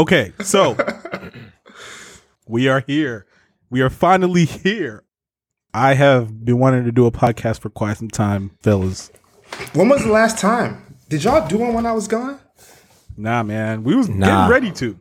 Okay, 0.00 0.32
so 0.40 0.78
we 2.48 2.68
are 2.68 2.82
here. 2.86 3.26
We 3.68 3.82
are 3.82 3.90
finally 3.90 4.46
here. 4.46 5.04
I 5.74 5.92
have 5.92 6.42
been 6.42 6.58
wanting 6.58 6.84
to 6.84 6.90
do 6.92 7.04
a 7.04 7.12
podcast 7.12 7.60
for 7.60 7.68
quite 7.68 7.98
some 7.98 8.08
time, 8.08 8.52
fellas. 8.62 9.10
When 9.74 9.90
was 9.90 10.02
the 10.02 10.10
last 10.10 10.38
time? 10.38 10.96
Did 11.10 11.24
y'all 11.24 11.46
do 11.46 11.58
one 11.58 11.74
when 11.74 11.84
I 11.84 11.92
was 11.92 12.08
gone? 12.08 12.40
Nah, 13.14 13.42
man, 13.42 13.84
we 13.84 13.94
was 13.94 14.08
Nah. 14.08 14.48
getting 14.48 14.50
ready 14.50 14.72
to. 14.78 14.98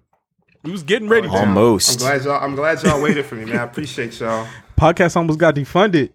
We 0.64 0.72
was 0.74 0.84
getting 0.84 1.08
ready 1.08 1.30
to. 1.30 1.34
Almost. 1.34 1.48
I'm 1.48 1.58
Almost. 1.58 2.00
glad 2.00 2.24
y'all. 2.26 2.44
I'm 2.44 2.56
glad 2.56 2.84
y'all 2.84 3.02
waited 3.02 3.26
for 3.26 3.36
me, 3.36 3.46
man. 3.46 3.60
I 3.60 3.64
appreciate 3.64 4.20
y'all. 4.20 4.46
Podcast 4.78 5.16
almost 5.16 5.40
got 5.40 5.56
defunded. 5.56 6.12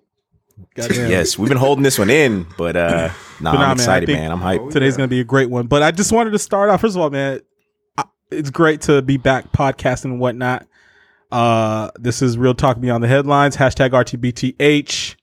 Goddamn. 0.74 1.10
Yes, 1.10 1.38
we've 1.38 1.48
been 1.48 1.56
holding 1.56 1.84
this 1.84 1.98
one 1.98 2.10
in, 2.10 2.46
but 2.58 2.76
uh 2.76 3.08
nah, 3.40 3.52
But 3.52 3.58
nah, 3.58 3.62
I 3.62 3.70
I'm 3.70 3.76
excited, 3.78 4.06
think- 4.08 4.18
man. 4.18 4.30
I'm 4.30 4.40
hyped. 4.40 4.72
Today's 4.72 4.98
going 4.98 5.08
to 5.08 5.10
be 5.10 5.20
a 5.20 5.24
great 5.24 5.48
one. 5.48 5.68
But 5.68 5.82
I 5.82 5.90
just 5.90 6.12
wanted 6.12 6.32
to 6.32 6.38
start 6.38 6.68
off. 6.68 6.82
First 6.82 6.96
of 6.96 7.00
all, 7.00 7.08
man, 7.08 7.38
I- 7.38 7.40
it's 8.34 8.50
great 8.50 8.82
to 8.82 9.02
be 9.02 9.16
back 9.16 9.52
podcasting 9.52 10.06
and 10.06 10.20
whatnot. 10.20 10.66
Uh, 11.30 11.90
this 11.96 12.22
is 12.22 12.36
Real 12.36 12.54
Talk 12.54 12.80
Beyond 12.80 13.02
the 13.02 13.08
Headlines. 13.08 13.56
Hashtag 13.56 13.90
RTBTH. 13.90 15.16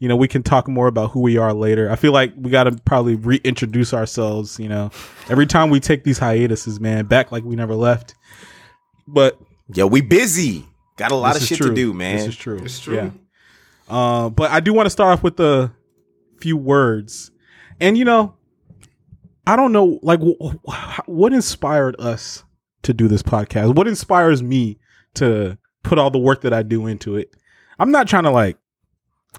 You 0.00 0.08
know, 0.08 0.16
we 0.16 0.28
can 0.28 0.42
talk 0.42 0.68
more 0.68 0.86
about 0.86 1.10
who 1.10 1.20
we 1.20 1.36
are 1.38 1.52
later. 1.52 1.90
I 1.90 1.96
feel 1.96 2.12
like 2.12 2.32
we 2.36 2.50
got 2.50 2.64
to 2.64 2.72
probably 2.84 3.16
reintroduce 3.16 3.92
ourselves. 3.92 4.58
You 4.58 4.68
know, 4.68 4.90
every 5.28 5.46
time 5.46 5.70
we 5.70 5.80
take 5.80 6.04
these 6.04 6.18
hiatuses, 6.18 6.78
man, 6.78 7.06
back 7.06 7.32
like 7.32 7.44
we 7.44 7.56
never 7.56 7.74
left. 7.74 8.14
But 9.06 9.38
Yo, 9.74 9.86
we 9.86 10.00
busy. 10.00 10.66
Got 10.96 11.10
a 11.10 11.16
lot 11.16 11.36
of 11.36 11.42
shit 11.42 11.58
true. 11.58 11.68
to 11.68 11.74
do, 11.74 11.92
man. 11.92 12.16
This 12.16 12.28
is 12.28 12.36
true. 12.36 12.58
It's 12.64 12.80
true. 12.80 12.94
Yeah. 12.94 13.10
Uh, 13.88 14.28
but 14.30 14.50
I 14.50 14.60
do 14.60 14.72
want 14.72 14.86
to 14.86 14.90
start 14.90 15.18
off 15.18 15.22
with 15.22 15.38
a 15.40 15.72
few 16.40 16.56
words, 16.56 17.30
and 17.80 17.96
you 17.96 18.04
know, 18.04 18.34
I 19.48 19.56
don't 19.56 19.72
know, 19.72 19.98
like, 20.02 20.20
wh- 20.20 20.54
wh- 20.70 21.08
what 21.08 21.32
inspired 21.32 21.96
us 21.98 22.44
to 22.82 22.92
do 22.92 23.08
this 23.08 23.22
podcast? 23.22 23.74
What 23.74 23.88
inspires 23.88 24.42
me 24.42 24.78
to 25.14 25.56
put 25.82 25.98
all 25.98 26.10
the 26.10 26.18
work 26.18 26.42
that 26.42 26.52
I 26.52 26.62
do 26.62 26.86
into 26.86 27.16
it? 27.16 27.34
I'm 27.78 27.90
not 27.90 28.06
trying 28.06 28.24
to 28.24 28.30
like, 28.30 28.58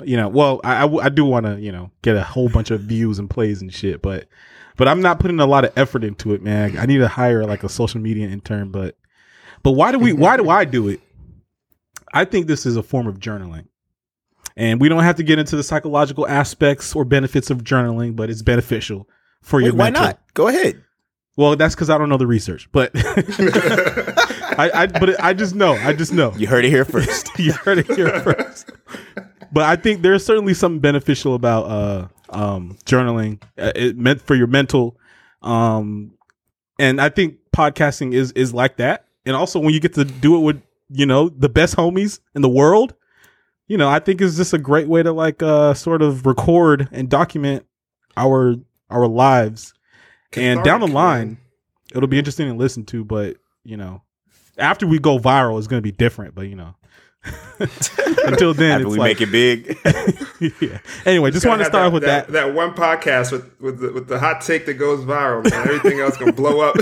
you 0.03 0.17
know, 0.17 0.28
well, 0.28 0.61
I 0.64 1.09
do 1.09 1.25
want 1.25 1.45
to, 1.45 1.59
you 1.61 1.72
know, 1.72 1.92
get 2.02 2.16
a 2.16 2.23
whole 2.23 2.50
bunch 2.50 2.72
of 2.72 2.81
views 2.81 3.19
and 3.19 3.30
plays 3.30 3.61
and 3.61 3.72
shit, 3.72 4.02
but 4.02 4.28
but 4.78 4.88
I'm 4.88 5.02
not 5.02 5.19
putting 5.19 5.39
a 5.39 5.45
lot 5.45 5.64
of 5.64 5.78
effort 5.78 6.03
into 6.03 6.34
it, 6.34 6.41
man. 6.41 6.75
I 6.80 6.88
need 6.88 7.00
to 7.00 7.08
hire 7.08 7.45
like 7.45 7.64
a 7.64 7.69
social 7.69 8.02
media 8.02 8.30
intern, 8.30 8.72
but 8.72 8.97
but 9.62 9.72
why 9.72 9.91
do 9.91 10.00
we? 10.00 10.14
Why 10.14 10.38
do 10.38 10.50
I 10.50 10.66
do 10.66 10.88
it? 10.88 11.02
I 12.14 12.25
think 12.25 12.47
this 12.47 12.66
is 12.66 12.78
a 12.78 12.84
form 12.84 13.06
of 13.06 13.19
journaling. 13.19 13.67
And 14.56 14.81
we 14.81 14.89
don't 14.89 15.03
have 15.03 15.17
to 15.17 15.23
get 15.23 15.38
into 15.38 15.56
the 15.56 15.64
psychological 15.64 16.28
aspects 16.28 16.95
or 16.95 17.06
benefits 17.06 17.52
of 17.52 17.64
journaling, 17.64 18.16
but 18.16 18.31
it's 18.31 18.41
beneficial 18.41 19.08
for 19.42 19.58
Wait, 19.58 19.66
your 19.68 19.76
why 19.76 19.90
not? 19.90 20.20
Go 20.34 20.48
ahead. 20.48 20.84
Well, 21.36 21.56
that's 21.56 21.73
because 21.73 21.90
I 21.90 21.98
don't 21.98 22.09
know 22.09 22.18
the 22.18 22.28
research, 22.28 22.70
but 22.72 22.92
I, 22.95 24.70
I 24.73 24.88
but 24.88 25.22
I 25.23 25.34
just 25.34 25.56
know. 25.56 25.73
I 25.73 25.94
just 25.94 26.12
know. 26.12 26.34
You 26.36 26.48
heard 26.48 26.66
it 26.66 26.70
here 26.70 26.84
first. 26.86 27.30
you 27.40 27.54
heard 27.54 27.78
it 27.80 27.88
here 27.92 28.20
first. 28.20 28.70
But 29.52 29.64
I 29.64 29.76
think 29.78 30.02
there's 30.02 30.26
certainly 30.26 30.54
something 30.54 30.80
beneficial 30.80 31.36
about 31.36 31.64
uh 31.64 32.08
um 32.30 32.78
journaling. 32.86 33.42
Uh, 33.58 33.72
It 33.76 33.98
meant 33.98 34.22
for 34.22 34.36
your 34.36 34.48
mental 34.48 34.98
um 35.42 36.12
and 36.78 37.00
I 37.00 37.09
think 37.09 37.38
podcasting 37.56 38.14
is 38.14 38.31
is 38.34 38.53
like 38.53 38.78
that. 38.78 39.06
And 39.26 39.36
also 39.36 39.59
when 39.59 39.74
you 39.74 39.80
get 39.80 39.94
to 39.94 40.06
do 40.06 40.36
it 40.36 40.40
with, 40.40 40.62
you 40.90 41.06
know, 41.06 41.30
the 41.30 41.50
best 41.50 41.76
homies 41.76 42.20
in 42.36 42.42
the 42.42 42.50
world, 42.50 42.94
you 43.68 43.78
know, 43.78 43.88
I 43.88 44.00
think 44.00 44.22
it's 44.22 44.36
just 44.36 44.53
a 44.53 44.58
great 44.58 44.88
way 44.90 45.03
to 45.03 45.14
like 45.14 45.42
uh 45.42 45.74
sort 45.74 46.02
of 46.02 46.26
record 46.26 46.90
and 46.92 47.09
document 47.09 47.66
our 48.18 48.56
our 48.90 49.08
lives. 49.08 49.73
and 50.36 50.64
down 50.64 50.80
the 50.82 50.88
line, 50.88 51.28
man. 51.28 51.38
it'll 51.95 52.08
be 52.08 52.18
interesting 52.20 52.48
to 52.48 52.54
listen 52.56 52.86
to, 52.86 53.04
but 53.06 53.38
you 53.64 53.78
know, 53.78 54.02
after 54.58 54.86
we 54.88 55.00
go 55.00 55.20
viral, 55.20 55.58
it's 55.58 55.68
going 55.68 55.80
to 55.81 55.84
be 55.84 55.92
different. 55.92 56.36
But 56.36 56.48
you 56.48 56.56
know, 56.56 56.76
until 58.26 58.54
then, 58.54 58.72
After 58.81 58.88
it's 58.88 58.92
we 58.94 58.98
like, 59.00 59.20
make 59.20 59.22
it 59.22 59.31
big. 59.31 59.78
yeah. 60.62 60.80
Anyway, 61.06 61.31
just 61.31 61.46
want 61.46 61.59
to 61.59 61.66
start 61.66 61.86
have 61.86 61.94
with 61.94 62.03
that. 62.03 62.30
that. 62.30 62.53
one 62.53 62.74
podcast 62.74 63.31
with 63.31 63.59
with 63.59 63.80
the, 63.80 63.91
with 63.91 64.08
the 64.08 64.19
hot 64.19 64.41
take 64.41 64.66
that 64.66 64.75
goes 64.75 65.03
viral, 65.06 65.44
man. 65.50 65.68
Everything 65.68 66.00
else 66.00 66.18
gonna 66.18 66.31
blow 66.34 66.62
up. 66.62 66.75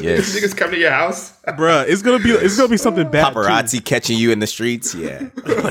Yes. 0.00 0.34
Niggas 0.36 0.56
come 0.56 0.70
to 0.70 0.78
your 0.78 0.90
house. 0.92 1.32
Bruh, 1.48 1.88
It's 1.88 2.02
gonna 2.02 2.22
be 2.22 2.30
it's 2.30 2.56
gonna 2.56 2.68
be 2.68 2.76
something 2.76 3.10
bad. 3.10 3.32
too. 3.32 3.38
Paparazzi 3.40 3.84
catching 3.84 4.16
you 4.16 4.30
in 4.30 4.38
the 4.38 4.46
streets. 4.46 4.94
Yeah. 4.94 5.28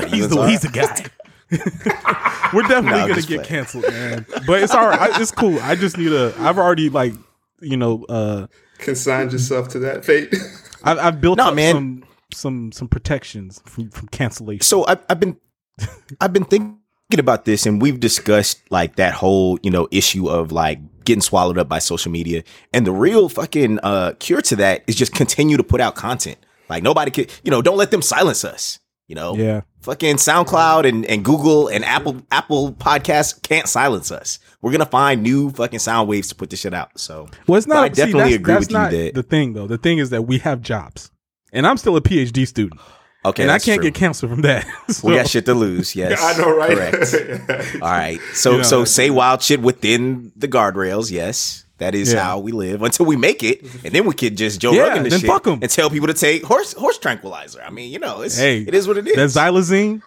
He's 0.08 0.28
the 0.28 0.46
he's 0.48 0.60
the 0.62 0.70
guy. 0.72 1.06
We're 1.50 2.62
definitely 2.62 3.00
No, 3.00 3.08
gonna 3.08 3.14
get 3.14 3.26
playing. 3.26 3.44
canceled, 3.44 3.84
man. 3.88 4.26
But 4.46 4.62
it's 4.62 4.72
all 4.74 4.86
right. 4.88 5.12
I, 5.12 5.20
it's 5.20 5.30
cool. 5.30 5.58
I 5.60 5.74
just 5.74 5.98
need 5.98 6.12
a. 6.12 6.34
I've 6.38 6.58
already 6.58 6.88
like, 6.88 7.14
you 7.60 7.76
know, 7.76 8.04
uh, 8.08 8.46
Consigned 8.78 9.32
yourself 9.32 9.68
to 9.70 9.78
that 9.80 10.04
fate. 10.04 10.34
I've, 10.84 10.98
I've 10.98 11.20
built 11.20 11.38
No, 11.38 11.48
up 11.48 11.54
man. 11.54 11.74
some 11.74 12.04
some 12.32 12.72
some 12.72 12.88
protections 12.88 13.60
from 13.66 13.90
from 13.90 14.08
cancellation. 14.08 14.62
So 14.62 14.86
I, 14.86 14.96
I've 15.08 15.18
been, 15.20 15.36
I've 16.20 16.32
been 16.32 16.44
thinking 16.44 16.78
about 17.18 17.44
this, 17.44 17.66
and 17.66 17.82
we've 17.82 17.98
discussed 18.00 18.60
like 18.70 18.96
that 18.96 19.14
whole 19.14 19.58
you 19.62 19.70
know 19.70 19.88
issue 19.90 20.28
of 20.28 20.52
like 20.52 20.78
getting 21.04 21.22
swallowed 21.22 21.58
up 21.58 21.68
by 21.68 21.78
social 21.80 22.12
media, 22.12 22.44
and 22.72 22.86
the 22.86 22.92
real 22.92 23.28
fucking 23.28 23.78
uh, 23.82 24.12
cure 24.20 24.42
to 24.42 24.56
that 24.56 24.84
is 24.86 24.94
just 24.94 25.12
continue 25.14 25.56
to 25.56 25.64
put 25.64 25.80
out 25.80 25.94
content. 25.96 26.38
Like 26.68 26.82
nobody 26.82 27.10
could, 27.10 27.32
you 27.42 27.50
know, 27.50 27.62
don't 27.62 27.78
let 27.78 27.90
them 27.90 28.02
silence 28.02 28.44
us. 28.44 28.78
You 29.08 29.14
know, 29.14 29.34
Yeah. 29.36 29.62
Fucking 29.88 30.16
SoundCloud 30.16 30.86
and, 30.86 31.06
and 31.06 31.24
Google 31.24 31.68
and 31.68 31.82
Apple 31.82 32.20
Apple 32.30 32.72
Podcasts 32.74 33.40
can't 33.42 33.66
silence 33.66 34.12
us. 34.12 34.38
We're 34.60 34.70
gonna 34.72 34.84
find 34.84 35.22
new 35.22 35.50
fucking 35.50 35.78
sound 35.78 36.10
waves 36.10 36.28
to 36.28 36.34
put 36.34 36.50
this 36.50 36.60
shit 36.60 36.74
out. 36.74 36.98
So 37.00 37.28
Well, 37.46 37.56
it's 37.56 37.66
not. 37.66 37.84
I 37.84 37.88
definitely 37.88 38.12
see, 38.12 38.18
that's, 38.18 38.34
agree 38.34 38.52
that's 38.54 38.66
with 38.66 38.70
you 38.70 38.78
not 38.78 38.90
that- 38.90 39.14
the 39.14 39.22
thing, 39.22 39.54
though. 39.54 39.66
The 39.66 39.78
thing 39.78 39.96
is 39.98 40.10
that 40.10 40.22
we 40.22 40.38
have 40.40 40.60
jobs, 40.60 41.10
and 41.54 41.66
I'm 41.66 41.78
still 41.78 41.96
a 41.96 42.02
PhD 42.02 42.46
student, 42.46 42.78
okay, 43.24 43.44
and 43.44 43.50
I 43.50 43.58
can't 43.58 43.80
true. 43.80 43.90
get 43.90 43.94
canceled 43.94 44.30
from 44.30 44.42
that. 44.42 44.66
We 45.02 45.14
got 45.14 45.26
shit 45.28 45.46
to 45.46 45.54
lose. 45.54 45.96
Yes, 45.96 46.22
I 46.22 46.36
know, 46.38 46.54
right? 46.54 46.76
Correct. 46.76 47.74
All 47.82 47.88
right. 47.88 48.20
So 48.34 48.50
You 48.52 48.56
know, 48.58 48.62
so 48.64 48.84
say 48.84 49.08
wild 49.08 49.40
shit 49.42 49.60
within 49.62 50.32
the 50.36 50.48
guardrails. 50.48 51.10
Yes, 51.10 51.64
that 51.78 51.94
is 51.94 52.12
Yeah. 52.12 52.22
how 52.22 52.38
we 52.38 52.52
live 52.52 52.82
until 52.82 53.06
we 53.06 53.16
make 53.16 53.42
it, 53.42 53.62
and 53.84 53.92
then 53.94 54.04
we 54.06 54.14
could 54.14 54.36
just 54.36 54.60
Joe 54.60 54.72
Yeah, 54.72 54.88
Rogan 54.88 55.04
this 55.04 55.12
then 55.14 55.20
shit 55.20 55.30
fuck 55.30 55.46
'em. 55.46 55.58
and 55.62 55.70
tell 55.70 55.90
people 55.90 56.08
to 56.08 56.14
take 56.14 56.44
horse 56.44 56.72
horse 56.74 56.98
tranquilizer. 56.98 57.62
I 57.64 57.70
mean, 57.70 57.90
you 57.92 57.98
know, 57.98 58.20
it's 58.22 58.36
Hey, 58.38 58.62
it 58.62 58.74
is 58.74 58.86
what 58.86 58.96
it 58.98 59.06
is. 59.08 59.34
That 59.34 59.52
xylazine, 59.52 60.02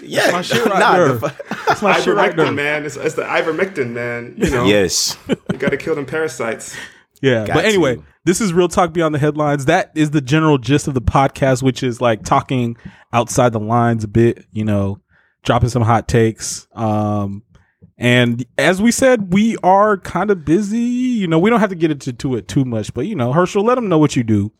yeah, 0.00 0.30
my 0.32 0.42
shit 0.42 0.64
right 0.66 0.78
nah, 0.78 0.96
there. 0.96 1.12
the 1.12 1.28
fu- 1.30 1.54
that's 1.66 1.82
my 1.82 1.98
shit 2.00 2.14
right 2.14 2.34
there. 2.36 2.46
Ivermectin, 2.46 2.54
man. 2.54 2.84
It's, 2.84 2.96
it's 2.96 3.14
the 3.14 3.22
ivermectin, 3.22 3.90
man. 3.90 4.34
You 4.36 4.50
know, 4.50 4.64
yes. 4.66 5.16
you 5.28 5.58
got 5.58 5.70
to 5.70 5.76
kill 5.76 5.94
them 5.94 6.06
parasites. 6.06 6.76
Yeah, 7.22 7.46
Got 7.46 7.54
but 7.54 7.64
anyway, 7.64 7.96
to. 7.96 8.04
this 8.26 8.40
is 8.42 8.52
real 8.52 8.68
talk 8.68 8.92
beyond 8.92 9.14
the 9.14 9.18
headlines. 9.18 9.64
That 9.64 9.90
is 9.94 10.10
the 10.10 10.20
general 10.20 10.58
gist 10.58 10.86
of 10.86 10.92
the 10.94 11.00
podcast, 11.00 11.62
which 11.62 11.82
is 11.82 11.98
like 12.00 12.24
talking 12.24 12.76
outside 13.12 13.52
the 13.54 13.58
lines 13.60 14.04
a 14.04 14.08
bit. 14.08 14.44
You 14.52 14.66
know, 14.66 15.00
dropping 15.42 15.70
some 15.70 15.82
hot 15.82 16.08
takes. 16.08 16.66
Um, 16.74 17.42
and 17.98 18.44
as 18.58 18.82
we 18.82 18.90
said, 18.92 19.32
we 19.32 19.56
are 19.62 19.96
kind 19.96 20.30
of 20.30 20.44
busy. 20.44 20.78
You 20.78 21.26
know, 21.26 21.38
we 21.38 21.50
don't 21.50 21.60
have 21.60 21.70
to 21.70 21.76
get 21.76 21.90
into 21.90 22.12
to 22.12 22.36
it 22.36 22.48
too 22.48 22.64
much, 22.64 22.92
but 22.92 23.06
you 23.06 23.14
know, 23.14 23.32
Herschel, 23.32 23.64
let 23.64 23.76
them 23.76 23.88
know 23.88 23.98
what 23.98 24.16
you 24.16 24.22
do. 24.22 24.52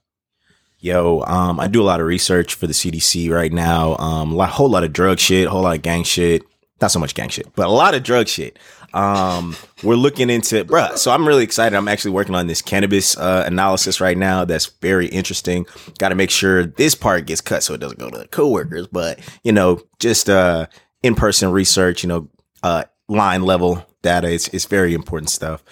Yo, 0.79 1.23
um, 1.27 1.59
I 1.59 1.69
do 1.69 1.83
a 1.83 1.85
lot 1.85 2.01
of 2.01 2.07
research 2.07 2.55
for 2.55 2.67
the 2.67 2.73
CDC 2.73 3.31
right 3.31 3.53
now. 3.53 3.97
Um, 3.97 4.39
a 4.39 4.47
whole 4.47 4.69
lot 4.69 4.85
of 4.85 4.93
drug 4.93 5.19
shit, 5.19 5.49
whole 5.49 5.63
lot 5.63 5.77
of 5.77 5.83
gang 5.83 6.05
shit. 6.05 6.43
Not 6.81 6.91
so 6.91 6.99
much 6.99 7.15
gang 7.15 7.31
shit, 7.31 7.55
but 7.55 7.67
a 7.67 7.71
lot 7.71 7.95
of 7.95 8.03
drug 8.03 8.29
shit. 8.29 8.59
Um, 8.93 9.57
we're 9.83 9.95
looking 9.95 10.31
into, 10.31 10.65
bruh. 10.65 10.97
So 10.97 11.11
I'm 11.11 11.27
really 11.27 11.45
excited. 11.45 11.77
I'm 11.77 11.89
actually 11.89 12.11
working 12.13 12.35
on 12.35 12.47
this 12.47 12.63
cannabis 12.63 13.17
uh, 13.17 13.45
analysis 13.47 14.01
right 14.01 14.17
now. 14.17 14.45
That's 14.45 14.67
very 14.67 15.07
interesting. 15.07 15.67
Got 15.99 16.11
to 16.11 16.15
make 16.15 16.31
sure 16.31 16.67
this 16.67 16.95
part 16.95 17.27
gets 17.27 17.41
cut 17.41 17.63
so 17.63 17.75
it 17.75 17.81
doesn't 17.81 17.99
go 17.99 18.11
to 18.11 18.19
the 18.19 18.29
coworkers. 18.29 18.87
But 18.87 19.19
you 19.43 19.53
know, 19.53 19.83
just 19.99 20.29
uh, 20.29 20.67
in 21.03 21.15
person 21.15 21.51
research. 21.51 22.03
You 22.03 22.09
know, 22.09 22.29
uh, 22.63 22.85
line 23.09 23.43
level 23.43 23.87
data. 24.03 24.31
It's 24.31 24.49
it's 24.49 24.65
very 24.67 24.94
important 24.94 25.31
stuff. 25.31 25.62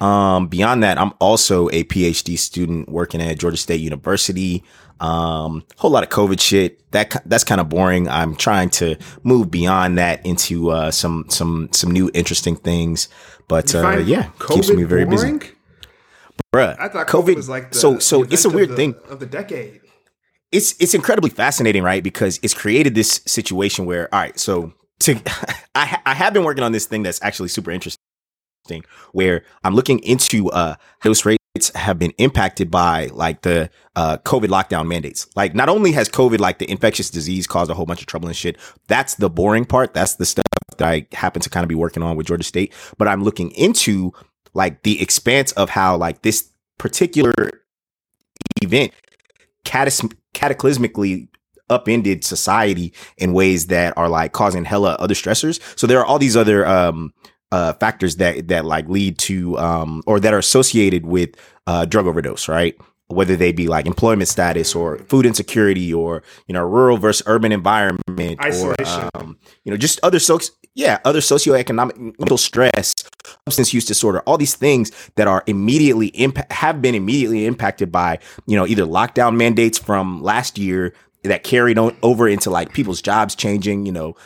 Um, 0.00 0.46
beyond 0.46 0.82
that, 0.84 0.96
I'm 0.96 1.12
also 1.20 1.68
a 1.70 1.84
PhD 1.84 2.38
student 2.38 2.88
working 2.88 3.20
at 3.20 3.38
Georgia 3.38 3.56
State 3.56 3.80
University. 3.80 4.62
Um, 5.00 5.64
whole 5.76 5.90
lot 5.90 6.02
of 6.02 6.08
COVID 6.08 6.40
shit. 6.40 6.90
That 6.92 7.22
that's 7.26 7.44
kind 7.44 7.60
of 7.60 7.68
boring. 7.68 8.08
I'm 8.08 8.36
trying 8.36 8.70
to 8.70 8.96
move 9.22 9.50
beyond 9.50 9.98
that 9.98 10.24
into 10.24 10.70
uh, 10.70 10.90
some 10.90 11.26
some 11.28 11.68
some 11.72 11.90
new 11.90 12.10
interesting 12.14 12.56
things. 12.56 13.08
But 13.48 13.74
uh, 13.74 13.98
yeah, 13.98 14.30
keeps 14.48 14.70
me 14.70 14.84
very 14.84 15.04
boring? 15.04 15.38
busy, 15.38 15.52
bruh. 16.54 16.76
I 16.78 16.88
thought 16.88 17.06
COVID, 17.08 17.36
was 17.36 17.48
like 17.48 17.72
the, 17.72 17.78
so 17.78 17.98
so 17.98 18.22
it's 18.24 18.44
a 18.44 18.50
weird 18.50 18.70
the, 18.70 18.76
thing 18.76 18.94
of 19.08 19.20
the 19.20 19.26
decade. 19.26 19.80
it's 20.52 20.74
it's 20.80 20.94
incredibly 20.94 21.30
fascinating, 21.30 21.82
right? 21.82 22.02
Because 22.02 22.38
it's 22.42 22.54
created 22.54 22.94
this 22.94 23.20
situation 23.26 23.86
where, 23.86 24.12
all 24.14 24.20
right, 24.20 24.38
so 24.38 24.72
to 25.00 25.20
I 25.74 25.98
I 26.04 26.14
have 26.14 26.32
been 26.32 26.44
working 26.44 26.64
on 26.64 26.72
this 26.72 26.86
thing 26.86 27.02
that's 27.02 27.22
actually 27.22 27.48
super 27.48 27.70
interesting, 27.70 27.98
where 29.12 29.44
I'm 29.64 29.74
looking 29.74 29.98
into 30.00 30.50
uh 30.50 30.76
those 31.02 31.24
rates 31.24 31.38
have 31.74 31.98
been 31.98 32.12
impacted 32.18 32.70
by 32.70 33.06
like 33.12 33.42
the 33.42 33.70
uh 33.96 34.18
COVID 34.18 34.48
lockdown 34.48 34.86
mandates. 34.86 35.26
Like, 35.36 35.54
not 35.54 35.68
only 35.68 35.92
has 35.92 36.08
COVID, 36.08 36.38
like 36.38 36.58
the 36.58 36.70
infectious 36.70 37.10
disease, 37.10 37.46
caused 37.46 37.70
a 37.70 37.74
whole 37.74 37.86
bunch 37.86 38.00
of 38.00 38.06
trouble 38.06 38.28
and 38.28 38.36
shit. 38.36 38.56
That's 38.86 39.14
the 39.16 39.30
boring 39.30 39.64
part. 39.64 39.94
That's 39.94 40.16
the 40.16 40.26
stuff 40.26 40.44
that 40.76 40.88
I 40.88 41.06
happen 41.12 41.42
to 41.42 41.50
kind 41.50 41.64
of 41.64 41.68
be 41.68 41.74
working 41.74 42.02
on 42.02 42.16
with 42.16 42.26
Georgia 42.26 42.44
State. 42.44 42.72
But 42.96 43.08
I'm 43.08 43.24
looking 43.24 43.50
into 43.52 44.12
like 44.54 44.82
the 44.82 45.00
expanse 45.02 45.52
of 45.52 45.70
how 45.70 45.96
like 45.96 46.22
this 46.22 46.50
particular 46.78 47.32
event 48.62 48.92
catas- 49.64 50.12
cataclysmically 50.34 51.28
upended 51.70 52.24
society 52.24 52.92
in 53.16 53.32
ways 53.32 53.66
that 53.66 53.96
are 53.96 54.08
like 54.08 54.32
causing 54.32 54.64
hella 54.64 54.96
other 54.98 55.14
stressors. 55.14 55.60
So 55.78 55.86
there 55.86 55.98
are 55.98 56.06
all 56.06 56.18
these 56.18 56.36
other 56.36 56.66
um 56.66 57.12
uh 57.52 57.72
factors 57.74 58.16
that 58.16 58.48
that 58.48 58.64
like 58.64 58.88
lead 58.88 59.18
to 59.18 59.58
um 59.58 60.02
or 60.06 60.20
that 60.20 60.34
are 60.34 60.38
associated 60.38 61.06
with 61.06 61.30
uh 61.66 61.84
drug 61.84 62.06
overdose, 62.06 62.48
right? 62.48 62.76
Whether 63.08 63.36
they 63.36 63.52
be 63.52 63.68
like 63.68 63.86
employment 63.86 64.28
status 64.28 64.74
or 64.74 64.98
food 64.98 65.24
insecurity 65.24 65.94
or 65.94 66.22
you 66.46 66.52
know 66.52 66.62
rural 66.62 66.98
versus 66.98 67.22
urban 67.26 67.52
environment 67.52 68.38
Isolation. 68.44 69.08
or 69.14 69.20
um 69.20 69.38
you 69.64 69.70
know 69.70 69.78
just 69.78 69.98
other 70.02 70.18
so 70.18 70.38
yeah 70.74 70.98
other 71.04 71.20
socioeconomic 71.20 71.96
mental 72.18 72.36
stress 72.36 72.94
substance 73.44 73.74
use 73.74 73.84
disorder 73.84 74.20
all 74.20 74.38
these 74.38 74.54
things 74.54 74.92
that 75.16 75.26
are 75.26 75.42
immediately 75.46 76.08
impact 76.08 76.52
have 76.52 76.80
been 76.80 76.94
immediately 76.94 77.46
impacted 77.46 77.90
by 77.90 78.18
you 78.46 78.56
know 78.56 78.66
either 78.66 78.84
lockdown 78.84 79.36
mandates 79.36 79.78
from 79.78 80.22
last 80.22 80.58
year 80.58 80.92
that 81.24 81.44
carried 81.44 81.78
on 81.78 81.96
over 82.02 82.28
into 82.28 82.50
like 82.50 82.72
people's 82.72 83.02
jobs 83.02 83.34
changing, 83.34 83.86
you 83.86 83.92
know, 83.92 84.16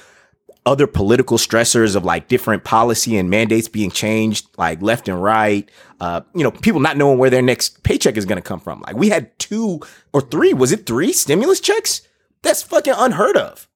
other 0.65 0.87
political 0.87 1.39
stressors 1.39 1.97
of 1.97 2.05
like 2.05 2.29
different 2.29 2.65
policy 2.65 3.17
and 3.17 3.29
mandates 3.29 3.69
being 3.69 3.91
changed, 3.91 4.47
like 4.57 4.81
left 4.81 5.09
and 5.09 5.23
right. 5.23 5.69
Uh, 6.01 6.21
you 6.35 6.43
know, 6.45 6.51
people 6.51 6.81
not 6.81 6.97
knowing 6.97 7.19
where 7.19 7.31
their 7.31 7.43
next 7.43 7.83
paycheck 7.83 8.17
is 8.17 8.25
going 8.25 8.37
to 8.37 8.43
come 8.43 8.61
from. 8.61 8.81
Like 8.83 8.97
we 8.97 9.09
had 9.09 9.37
two 9.39 9.81
or 10.13 10.21
three, 10.21 10.55
was 10.55 10.73
it 10.73 10.87
three 10.87 11.13
stimulus 11.13 11.61
checks? 11.61 12.03
That's 12.43 12.63
fucking 12.63 12.95
unheard 12.97 13.37
of 13.37 13.69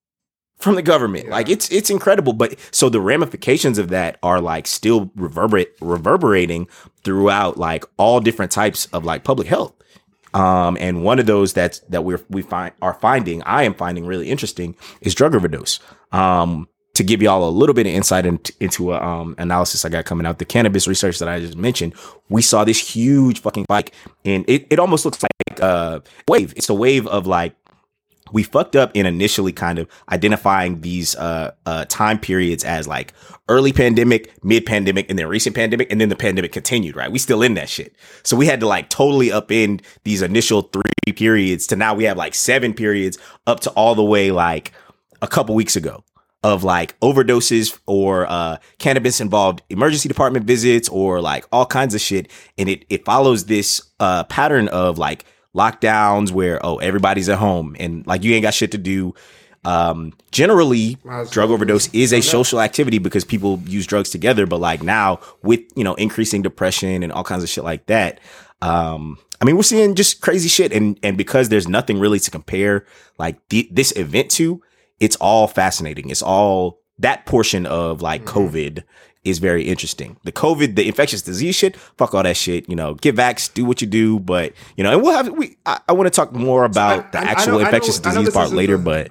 from 0.58 0.74
the 0.74 0.82
government. 0.82 1.28
Like 1.28 1.48
it's 1.48 1.70
it's 1.70 1.90
incredible. 1.90 2.32
But 2.32 2.56
so 2.70 2.88
the 2.88 3.00
ramifications 3.00 3.78
of 3.78 3.88
that 3.90 4.18
are 4.22 4.40
like 4.40 4.66
still 4.66 5.10
reverberate 5.16 5.74
reverberating 5.80 6.68
throughout 7.02 7.58
like 7.58 7.84
all 7.96 8.20
different 8.20 8.52
types 8.52 8.86
of 8.86 9.04
like 9.04 9.24
public 9.24 9.48
health. 9.48 9.74
Um, 10.36 10.76
and 10.78 11.02
one 11.02 11.18
of 11.18 11.24
those 11.24 11.54
that's 11.54 11.78
that 11.88 12.04
we're 12.04 12.20
we 12.28 12.42
find 12.42 12.74
are 12.82 12.92
finding, 12.92 13.42
I 13.44 13.62
am 13.62 13.72
finding 13.72 14.04
really 14.04 14.28
interesting 14.30 14.76
is 15.00 15.14
drug 15.14 15.34
overdose. 15.34 15.80
Um, 16.12 16.68
to 16.92 17.02
give 17.02 17.22
y'all 17.22 17.46
a 17.46 17.50
little 17.50 17.74
bit 17.74 17.86
of 17.86 17.92
insight 17.92 18.24
into, 18.24 18.52
into 18.60 18.92
a 18.92 19.02
um, 19.02 19.34
analysis 19.38 19.84
I 19.84 19.88
got 19.88 20.04
coming 20.04 20.26
out, 20.26 20.38
the 20.38 20.44
cannabis 20.44 20.86
research 20.86 21.18
that 21.18 21.28
I 21.28 21.40
just 21.40 21.56
mentioned, 21.56 21.94
we 22.28 22.40
saw 22.42 22.64
this 22.64 22.78
huge 22.78 23.40
fucking 23.40 23.64
spike, 23.64 23.92
and 24.24 24.44
it, 24.48 24.66
it 24.70 24.78
almost 24.78 25.04
looks 25.06 25.22
like 25.22 25.60
a 25.60 26.02
wave. 26.28 26.52
It's 26.56 26.68
a 26.68 26.74
wave 26.74 27.06
of 27.06 27.26
like 27.26 27.54
we 28.32 28.42
fucked 28.42 28.76
up 28.76 28.90
in 28.94 29.06
initially 29.06 29.52
kind 29.52 29.78
of 29.78 29.88
identifying 30.10 30.82
these 30.82 31.16
uh, 31.16 31.52
uh, 31.64 31.86
time 31.86 32.18
periods 32.18 32.62
as 32.64 32.86
like 32.86 33.14
early 33.48 33.72
pandemic, 33.72 34.32
mid 34.44 34.66
pandemic, 34.66 35.08
and 35.08 35.18
then 35.18 35.26
recent 35.26 35.54
pandemic, 35.54 35.90
and 35.90 36.00
then 36.00 36.08
the 36.08 36.16
pandemic 36.16 36.52
continued. 36.52 36.96
Right, 36.96 37.10
we 37.10 37.18
still 37.18 37.42
in 37.42 37.54
that 37.54 37.68
shit. 37.68 37.94
So 38.22 38.36
we 38.36 38.46
had 38.46 38.60
to 38.60 38.66
like 38.66 38.88
totally 38.88 39.28
upend 39.28 39.82
these 40.04 40.22
initial 40.22 40.62
three 40.62 41.12
periods 41.14 41.66
to 41.68 41.76
now 41.76 41.94
we 41.94 42.04
have 42.04 42.16
like 42.16 42.34
seven 42.34 42.74
periods 42.74 43.18
up 43.46 43.60
to 43.60 43.70
all 43.70 43.94
the 43.94 44.04
way 44.04 44.30
like 44.30 44.72
a 45.22 45.26
couple 45.26 45.54
weeks 45.54 45.76
ago 45.76 46.04
of 46.42 46.62
like 46.62 46.98
overdoses 47.00 47.78
or 47.86 48.26
uh, 48.30 48.58
cannabis 48.78 49.20
involved 49.20 49.62
emergency 49.68 50.08
department 50.08 50.44
visits 50.44 50.88
or 50.88 51.20
like 51.20 51.44
all 51.52 51.66
kinds 51.66 51.94
of 51.94 52.00
shit, 52.00 52.30
and 52.58 52.68
it 52.68 52.84
it 52.88 53.04
follows 53.04 53.46
this 53.46 53.82
uh, 54.00 54.24
pattern 54.24 54.68
of 54.68 54.98
like 54.98 55.24
lockdowns 55.54 56.30
where 56.30 56.64
oh 56.64 56.76
everybody's 56.78 57.30
at 57.30 57.38
home 57.38 57.74
and 57.80 58.06
like 58.06 58.22
you 58.22 58.34
ain't 58.34 58.42
got 58.42 58.52
shit 58.52 58.72
to 58.72 58.78
do 58.78 59.14
um 59.66 60.12
generally 60.30 60.96
drug 61.30 61.50
overdose 61.50 61.88
is 61.92 62.12
a 62.12 62.20
social 62.22 62.60
activity 62.60 62.98
because 62.98 63.24
people 63.24 63.60
use 63.66 63.86
drugs 63.86 64.10
together 64.10 64.46
but 64.46 64.60
like 64.60 64.82
now 64.82 65.18
with 65.42 65.60
you 65.74 65.82
know 65.84 65.94
increasing 65.94 66.40
depression 66.42 67.02
and 67.02 67.12
all 67.12 67.24
kinds 67.24 67.42
of 67.42 67.48
shit 67.48 67.64
like 67.64 67.84
that 67.86 68.20
um 68.62 69.18
i 69.40 69.44
mean 69.44 69.56
we're 69.56 69.62
seeing 69.62 69.94
just 69.94 70.20
crazy 70.20 70.48
shit 70.48 70.72
and 70.72 70.98
and 71.02 71.18
because 71.18 71.48
there's 71.48 71.68
nothing 71.68 71.98
really 71.98 72.20
to 72.20 72.30
compare 72.30 72.86
like 73.18 73.36
the, 73.48 73.68
this 73.72 73.92
event 73.96 74.30
to 74.30 74.62
it's 75.00 75.16
all 75.16 75.46
fascinating 75.48 76.08
it's 76.10 76.22
all 76.22 76.78
that 76.98 77.26
portion 77.26 77.66
of 77.66 78.00
like 78.02 78.24
Mm-hmm. 78.24 78.38
covid 78.38 78.82
is 79.24 79.40
very 79.40 79.64
interesting. 79.64 80.16
The 80.22 80.30
COVID, 80.30 80.76
the 80.76 80.86
infectious 80.86 81.20
disease 81.20 81.56
shit, 81.56 81.76
fuck 81.76 82.14
all 82.14 82.22
that 82.22 82.36
shit. 82.36 82.68
You 82.68 82.76
know, 82.76 82.94
get 82.94 83.16
vax, 83.16 83.52
do 83.52 83.64
what 83.64 83.80
you 83.80 83.88
do, 83.88 84.20
but 84.20 84.52
you 84.76 84.84
know, 84.84 84.92
and 84.92 85.02
we'll 85.02 85.10
have 85.16 85.28
we. 85.30 85.56
I, 85.66 85.80
I 85.88 85.94
want 85.94 86.06
to 86.06 86.12
talk 86.12 86.32
more 86.32 86.64
about 86.64 87.10
the 87.10 87.18
I- 87.18 87.22
I 87.22 87.24
actual 87.32 87.58
infectious 87.58 87.98
disease 87.98 88.30
part 88.30 88.52
later, 88.52 88.76
the- 88.76 88.84
but 88.84 89.10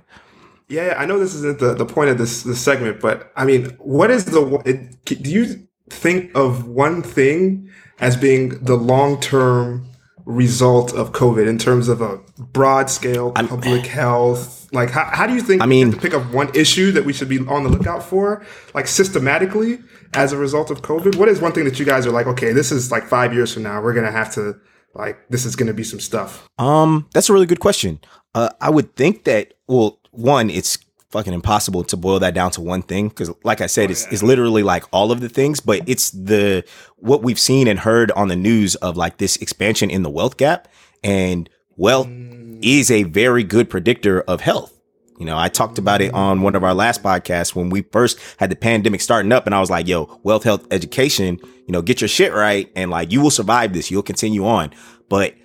Yeah, 0.68 0.96
I 0.98 1.06
know 1.06 1.20
this 1.20 1.36
isn't 1.36 1.60
the, 1.60 1.74
the 1.76 1.86
point 1.86 2.10
of 2.10 2.18
this 2.18 2.44
this 2.44 2.60
segment, 2.60 3.00
but 3.00 3.32
I 3.36 3.46
mean, 3.46 3.66
what 3.80 4.10
is 4.10 4.26
the 4.26 4.62
it, 4.66 5.06
do 5.06 5.30
you 5.30 5.68
think 5.90 6.36
of 6.36 6.68
one 6.68 7.04
thing 7.04 7.70
as 8.00 8.18
being 8.18 8.64
the 8.64 8.76
long 8.76 9.20
term 9.20 9.88
result 10.26 10.92
of 10.94 11.12
COVID 11.12 11.48
in 11.48 11.60
terms 11.60 11.88
of 11.88 12.02
a 12.02 12.18
broad 12.40 12.90
scale 12.90 13.32
public 13.32 13.86
health? 13.86 14.68
Like, 14.74 14.90
how, 14.90 15.06
how 15.06 15.28
do 15.28 15.36
you 15.36 15.42
think? 15.42 15.62
I 15.62 15.66
mean- 15.68 15.92
to 15.92 15.98
pick 15.98 16.14
up 16.14 16.34
one 16.34 16.50
issue 16.56 16.92
that 16.94 17.06
we 17.06 17.14
should 17.14 17.30
be 17.30 17.40
on 17.40 17.64
the 17.64 17.70
lookout 17.70 18.04
for, 18.04 18.44
like 18.74 18.88
systematically 18.88 19.80
as 20.14 20.34
a 20.34 20.38
result 20.38 20.72
of 20.72 20.82
COVID. 20.82 21.16
What 21.16 21.30
is 21.30 21.40
one 21.42 21.52
thing 21.52 21.66
that 21.66 21.80
you 21.80 21.86
guys 21.86 22.08
are 22.08 22.12
like? 22.12 22.28
Okay, 22.28 22.54
this 22.54 22.72
is 22.72 22.92
like 22.92 23.04
five 23.04 23.34
years 23.34 23.54
from 23.54 23.64
now, 23.64 23.82
we're 23.82 23.94
gonna 23.94 24.12
have 24.12 24.34
to 24.34 24.56
like 24.96 25.18
this 25.30 25.46
is 25.46 25.56
gonna 25.56 25.74
be 25.74 25.84
some 25.84 26.00
stuff. 26.00 26.50
Um, 26.58 27.08
that's 27.14 27.30
a 27.30 27.34
really 27.34 27.46
good 27.46 27.60
question. 27.60 28.00
Uh, 28.34 28.50
I 28.60 28.70
would 28.70 28.96
think 28.96 29.26
that 29.26 29.54
well, 29.68 30.00
one, 30.18 30.50
it's 30.50 30.78
fucking 31.16 31.34
impossible 31.34 31.82
to 31.82 31.96
boil 31.96 32.20
that 32.20 32.34
down 32.34 32.52
to 32.52 32.62
one 32.62 32.82
thing 32.82 33.08
because, 33.08 33.32
like 33.44 33.62
I 33.62 33.68
said, 33.68 33.90
oh, 33.90 33.92
it's, 33.92 34.06
it's 34.08 34.24
literally 34.24 34.64
like 34.64 34.84
all 34.92 35.12
of 35.12 35.22
the 35.22 35.30
things, 35.30 35.60
but 35.62 35.82
it's 35.88 36.12
the 36.12 36.64
what 36.98 37.24
we've 37.24 37.40
seen 37.40 37.68
and 37.68 37.80
heard 37.80 38.12
on 38.12 38.28
the 38.28 38.36
news 38.36 38.76
of 38.76 38.98
like 38.98 39.18
this 39.18 39.38
expansion 39.38 39.90
in 39.90 40.04
the 40.04 40.10
wealth 40.10 40.38
gap, 40.38 40.68
and 41.04 41.50
wealth 41.78 42.08
mm. 42.08 42.60
is 42.62 42.92
a 42.92 43.04
very 43.04 43.44
good 43.44 43.70
predictor 43.70 44.22
of 44.22 44.42
health. 44.42 44.74
You 45.18 45.26
know, 45.26 45.38
I 45.38 45.48
talked 45.48 45.78
about 45.78 46.02
it 46.02 46.14
on 46.14 46.42
one 46.42 46.56
of 46.56 46.64
our 46.66 46.74
last 46.74 47.02
mm. 47.02 47.06
podcasts 47.06 47.56
when 47.56 47.70
we 47.70 47.84
first 47.84 48.20
had 48.38 48.50
the 48.50 48.56
pandemic 48.58 49.00
starting 49.00 49.32
up, 49.32 49.46
and 49.46 49.56
I 49.56 49.62
was 49.62 49.70
like, 49.70 49.88
"Yo, 49.88 50.20
wealth, 50.24 50.44
health, 50.44 50.68
education. 50.72 51.40
You 51.66 51.72
know, 51.72 51.82
get 51.82 52.02
your 52.02 52.10
shit 52.10 52.34
right, 52.34 52.70
and 52.76 52.92
like 52.92 53.12
you 53.12 53.22
will 53.22 53.32
survive 53.32 53.74
this. 53.74 53.90
You'll 53.90 54.04
continue 54.04 54.46
on." 54.46 54.72
But 55.08 55.36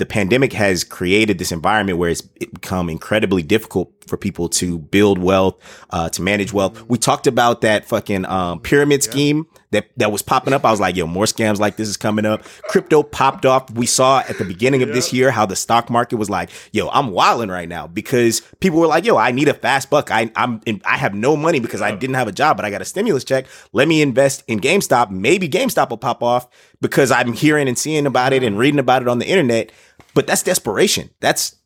the 0.00 0.06
pandemic 0.06 0.54
has 0.54 0.82
created 0.82 1.38
this 1.38 1.52
environment 1.52 1.98
where 1.98 2.08
it's 2.08 2.22
become 2.22 2.88
incredibly 2.88 3.42
difficult 3.42 3.92
for 4.06 4.16
people 4.16 4.48
to 4.48 4.78
build 4.78 5.18
wealth, 5.18 5.56
uh, 5.90 6.08
to 6.08 6.22
manage 6.22 6.52
wealth. 6.52 6.82
We 6.88 6.98
talked 6.98 7.26
about 7.26 7.60
that 7.60 7.84
fucking 7.84 8.24
um, 8.24 8.60
pyramid 8.60 9.02
scheme 9.02 9.46
that 9.72 9.86
that 9.98 10.10
was 10.10 10.22
popping 10.22 10.52
up. 10.52 10.64
I 10.64 10.70
was 10.70 10.80
like, 10.80 10.96
yo, 10.96 11.06
more 11.06 11.26
scams 11.26 11.58
like 11.58 11.76
this 11.76 11.88
is 11.88 11.96
coming 11.96 12.26
up. 12.26 12.42
Crypto 12.62 13.02
popped 13.02 13.46
off. 13.46 13.70
We 13.70 13.86
saw 13.86 14.20
at 14.20 14.38
the 14.38 14.44
beginning 14.44 14.82
of 14.82 14.88
this 14.88 15.12
year 15.12 15.30
how 15.30 15.46
the 15.46 15.54
stock 15.54 15.90
market 15.90 16.16
was 16.16 16.28
like, 16.28 16.50
yo, 16.72 16.88
I'm 16.88 17.10
wilding 17.10 17.50
right 17.50 17.68
now 17.68 17.86
because 17.86 18.40
people 18.60 18.80
were 18.80 18.88
like, 18.88 19.04
yo, 19.04 19.16
I 19.16 19.30
need 19.30 19.48
a 19.48 19.54
fast 19.54 19.90
buck. 19.90 20.10
I 20.10 20.32
I'm 20.34 20.60
in, 20.66 20.82
I 20.84 20.96
have 20.96 21.14
no 21.14 21.36
money 21.36 21.60
because 21.60 21.82
I 21.82 21.94
didn't 21.94 22.16
have 22.16 22.26
a 22.26 22.32
job, 22.32 22.56
but 22.56 22.64
I 22.64 22.70
got 22.70 22.82
a 22.82 22.86
stimulus 22.86 23.22
check. 23.22 23.46
Let 23.72 23.86
me 23.86 24.02
invest 24.02 24.42
in 24.48 24.60
GameStop. 24.60 25.10
Maybe 25.10 25.48
GameStop 25.48 25.90
will 25.90 25.98
pop 25.98 26.22
off 26.22 26.48
because 26.80 27.10
I'm 27.10 27.32
hearing 27.32 27.68
and 27.68 27.78
seeing 27.78 28.06
about 28.06 28.32
it 28.32 28.42
and 28.42 28.58
reading 28.58 28.80
about 28.80 29.02
it 29.02 29.08
on 29.08 29.18
the 29.18 29.26
internet. 29.26 29.70
But 30.14 30.26
that's 30.26 30.42
desperation. 30.42 31.10
That's 31.20 31.56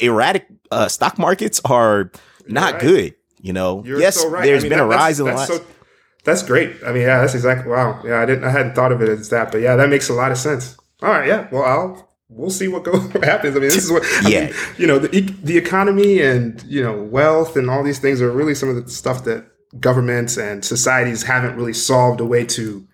erratic. 0.00 0.46
Uh, 0.70 0.88
stock 0.88 1.18
markets 1.18 1.60
are 1.64 2.10
not 2.48 2.74
right. 2.74 2.82
good. 2.82 3.14
You 3.42 3.52
know, 3.52 3.82
You're 3.84 4.00
yes, 4.00 4.16
so 4.20 4.28
right. 4.28 4.44
there's 4.44 4.62
I 4.62 4.64
mean, 4.64 4.70
been 4.70 4.78
a 4.80 4.82
that- 4.84 4.88
that's- 4.90 5.00
rise 5.06 5.20
in 5.20 5.26
the 5.26 5.32
that's 5.32 5.50
last. 5.50 5.60
so- 5.62 5.66
that's 6.24 6.42
great. 6.42 6.76
I 6.86 6.92
mean, 6.92 7.02
yeah, 7.02 7.20
that's 7.22 7.34
exactly 7.34 7.70
wow. 7.72 8.02
Yeah, 8.04 8.20
I 8.20 8.26
didn't, 8.26 8.44
I 8.44 8.50
hadn't 8.50 8.74
thought 8.74 8.92
of 8.92 9.00
it 9.00 9.08
as 9.08 9.30
that, 9.30 9.50
but 9.50 9.62
yeah, 9.62 9.76
that 9.76 9.88
makes 9.88 10.10
a 10.10 10.12
lot 10.12 10.30
of 10.30 10.36
sense. 10.36 10.76
All 11.02 11.08
right, 11.10 11.26
yeah. 11.26 11.48
Well, 11.50 11.62
I'll 11.64 12.10
we'll 12.28 12.50
see 12.50 12.68
what 12.68 12.84
goes 12.84 13.10
happens. 13.24 13.56
I 13.56 13.60
mean, 13.60 13.68
this 13.70 13.82
is 13.84 13.90
what 13.90 14.04
I 14.24 14.28
Yeah. 14.28 14.44
mean, 14.46 14.54
you 14.76 14.86
know, 14.86 14.98
the 14.98 15.20
the 15.42 15.56
economy 15.56 16.20
and 16.20 16.62
you 16.64 16.82
know 16.82 17.02
wealth 17.02 17.56
and 17.56 17.70
all 17.70 17.82
these 17.82 17.98
things 18.00 18.20
are 18.20 18.30
really 18.30 18.54
some 18.54 18.68
of 18.68 18.76
the 18.84 18.90
stuff 18.90 19.24
that 19.24 19.46
governments 19.80 20.36
and 20.36 20.62
societies 20.62 21.22
haven't 21.22 21.56
really 21.56 21.72
solved 21.72 22.20
a 22.20 22.24
way 22.26 22.44
to, 22.44 22.86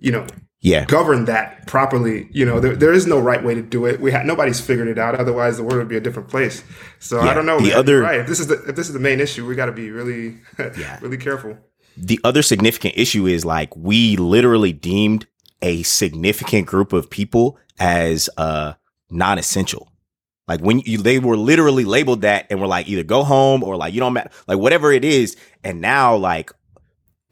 you 0.00 0.12
know, 0.12 0.26
yeah, 0.60 0.84
govern 0.84 1.24
that 1.26 1.66
properly. 1.66 2.28
You 2.32 2.44
know, 2.44 2.60
there, 2.60 2.76
there 2.76 2.92
is 2.92 3.06
no 3.06 3.18
right 3.18 3.42
way 3.42 3.54
to 3.54 3.62
do 3.62 3.86
it. 3.86 4.00
We 4.00 4.10
ha- 4.12 4.22
nobody's 4.24 4.60
figured 4.60 4.88
it 4.88 4.98
out. 4.98 5.14
Otherwise, 5.14 5.56
the 5.56 5.62
world 5.62 5.78
would 5.78 5.88
be 5.88 5.96
a 5.96 6.00
different 6.00 6.28
place. 6.28 6.62
So 6.98 7.22
Yeah, 7.22 7.30
I 7.30 7.34
don't 7.34 7.46
know. 7.46 7.58
the 7.58 7.68
man. 7.68 7.78
other- 7.78 7.92
You're 7.94 8.02
right. 8.02 8.20
If 8.20 8.26
this 8.26 8.40
is 8.40 8.46
the 8.48 8.62
if 8.68 8.76
this 8.76 8.86
is 8.88 8.92
the 8.92 9.00
main 9.00 9.20
issue, 9.20 9.46
we 9.46 9.54
got 9.54 9.66
to 9.66 9.72
be 9.72 9.90
really 9.90 10.36
Yeah. 10.58 10.98
really 11.00 11.16
careful. 11.18 11.56
the 11.96 12.20
other 12.24 12.42
significant 12.42 12.94
issue 12.96 13.26
is 13.26 13.44
like 13.44 13.74
we 13.76 14.16
literally 14.16 14.72
deemed 14.72 15.26
a 15.62 15.82
significant 15.82 16.66
group 16.66 16.92
of 16.92 17.10
people 17.10 17.58
as 17.78 18.28
uh 18.38 18.74
non-essential. 19.10 19.88
Like 20.48 20.60
when 20.60 20.80
you 20.80 20.98
they 20.98 21.18
were 21.18 21.36
literally 21.36 21.84
labeled 21.84 22.22
that 22.22 22.46
and 22.50 22.60
were 22.60 22.66
like 22.66 22.88
either 22.88 23.02
go 23.04 23.22
home 23.24 23.62
or 23.62 23.76
like 23.76 23.92
you 23.94 24.00
don't 24.00 24.12
matter 24.12 24.30
like 24.48 24.58
whatever 24.58 24.92
it 24.92 25.04
is. 25.04 25.36
And 25.64 25.80
now 25.80 26.16
like 26.16 26.50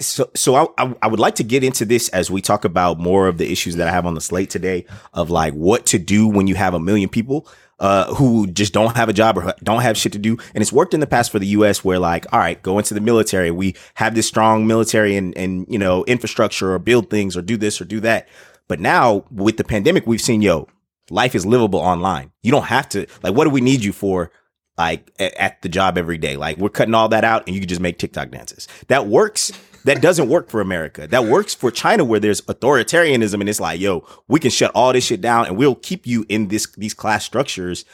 so 0.01 0.31
so 0.35 0.55
I, 0.55 0.67
I 0.79 0.95
I 1.03 1.07
would 1.09 1.21
like 1.21 1.37
to 1.37 1.45
get 1.45 1.65
into 1.65 1.85
this 1.85 2.09
as 2.11 2.31
we 2.31 2.41
talk 2.41 2.65
about 2.65 2.99
more 2.99 3.29
of 3.29 3.39
the 3.39 3.51
issues 3.51 3.77
that 3.77 3.89
I 3.89 3.91
have 3.91 4.07
on 4.07 4.15
the 4.15 4.21
slate 4.21 4.51
today 4.51 4.87
of 5.13 5.31
like 5.31 5.55
what 5.55 5.87
to 5.87 5.99
do 5.99 6.29
when 6.29 6.47
you 6.47 6.55
have 6.55 6.75
a 6.75 6.81
million 6.81 7.09
people 7.09 7.49
uh 7.81 8.13
who 8.15 8.47
just 8.47 8.73
don't 8.73 8.97
have 8.97 9.09
a 9.09 9.13
job 9.13 9.39
or 9.39 9.55
don't 9.63 9.83
have 9.83 9.97
shit 9.97 10.13
to 10.13 10.19
do 10.19 10.37
and 10.55 10.63
it's 10.63 10.73
worked 10.73 10.95
in 10.95 11.01
the 11.01 11.07
past 11.07 11.31
for 11.31 11.39
the 11.39 11.47
US 11.49 11.85
where 11.85 11.99
like 11.99 12.27
all 12.33 12.39
right 12.39 12.61
go 12.63 12.79
into 12.79 12.95
the 12.95 13.01
military 13.01 13.51
we 13.51 13.75
have 13.95 14.15
this 14.15 14.27
strong 14.27 14.67
military 14.67 15.17
and 15.17 15.37
and 15.37 15.67
you 15.69 15.79
know 15.79 16.05
infrastructure 16.05 16.73
or 16.73 16.79
build 16.79 17.11
things 17.11 17.37
or 17.37 17.43
do 17.43 17.57
this 17.57 17.81
or 17.81 17.85
do 17.85 18.01
that 18.01 18.29
but 18.67 18.81
now 18.81 19.25
with 19.31 19.57
the 19.57 19.65
pandemic 19.65 20.07
we've 20.07 20.21
seen 20.21 20.43
yo 20.43 20.69
life 21.11 21.35
is 21.35 21.47
livable 21.47 21.79
online. 21.81 22.33
You 22.43 22.51
don't 22.51 22.65
have 22.65 22.89
to 22.91 23.07
like. 23.23 23.35
What 23.35 23.45
do 23.45 23.51
we 23.51 23.61
need 23.61 23.85
you 23.85 23.93
for? 23.93 24.31
Like 24.77 25.11
at, 25.19 25.35
at 25.35 25.63
the 25.63 25.69
job 25.69 25.99
every 25.99 26.19
day. 26.19 26.37
Like 26.37 26.57
we're 26.59 26.69
cutting 26.69 26.95
all 26.95 27.09
that 27.09 27.25
out, 27.25 27.45
and 27.47 27.55
you 27.55 27.61
can 27.61 27.69
just 27.69 27.81
make 27.81 27.99
TikTok 27.99 28.31
dances. 28.31 28.69
That 28.89 29.07
works. 29.07 29.53
That 29.89 30.03
doesn't 30.03 30.29
work 30.29 30.51
for 30.51 30.61
America. 30.61 31.09
That 31.09 31.25
works 31.25 31.55
for 31.55 31.71
China, 31.71 32.05
where 32.05 32.21
there's 32.21 32.43
authoritarianism, 32.43 33.41
and 33.41 33.49
it's 33.49 33.59
like, 33.59 33.81
yo, 33.81 34.07
we 34.29 34.39
can 34.39 34.51
shut 34.51 34.71
all 34.75 34.93
this 34.93 35.05
shit 35.05 35.23
down, 35.23 35.47
and 35.47 35.57
we'll 35.57 35.77
keep 35.77 36.07
you 36.07 36.27
in 36.29 36.49
this 36.49 36.67
these 36.77 36.93
class 36.93 37.25
structures. 37.25 37.87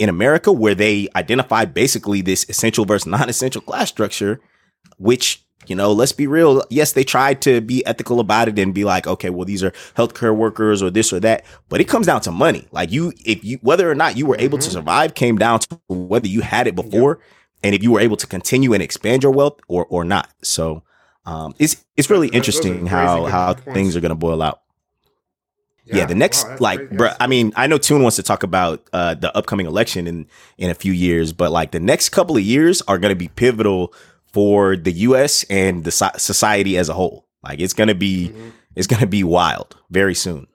In 0.00 0.08
America, 0.08 0.50
where 0.50 0.74
they 0.74 1.06
identify 1.14 1.64
basically 1.64 2.20
this 2.20 2.44
essential 2.48 2.84
versus 2.84 3.06
non-essential 3.06 3.62
class 3.62 3.88
structure, 3.88 4.40
which 4.98 5.46
you 5.68 5.76
know, 5.76 5.92
let's 5.92 6.10
be 6.10 6.26
real. 6.26 6.64
Yes, 6.68 6.94
they 6.94 7.04
tried 7.04 7.40
to 7.42 7.60
be 7.60 7.86
ethical 7.86 8.18
about 8.18 8.48
it 8.48 8.58
and 8.58 8.74
be 8.74 8.82
like, 8.82 9.06
okay, 9.06 9.30
well, 9.30 9.44
these 9.44 9.62
are 9.62 9.70
healthcare 9.96 10.34
workers 10.34 10.82
or 10.82 10.90
this 10.90 11.12
or 11.12 11.20
that, 11.20 11.44
but 11.68 11.80
it 11.80 11.84
comes 11.84 12.06
down 12.06 12.22
to 12.22 12.32
money. 12.32 12.66
Like 12.72 12.90
you, 12.90 13.12
if 13.24 13.44
you, 13.44 13.58
whether 13.62 13.88
or 13.88 13.94
not 13.94 14.16
you 14.16 14.26
were 14.26 14.36
able 14.40 14.58
mm-hmm. 14.58 14.64
to 14.64 14.70
survive 14.72 15.14
came 15.14 15.38
down 15.38 15.60
to 15.60 15.80
whether 15.86 16.26
you 16.26 16.40
had 16.40 16.66
it 16.66 16.74
before 16.74 17.20
yep. 17.20 17.28
and 17.62 17.74
if 17.76 17.84
you 17.84 17.92
were 17.92 18.00
able 18.00 18.16
to 18.16 18.26
continue 18.26 18.74
and 18.74 18.82
expand 18.82 19.22
your 19.22 19.30
wealth 19.30 19.60
or, 19.68 19.86
or 19.86 20.04
not. 20.04 20.28
So, 20.42 20.82
um, 21.26 21.54
it's, 21.58 21.84
it's 21.96 22.08
really 22.08 22.28
interesting 22.28 22.86
how, 22.86 23.26
how 23.26 23.54
things 23.54 23.96
are 23.96 24.00
going 24.00 24.10
to 24.10 24.14
boil 24.14 24.42
out. 24.42 24.62
Yeah, 25.84 25.98
yeah 25.98 26.06
the 26.06 26.14
next, 26.14 26.44
wow, 26.46 26.56
like, 26.60 26.90
bro, 26.90 27.10
I 27.20 27.26
mean, 27.26 27.52
I 27.56 27.66
know 27.66 27.78
Tune 27.78 28.02
wants 28.02 28.16
to 28.16 28.22
talk 28.22 28.42
about, 28.42 28.88
uh, 28.92 29.14
the 29.14 29.36
upcoming 29.36 29.66
election 29.66 30.06
in, 30.06 30.26
in 30.58 30.70
a 30.70 30.74
few 30.74 30.92
years, 30.92 31.32
but 31.32 31.52
like 31.52 31.72
the 31.72 31.80
next 31.80 32.08
couple 32.08 32.36
of 32.36 32.42
years 32.42 32.82
are 32.82 32.98
going 32.98 33.12
to 33.12 33.18
be 33.18 33.28
pivotal 33.28 33.92
for 34.36 34.76
the 34.76 34.92
U.S. 34.92 35.44
and 35.44 35.84
the 35.84 35.90
so- 35.90 36.10
society 36.16 36.76
as 36.76 36.88
a 36.88 36.92
whole. 36.94 37.26
Like 37.42 37.60
it's 37.60 37.72
gonna 37.72 37.94
be, 37.94 38.28
mm-hmm. 38.28 38.50
it's 38.74 38.86
gonna 38.86 39.06
be 39.06 39.24
wild 39.24 39.76
very 39.88 40.14
soon. 40.14 40.46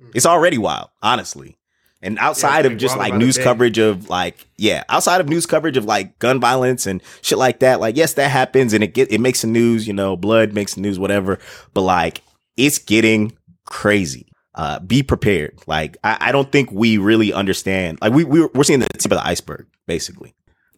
Mm-hmm. 0.00 0.10
It's 0.14 0.26
already 0.26 0.58
wild, 0.58 0.90
honestly. 1.02 1.56
And 2.02 2.18
outside 2.18 2.64
yeah, 2.64 2.72
of 2.72 2.78
just 2.78 2.96
like 2.96 3.14
news 3.14 3.38
coverage 3.38 3.78
of 3.78 4.10
like, 4.10 4.46
yeah, 4.56 4.82
outside 4.88 5.20
of 5.20 5.28
news 5.28 5.46
coverage 5.46 5.76
of 5.76 5.84
like 5.84 6.18
gun 6.18 6.40
violence 6.40 6.84
and 6.86 7.00
shit 7.20 7.38
like 7.38 7.60
that, 7.60 7.78
like 7.78 7.96
yes, 7.96 8.14
that 8.14 8.28
happens 8.28 8.72
and 8.72 8.82
it 8.82 8.92
get 8.92 9.12
it 9.12 9.20
makes 9.20 9.42
the 9.42 9.46
news, 9.46 9.86
you 9.86 9.92
know, 9.92 10.16
blood 10.16 10.52
makes 10.52 10.74
the 10.74 10.80
news, 10.80 10.98
whatever. 10.98 11.38
But 11.74 11.82
like, 11.82 12.22
it's 12.56 12.78
getting 12.78 13.36
crazy. 13.66 14.26
Uh, 14.54 14.80
be 14.80 15.02
prepared. 15.02 15.58
Like, 15.66 15.96
I, 16.04 16.18
I 16.20 16.32
don't 16.32 16.52
think 16.52 16.70
we 16.70 16.98
really 16.98 17.32
understand. 17.32 17.98
Like, 18.02 18.12
we, 18.12 18.24
we 18.24 18.46
we're 18.52 18.64
seeing 18.64 18.80
the 18.80 18.88
tip 18.88 19.10
of 19.10 19.16
the 19.16 19.26
iceberg, 19.26 19.66
basically. 19.86 20.34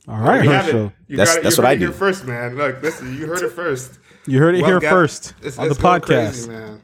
All 0.06 0.18
right, 0.18 0.44
Herschel. 0.44 0.92
You 1.08 1.16
that's, 1.16 1.36
that's 1.38 1.56
what 1.56 1.66
I 1.66 1.74
do. 1.74 1.90
first, 1.90 2.24
man. 2.24 2.56
Look, 2.56 2.82
listen, 2.82 3.18
you 3.18 3.26
heard 3.26 3.42
it 3.42 3.50
first. 3.50 3.98
You 4.26 4.38
heard 4.38 4.54
it 4.54 4.62
well, 4.62 4.80
here 4.80 4.90
first 4.90 5.34
it's, 5.42 5.58
on 5.58 5.66
it's 5.66 5.76
the 5.76 5.82
podcast. 5.82 6.46
Crazy, 6.46 6.50
man. 6.50 6.82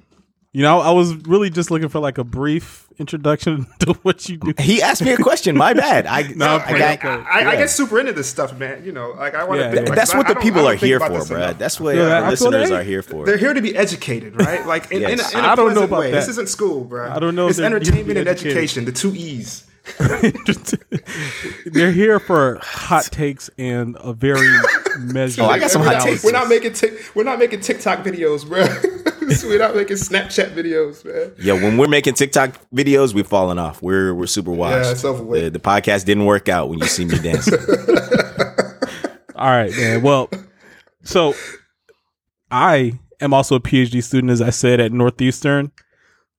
You 0.52 0.62
know, 0.62 0.80
I 0.80 0.90
was 0.90 1.14
really 1.28 1.49
just 1.49 1.71
looking 1.71 1.88
for 1.88 2.00
like 2.00 2.19
a 2.19 2.25
brief 2.25 2.88
introduction 2.99 3.69
to 3.80 3.92
what 4.02 4.28
you 4.28 4.37
do. 4.37 4.52
He 4.59 4.83
asked 4.83 5.00
me 5.00 5.12
a 5.12 5.16
question. 5.16 5.57
My 5.57 5.75
bad. 5.75 6.07
I 6.07 6.23
no, 6.37 6.57
I, 6.57 6.97
got, 6.97 7.04
I, 7.04 7.42
I, 7.42 7.50
I, 7.50 7.57
get 7.57 7.71
super 7.71 8.00
into 8.00 8.12
this 8.12 8.28
stuff, 8.28 8.59
man. 8.59 8.85
You 8.85 8.90
know, 8.90 9.11
like 9.11 9.37
I 9.37 9.45
want 9.45 9.61
to. 9.61 9.66
Yeah, 9.66 9.83
yeah. 9.87 9.95
That's 9.95 10.12
what 10.12 10.26
the 10.26 10.35
people 10.35 10.66
are 10.66 10.75
here 10.75 10.99
for, 10.99 11.25
bro. 11.25 11.52
That's 11.52 11.78
what 11.78 11.95
yeah, 11.95 12.21
the 12.21 12.30
listeners 12.30 12.73
are 12.73 12.83
here 12.83 13.02
for. 13.02 13.25
They're 13.25 13.37
here 13.37 13.54
to 13.54 13.62
be 13.62 13.76
educated, 13.76 14.40
right? 14.40 14.66
Like 14.66 14.90
in, 14.90 15.02
yes. 15.02 15.33
in, 15.33 15.38
a, 15.38 15.42
in 15.42 15.45
a 15.45 15.52
I 15.52 15.54
don't 15.54 15.73
know 15.73 15.85
about 15.85 16.00
way. 16.00 16.11
That. 16.11 16.16
This 16.16 16.28
isn't 16.28 16.49
school, 16.49 16.83
bro. 16.83 17.12
I 17.12 17.21
don't 17.21 17.37
know. 17.37 17.47
It's 17.47 17.61
entertainment 17.61 18.19
and 18.19 18.28
education, 18.28 18.85
the 18.87 18.92
two 18.92 19.14
E's. 19.14 19.69
They're 21.66 21.92
here 21.92 22.18
for 22.20 22.59
hot 22.62 23.04
takes 23.04 23.50
and 23.59 23.97
a 24.00 24.12
very 24.12 24.49
measured. 24.99 25.44
Oh, 25.44 25.49
I 25.49 25.59
got 25.59 25.70
some 25.70 25.82
hot 25.82 26.02
takes. 26.02 26.25
We're 26.25 26.32
not 26.32 26.49
making 26.49 26.75
t- 26.75 26.97
we're 27.14 27.25
not 27.25 27.38
making 27.38 27.61
TikTok 27.61 28.00
videos, 28.00 28.47
bro. 28.47 28.66
we're 29.49 29.59
not 29.59 29.75
making 29.75 29.97
Snapchat 29.97 30.50
videos, 30.54 31.04
man. 31.04 31.32
Yeah, 31.38 31.54
when 31.54 31.76
we're 31.76 31.88
making 31.88 32.14
TikTok 32.14 32.56
videos, 32.75 33.14
we've 33.14 33.26
fallen 33.26 33.59
off. 33.59 33.80
We're 33.82 34.14
we're 34.14 34.26
super 34.26 34.50
washed. 34.50 34.85
Yeah, 34.85 34.92
it's 34.92 35.04
over. 35.04 35.40
The, 35.40 35.50
the 35.50 35.59
podcast 35.59 36.04
didn't 36.04 36.26
work 36.26 36.49
out 36.49 36.68
when 36.68 36.78
you 36.78 36.87
see 36.87 37.04
me 37.04 37.18
dancing. 37.18 37.59
All 39.35 39.47
right, 39.47 39.70
man. 39.70 40.02
Well, 40.02 40.28
so 41.02 41.35
I 42.50 42.99
am 43.20 43.32
also 43.32 43.54
a 43.56 43.61
PhD 43.61 44.02
student, 44.02 44.30
as 44.30 44.42
I 44.42 44.50
said, 44.50 44.80
at 44.80 44.92
Northeastern. 44.92 45.73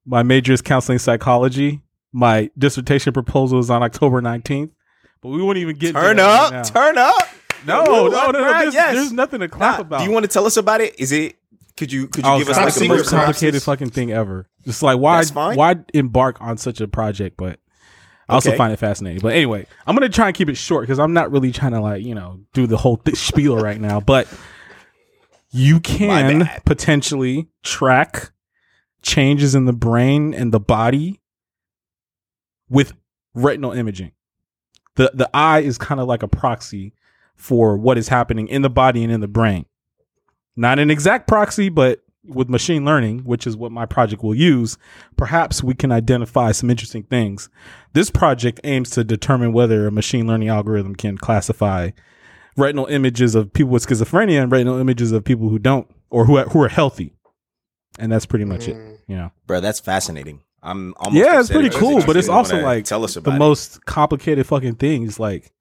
My 0.06 0.24
major 0.24 0.54
is 0.54 0.62
counseling 0.62 1.00
psychology 1.00 1.82
my 2.12 2.50
dissertation 2.58 3.14
proposal 3.14 3.60
is 3.60 3.70
on 3.70 3.84
October 3.84 4.22
19th, 4.22 4.72
but 5.22 5.30
we 5.30 5.42
won't 5.42 5.58
even 5.58 5.78
get 5.78 5.94
turn 5.94 6.20
up, 6.20 6.52
right 6.52 6.66
turn 6.66 6.98
up. 6.98 7.30
No, 7.66 7.84
no, 7.84 8.08
no, 8.08 8.32
no. 8.32 8.60
There's, 8.60 8.74
yes. 8.74 8.96
there's 8.96 9.14
nothing 9.14 9.42
to 9.42 9.48
clap 9.48 9.78
nah, 9.78 9.82
about. 9.82 10.00
Do 10.00 10.06
you 10.06 10.12
want 10.12 10.24
to 10.24 10.30
tell 10.30 10.46
us 10.46 10.58
about 10.58 10.82
it? 10.82 11.00
Is 11.00 11.12
it? 11.12 11.36
Could 11.78 11.92
you 11.92 12.08
could 12.08 12.26
you 12.26 12.32
oh, 12.32 12.38
give 12.40 12.50
us 12.50 12.58
like 12.58 12.74
the 12.74 12.88
most 12.88 13.10
complicated 13.10 13.64
fucking 13.64 13.92
thing 13.92 14.12
ever? 14.12 14.50
Just 14.66 14.84
like 14.84 15.00
why 15.00 15.24
why 15.26 15.76
embark 15.94 16.42
on 16.42 16.58
such 16.58 16.82
a 16.82 16.88
project? 16.88 17.38
But 17.38 17.60
I 18.28 18.36
also 18.36 18.56
find 18.56 18.74
it 18.74 18.78
fascinating. 18.78 19.22
But 19.22 19.34
anyway, 19.34 19.66
I'm 19.88 19.96
gonna 19.96 20.10
try 20.10 20.28
and 20.28 20.36
keep 20.36 20.50
it 20.50 20.56
short 20.56 20.84
because 20.84 21.00
I'm 21.00 21.14
not 21.14 21.32
really 21.32 21.52
trying 21.52 21.72
to 21.72 21.80
like 21.80 22.04
you 22.04 22.14
know 22.14 22.42
do 22.54 22.68
the 22.68 22.78
whole 22.78 22.98
th- 22.98 23.18
spiel 23.18 23.58
right 23.58 23.80
now. 23.80 24.00
But 24.00 24.28
you 25.52 25.80
can 25.80 26.50
potentially 26.66 27.48
track 27.64 28.32
changes 29.02 29.56
in 29.56 29.66
the 29.66 29.74
brain 29.74 30.34
and 30.34 30.54
the 30.54 30.60
body 30.60 31.21
with 32.72 32.94
retinal 33.36 33.72
imaging. 33.74 34.14
The 34.96 35.12
the 35.14 35.30
eye 35.34 35.60
is 35.60 35.78
kind 35.78 36.02
of 36.02 36.08
like 36.08 36.24
a 36.24 36.28
proxy 36.28 36.94
for 37.36 37.78
what 37.78 37.98
is 37.98 38.08
happening 38.08 38.48
in 38.48 38.62
the 38.62 38.70
body 38.70 39.04
and 39.04 39.12
in 39.12 39.22
the 39.22 39.28
brain. 39.28 39.66
Not 40.56 40.80
an 40.80 40.90
exact 40.90 41.28
proxy, 41.28 41.70
but 41.70 42.04
with 42.24 42.50
machine 42.50 42.86
learning, 42.86 43.20
which 43.20 43.48
is 43.48 43.58
what 43.58 43.72
my 43.72 43.86
project 43.86 44.24
will 44.24 44.36
use, 44.36 44.78
perhaps 45.18 45.64
we 45.64 45.74
can 45.74 45.92
identify 45.92 46.52
some 46.52 46.70
interesting 46.70 47.04
things. 47.04 47.50
This 47.94 48.12
project 48.12 48.60
aims 48.64 48.92
to 48.92 49.04
determine 49.04 49.54
whether 49.54 49.88
a 49.88 49.92
machine 49.92 50.28
learning 50.28 50.50
algorithm 50.50 50.96
can 50.96 51.18
classify 51.18 51.92
retinal 52.58 52.86
images 52.88 53.34
of 53.34 53.54
people 53.54 53.72
with 53.72 53.88
schizophrenia 53.88 54.42
and 54.44 54.52
retinal 54.52 54.78
images 54.78 55.12
of 55.12 55.24
people 55.24 55.50
who 55.50 55.58
don't 55.58 55.90
or 56.10 56.26
who 56.26 56.38
are, 56.38 56.46
who 56.46 56.62
are 56.62 56.70
healthy. 56.70 57.16
And 57.98 58.12
that's 58.12 58.26
pretty 58.26 58.46
much 58.46 58.68
mm. 58.68 58.70
it. 58.70 59.00
You 59.08 59.16
know, 59.16 59.32
bro, 59.48 59.60
that's 59.60 59.80
fascinating. 59.80 60.42
I'm 60.64 60.94
almost 60.98 61.26
yeah, 61.26 61.40
it's 61.40 61.50
pretty 61.50 61.70
cool, 61.70 62.04
but 62.06 62.16
it's 62.16 62.30
also 62.30 62.62
like 62.62 62.86
tell 62.86 63.04
us 63.04 63.16
about 63.16 63.32
the 63.32 63.36
it. 63.36 63.40
most 63.40 63.86
complicated 63.86 64.46
fucking 64.46 64.76
thing. 64.76 65.04
Is 65.04 65.20
like, 65.20 65.52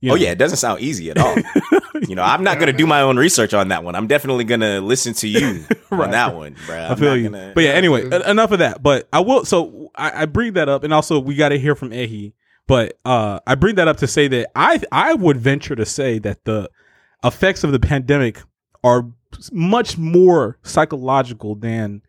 you 0.00 0.10
oh, 0.10 0.14
know. 0.14 0.20
oh 0.20 0.24
yeah, 0.24 0.32
it 0.32 0.38
doesn't 0.38 0.58
sound 0.58 0.80
easy 0.80 1.10
at 1.10 1.18
all. 1.18 1.36
you 2.08 2.16
know, 2.16 2.22
I'm 2.22 2.42
not 2.42 2.58
gonna 2.58 2.72
do 2.72 2.86
my 2.86 3.02
own 3.02 3.16
research 3.16 3.54
on 3.54 3.68
that 3.68 3.84
one. 3.84 3.94
I'm 3.94 4.08
definitely 4.08 4.44
gonna 4.44 4.80
listen 4.80 5.14
to 5.14 5.28
you 5.28 5.64
right. 5.90 6.00
on 6.00 6.10
that 6.10 6.34
one, 6.34 6.56
bro. 6.66 6.76
I'm 6.76 6.92
I 6.92 6.94
feel 6.96 7.16
you. 7.16 7.30
Gonna, 7.30 7.52
but 7.54 7.64
yeah, 7.64 7.70
anyway, 7.70 8.04
enough 8.26 8.50
of 8.50 8.58
that. 8.58 8.82
But 8.82 9.08
I 9.12 9.20
will. 9.20 9.44
So 9.44 9.90
I, 9.94 10.22
I 10.22 10.26
bring 10.26 10.54
that 10.54 10.68
up, 10.68 10.82
and 10.82 10.92
also 10.92 11.20
we 11.20 11.36
got 11.36 11.50
to 11.50 11.58
hear 11.58 11.74
from 11.74 11.90
Ehi. 11.90 12.32
But 12.66 12.98
uh, 13.04 13.40
I 13.46 13.54
bring 13.54 13.76
that 13.76 13.88
up 13.88 13.98
to 13.98 14.06
say 14.06 14.28
that 14.28 14.50
I 14.56 14.80
I 14.90 15.14
would 15.14 15.36
venture 15.36 15.76
to 15.76 15.86
say 15.86 16.18
that 16.18 16.44
the 16.44 16.68
effects 17.24 17.62
of 17.62 17.72
the 17.72 17.80
pandemic 17.80 18.42
are 18.82 19.06
much 19.52 19.98
more 19.98 20.58
psychological 20.62 21.54
than 21.54 22.02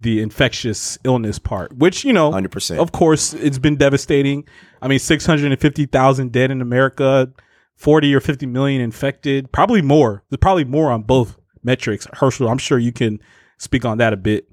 the 0.00 0.20
infectious 0.20 0.98
illness 1.04 1.38
part, 1.38 1.76
which 1.76 2.04
you 2.04 2.12
know, 2.12 2.30
hundred 2.32 2.52
percent. 2.52 2.80
Of 2.80 2.92
course, 2.92 3.32
it's 3.34 3.58
been 3.58 3.76
devastating. 3.76 4.44
I 4.82 4.88
mean, 4.88 4.98
six 4.98 5.26
hundred 5.26 5.50
and 5.52 5.60
fifty 5.60 5.86
thousand 5.86 6.32
dead 6.32 6.50
in 6.50 6.60
America, 6.60 7.32
forty 7.74 8.14
or 8.14 8.20
fifty 8.20 8.46
million 8.46 8.80
infected, 8.80 9.50
probably 9.52 9.82
more. 9.82 10.22
There's 10.28 10.38
probably 10.38 10.64
more 10.64 10.90
on 10.90 11.02
both 11.02 11.38
metrics. 11.62 12.06
Herschel, 12.12 12.48
I'm 12.48 12.58
sure 12.58 12.78
you 12.78 12.92
can 12.92 13.20
speak 13.58 13.84
on 13.84 13.98
that 13.98 14.12
a 14.12 14.16
bit. 14.16 14.48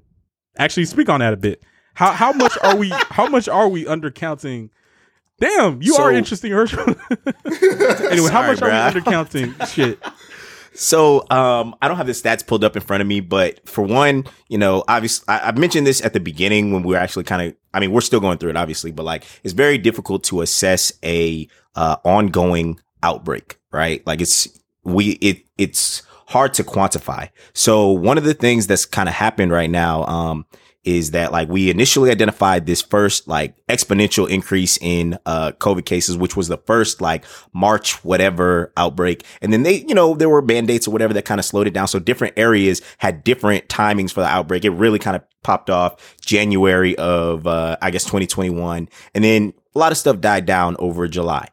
Actually, 0.58 0.86
speak 0.86 1.08
on 1.08 1.20
that 1.20 1.32
a 1.32 1.36
bit. 1.36 1.62
How 1.94 2.12
how 2.12 2.32
much 2.32 2.56
are 2.62 2.76
we? 2.76 2.88
How 3.10 3.26
much 3.26 3.48
are 3.48 3.68
we 3.68 3.84
undercounting? 3.84 4.70
Damn, 5.40 5.82
you 5.82 5.94
so, 5.94 6.04
are 6.04 6.12
interesting, 6.12 6.52
Herschel. 6.52 6.80
anyway, 7.44 7.58
Sorry, 7.58 8.30
how 8.30 8.46
much 8.46 8.60
bro. 8.60 8.70
are 8.70 8.92
we 8.92 9.00
undercounting 9.00 9.66
shit? 9.66 9.98
So 10.74 11.24
um, 11.30 11.74
I 11.80 11.88
don't 11.88 11.96
have 11.96 12.06
the 12.06 12.12
stats 12.12 12.46
pulled 12.46 12.64
up 12.64 12.76
in 12.76 12.82
front 12.82 13.00
of 13.00 13.06
me, 13.06 13.20
but 13.20 13.66
for 13.68 13.82
one, 13.82 14.24
you 14.48 14.58
know, 14.58 14.84
obviously 14.88 15.24
I, 15.28 15.48
I 15.48 15.52
mentioned 15.52 15.86
this 15.86 16.04
at 16.04 16.12
the 16.12 16.20
beginning 16.20 16.72
when 16.72 16.82
we 16.82 16.94
were 16.94 17.00
actually 17.00 17.24
kind 17.24 17.42
of. 17.42 17.56
I 17.72 17.80
mean, 17.80 17.90
we're 17.90 18.02
still 18.02 18.20
going 18.20 18.38
through 18.38 18.50
it, 18.50 18.56
obviously, 18.56 18.92
but 18.92 19.04
like 19.04 19.24
it's 19.42 19.54
very 19.54 19.78
difficult 19.78 20.22
to 20.24 20.42
assess 20.42 20.92
a 21.04 21.48
uh, 21.74 21.96
ongoing 22.04 22.78
outbreak, 23.02 23.58
right? 23.72 24.04
Like 24.06 24.20
it's 24.20 24.48
we 24.84 25.12
it 25.14 25.44
it's 25.58 26.02
hard 26.26 26.54
to 26.54 26.64
quantify. 26.64 27.30
So 27.52 27.90
one 27.90 28.18
of 28.18 28.24
the 28.24 28.34
things 28.34 28.66
that's 28.66 28.84
kind 28.84 29.08
of 29.08 29.14
happened 29.14 29.52
right 29.52 29.70
now, 29.70 30.04
um, 30.06 30.46
is 30.84 31.12
that 31.12 31.32
like 31.32 31.48
we 31.48 31.70
initially 31.70 32.10
identified 32.10 32.66
this 32.66 32.82
first 32.82 33.26
like 33.26 33.54
exponential 33.66 34.28
increase 34.28 34.78
in 34.80 35.18
uh 35.26 35.52
COVID 35.52 35.84
cases, 35.84 36.16
which 36.16 36.36
was 36.36 36.48
the 36.48 36.58
first 36.58 37.00
like 37.00 37.24
March 37.52 38.04
whatever 38.04 38.72
outbreak. 38.76 39.24
And 39.40 39.52
then 39.52 39.62
they, 39.62 39.84
you 39.88 39.94
know, 39.94 40.14
there 40.14 40.28
were 40.28 40.42
mandates 40.42 40.86
or 40.86 40.90
whatever 40.90 41.14
that 41.14 41.24
kind 41.24 41.38
of 41.38 41.44
slowed 41.44 41.66
it 41.66 41.74
down. 41.74 41.88
So 41.88 41.98
different 41.98 42.34
areas 42.36 42.82
had 42.98 43.24
different 43.24 43.68
timings 43.68 44.12
for 44.12 44.20
the 44.20 44.28
outbreak. 44.28 44.64
It 44.64 44.70
really 44.70 44.98
kind 44.98 45.16
of 45.16 45.22
popped 45.42 45.70
off 45.70 46.16
January 46.20 46.96
of 46.96 47.46
uh 47.46 47.76
I 47.80 47.90
guess 47.90 48.04
2021. 48.04 48.88
And 49.14 49.24
then 49.24 49.52
a 49.74 49.78
lot 49.78 49.92
of 49.92 49.98
stuff 49.98 50.20
died 50.20 50.46
down 50.46 50.76
over 50.78 51.08
July. 51.08 51.48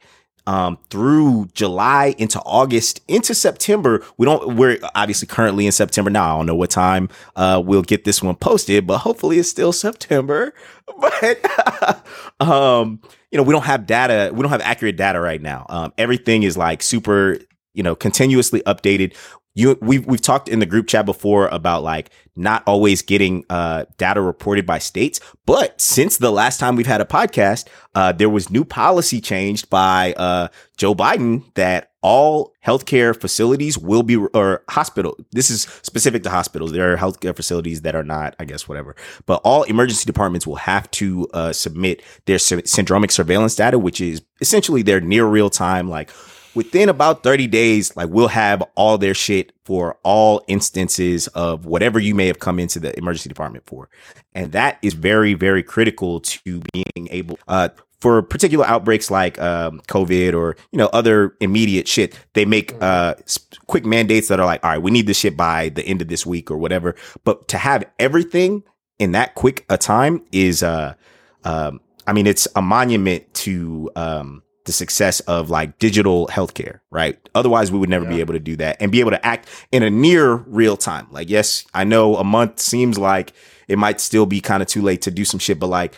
Um, 0.47 0.77
through 0.89 1.49
July 1.53 2.15
into 2.17 2.39
August 2.41 3.01
into 3.07 3.33
September. 3.33 4.03
We 4.17 4.25
don't. 4.25 4.55
We're 4.55 4.79
obviously 4.95 5.27
currently 5.27 5.65
in 5.65 5.71
September 5.71 6.09
now. 6.09 6.35
I 6.35 6.39
don't 6.39 6.45
know 6.47 6.55
what 6.55 6.69
time 6.69 7.09
uh, 7.35 7.61
we'll 7.63 7.83
get 7.83 8.05
this 8.05 8.21
one 8.21 8.35
posted, 8.35 8.87
but 8.87 8.99
hopefully 8.99 9.39
it's 9.39 9.49
still 9.49 9.73
September. 9.73 10.53
But 10.99 12.03
um, 12.41 12.99
you 13.31 13.37
know, 13.37 13.43
we 13.43 13.53
don't 13.53 13.63
have 13.63 13.87
data. 13.87 14.31
We 14.33 14.41
don't 14.41 14.51
have 14.51 14.61
accurate 14.61 14.97
data 14.97 15.19
right 15.19 15.41
now. 15.41 15.65
Um, 15.69 15.93
everything 15.97 16.43
is 16.43 16.57
like 16.57 16.83
super. 16.83 17.37
You 17.73 17.83
know, 17.83 17.95
continuously 17.95 18.61
updated 18.63 19.15
you 19.53 19.77
we've 19.81 20.05
we've 20.05 20.21
talked 20.21 20.47
in 20.47 20.59
the 20.59 20.65
group 20.65 20.87
chat 20.87 21.05
before 21.05 21.47
about 21.47 21.83
like 21.83 22.09
not 22.35 22.63
always 22.65 23.01
getting 23.01 23.43
uh, 23.49 23.85
data 23.97 24.21
reported 24.21 24.65
by 24.65 24.79
states, 24.79 25.19
but 25.45 25.79
since 25.79 26.17
the 26.17 26.31
last 26.31 26.59
time 26.59 26.75
we've 26.75 26.87
had 26.87 27.01
a 27.01 27.05
podcast, 27.05 27.67
uh, 27.93 28.11
there 28.11 28.29
was 28.29 28.49
new 28.49 28.63
policy 28.63 29.19
changed 29.19 29.69
by 29.69 30.13
uh, 30.13 30.47
Joe 30.77 30.95
Biden 30.95 31.53
that 31.55 31.91
all 32.01 32.53
healthcare 32.65 33.19
facilities 33.19 33.77
will 33.77 34.01
be 34.03 34.15
or 34.15 34.63
hospital. 34.69 35.17
This 35.31 35.51
is 35.51 35.63
specific 35.83 36.23
to 36.23 36.29
hospitals. 36.29 36.71
There 36.71 36.91
are 36.91 36.97
healthcare 36.97 37.35
facilities 37.35 37.81
that 37.81 37.95
are 37.95 38.03
not, 38.03 38.35
I 38.39 38.45
guess, 38.45 38.67
whatever. 38.67 38.95
But 39.25 39.41
all 39.43 39.63
emergency 39.63 40.05
departments 40.05 40.47
will 40.47 40.55
have 40.55 40.89
to 40.91 41.27
uh, 41.33 41.53
submit 41.53 42.01
their 42.25 42.37
syndromic 42.37 43.11
surveillance 43.11 43.55
data, 43.55 43.77
which 43.77 44.01
is 44.01 44.21
essentially 44.39 44.81
their 44.81 44.99
near 44.99 45.25
real 45.25 45.49
time 45.49 45.89
like 45.89 46.09
within 46.53 46.89
about 46.89 47.23
30 47.23 47.47
days, 47.47 47.95
like 47.95 48.09
we'll 48.09 48.27
have 48.27 48.63
all 48.75 48.97
their 48.97 49.13
shit 49.13 49.53
for 49.65 49.97
all 50.03 50.43
instances 50.47 51.27
of 51.29 51.65
whatever 51.65 51.99
you 51.99 52.15
may 52.15 52.27
have 52.27 52.39
come 52.39 52.59
into 52.59 52.79
the 52.79 52.97
emergency 52.97 53.29
department 53.29 53.65
for. 53.65 53.89
And 54.33 54.51
that 54.51 54.77
is 54.81 54.93
very, 54.93 55.33
very 55.33 55.63
critical 55.63 56.19
to 56.21 56.61
being 56.73 57.07
able, 57.09 57.39
uh, 57.47 57.69
for 57.99 58.21
particular 58.23 58.65
outbreaks 58.65 59.11
like 59.11 59.39
um, 59.39 59.79
COVID 59.87 60.33
or 60.33 60.57
you 60.71 60.77
know 60.77 60.87
other 60.87 61.35
immediate 61.39 61.87
shit, 61.87 62.17
they 62.33 62.45
make 62.45 62.73
uh, 62.81 63.13
quick 63.67 63.85
mandates 63.85 64.27
that 64.27 64.39
are 64.39 64.45
like, 64.45 64.63
all 64.63 64.71
right, 64.71 64.81
we 64.81 64.91
need 64.91 65.05
this 65.05 65.17
shit 65.17 65.37
by 65.37 65.69
the 65.69 65.83
end 65.83 66.01
of 66.01 66.07
this 66.07 66.25
week 66.25 66.49
or 66.49 66.57
whatever. 66.57 66.95
But 67.23 67.47
to 67.49 67.59
have 67.59 67.83
everything 67.99 68.63
in 68.97 69.11
that 69.11 69.35
quick 69.35 69.65
a 69.69 69.77
time 69.77 70.25
is, 70.31 70.63
uh, 70.63 70.95
um, 71.43 71.79
I 72.07 72.13
mean, 72.13 72.25
it's 72.25 72.47
a 72.55 72.61
monument 72.61 73.31
to 73.35 73.91
um, 73.95 74.41
the 74.71 74.77
success 74.77 75.19
of 75.21 75.49
like 75.49 75.77
digital 75.79 76.27
healthcare, 76.27 76.79
right? 76.91 77.19
Otherwise, 77.35 77.71
we 77.71 77.77
would 77.77 77.89
never 77.89 78.05
yeah. 78.05 78.11
be 78.11 78.19
able 78.21 78.33
to 78.33 78.39
do 78.39 78.55
that 78.55 78.77
and 78.79 78.91
be 78.91 79.01
able 79.01 79.11
to 79.11 79.25
act 79.25 79.49
in 79.71 79.83
a 79.83 79.89
near 79.89 80.35
real 80.35 80.77
time. 80.77 81.07
Like, 81.11 81.29
yes, 81.29 81.65
I 81.73 81.83
know 81.83 82.15
a 82.15 82.23
month 82.23 82.59
seems 82.59 82.97
like 82.97 83.33
it 83.67 83.77
might 83.77 83.99
still 83.99 84.25
be 84.25 84.39
kind 84.39 84.63
of 84.63 84.69
too 84.69 84.81
late 84.81 85.01
to 85.01 85.11
do 85.11 85.25
some 85.25 85.39
shit, 85.39 85.59
but 85.59 85.67
like 85.67 85.95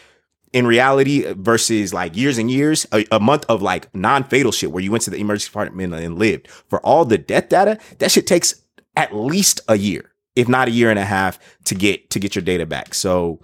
in 0.53 0.65
reality 0.65 1.31
versus 1.33 1.93
like 1.93 2.15
years 2.17 2.39
and 2.39 2.49
years, 2.49 2.87
a, 2.91 3.05
a 3.11 3.19
month 3.19 3.45
of 3.47 3.61
like 3.61 3.93
non 3.93 4.23
fatal 4.23 4.51
shit 4.51 4.71
where 4.71 4.83
you 4.83 4.91
went 4.91 5.03
to 5.03 5.11
the 5.11 5.17
emergency 5.17 5.49
department 5.49 5.93
and 5.93 6.17
lived 6.17 6.47
for 6.47 6.79
all 6.81 7.05
the 7.05 7.19
death 7.19 7.49
data, 7.49 7.77
that 7.99 8.11
shit 8.11 8.25
takes 8.25 8.55
at 8.95 9.15
least 9.15 9.61
a 9.67 9.77
year, 9.77 10.13
if 10.35 10.47
not 10.47 10.67
a 10.67 10.71
year 10.71 10.89
and 10.89 10.99
a 10.99 11.05
half 11.05 11.37
to 11.65 11.75
get, 11.75 12.09
to 12.09 12.19
get 12.19 12.35
your 12.35 12.43
data 12.43 12.65
back. 12.65 12.95
So 12.95 13.39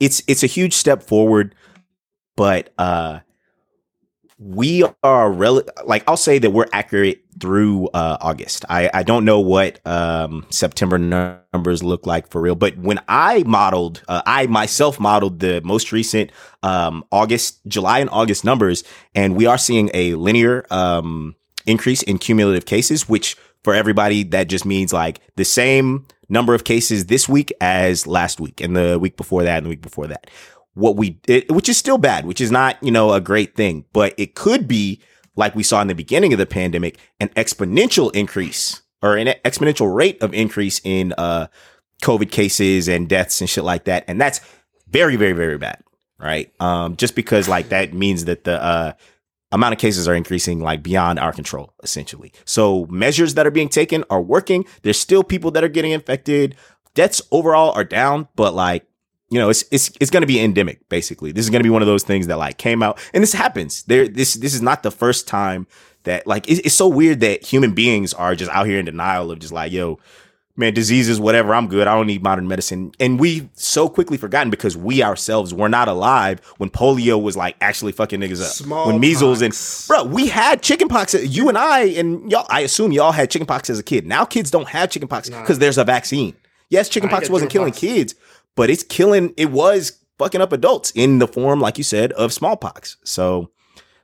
it's, 0.00 0.22
it's 0.26 0.42
a 0.42 0.46
huge 0.46 0.74
step 0.74 1.02
forward, 1.02 1.54
but, 2.36 2.74
uh, 2.76 3.20
we 4.38 4.84
are 5.02 5.30
rel- 5.32 5.64
like 5.84 6.04
I'll 6.06 6.16
say 6.16 6.38
that 6.38 6.50
we're 6.50 6.68
accurate 6.72 7.24
through 7.40 7.88
uh, 7.88 8.18
August. 8.20 8.64
I, 8.68 8.88
I 8.94 9.02
don't 9.02 9.24
know 9.24 9.40
what 9.40 9.84
um, 9.86 10.46
September 10.50 10.96
numbers 10.96 11.82
look 11.82 12.06
like 12.06 12.28
for 12.28 12.40
real, 12.40 12.54
but 12.54 12.78
when 12.78 13.00
I 13.08 13.42
modeled, 13.44 14.02
uh, 14.08 14.22
I 14.26 14.46
myself 14.46 15.00
modeled 15.00 15.40
the 15.40 15.60
most 15.62 15.90
recent 15.90 16.30
um, 16.62 17.04
August, 17.10 17.60
July 17.66 17.98
and 17.98 18.10
August 18.10 18.44
numbers, 18.44 18.84
and 19.14 19.34
we 19.36 19.46
are 19.46 19.58
seeing 19.58 19.90
a 19.92 20.14
linear 20.14 20.64
um, 20.70 21.34
increase 21.66 22.02
in 22.02 22.18
cumulative 22.18 22.64
cases, 22.64 23.08
which 23.08 23.36
for 23.64 23.74
everybody 23.74 24.22
that 24.22 24.48
just 24.48 24.64
means 24.64 24.92
like 24.92 25.20
the 25.36 25.44
same 25.44 26.06
number 26.28 26.54
of 26.54 26.64
cases 26.64 27.06
this 27.06 27.28
week 27.28 27.52
as 27.60 28.06
last 28.06 28.38
week 28.38 28.60
and 28.60 28.76
the 28.76 28.98
week 28.98 29.16
before 29.16 29.42
that 29.42 29.58
and 29.58 29.66
the 29.66 29.70
week 29.70 29.80
before 29.80 30.06
that 30.06 30.30
what 30.78 30.96
we, 30.96 31.18
it, 31.26 31.50
which 31.50 31.68
is 31.68 31.76
still 31.76 31.98
bad, 31.98 32.24
which 32.24 32.40
is 32.40 32.50
not, 32.50 32.82
you 32.82 32.90
know, 32.90 33.12
a 33.12 33.20
great 33.20 33.54
thing, 33.56 33.84
but 33.92 34.14
it 34.16 34.34
could 34.34 34.68
be 34.68 35.00
like 35.36 35.54
we 35.54 35.62
saw 35.62 35.80
in 35.80 35.88
the 35.88 35.94
beginning 35.94 36.32
of 36.32 36.38
the 36.38 36.46
pandemic, 36.46 36.98
an 37.20 37.28
exponential 37.30 38.14
increase 38.14 38.82
or 39.02 39.16
an 39.16 39.28
exponential 39.44 39.94
rate 39.94 40.20
of 40.22 40.34
increase 40.34 40.80
in, 40.84 41.12
uh, 41.18 41.46
COVID 42.02 42.30
cases 42.30 42.88
and 42.88 43.08
deaths 43.08 43.40
and 43.40 43.50
shit 43.50 43.64
like 43.64 43.84
that. 43.84 44.04
And 44.06 44.20
that's 44.20 44.40
very, 44.88 45.16
very, 45.16 45.32
very 45.32 45.58
bad. 45.58 45.82
Right. 46.18 46.52
Um, 46.60 46.96
just 46.96 47.14
because 47.14 47.48
like 47.48 47.68
that 47.68 47.92
means 47.92 48.24
that 48.24 48.44
the, 48.44 48.62
uh, 48.62 48.92
amount 49.50 49.72
of 49.72 49.78
cases 49.78 50.06
are 50.06 50.14
increasing 50.14 50.60
like 50.60 50.82
beyond 50.82 51.18
our 51.18 51.32
control 51.32 51.72
essentially. 51.82 52.32
So 52.44 52.86
measures 52.86 53.34
that 53.34 53.46
are 53.46 53.50
being 53.50 53.68
taken 53.68 54.04
are 54.10 54.20
working. 54.20 54.64
There's 54.82 54.98
still 54.98 55.24
people 55.24 55.50
that 55.52 55.64
are 55.64 55.68
getting 55.68 55.92
infected. 55.92 56.54
Deaths 56.94 57.22
overall 57.30 57.72
are 57.72 57.84
down, 57.84 58.28
but 58.36 58.54
like 58.54 58.84
you 59.30 59.38
know, 59.38 59.50
it's 59.50 59.64
it's 59.70 59.90
it's 60.00 60.10
going 60.10 60.22
to 60.22 60.26
be 60.26 60.40
endemic. 60.40 60.88
Basically, 60.88 61.32
this 61.32 61.44
is 61.44 61.50
going 61.50 61.60
to 61.60 61.64
be 61.64 61.70
one 61.70 61.82
of 61.82 61.88
those 61.88 62.02
things 62.02 62.26
that 62.28 62.38
like 62.38 62.58
came 62.58 62.82
out, 62.82 62.98
and 63.12 63.22
this 63.22 63.32
happens. 63.32 63.82
There, 63.84 64.08
this 64.08 64.34
this 64.34 64.54
is 64.54 64.62
not 64.62 64.82
the 64.82 64.90
first 64.90 65.28
time 65.28 65.66
that 66.04 66.26
like 66.26 66.48
it's, 66.50 66.60
it's 66.60 66.74
so 66.74 66.88
weird 66.88 67.20
that 67.20 67.44
human 67.44 67.74
beings 67.74 68.14
are 68.14 68.34
just 68.34 68.50
out 68.50 68.66
here 68.66 68.78
in 68.78 68.86
denial 68.86 69.30
of 69.30 69.38
just 69.38 69.52
like, 69.52 69.70
yo, 69.70 69.98
man, 70.56 70.72
diseases, 70.72 71.20
whatever. 71.20 71.54
I'm 71.54 71.68
good. 71.68 71.86
I 71.86 71.94
don't 71.94 72.06
need 72.06 72.22
modern 72.22 72.48
medicine. 72.48 72.92
And 72.98 73.20
we 73.20 73.48
so 73.54 73.88
quickly 73.88 74.16
forgotten 74.16 74.50
because 74.50 74.76
we 74.76 75.02
ourselves 75.02 75.52
were 75.52 75.68
not 75.68 75.88
alive 75.88 76.40
when 76.56 76.70
polio 76.70 77.22
was 77.22 77.36
like 77.36 77.56
actually 77.60 77.92
fucking 77.92 78.20
niggas 78.20 78.42
up. 78.42 78.50
Small 78.50 78.86
when 78.86 78.98
measles 78.98 79.40
pox. 79.40 79.88
and 79.88 79.88
bro, 79.88 80.04
we 80.04 80.28
had 80.28 80.62
chickenpox. 80.62 81.14
You 81.14 81.48
and 81.48 81.58
I 81.58 81.84
and 81.84 82.30
y'all. 82.30 82.46
I 82.48 82.60
assume 82.60 82.92
y'all 82.92 83.12
had 83.12 83.30
chickenpox 83.30 83.68
as 83.70 83.78
a 83.78 83.82
kid. 83.82 84.06
Now 84.06 84.24
kids 84.24 84.50
don't 84.50 84.68
have 84.68 84.90
chickenpox 84.90 85.30
because 85.30 85.58
nah. 85.58 85.60
there's 85.60 85.78
a 85.78 85.84
vaccine. 85.84 86.34
Yes, 86.70 86.90
chickenpox 86.90 87.30
wasn't 87.30 87.50
killing 87.50 87.72
kids, 87.72 88.14
but 88.58 88.70
it's 88.70 88.82
killing, 88.82 89.32
it 89.36 89.52
was 89.52 90.04
fucking 90.18 90.40
up 90.40 90.52
adults 90.52 90.90
in 90.96 91.20
the 91.20 91.28
form, 91.28 91.60
like 91.60 91.78
you 91.78 91.84
said, 91.84 92.10
of 92.12 92.32
smallpox. 92.32 92.96
So, 93.04 93.52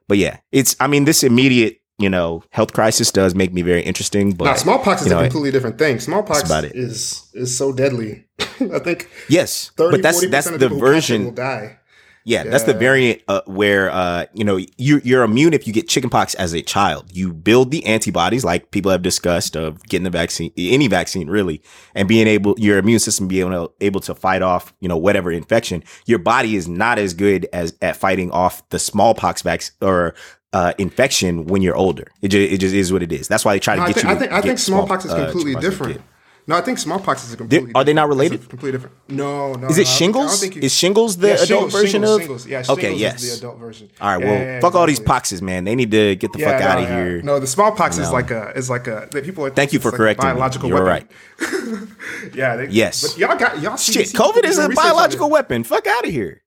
but 0.06 0.16
yeah, 0.16 0.38
it's, 0.52 0.76
I 0.78 0.86
mean, 0.86 1.06
this 1.06 1.24
immediate, 1.24 1.80
you 1.98 2.08
know, 2.08 2.44
health 2.50 2.72
crisis 2.72 3.10
does 3.10 3.34
make 3.34 3.52
me 3.52 3.62
very 3.62 3.82
interesting. 3.82 4.30
But 4.30 4.44
now, 4.44 4.54
smallpox 4.54 5.06
is 5.06 5.10
a 5.10 5.22
completely 5.22 5.50
different 5.50 5.76
thing. 5.76 5.98
Smallpox 5.98 6.48
is 6.66 7.28
is 7.34 7.56
so 7.56 7.72
deadly. 7.72 8.26
I 8.40 8.78
think 8.78 9.10
yes, 9.28 9.72
30, 9.76 9.90
but 9.90 10.02
that's 10.02 10.26
that's 10.28 10.50
the 10.50 10.68
version. 10.68 11.24
Will 11.24 11.30
die. 11.32 11.78
Yeah, 12.26 12.42
yeah, 12.42 12.50
that's 12.50 12.64
the 12.64 12.72
variant 12.72 13.20
uh, 13.28 13.42
where 13.44 13.90
uh, 13.90 14.24
you 14.32 14.44
know 14.44 14.56
you, 14.78 15.00
you're 15.04 15.22
immune 15.24 15.52
if 15.52 15.66
you 15.66 15.74
get 15.74 15.88
chickenpox 15.88 16.34
as 16.34 16.54
a 16.54 16.62
child. 16.62 17.14
You 17.14 17.34
build 17.34 17.70
the 17.70 17.84
antibodies, 17.84 18.44
like 18.44 18.70
people 18.70 18.90
have 18.90 19.02
discussed, 19.02 19.56
of 19.56 19.82
getting 19.84 20.04
the 20.04 20.10
vaccine, 20.10 20.50
any 20.56 20.88
vaccine 20.88 21.28
really, 21.28 21.60
and 21.94 22.08
being 22.08 22.26
able 22.26 22.54
your 22.58 22.78
immune 22.78 22.98
system 22.98 23.28
being 23.28 23.52
able 23.52 23.68
to, 23.68 23.74
able 23.84 24.00
to 24.00 24.14
fight 24.14 24.40
off 24.40 24.72
you 24.80 24.88
know 24.88 24.96
whatever 24.96 25.30
infection. 25.30 25.84
Your 26.06 26.18
body 26.18 26.56
is 26.56 26.66
not 26.66 26.98
as 26.98 27.12
good 27.12 27.46
as 27.52 27.76
at 27.82 27.96
fighting 27.96 28.30
off 28.30 28.66
the 28.70 28.78
smallpox 28.78 29.42
vaccine 29.42 29.76
or 29.82 30.14
uh, 30.54 30.72
infection 30.78 31.44
when 31.46 31.60
you're 31.60 31.76
older. 31.76 32.06
It 32.22 32.28
just, 32.28 32.52
it 32.52 32.58
just 32.58 32.74
is 32.74 32.90
what 32.90 33.02
it 33.02 33.12
is. 33.12 33.28
That's 33.28 33.44
why 33.44 33.54
they 33.54 33.60
try 33.60 33.74
to 33.74 33.82
no, 33.82 33.86
get 33.88 33.98
I 33.98 34.00
think, 34.00 34.04
you. 34.04 34.10
I 34.10 34.18
think, 34.18 34.32
I 34.32 34.40
think 34.40 34.58
smallpox 34.58 35.04
small, 35.04 35.16
is 35.16 35.22
uh, 35.22 35.30
completely 35.30 35.60
different. 35.60 36.00
No, 36.46 36.56
I 36.56 36.60
think 36.60 36.78
smallpox 36.78 37.24
is 37.24 37.32
a 37.32 37.36
completely. 37.38 37.72
Are 37.74 37.84
they 37.84 37.94
not 37.94 38.08
related? 38.08 38.46
Completely 38.48 38.72
different. 38.72 38.94
No, 39.08 39.54
no. 39.54 39.68
Is 39.68 39.78
it 39.78 39.84
no, 39.84 39.90
shingles? 39.90 40.44
You, 40.44 40.60
is 40.60 40.74
shingles 40.74 41.16
the 41.16 41.28
yeah, 41.28 41.34
adult 41.34 41.48
shingles, 41.48 41.72
version 41.72 41.88
shingles, 42.02 42.14
of? 42.14 42.20
Shingles. 42.20 42.46
Yeah, 42.46 42.62
shingles 42.62 42.78
okay, 42.78 42.94
yes. 42.94 43.22
the 43.22 43.38
adult 43.38 43.58
version. 43.58 43.90
All 43.98 44.08
right, 44.08 44.18
well, 44.18 44.34
yeah, 44.34 44.38
yeah, 44.38 44.60
fuck 44.60 44.68
exactly. 44.70 44.80
all 44.80 44.86
these 44.86 45.00
poxes, 45.00 45.40
man. 45.40 45.64
They 45.64 45.74
need 45.74 45.90
to 45.92 46.16
get 46.16 46.34
the 46.34 46.40
fuck 46.40 46.60
no, 46.60 46.66
out 46.66 46.82
of 46.82 46.88
here. 46.88 47.22
No, 47.22 47.38
the 47.38 47.46
smallpox 47.46 47.96
no. 47.96 48.02
is 48.02 48.12
like 48.12 48.30
a 48.30 48.50
is 48.50 48.68
like 48.68 48.86
a. 48.86 49.08
People 49.22 49.46
are. 49.46 49.50
Thank 49.50 49.72
you 49.72 49.78
for 49.78 49.90
like 49.90 49.96
correcting. 49.96 50.28
biological 50.28 50.68
me. 50.68 50.76
You're 50.76 50.84
weapon. 50.84 51.08
right. 51.40 51.88
yeah. 52.34 52.56
They, 52.56 52.68
yes. 52.68 53.02
But 53.02 53.18
y'all 53.18 53.38
got 53.38 53.62
y'all. 53.62 53.76
Shit, 53.76 54.08
COVID 54.08 54.44
is 54.44 54.58
a 54.58 54.68
biological 54.68 55.30
weapon. 55.30 55.64
Fuck 55.64 55.86
out 55.86 56.04
of 56.04 56.10
here. 56.10 56.42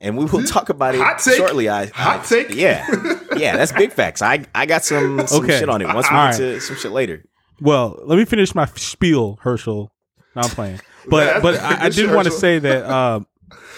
And 0.00 0.16
we 0.16 0.26
will 0.26 0.44
talk 0.44 0.68
about 0.68 0.94
it 0.94 1.00
Hot 1.00 1.20
shortly. 1.20 1.68
I, 1.68 1.86
Hot 1.86 2.24
take. 2.24 2.54
Yeah, 2.54 2.86
yeah, 3.36 3.56
that's 3.56 3.72
big 3.72 3.92
facts. 3.92 4.22
I 4.22 4.44
I 4.54 4.66
got 4.66 4.84
some, 4.84 5.26
some 5.26 5.44
okay. 5.44 5.58
shit 5.58 5.68
on 5.68 5.82
it. 5.82 5.86
Once 5.86 6.10
we 6.10 6.16
get 6.16 6.36
to 6.36 6.60
some 6.60 6.76
shit 6.76 6.92
later. 6.92 7.24
Well, 7.60 7.98
let 8.04 8.18
me 8.18 8.24
finish 8.24 8.54
my 8.54 8.66
spiel, 8.66 9.38
Herschel. 9.42 9.92
No, 10.34 10.42
I'm 10.42 10.50
playing. 10.50 10.80
But 11.10 11.40
but 11.40 11.58
I, 11.58 11.86
I 11.86 11.88
did 11.88 12.12
want 12.12 12.26
to 12.26 12.30
say 12.30 12.58
that 12.58 12.84
uh, 12.84 13.20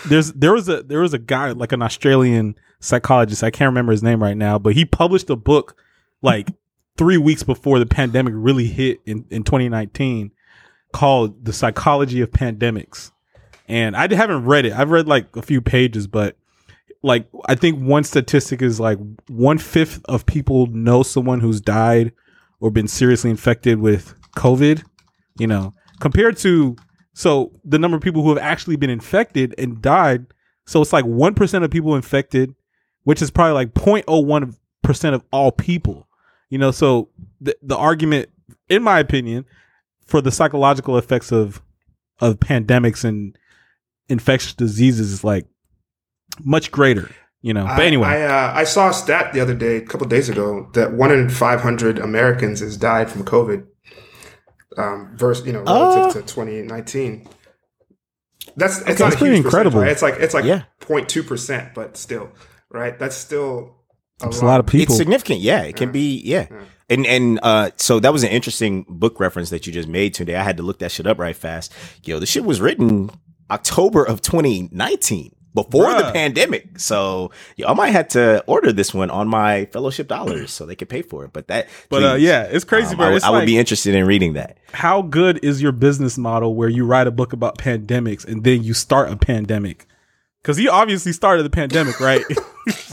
there's 0.06 0.32
there 0.32 0.52
was 0.52 0.68
a 0.68 0.82
there 0.82 0.98
was 0.98 1.14
a 1.14 1.18
guy 1.18 1.52
like 1.52 1.70
an 1.70 1.80
Australian 1.80 2.56
psychologist. 2.80 3.44
I 3.44 3.50
can't 3.50 3.68
remember 3.68 3.92
his 3.92 4.02
name 4.02 4.20
right 4.20 4.36
now, 4.36 4.58
but 4.58 4.74
he 4.74 4.84
published 4.84 5.30
a 5.30 5.36
book 5.36 5.76
like 6.22 6.48
three 6.96 7.18
weeks 7.18 7.44
before 7.44 7.78
the 7.78 7.86
pandemic 7.86 8.34
really 8.36 8.66
hit 8.66 8.98
in, 9.06 9.26
in 9.30 9.44
2019 9.44 10.32
called 10.92 11.44
The 11.44 11.52
Psychology 11.52 12.20
of 12.20 12.30
Pandemics. 12.30 13.12
And 13.68 13.96
I 13.96 14.12
haven't 14.12 14.44
read 14.44 14.66
it. 14.66 14.72
I've 14.72 14.90
read 14.90 15.06
like 15.06 15.36
a 15.36 15.42
few 15.42 15.60
pages, 15.60 16.08
but 16.08 16.36
like 17.02 17.28
I 17.46 17.54
think 17.54 17.80
one 17.80 18.02
statistic 18.02 18.60
is 18.60 18.80
like 18.80 18.98
one 19.28 19.58
fifth 19.58 20.00
of 20.06 20.26
people 20.26 20.66
know 20.66 21.02
someone 21.02 21.40
who's 21.40 21.60
died 21.60 22.12
or 22.60 22.70
been 22.70 22.88
seriously 22.88 23.30
infected 23.30 23.80
with 23.80 24.14
COVID. 24.36 24.84
You 25.38 25.46
know, 25.46 25.74
compared 26.00 26.36
to 26.38 26.76
so 27.14 27.52
the 27.64 27.78
number 27.78 27.96
of 27.96 28.02
people 28.02 28.22
who 28.22 28.28
have 28.30 28.38
actually 28.38 28.76
been 28.76 28.90
infected 28.90 29.54
and 29.58 29.82
died. 29.82 30.26
So 30.66 30.80
it's 30.80 30.92
like 30.92 31.04
one 31.04 31.34
percent 31.34 31.64
of 31.64 31.70
people 31.70 31.96
infected, 31.96 32.54
which 33.04 33.22
is 33.22 33.30
probably 33.30 33.54
like 33.54 33.74
0.01 33.74 34.54
percent 34.82 35.14
of 35.14 35.24
all 35.32 35.52
people. 35.52 36.06
You 36.48 36.58
know, 36.58 36.70
so 36.70 37.08
the 37.40 37.56
the 37.62 37.76
argument, 37.76 38.28
in 38.68 38.82
my 38.82 38.98
opinion, 38.98 39.46
for 40.06 40.20
the 40.20 40.30
psychological 40.30 40.98
effects 40.98 41.32
of 41.32 41.62
of 42.20 42.38
pandemics 42.38 43.04
and 43.04 43.36
infectious 44.08 44.54
diseases 44.54 45.12
is 45.12 45.24
like 45.24 45.46
much 46.42 46.70
greater. 46.70 47.10
You 47.42 47.54
know, 47.54 47.64
but 47.64 47.80
I- 47.80 47.84
anyway, 47.86 48.08
I, 48.08 48.22
uh, 48.22 48.52
I 48.54 48.64
saw 48.64 48.90
a 48.90 48.92
stat 48.92 49.32
the 49.32 49.40
other 49.40 49.54
day, 49.54 49.76
a 49.76 49.80
couple 49.80 50.06
days 50.06 50.28
ago, 50.28 50.68
that 50.74 50.92
one 50.92 51.10
in 51.10 51.28
five 51.30 51.60
hundred 51.62 51.98
Americans 51.98 52.60
has 52.60 52.76
died 52.76 53.10
from 53.10 53.24
COVID. 53.24 53.66
Um, 54.76 55.10
versus 55.16 55.44
you 55.46 55.52
know 55.52 55.62
relative 55.62 56.16
Uh. 56.16 56.20
to 56.20 56.22
2019. 56.22 57.26
That's 58.56 58.78
it's 58.78 58.82
Okay, 58.82 58.90
not 58.92 58.98
that's 58.98 59.14
a 59.14 59.18
pretty 59.18 59.34
huge 59.36 59.44
incredible. 59.44 59.80
Right? 59.80 59.90
It's 59.90 60.02
like 60.02 60.14
it's 60.18 60.32
like 60.34 60.44
Yeah. 60.44 60.62
0.2 60.80 61.26
percent, 61.26 61.74
but 61.74 61.96
still, 61.96 62.30
right? 62.70 62.98
That's 62.98 63.16
still 63.16 63.76
a 64.22 64.26
it's 64.28 64.40
a 64.40 64.44
lot 64.44 64.60
of 64.60 64.66
people. 64.66 64.92
It's 64.94 64.96
significant. 64.96 65.40
Yeah, 65.40 65.62
it 65.62 65.76
can 65.76 65.90
be. 65.92 66.20
Yeah. 66.24 66.46
And 66.88 67.06
and 67.06 67.40
uh, 67.42 67.70
so 67.76 68.00
that 68.00 68.12
was 68.12 68.22
an 68.22 68.30
interesting 68.30 68.84
book 68.88 69.18
reference 69.20 69.50
that 69.50 69.66
you 69.66 69.72
just 69.72 69.88
made 69.88 70.14
today. 70.14 70.36
I 70.36 70.42
had 70.42 70.56
to 70.58 70.62
look 70.62 70.78
that 70.80 70.92
shit 70.92 71.06
up 71.06 71.18
right 71.18 71.36
fast. 71.36 71.72
Yo, 72.04 72.18
the 72.18 72.26
shit 72.26 72.44
was 72.44 72.60
written 72.60 73.10
October 73.50 74.04
of 74.04 74.20
2019 74.22 75.32
before 75.54 75.92
the 75.94 76.10
pandemic. 76.12 76.78
So 76.78 77.30
I 77.66 77.74
might 77.74 77.90
have 77.90 78.08
to 78.08 78.44
order 78.46 78.72
this 78.72 78.94
one 78.94 79.10
on 79.10 79.28
my 79.28 79.64
fellowship 79.66 80.06
dollars 80.08 80.52
so 80.52 80.64
they 80.66 80.76
could 80.76 80.88
pay 80.88 81.02
for 81.02 81.24
it. 81.24 81.32
But 81.32 81.48
that, 81.48 81.68
but 81.88 82.02
uh, 82.04 82.14
yeah, 82.14 82.44
it's 82.44 82.64
crazy, 82.64 82.92
um, 82.92 82.96
bro. 82.98 83.06
I, 83.06 83.08
would- 83.10 83.16
it's 83.16 83.24
I 83.24 83.30
would 83.30 83.46
be 83.46 83.58
interested 83.58 83.94
in 83.94 84.06
reading 84.06 84.34
that. 84.34 84.58
how 84.72 85.02
good 85.02 85.44
is 85.44 85.60
your 85.60 85.72
business 85.72 86.16
model 86.16 86.54
where 86.54 86.68
you 86.68 86.84
write 86.84 87.06
a 87.06 87.10
book 87.10 87.32
about 87.32 87.58
pandemics 87.58 88.24
and 88.24 88.44
then 88.44 88.62
you 88.62 88.74
start 88.74 89.10
a 89.10 89.16
pandemic? 89.16 89.86
Because 90.42 90.58
you 90.58 90.70
obviously 90.70 91.12
started 91.12 91.42
the 91.42 91.50
pandemic, 91.50 92.00
right? 92.00 92.22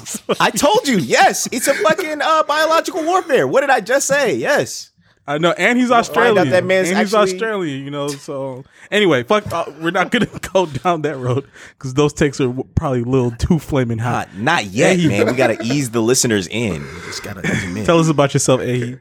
I 0.39 0.50
told 0.52 0.88
you, 0.88 0.98
yes, 0.98 1.48
it's 1.52 1.67
a 1.67 1.74
fucking 1.74 2.22
uh, 2.22 2.43
biological 2.43 3.04
warfare. 3.04 3.48
What 3.48 3.62
did 3.62 3.70
I 3.70 3.80
just 3.82 4.08
say? 4.08 4.36
Yes. 4.36 4.91
I 5.29 5.37
know, 5.39 5.51
and 5.57 5.77
he's 5.77 5.89
find 5.89 5.97
out 5.97 5.99
Australian. 6.09 6.49
that 6.51 6.63
man's 6.63 6.89
and 6.89 6.97
he's 6.99 7.13
actually- 7.13 7.33
Australian, 7.33 7.83
you 7.83 7.91
know. 7.91 8.07
So 8.07 8.63
anyway, 8.89 9.23
fuck, 9.23 9.51
uh, 9.51 9.65
we're 9.81 9.91
not 9.91 10.09
gonna 10.09 10.25
go 10.53 10.67
down 10.67 11.01
that 11.01 11.17
road 11.17 11.45
because 11.77 11.93
those 11.95 12.13
takes 12.13 12.39
are 12.39 12.53
probably 12.75 13.01
a 13.01 13.05
little 13.05 13.31
too 13.31 13.59
flaming 13.59 13.97
hot. 13.97 14.33
Not, 14.35 14.43
not 14.43 14.65
yet, 14.67 14.97
Hey. 14.99 15.07
man. 15.09 15.25
We 15.25 15.33
got 15.33 15.47
to 15.47 15.61
ease 15.63 15.89
the 15.91 16.01
listeners 16.01 16.47
in. 16.47 16.81
We 16.81 16.99
just 17.05 17.23
got 17.23 17.43
to 17.43 17.77
in. 17.77 17.83
Tell 17.85 17.99
us 17.99 18.07
about 18.07 18.33
yourself, 18.33 18.61
Ehi. 18.61 18.99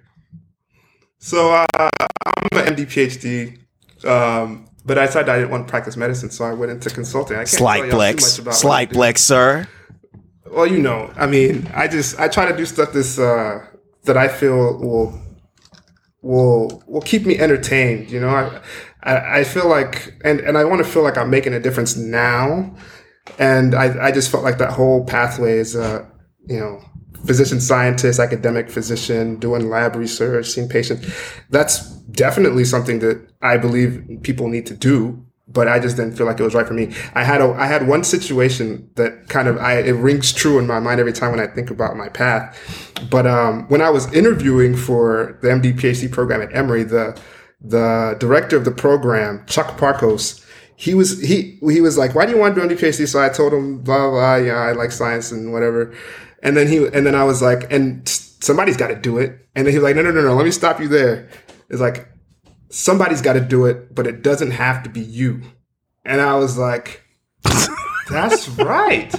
So 1.18 1.52
uh, 1.54 1.66
I'm 1.78 2.58
an 2.58 2.74
MD 2.76 2.86
PhD, 2.86 4.06
um, 4.08 4.66
but 4.84 4.98
I 4.98 5.06
decided 5.06 5.28
I 5.28 5.36
didn't 5.38 5.50
want 5.50 5.66
to 5.66 5.70
practice 5.70 5.96
medicine, 5.96 6.30
so 6.30 6.44
I 6.44 6.52
went 6.52 6.70
into 6.72 6.90
consulting. 6.90 7.36
I 7.36 7.40
can't 7.40 7.48
Slight 7.48 7.78
y'all 7.82 7.86
too 7.90 7.96
flex. 7.96 8.22
much 8.24 8.38
about 8.40 8.54
Slight 8.54 8.88
do. 8.90 8.94
flex, 8.94 9.22
sir. 9.22 9.66
Well, 10.50 10.66
you 10.66 10.78
know, 10.78 11.12
I 11.16 11.26
mean, 11.26 11.70
I 11.74 11.88
just 11.88 12.18
I 12.20 12.28
try 12.28 12.50
to 12.50 12.56
do 12.56 12.66
stuff 12.66 12.92
this 12.92 13.18
uh, 13.18 13.64
that 14.04 14.16
I 14.16 14.28
feel 14.28 14.78
will 14.78 15.20
will 16.26 16.82
will 16.86 17.02
keep 17.02 17.24
me 17.26 17.38
entertained. 17.38 18.10
You 18.10 18.20
know, 18.20 18.28
I 18.28 18.60
I, 19.02 19.38
I 19.40 19.44
feel 19.44 19.68
like 19.68 20.14
and 20.24 20.40
and 20.40 20.58
I 20.58 20.64
want 20.64 20.84
to 20.84 20.90
feel 20.90 21.02
like 21.02 21.16
I'm 21.16 21.30
making 21.30 21.54
a 21.54 21.60
difference 21.60 21.96
now, 21.96 22.74
and 23.38 23.74
I 23.74 24.06
I 24.06 24.12
just 24.12 24.30
felt 24.30 24.44
like 24.44 24.58
that 24.58 24.72
whole 24.72 25.04
pathway 25.04 25.58
is 25.58 25.76
uh 25.76 26.04
you 26.46 26.58
know 26.58 26.80
physician 27.24 27.60
scientist 27.60 28.20
academic 28.20 28.70
physician 28.70 29.36
doing 29.36 29.68
lab 29.68 29.96
research 29.96 30.46
seeing 30.50 30.68
patients. 30.68 31.06
That's 31.50 31.96
definitely 32.10 32.64
something 32.64 33.00
that 33.00 33.28
i 33.42 33.56
believe 33.56 34.02
people 34.22 34.48
need 34.48 34.64
to 34.66 34.74
do 34.74 35.25
but 35.48 35.68
i 35.68 35.78
just 35.78 35.96
didn't 35.96 36.16
feel 36.16 36.26
like 36.26 36.40
it 36.40 36.42
was 36.42 36.54
right 36.54 36.66
for 36.66 36.74
me 36.74 36.92
i 37.14 37.22
had 37.22 37.40
a 37.40 37.46
i 37.52 37.66
had 37.66 37.86
one 37.86 38.02
situation 38.02 38.88
that 38.96 39.28
kind 39.28 39.48
of 39.48 39.56
i 39.58 39.74
it 39.74 39.92
rings 39.92 40.32
true 40.32 40.58
in 40.58 40.66
my 40.66 40.80
mind 40.80 41.00
every 41.00 41.12
time 41.12 41.30
when 41.30 41.40
i 41.40 41.46
think 41.46 41.70
about 41.70 41.96
my 41.96 42.08
path 42.08 42.58
but 43.10 43.26
um 43.26 43.66
when 43.68 43.80
i 43.80 43.90
was 43.90 44.12
interviewing 44.12 44.76
for 44.76 45.38
the 45.42 45.48
md 45.48 45.74
phd 45.74 46.10
program 46.10 46.42
at 46.42 46.54
emory 46.54 46.82
the 46.82 47.18
the 47.60 48.16
director 48.18 48.56
of 48.56 48.64
the 48.64 48.70
program 48.70 49.44
chuck 49.46 49.78
parkos 49.78 50.42
he 50.76 50.94
was 50.94 51.20
he 51.22 51.58
he 51.62 51.80
was 51.80 51.96
like, 51.96 52.14
"Why 52.14 52.26
do 52.26 52.32
you 52.32 52.38
want 52.38 52.54
to 52.54 52.60
do 52.60 52.68
MD 52.68 52.78
PhD?" 52.78 53.08
So 53.08 53.20
I 53.20 53.30
told 53.30 53.52
him, 53.52 53.78
"Blah 53.78 53.98
blah, 53.98 54.10
blah 54.10 54.36
yeah, 54.36 54.56
I 54.56 54.72
like 54.72 54.92
science 54.92 55.32
and 55.32 55.52
whatever." 55.52 55.92
And 56.42 56.56
then 56.56 56.68
he 56.68 56.86
and 56.86 57.06
then 57.06 57.14
I 57.14 57.24
was 57.24 57.40
like, 57.40 57.70
"And 57.72 58.06
somebody's 58.06 58.76
got 58.76 58.88
to 58.88 58.94
do 58.94 59.16
it." 59.18 59.40
And 59.56 59.66
then 59.66 59.72
he 59.72 59.78
was 59.78 59.84
like, 59.84 59.96
"No 59.96 60.02
no 60.02 60.10
no 60.10 60.20
no, 60.20 60.34
let 60.34 60.44
me 60.44 60.50
stop 60.50 60.78
you 60.78 60.88
there." 60.88 61.28
It's 61.70 61.80
like 61.80 62.08
somebody's 62.70 63.22
got 63.22 63.34
to 63.34 63.40
do 63.40 63.66
it, 63.66 63.94
but 63.94 64.06
it 64.06 64.22
doesn't 64.22 64.52
have 64.52 64.82
to 64.84 64.90
be 64.90 65.00
you. 65.00 65.42
And 66.04 66.20
I 66.20 66.34
was 66.36 66.56
like, 66.58 67.02
"That's 68.10 68.48
right. 68.50 69.12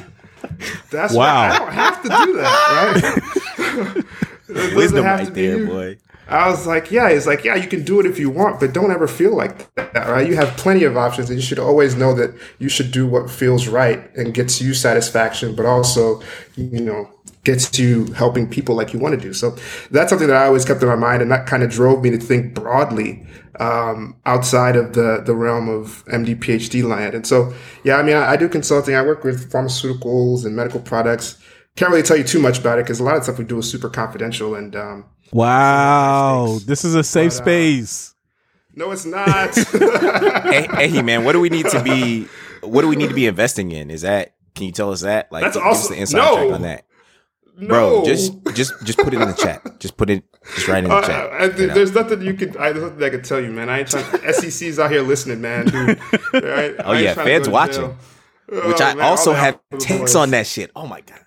That's 0.91 1.13
Wow. 1.13 1.49
right. 1.49 1.51
I 1.51 1.59
don't 1.59 1.73
have 1.73 2.01
to 2.03 2.09
do 2.25 2.33
that, 2.37 3.93
right?" 3.95 4.05
Wisdom 4.75 5.03
right 5.05 5.33
there, 5.33 5.57
you. 5.57 5.65
boy. 5.67 5.97
I 6.29 6.49
was 6.49 6.67
like, 6.67 6.91
yeah, 6.91 7.07
it's 7.07 7.25
like, 7.25 7.45
yeah, 7.45 7.55
you 7.55 7.67
can 7.69 7.83
do 7.83 8.01
it 8.01 8.05
if 8.05 8.19
you 8.19 8.29
want, 8.29 8.59
but 8.59 8.73
don't 8.73 8.91
ever 8.91 9.07
feel 9.07 9.33
like 9.35 9.73
that, 9.75 9.93
right? 10.09 10.27
You 10.27 10.35
have 10.35 10.57
plenty 10.57 10.83
of 10.83 10.97
options 10.97 11.29
and 11.29 11.39
you 11.39 11.45
should 11.45 11.59
always 11.59 11.95
know 11.95 12.13
that 12.15 12.33
you 12.59 12.67
should 12.67 12.91
do 12.91 13.07
what 13.07 13.29
feels 13.29 13.67
right 13.69 14.13
and 14.17 14.33
gets 14.33 14.61
you 14.61 14.73
satisfaction, 14.73 15.55
but 15.55 15.65
also, 15.65 16.21
you 16.57 16.81
know, 16.81 17.09
gets 17.47 17.79
you 17.79 18.05
helping 18.13 18.45
people 18.49 18.75
like 18.75 18.93
you 18.93 18.99
want 18.99 19.13
to 19.15 19.21
do. 19.27 19.33
So 19.33 19.55
that's 19.89 20.09
something 20.11 20.27
that 20.27 20.35
I 20.37 20.45
always 20.45 20.65
kept 20.65 20.81
in 20.83 20.87
my 20.89 20.95
mind. 20.95 21.21
And 21.21 21.31
that 21.31 21.47
kind 21.47 21.63
of 21.63 21.69
drove 21.71 22.03
me 22.03 22.09
to 22.11 22.17
think 22.17 22.53
broadly, 22.53 23.25
um, 23.59 24.15
outside 24.25 24.75
of 24.75 24.93
the, 24.93 25.23
the 25.25 25.33
realm 25.33 25.67
of 25.69 26.03
MD 26.07 26.35
PhD 26.37 26.83
land. 26.83 27.15
And 27.15 27.25
so, 27.25 27.53
yeah, 27.83 27.95
I 27.95 28.03
mean, 28.03 28.15
I, 28.15 28.31
I 28.33 28.35
do 28.37 28.47
consulting. 28.49 28.93
I 28.95 29.01
work 29.01 29.23
with 29.23 29.49
pharmaceuticals 29.51 30.45
and 30.45 30.55
medical 30.55 30.79
products. 30.81 31.37
Can't 31.77 31.89
really 31.91 32.03
tell 32.03 32.17
you 32.17 32.23
too 32.23 32.39
much 32.39 32.59
about 32.59 32.79
it 32.79 32.85
because 32.85 32.99
a 32.99 33.03
lot 33.03 33.15
of 33.17 33.23
stuff 33.23 33.37
we 33.39 33.45
do 33.45 33.57
is 33.59 33.69
super 33.69 33.89
confidential 33.89 34.53
and, 34.55 34.75
um, 34.75 35.05
Wow, 35.33 36.57
this 36.65 36.83
is 36.85 36.95
a 36.95 37.03
safe 37.03 37.31
But, 37.31 37.39
uh, 37.41 37.43
space. 37.43 38.15
no, 38.75 38.91
it's 38.91 39.05
not. 39.05 39.55
hey, 40.53 40.87
hey, 40.89 41.01
man, 41.01 41.23
what 41.23 41.33
do 41.33 41.39
we 41.41 41.49
need 41.49 41.67
to 41.67 41.81
be? 41.83 42.27
What 42.61 42.81
do 42.81 42.87
we 42.87 42.95
need 42.95 43.09
to 43.09 43.15
be 43.15 43.27
investing 43.27 43.71
in? 43.71 43.89
Is 43.91 44.01
that? 44.01 44.33
Can 44.55 44.65
you 44.65 44.71
tell 44.71 44.91
us 44.91 45.01
that? 45.01 45.31
Like, 45.31 45.43
That's 45.43 45.55
give 45.57 45.65
us 45.65 45.77
awesome. 45.83 45.95
the 45.95 46.01
inside 46.01 46.17
No. 46.17 46.35
track 46.35 46.51
on 46.53 46.61
that, 46.63 46.85
no. 47.57 47.67
bro. 47.67 48.05
Just, 48.05 48.33
just, 48.53 48.73
just 48.85 48.97
put 48.99 49.13
it 49.13 49.21
in 49.21 49.27
the 49.27 49.33
chat. 49.35 49.79
Just 49.79 49.97
put 49.97 50.09
it, 50.09 50.23
just 50.55 50.67
write 50.67 50.83
in 50.83 50.89
the 50.89 50.95
Uh, 50.95 51.05
chat. 51.05 51.31
I, 51.31 51.45
you 51.57 51.67
know? 51.67 51.73
there's 51.73 51.93
nothing 51.93 52.21
you 52.21 52.33
could. 52.33 52.55
I, 52.57 52.71
there's 52.71 52.83
nothing 52.91 53.03
I 53.03 53.09
could 53.09 53.23
tell 53.23 53.41
you, 53.41 53.51
man. 53.51 53.69
I 53.69 53.79
ain't 53.79 53.89
trying. 53.89 54.05
SEC's 54.33 54.79
out 54.79 54.91
here 54.91 55.01
listening, 55.01 55.41
man. 55.41 55.65
Dude. 55.65 55.99
Right? 56.33 56.75
Oh, 56.79 56.91
I 56.93 56.99
yeah, 56.99 57.13
fans 57.13 57.49
watching. 57.49 57.81
jail. 57.81 57.97
Which 58.49 58.81
Oh, 58.81 58.85
I 58.85 58.95
man, 58.95 59.05
also 59.05 59.33
have 59.33 59.59
takes 59.79 60.15
on 60.15 60.29
that 60.31 60.47
shit. 60.47 60.71
Oh 60.75 60.87
my 60.87 61.01
god. 61.01 61.19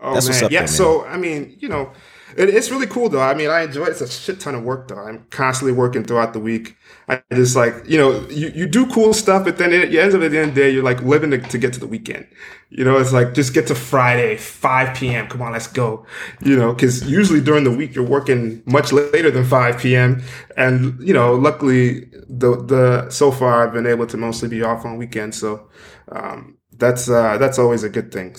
Oh 0.00 0.14
That's 0.14 0.26
man, 0.26 0.34
what's 0.34 0.42
up 0.44 0.50
yeah. 0.52 0.60
there, 0.60 0.68
so 0.68 1.04
I 1.04 1.16
mean, 1.16 1.56
you 1.60 1.68
know, 1.68 1.92
it, 2.36 2.50
it's 2.50 2.70
really 2.70 2.86
cool 2.86 3.08
though. 3.08 3.20
I 3.20 3.34
mean, 3.34 3.50
I 3.50 3.62
enjoy 3.62 3.84
it. 3.84 3.90
It's 3.90 4.00
a 4.00 4.08
shit 4.08 4.40
ton 4.40 4.54
of 4.54 4.62
work 4.62 4.88
though. 4.88 4.98
I'm 4.98 5.24
constantly 5.30 5.72
working 5.72 6.04
throughout 6.04 6.32
the 6.32 6.40
week. 6.40 6.76
I 7.08 7.22
just 7.32 7.56
like 7.56 7.74
you 7.86 7.98
know, 7.98 8.26
you, 8.28 8.48
you 8.54 8.66
do 8.66 8.86
cool 8.88 9.12
stuff, 9.14 9.44
but 9.44 9.58
then 9.58 9.72
it, 9.72 9.94
it 9.94 9.98
ends 9.98 10.14
up 10.14 10.22
at 10.22 10.30
the 10.30 10.38
end 10.38 10.50
of 10.50 10.54
the 10.54 10.60
day, 10.60 10.70
you're 10.70 10.82
like 10.84 11.00
living 11.02 11.30
to, 11.30 11.38
to 11.38 11.58
get 11.58 11.72
to 11.74 11.80
the 11.80 11.86
weekend. 11.86 12.26
You 12.70 12.84
know, 12.84 12.98
it's 12.98 13.12
like 13.12 13.34
just 13.34 13.54
get 13.54 13.66
to 13.68 13.74
Friday, 13.74 14.36
5 14.36 14.96
p.m. 14.96 15.26
Come 15.28 15.40
on, 15.42 15.52
let's 15.52 15.66
go. 15.66 16.04
You 16.44 16.56
know, 16.56 16.74
because 16.74 17.08
usually 17.08 17.40
during 17.40 17.64
the 17.64 17.72
week 17.72 17.94
you're 17.94 18.04
working 18.06 18.62
much 18.66 18.92
later 18.92 19.30
than 19.30 19.44
5 19.44 19.78
p.m. 19.78 20.22
And 20.56 21.00
you 21.00 21.14
know, 21.14 21.34
luckily 21.34 22.06
the 22.28 22.62
the 22.64 23.10
so 23.10 23.30
far 23.32 23.66
I've 23.66 23.72
been 23.72 23.86
able 23.86 24.06
to 24.06 24.16
mostly 24.16 24.48
be 24.48 24.62
off 24.62 24.84
on 24.84 24.98
weekends, 24.98 25.38
so 25.38 25.68
um, 26.12 26.58
that's 26.76 27.08
uh, 27.08 27.38
that's 27.38 27.58
always 27.58 27.84
a 27.84 27.88
good 27.88 28.12
thing 28.12 28.36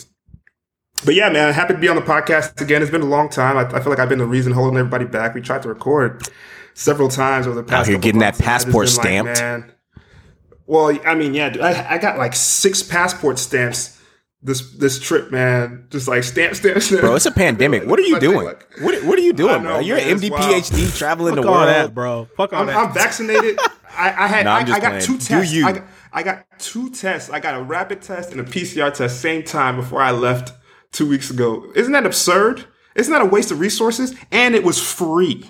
but 1.06 1.16
yeah, 1.16 1.30
man, 1.30 1.54
happy 1.54 1.74
to 1.74 1.80
be 1.80 1.88
on 1.88 1.96
the 1.96 2.02
podcast 2.02 2.60
again. 2.62 2.82
It's 2.82 2.92
been 2.92 3.02
a 3.02 3.06
long 3.06 3.30
time. 3.30 3.58
I, 3.58 3.62
I 3.76 3.80
feel 3.82 3.90
like 3.90 4.00
I've 4.00 4.10
been 4.10 4.20
the 4.20 4.26
reason 4.28 4.52
holding 4.54 4.78
everybody 4.78 5.06
back. 5.06 5.34
We 5.34 5.42
tried 5.42 5.62
to 5.64 5.70
record 5.70 6.28
several 6.74 7.10
times 7.10 7.48
over 7.48 7.56
the 7.56 7.64
past. 7.64 7.74
Out 7.82 7.86
here 7.88 7.96
couple 7.96 8.04
getting 8.04 8.20
that 8.20 8.40
months, 8.40 8.40
and 8.42 8.50
I 8.50 8.54
just 8.54 8.66
passport 8.66 8.86
been 8.88 8.96
like, 9.26 9.36
stamped. 9.36 9.42
man. 9.42 9.72
Well, 10.66 11.00
I 11.06 11.16
mean, 11.16 11.34
yeah, 11.34 11.50
dude, 11.50 11.62
I, 11.64 11.96
I 11.96 11.98
got 11.98 12.18
like 12.18 12.36
six 12.36 12.84
passport 12.84 13.40
stamps 13.40 14.00
this 14.42 14.72
this 14.78 15.00
trip, 15.00 15.32
man. 15.32 15.88
Just 15.90 16.08
like 16.08 16.24
stamp, 16.24 16.56
stamp, 16.56 16.82
stamp. 16.82 17.02
Bro, 17.02 17.16
it's 17.16 17.26
a 17.26 17.32
pandemic. 17.32 17.86
What 17.86 17.98
are 18.00 18.04
you 18.04 18.20
doing? 18.20 18.46
like- 18.46 18.68
What, 18.80 19.04
what 19.04 19.18
are 19.18 19.22
you 19.22 19.34
doing, 19.34 19.64
know, 19.64 19.70
bro? 19.70 19.80
You're 19.80 19.98
man, 19.98 20.08
an 20.10 20.14
it's 20.16 20.24
MD, 20.24 20.30
wild. 20.32 20.64
PhD, 20.64 20.98
traveling 20.98 21.36
Fuck 21.36 21.44
the 21.44 21.50
all 21.50 21.56
world. 21.56 21.68
that, 21.70 21.94
bro. 21.96 22.28
Fuck 22.38 22.54
all 22.54 22.60
I'm, 22.62 22.68
that. 22.68 22.76
I'm 22.78 22.94
vaccinated. 22.94 23.60
I, 23.98 24.14
I 24.26 24.28
had 24.28 24.46
No, 24.46 24.52
I'm 24.52 24.66
just 24.66 24.78
I 24.78 24.80
got 24.82 24.88
playing. 24.90 25.04
two 25.06 25.18
Do 25.18 25.26
tests. 25.26 25.54
you. 25.54 25.66
I, 25.68 25.72
got, 25.74 25.84
I 26.14 26.24
got 26.24 26.46
two 26.60 26.90
tests. 26.92 27.30
I 27.30 27.40
got 27.40 27.60
a 27.60 27.64
rapid 27.64 28.02
test 28.02 28.32
and 28.32 28.40
a 28.40 28.44
PCR 28.44 28.94
test 28.94 29.20
same 29.22 29.44
time 29.44 29.76
before 29.76 30.02
I 30.02 30.12
left 30.12 30.54
two 30.92 31.08
weeks 31.08 31.30
ago. 31.30 31.66
Isn't 31.76 31.94
that 31.94 32.06
absurd? 32.06 32.66
Isn't 32.96 33.14
that 33.14 33.22
a 33.22 33.26
waste 33.26 33.52
of 33.52 33.60
resources? 33.60 34.16
And 34.32 34.56
it 34.56 34.64
was 34.64 34.82
free. 34.82 35.50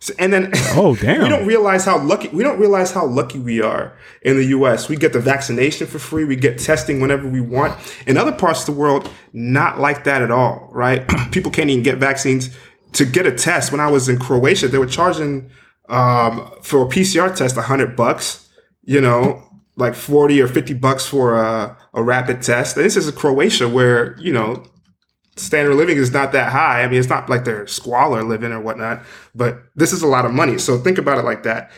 So- 0.00 0.14
and 0.18 0.32
then 0.32 0.50
Oh, 0.74 0.96
damn. 0.96 1.22
we 1.22 1.28
don't 1.28 1.46
realize 1.46 1.84
how 1.84 1.98
lucky 2.02 2.28
we 2.28 2.42
don't 2.42 2.58
realize 2.58 2.90
how 2.90 3.06
lucky 3.06 3.38
we 3.38 3.60
are 3.62 3.96
in 4.22 4.36
the 4.36 4.46
US. 4.46 4.88
We 4.88 4.96
get 4.96 5.12
the 5.12 5.20
vaccination 5.20 5.86
for 5.86 5.98
free, 6.00 6.24
we 6.24 6.34
get 6.36 6.58
testing 6.58 7.00
whenever 7.00 7.28
we 7.28 7.40
want. 7.40 7.78
In 8.06 8.16
other 8.16 8.32
parts 8.32 8.60
of 8.60 8.66
the 8.74 8.80
world, 8.80 9.08
not 9.32 9.78
like 9.78 10.04
that 10.04 10.22
at 10.22 10.30
all, 10.32 10.68
right? 10.72 11.08
People 11.32 11.52
can't 11.52 11.70
even 11.70 11.84
get 11.84 11.98
vaccines. 11.98 12.50
To 12.94 13.06
get 13.06 13.26
a 13.26 13.32
test, 13.32 13.72
when 13.72 13.80
I 13.80 13.90
was 13.90 14.08
in 14.10 14.18
Croatia, 14.18 14.68
they 14.68 14.76
were 14.76 14.84
charging 14.86 15.50
um, 15.88 16.50
for 16.62 16.82
a 16.82 16.86
PCR 16.86 17.34
test 17.34 17.56
hundred 17.56 17.96
bucks, 17.96 18.48
you 18.82 19.00
know, 19.00 19.42
like 19.76 19.94
forty 19.94 20.40
or 20.40 20.48
fifty 20.48 20.74
bucks 20.74 21.06
for 21.06 21.34
a, 21.34 21.76
a 21.94 22.02
rapid 22.02 22.42
test. 22.42 22.76
And 22.76 22.84
this 22.84 22.96
is 22.96 23.10
Croatia 23.12 23.68
where, 23.68 24.18
you 24.18 24.32
know, 24.32 24.64
standard 25.36 25.72
of 25.72 25.78
living 25.78 25.96
is 25.96 26.12
not 26.12 26.32
that 26.32 26.52
high. 26.52 26.82
I 26.82 26.88
mean, 26.88 26.98
it's 26.98 27.08
not 27.08 27.28
like 27.28 27.44
they're 27.44 27.66
squalor 27.66 28.22
living 28.22 28.52
or 28.52 28.60
whatnot, 28.60 29.02
but 29.34 29.62
this 29.74 29.92
is 29.92 30.02
a 30.02 30.06
lot 30.06 30.24
of 30.26 30.32
money. 30.32 30.58
So 30.58 30.78
think 30.78 30.98
about 30.98 31.18
it 31.18 31.24
like 31.24 31.42
that. 31.44 31.70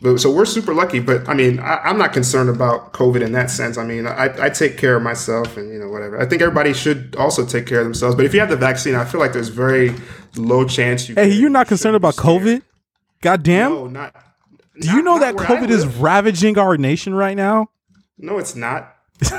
But, 0.00 0.18
so 0.18 0.32
we're 0.32 0.46
super 0.46 0.74
lucky, 0.74 0.98
but 0.98 1.28
I 1.28 1.34
mean, 1.34 1.60
I, 1.60 1.88
am 1.88 1.96
not 1.96 2.12
concerned 2.12 2.50
about 2.50 2.92
COVID 2.92 3.22
in 3.22 3.32
that 3.32 3.50
sense. 3.50 3.78
I 3.78 3.84
mean, 3.84 4.04
I, 4.04 4.46
I 4.46 4.48
take 4.48 4.76
care 4.76 4.96
of 4.96 5.02
myself 5.02 5.56
and, 5.56 5.72
you 5.72 5.78
know, 5.78 5.88
whatever. 5.88 6.20
I 6.20 6.26
think 6.26 6.42
everybody 6.42 6.72
should 6.72 7.14
also 7.14 7.46
take 7.46 7.66
care 7.66 7.78
of 7.78 7.84
themselves. 7.84 8.16
But 8.16 8.24
if 8.24 8.34
you 8.34 8.40
have 8.40 8.48
the 8.48 8.56
vaccine, 8.56 8.96
I 8.96 9.04
feel 9.04 9.20
like 9.20 9.32
there's 9.32 9.48
very 9.48 9.94
low 10.36 10.66
chance 10.66 11.08
you 11.08 11.14
Hey, 11.14 11.30
you're 11.30 11.50
not 11.50 11.68
concerned 11.68 11.94
about. 11.94 12.16
COVID? 12.16 12.62
God 13.20 13.44
damn. 13.44 13.70
No, 13.70 13.86
not. 13.86 14.16
Do 14.82 14.90
you 14.96 15.02
know 15.02 15.18
that 15.20 15.34
COVID 15.36 15.70
is 15.70 15.86
ravaging 15.86 16.58
our 16.58 16.76
nation 16.76 17.14
right 17.14 17.36
now? 17.36 17.70
No, 18.18 18.38
it's 18.38 18.54
not. 18.56 18.94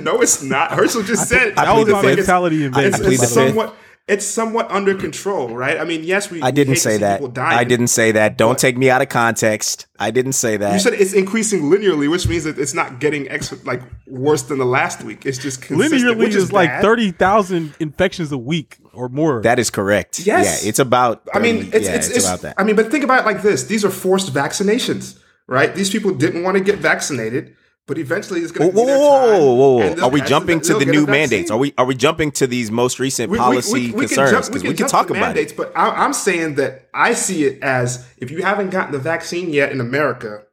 no, 0.00 0.20
it's 0.20 0.42
not. 0.42 0.72
Herschel 0.72 1.02
just 1.02 1.28
said 1.28 1.54
I 1.56 1.64
That 1.66 1.72
was 1.74 1.84
plead 1.84 1.88
the 1.88 1.92
my 1.94 2.02
fifth. 2.02 2.16
mentality 2.18 2.64
in 2.64 2.74
I 2.74 2.82
Vegas. 2.82 2.94
it's, 3.00 3.06
plead 3.06 3.14
it's 3.14 3.22
the 3.22 3.26
fifth. 3.40 3.48
somewhat 3.48 3.76
it's 4.08 4.24
somewhat 4.24 4.70
under 4.70 4.94
mm. 4.94 5.00
control, 5.00 5.54
right? 5.54 5.78
I 5.78 5.84
mean, 5.84 6.02
yes, 6.02 6.30
we. 6.30 6.40
I 6.40 6.50
didn't 6.50 6.74
hate 6.74 6.80
say 6.80 6.92
see 6.92 6.98
that. 6.98 7.18
people 7.18 7.28
dying. 7.28 7.58
I 7.58 7.64
didn't 7.64 7.88
say 7.88 8.12
that. 8.12 8.38
Don't 8.38 8.58
take 8.58 8.76
me 8.76 8.88
out 8.88 9.02
of 9.02 9.10
context. 9.10 9.86
I 9.98 10.10
didn't 10.10 10.32
say 10.32 10.56
that. 10.56 10.72
You 10.72 10.78
said 10.78 10.94
it's 10.94 11.12
increasing 11.12 11.64
linearly, 11.64 12.10
which 12.10 12.26
means 12.26 12.44
that 12.44 12.58
it's 12.58 12.72
not 12.72 13.00
getting 13.00 13.28
ex- 13.28 13.64
like 13.64 13.82
worse 14.06 14.42
than 14.42 14.58
the 14.58 14.64
last 14.64 15.02
week. 15.02 15.26
It's 15.26 15.36
just 15.36 15.60
consistent, 15.60 16.02
Linearly 16.02 16.18
which 16.18 16.34
is, 16.34 16.44
is 16.44 16.52
like 16.52 16.80
30,000 16.80 17.74
infections 17.80 18.32
a 18.32 18.38
week 18.38 18.78
or 18.94 19.10
more. 19.10 19.42
that 19.42 19.58
is 19.58 19.70
correct. 19.70 20.20
Yes. 20.20 20.62
Yeah, 20.62 20.68
it's 20.70 20.78
about. 20.78 21.28
I 21.34 21.38
mean, 21.38 21.70
it's, 21.72 21.86
yeah, 21.86 21.94
it's, 21.94 22.08
it's, 22.08 22.24
about 22.24 22.40
that. 22.40 22.54
I 22.58 22.64
mean, 22.64 22.76
but 22.76 22.90
think 22.90 23.04
about 23.04 23.20
it 23.20 23.26
like 23.26 23.42
this: 23.42 23.64
these 23.64 23.84
are 23.84 23.90
forced 23.90 24.32
vaccinations, 24.32 25.18
right? 25.46 25.74
These 25.74 25.90
people 25.90 26.14
didn't 26.14 26.44
want 26.44 26.56
to 26.56 26.64
get 26.64 26.78
vaccinated, 26.78 27.54
but 27.88 27.98
eventually 27.98 28.40
it's 28.42 28.52
going 28.52 28.70
to 28.70 28.76
whoa, 28.76 28.82
be 28.84 28.86
their 28.86 28.98
whoa, 28.98 29.18
time. 29.32 29.40
whoa, 29.40 29.54
whoa, 29.54 29.94
whoa. 29.96 30.02
Are 30.04 30.10
we 30.10 30.20
jumping 30.20 30.60
to 30.60 30.74
the 30.74 30.84
new 30.84 31.06
vaccine. 31.06 31.10
mandates? 31.10 31.50
Are 31.50 31.58
we 31.58 31.74
are 31.76 31.86
we 31.86 31.96
jumping 31.96 32.30
to 32.32 32.46
these 32.46 32.70
most 32.70 33.00
recent 33.00 33.32
We- 33.32 33.38
policy 33.38 33.72
we- 33.72 33.92
we 33.92 34.06
concerns? 34.06 34.48
Because 34.48 34.62
we, 34.62 34.74
can 34.74 34.86
talk 34.86 35.10
about 35.10 35.20
mandates, 35.20 35.52
it. 35.52 35.56
But 35.56 35.72
I, 35.74 35.88
I'm 35.88 36.12
saying 36.12 36.54
that 36.56 36.88
I 36.94 37.14
see 37.14 37.44
it 37.44 37.60
as 37.62 38.06
if 38.18 38.30
you 38.30 38.42
haven't 38.42 38.70
gotten 38.70 38.92
the 38.92 38.98
vaccine 38.98 39.50
yet 39.50 39.72
in 39.72 39.80
America, 39.80 40.44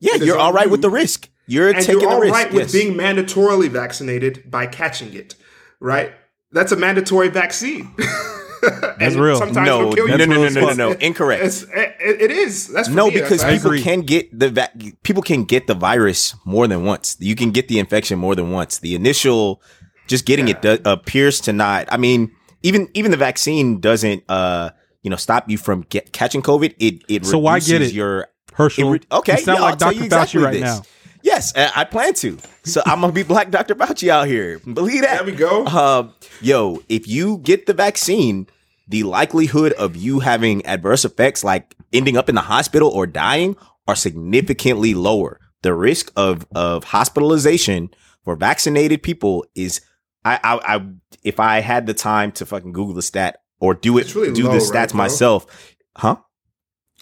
Yeah, 0.00 0.16
you're 0.16 0.36
all 0.38 0.52
right 0.52 0.66
you. 0.66 0.72
with 0.72 0.82
the 0.82 0.90
risk. 0.90 1.30
You're 1.46 1.72
taking 1.72 2.00
you're 2.00 2.10
all 2.10 2.16
the 2.16 2.22
risk. 2.22 2.34
right 2.34 2.52
with 2.52 2.72
being 2.72 2.94
mandatorily 2.94 3.68
vaccinated 3.68 4.50
by 4.50 4.66
catching 4.66 5.14
it, 5.14 5.36
right? 5.80 6.12
That's 6.50 6.72
a 6.72 6.76
mandatory 6.76 7.28
vaccine. 7.28 7.94
That's 8.98 9.14
real. 9.14 9.36
Sometimes 9.36 9.66
no, 9.66 9.80
it'll 9.80 9.94
kill 9.94 10.08
no, 10.08 10.16
you. 10.16 10.26
no, 10.26 10.34
no, 10.34 10.48
no, 10.48 10.48
no, 10.48 10.66
no, 10.68 10.74
no, 10.74 10.92
incorrect. 10.92 11.44
It's, 11.44 11.62
it, 11.62 11.96
it 12.00 12.30
is. 12.30 12.68
That's 12.68 12.88
for 12.88 12.94
No, 12.94 13.06
me. 13.06 13.12
because 13.14 13.40
That's- 13.42 13.58
people 13.58 13.70
agree. 13.70 13.82
can 13.82 14.00
get 14.02 14.38
the 14.38 14.50
va- 14.50 14.70
people 15.02 15.22
can 15.22 15.44
get 15.44 15.66
the 15.66 15.74
virus 15.74 16.34
more 16.44 16.66
than 16.66 16.84
once. 16.84 17.16
You 17.20 17.34
can 17.34 17.50
get 17.50 17.68
the 17.68 17.78
infection 17.78 18.18
more 18.18 18.34
than 18.34 18.50
once. 18.50 18.78
The 18.78 18.94
initial 18.94 19.62
just 20.06 20.24
getting 20.26 20.48
it 20.48 20.62
do- 20.62 20.78
appears 20.84 21.40
to 21.42 21.52
not. 21.52 21.88
I 21.90 21.96
mean, 21.96 22.30
even 22.62 22.88
even 22.94 23.10
the 23.10 23.16
vaccine 23.16 23.80
doesn't 23.80 24.24
uh 24.28 24.70
you 25.02 25.10
know 25.10 25.16
stop 25.16 25.48
you 25.50 25.58
from 25.58 25.82
get, 25.88 26.12
catching 26.12 26.42
COVID. 26.42 26.74
It 26.78 27.02
it 27.08 27.26
So 27.26 27.38
why 27.38 27.58
get 27.60 27.72
reduces 27.74 27.92
it? 27.92 27.96
your 27.96 28.28
Herschel. 28.54 28.88
it 28.88 28.90
re- 28.92 29.00
okay. 29.12 29.32
You 29.32 29.38
sound 29.44 29.58
yeah, 29.58 29.64
like 29.64 29.72
I'll 29.72 29.76
tell 29.78 29.92
Dr. 29.92 29.94
you 29.96 30.02
Fauci 30.02 30.06
exactly 30.06 30.42
right 30.42 30.52
this. 30.52 30.62
now. 30.62 30.82
Yes, 31.22 31.52
I, 31.56 31.72
I 31.76 31.84
plan 31.84 32.14
to. 32.14 32.38
So 32.64 32.82
I'm 32.86 33.00
gonna 33.00 33.12
be 33.12 33.24
Black 33.24 33.50
Dr. 33.50 33.74
Fauci 33.74 34.08
out 34.08 34.28
here. 34.28 34.60
Believe 34.60 35.02
that. 35.02 35.16
There 35.16 35.24
we 35.24 35.32
go. 35.32 35.66
Um, 35.66 36.14
yo, 36.40 36.82
if 36.88 37.08
you 37.08 37.38
get 37.38 37.66
the 37.66 37.74
vaccine, 37.74 38.46
the 38.88 39.02
likelihood 39.02 39.72
of 39.74 39.96
you 39.96 40.20
having 40.20 40.64
adverse 40.66 41.04
effects 41.04 41.42
like 41.42 41.74
ending 41.92 42.16
up 42.16 42.28
in 42.28 42.34
the 42.34 42.42
hospital 42.42 42.88
or 42.88 43.06
dying 43.06 43.56
are 43.88 43.96
significantly 43.96 44.94
lower. 44.94 45.40
The 45.62 45.74
risk 45.74 46.12
of 46.16 46.46
of 46.54 46.84
hospitalization 46.84 47.90
for 48.24 48.36
vaccinated 48.36 49.02
people 49.02 49.44
is 49.54 49.80
I 50.24 50.38
I, 50.44 50.76
I 50.76 50.86
if 51.24 51.40
I 51.40 51.60
had 51.60 51.86
the 51.86 51.94
time 51.94 52.30
to 52.32 52.46
fucking 52.46 52.72
Google 52.72 52.94
the 52.94 53.02
stat 53.02 53.40
or 53.58 53.74
do 53.74 53.98
it 53.98 54.14
really 54.14 54.32
do 54.32 54.44
low, 54.44 54.52
the 54.52 54.58
right, 54.58 54.88
stats 54.88 54.90
bro? 54.92 54.98
myself. 54.98 55.74
Huh? 55.96 56.16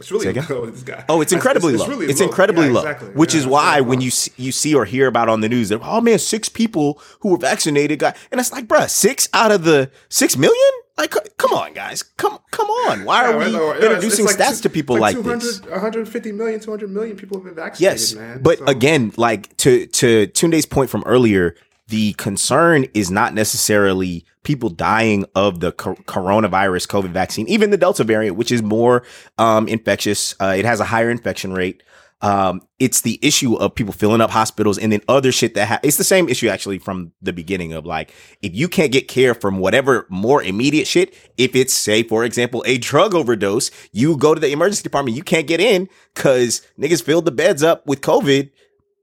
It's 0.01 0.11
really 0.11 0.33
low. 0.33 0.67
This 0.67 0.83
guy. 0.83 1.05
Oh, 1.09 1.21
it's 1.21 1.33
incredibly 1.33 1.77
low. 1.77 2.01
It's, 2.01 2.21
incredibly 2.21 2.67
Yeah, 2.67 2.73
low. 2.73 2.81
exactly. 2.81 3.11
Which 3.11 3.33
Yeah, 3.35 3.41
is 3.41 3.47
why 3.47 3.77
really 3.77 3.89
when 3.89 3.99
low. 4.01 4.05
you 4.07 4.11
see, 4.11 4.33
you 4.37 4.51
see 4.53 4.75
or 4.75 4.85
hear 4.85 5.07
about 5.07 5.29
on 5.29 5.41
the 5.41 5.49
news 5.49 5.69
that 5.69 5.81
oh 5.83 6.01
man, 6.01 6.19
six 6.19 6.49
people 6.49 7.01
who 7.21 7.29
were 7.31 7.37
vaccinated 7.39 7.99
got, 8.01 8.17
and 8.33 8.41
it's 8.41 8.51
like, 8.51 8.67
bruh, 8.67 8.89
six 8.91 9.29
out 9.33 9.53
of 9.53 9.63
the 9.65 9.91
six 10.09 10.37
million. 10.37 10.73
Like, 10.97 11.13
come 11.39 11.53
on, 11.53 11.73
guys, 11.75 12.03
come 12.05 12.39
come 12.53 12.69
on. 12.71 13.05
Why 13.05 13.25
are 13.25 13.33
Yeah, 13.41 13.47
we 13.47 13.53
no, 13.53 13.73
introducing 13.75 14.27
like 14.27 14.37
stats 14.37 14.59
two- 14.59 14.69
to 14.69 14.71
people 14.71 14.97
like, 14.99 15.17
200, 15.17 15.41
this? 15.41 15.61
150 15.63 16.31
million, 16.33 16.61
200 16.61 16.89
million 16.91 17.17
people 17.17 17.39
have 17.39 17.45
been 17.45 17.55
vaccinated, 17.57 18.01
Yes, 18.01 18.15
man. 18.15 18.41
but 18.43 18.59
So- 18.59 18.65
again, 18.67 19.13
like 19.17 19.57
to 19.59 19.87
to 19.87 20.27
Tunde's 20.29 20.67
point 20.67 20.91
from 20.91 21.03
earlier, 21.05 21.57
the 21.89 22.13
concern 22.15 22.87
is 22.95 23.11
not 23.11 23.35
necessarily 23.35 24.25
people 24.45 24.69
dying 24.71 25.25
of 25.35 25.61
the 25.61 25.73
co- 25.73 25.97
coronavirus 26.07 26.87
COVID 26.87 27.11
vaccine, 27.11 27.49
even 27.49 27.71
the 27.71 27.77
Delta 27.77 28.05
variant, 28.05 28.37
which 28.37 28.53
is 28.53 28.63
more 28.63 29.03
um, 29.39 29.67
infectious. 29.69 30.35
Uh, 30.41 30.55
it 30.57 30.65
has 30.65 30.79
a 30.81 30.85
higher 30.85 31.11
infection 31.11 31.53
rate. 31.53 31.83
Um, 32.25 32.63
it's 32.79 33.03
the 33.03 33.19
issue 33.21 33.55
of 33.57 33.75
people 33.75 33.93
filling 33.93 34.23
up 34.23 34.31
hospitals 34.31 34.79
and 34.79 34.91
then 34.91 35.03
other 35.09 35.31
shit 35.31 35.53
that 35.57 35.69
ha- 35.69 35.81
it's 35.83 35.99
the 35.99 36.05
same 36.05 36.27
issue 36.27 36.49
actually 36.49 36.79
from 36.79 37.13
the 37.21 37.35
beginning 37.35 37.75
of 37.75 37.85
like 37.85 38.15
if 38.41 38.55
you 38.55 38.67
can't 38.67 38.91
get 38.91 39.09
care 39.09 39.35
from 39.35 39.59
whatever 39.59 40.07
more 40.09 40.43
immediate 40.43 40.87
shit, 40.87 41.15
if 41.37 41.55
it's 41.55 41.75
say 41.75 42.03
for 42.03 42.25
example 42.25 42.65
a 42.67 42.79
drug 42.79 43.15
overdose, 43.15 43.71
you 43.93 44.17
go 44.17 44.33
to 44.33 44.41
the 44.41 44.51
emergency 44.53 44.83
department, 44.83 45.15
you 45.15 45.23
can't 45.23 45.47
get 45.47 45.61
in 45.61 45.87
because 46.15 46.67
niggas 46.79 47.03
filled 47.03 47.27
the 47.27 47.31
beds 47.31 47.63
up 47.63 47.87
with 47.87 48.01
COVID. 48.01 48.49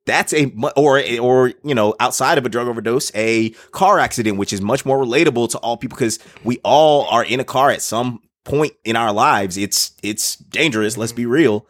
That's 0.08 0.34
a 0.34 0.52
or 0.76 1.00
or 1.22 1.54
you 1.64 1.76
know 1.76 1.94
outside 2.00 2.40
of 2.40 2.46
a 2.48 2.50
drug 2.50 2.68
overdose 2.68 3.12
a 3.14 3.50
car 3.72 4.00
accident 4.00 4.40
which 4.40 4.52
is 4.52 4.62
much 4.62 4.84
more 4.84 4.98
relatable 4.98 5.48
to 5.52 5.60
all 5.60 5.78
people 5.78 5.96
because 5.96 6.18
we 6.44 6.60
all 6.64 7.06
are 7.06 7.24
in 7.24 7.40
a 7.40 7.44
car 7.46 7.70
at 7.70 7.84
some 7.84 8.24
point 8.46 8.74
in 8.84 8.96
our 8.96 9.14
lives. 9.14 9.58
It's 9.58 9.92
it's 10.02 10.38
dangerous 10.38 10.98
let's 10.98 11.14
be 11.14 11.28
real 11.28 11.68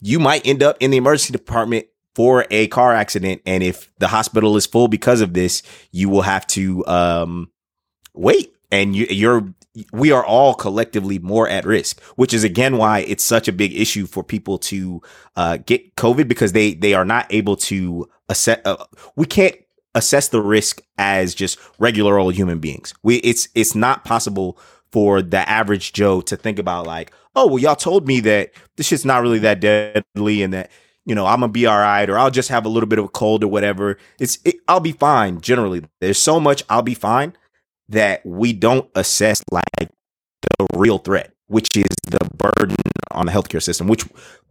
you 0.00 0.18
might 0.18 0.46
end 0.46 0.62
up 0.62 0.76
in 0.80 0.90
the 0.90 0.96
emergency 0.96 1.32
department 1.32 1.86
for 2.14 2.46
a 2.50 2.66
car 2.68 2.94
accident. 2.94 3.42
And 3.46 3.62
if 3.62 3.92
the 3.98 4.08
hospital 4.08 4.56
is 4.56 4.66
full 4.66 4.88
because 4.88 5.20
of 5.20 5.34
this 5.34 5.62
you 5.92 6.08
will 6.08 6.22
have 6.22 6.46
to 6.48 6.86
um 6.86 7.50
wait. 8.14 8.54
And 8.70 8.94
you, 8.94 9.06
you're 9.08 9.54
we 9.92 10.12
are 10.12 10.24
all 10.24 10.54
collectively 10.54 11.18
more 11.18 11.48
at 11.48 11.64
risk 11.64 12.02
which 12.16 12.34
is 12.34 12.42
again 12.44 12.76
why 12.76 13.00
it's 13.00 13.22
such 13.22 13.46
a 13.48 13.52
big 13.52 13.74
issue 13.74 14.06
for 14.06 14.24
people 14.24 14.58
to 14.58 15.00
uh, 15.36 15.58
get 15.58 15.94
covid 15.94 16.26
because 16.26 16.52
they 16.52 16.74
they 16.74 16.94
are 16.94 17.04
not 17.04 17.26
able 17.30 17.54
to 17.54 18.08
assess 18.28 18.58
uh, 18.64 18.84
we 19.14 19.24
can't 19.24 19.54
assess 19.94 20.28
the 20.28 20.40
risk 20.40 20.82
as 20.96 21.34
just 21.34 21.58
regular 21.78 22.18
old 22.18 22.34
human 22.34 22.58
beings. 22.58 22.94
We 23.02 23.16
it's 23.16 23.48
it's 23.54 23.74
not 23.74 24.04
possible 24.04 24.58
for 24.90 25.20
the 25.20 25.46
average 25.48 25.92
joe 25.92 26.22
to 26.22 26.36
think 26.36 26.58
about 26.58 26.86
like 26.86 27.12
oh 27.36 27.46
well 27.46 27.58
y'all 27.58 27.76
told 27.76 28.06
me 28.06 28.20
that 28.20 28.52
this 28.78 28.86
shit's 28.86 29.04
not 29.04 29.20
really 29.20 29.38
that 29.38 29.60
deadly 29.60 30.42
and 30.42 30.54
that 30.54 30.70
you 31.04 31.14
know 31.14 31.26
i'm 31.26 31.40
gonna 31.40 31.52
be 31.52 31.66
all 31.66 31.78
right 31.78 32.08
or 32.08 32.18
i'll 32.18 32.30
just 32.30 32.48
have 32.48 32.64
a 32.64 32.68
little 32.70 32.88
bit 32.88 32.98
of 32.98 33.04
a 33.04 33.08
cold 33.08 33.44
or 33.44 33.48
whatever 33.48 33.98
it's 34.18 34.38
it, 34.46 34.56
i'll 34.66 34.80
be 34.80 34.92
fine 34.92 35.40
generally 35.42 35.84
there's 36.00 36.18
so 36.18 36.40
much 36.40 36.64
i'll 36.70 36.80
be 36.80 36.94
fine 36.94 37.34
that 37.88 38.24
we 38.24 38.52
don't 38.52 38.88
assess 38.94 39.42
like 39.50 39.90
the 40.58 40.66
real 40.74 40.98
threat, 40.98 41.32
which 41.46 41.68
is 41.76 41.86
the 42.06 42.18
burden 42.36 42.76
on 43.12 43.26
the 43.26 43.32
healthcare 43.32 43.62
system, 43.62 43.88
which 43.88 44.04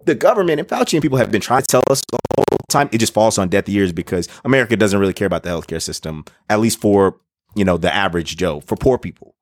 the 0.05 0.15
government 0.15 0.59
and 0.59 0.67
Fauci 0.67 0.93
and 0.93 1.01
people 1.01 1.17
have 1.17 1.31
been 1.31 1.41
trying 1.41 1.61
to 1.61 1.67
tell 1.67 1.83
us 1.89 2.01
the 2.11 2.17
whole 2.37 2.57
time. 2.69 2.89
It 2.91 2.99
just 2.99 3.13
falls 3.13 3.37
on 3.37 3.49
deaf 3.49 3.69
ears 3.69 3.91
because 3.91 4.27
America 4.43 4.75
doesn't 4.75 4.99
really 4.99 5.13
care 5.13 5.27
about 5.27 5.43
the 5.43 5.49
healthcare 5.49 5.81
system, 5.81 6.25
at 6.49 6.59
least 6.59 6.81
for 6.81 7.19
you 7.55 7.65
know 7.65 7.77
the 7.77 7.93
average 7.93 8.37
Joe, 8.37 8.61
for 8.61 8.75
poor 8.75 8.97
people 8.97 9.35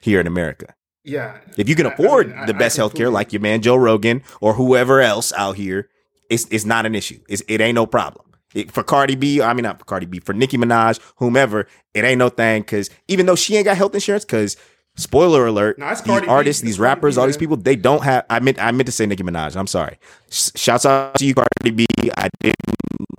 here 0.00 0.20
in 0.20 0.26
America. 0.26 0.74
Yeah, 1.06 1.38
If 1.56 1.68
you 1.68 1.74
can 1.74 1.86
I- 1.86 1.90
I 1.90 1.92
afford 1.94 2.28
mean, 2.36 2.46
the 2.46 2.54
I 2.54 2.58
best 2.58 2.76
healthcare, 2.78 3.10
like 3.12 3.32
your 3.32 3.40
man 3.40 3.62
Joe 3.62 3.76
Rogan 3.76 4.22
or 4.40 4.54
whoever 4.54 5.00
else 5.00 5.32
out 5.34 5.56
here, 5.56 5.88
it's 6.28 6.46
it's 6.50 6.64
not 6.64 6.84
an 6.86 6.94
issue. 6.94 7.20
It's, 7.28 7.42
it 7.48 7.60
ain't 7.60 7.76
no 7.76 7.86
problem. 7.86 8.24
It, 8.54 8.70
for 8.72 8.82
Cardi 8.82 9.14
B, 9.16 9.40
I 9.40 9.54
mean 9.54 9.62
not 9.62 9.78
for 9.78 9.84
Cardi 9.84 10.06
B, 10.06 10.18
for 10.20 10.32
Nicki 10.32 10.56
Minaj, 10.58 10.98
whomever, 11.16 11.66
it 11.94 12.04
ain't 12.04 12.18
no 12.18 12.28
thing. 12.28 12.62
Because 12.62 12.90
even 13.08 13.26
though 13.26 13.36
she 13.36 13.54
ain't 13.56 13.64
got 13.66 13.76
health 13.76 13.94
insurance, 13.94 14.24
because 14.24 14.56
spoiler 14.96 15.46
alert, 15.46 15.78
No, 15.78 15.88
these 15.90 16.00
B. 16.02 16.10
artists, 16.26 16.62
It's 16.62 16.66
these 16.66 16.78
rappers, 16.80 17.14
B, 17.16 17.20
all 17.20 17.26
these 17.26 17.36
people, 17.36 17.56
they 17.56 17.76
don't 17.76 18.02
have. 18.02 18.24
I 18.30 18.40
meant 18.40 18.58
I 18.60 18.70
meant 18.72 18.86
to 18.86 18.92
say 18.92 19.06
Nicki 19.06 19.22
Minaj. 19.22 19.56
I'm 19.56 19.66
sorry. 19.66 19.98
Shouts 20.30 20.84
out 20.86 21.14
to 21.16 21.24
you, 21.26 21.34
Cardi 21.34 21.70
B. 21.70 21.86
I 22.16 22.28
didn't 22.40 22.56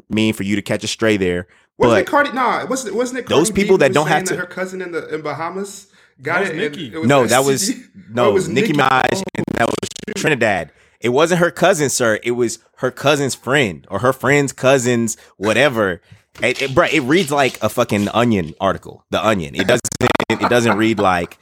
mean 0.09 0.33
for 0.33 0.43
you 0.43 0.55
to 0.55 0.61
catch 0.61 0.83
a 0.83 0.87
stray 0.87 1.17
there, 1.17 1.47
wasn't 1.77 1.95
but 1.95 2.01
it 2.01 2.07
Cardi? 2.07 2.31
No, 2.33 2.65
wasn't 2.69 2.93
it? 2.93 2.97
Wasn't 2.97 3.19
it 3.19 3.27
Those 3.27 3.49
Cardi 3.49 3.53
B 3.53 3.61
people 3.61 3.73
who 3.75 3.79
that 3.79 3.93
don't 3.93 4.07
have 4.07 4.25
that 4.25 4.33
to- 4.33 4.39
Her 4.39 4.45
cousin 4.47 4.81
in 4.81 4.91
the 4.91 5.07
in 5.13 5.21
Bahamas 5.21 5.87
got 6.21 6.39
That 6.39 6.39
it. 6.39 6.41
was 6.41 6.49
and 6.49 6.57
Nicki. 6.59 6.93
it 6.93 6.97
was 6.97 7.07
no, 7.07 7.25
that 7.27 7.43
was 7.45 7.71
no 8.09 8.29
it 8.29 8.33
was 8.33 8.47
Nicki 8.49 8.73
Minaj, 8.73 9.23
and 9.35 9.45
that 9.55 9.67
was 9.67 9.89
Trinidad. 10.15 10.71
It 10.99 11.09
wasn't 11.09 11.39
her 11.41 11.51
cousin, 11.51 11.89
sir. 11.89 12.19
It 12.23 12.31
was 12.31 12.59
her 12.77 12.89
cousin's 12.91 13.35
friend 13.35 13.85
or 13.89 13.99
her 13.99 14.13
friend's 14.13 14.51
cousin's 14.53 15.15
whatever. 15.37 16.01
It, 16.41 16.61
it, 16.61 16.71
bruh, 16.71 16.91
it 16.91 17.01
reads 17.01 17.31
like 17.31 17.61
a 17.63 17.69
fucking 17.69 18.07
Onion 18.09 18.53
article. 18.59 19.03
The 19.09 19.23
Onion. 19.25 19.55
It 19.55 19.67
doesn't. 19.67 19.81
It 20.29 20.49
doesn't 20.49 20.77
read 20.77 20.99
like. 20.99 21.37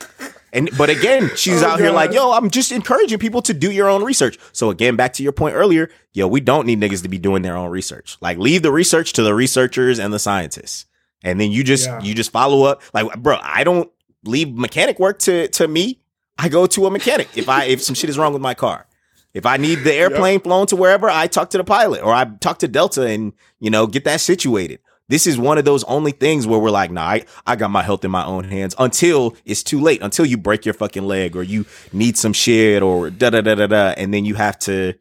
And 0.53 0.69
but 0.77 0.89
again, 0.89 1.31
she's 1.35 1.61
Oh, 1.63 1.67
out 1.67 1.79
here 1.79 1.91
like, 1.91 2.13
yo, 2.13 2.31
I'm 2.31 2.49
just 2.49 2.71
encouraging 2.71 3.19
people 3.19 3.41
to 3.43 3.53
do 3.53 3.71
your 3.71 3.89
own 3.89 4.03
research. 4.05 4.37
So 4.53 4.69
again, 4.69 4.95
back 4.95 5.11
to 5.13 5.23
your 5.23 5.33
point 5.33 5.53
earlier, 5.55 5.89
yo, 6.13 6.27
we 6.27 6.39
don't 6.39 6.65
need 6.65 6.79
niggas 6.79 7.01
to 7.03 7.09
be 7.09 7.17
doing 7.17 7.41
their 7.41 7.57
own 7.57 7.69
research. 7.71 8.17
Like, 8.21 8.37
leave 8.37 8.61
the 8.61 8.71
research 8.71 9.11
to 9.13 9.23
the 9.23 9.33
researchers 9.33 9.99
and 9.99 10.13
the 10.13 10.19
scientists. 10.19 10.85
and 11.23 11.41
then 11.41 11.51
you 11.51 11.63
just 11.63 11.87
Yeah. 11.87 12.01
you 12.01 12.13
just 12.13 12.31
follow 12.31 12.63
up. 12.63 12.81
Like, 12.93 13.21
bro, 13.21 13.37
I 13.41 13.63
don't 13.65 13.91
leave 14.27 14.53
mechanic 14.53 14.99
work 14.99 15.19
to 15.19 15.47
to 15.49 15.67
me. 15.67 15.99
I 16.37 16.49
go 16.49 16.65
to 16.67 16.85
a 16.85 16.91
mechanic 16.91 17.29
if 17.35 17.47
I 17.47 17.65
if 17.65 17.81
some 17.81 17.95
shit 17.95 18.09
is 18.09 18.17
wrong 18.17 18.33
with 18.33 18.41
my 18.41 18.53
car. 18.53 18.87
If 19.33 19.45
I 19.45 19.57
need 19.57 19.83
the 19.83 19.93
airplane 19.93 20.39
flown 20.39 20.65
to 20.67 20.77
wherever, 20.77 21.09
I 21.09 21.27
talk 21.27 21.49
to 21.49 21.57
the 21.57 21.63
pilot 21.65 22.01
or 22.01 22.13
I 22.13 22.23
talk 22.39 22.59
to 22.59 22.69
Delta 22.69 23.05
and 23.05 23.33
you 23.59 23.69
know 23.69 23.87
get 23.87 24.05
that 24.05 24.21
situated. 24.21 24.79
This 25.07 25.27
is 25.27 25.37
one 25.37 25.57
of 25.57 25.65
those 25.65 25.83
only 25.83 26.11
things 26.11 26.47
where 26.47 26.57
we're 26.57 26.71
like, 26.71 26.89
nah, 26.89 27.03
I, 27.03 27.25
I 27.45 27.55
got 27.55 27.69
my 27.69 27.83
health 27.83 28.03
in 28.03 28.09
my 28.09 28.25
own 28.25 28.43
hands 28.43 28.73
until 28.79 29.35
it's 29.45 29.61
too 29.61 29.79
late, 29.79 30.01
until 30.01 30.25
you 30.25 30.35
break 30.35 30.65
your 30.65 30.73
fucking 30.73 31.03
leg 31.03 31.35
or 31.35 31.43
you 31.43 31.65
need 31.93 32.17
some 32.17 32.33
shit 32.33 32.81
or 32.81 33.11
da 33.11 33.29
da 33.29 33.41
da 33.41 33.53
da 33.53 33.67
da, 33.67 33.93
and 33.97 34.13
then 34.13 34.25
you 34.25 34.33
have 34.35 34.57
to, 34.59 34.95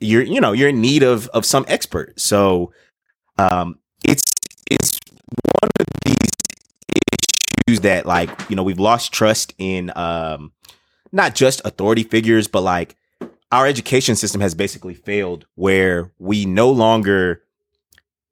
you're 0.00 0.22
you 0.22 0.40
know 0.40 0.52
you're 0.52 0.70
in 0.70 0.80
need 0.80 1.02
of 1.02 1.28
of 1.28 1.44
some 1.44 1.64
expert. 1.68 2.18
So, 2.18 2.72
um, 3.38 3.78
it's 4.02 4.32
issues 7.78 7.82
that 7.82 8.06
like 8.06 8.30
you 8.50 8.56
know 8.56 8.62
we've 8.62 8.78
lost 8.80 9.12
trust 9.12 9.54
in 9.58 9.92
um 9.96 10.52
not 11.10 11.34
just 11.34 11.62
authority 11.64 12.02
figures, 12.02 12.48
but 12.48 12.62
like 12.62 12.96
our 13.50 13.66
education 13.66 14.14
system 14.14 14.40
has 14.42 14.54
basically 14.54 14.94
failed 14.94 15.46
where 15.54 16.12
we 16.18 16.44
no 16.44 16.70
longer 16.70 17.42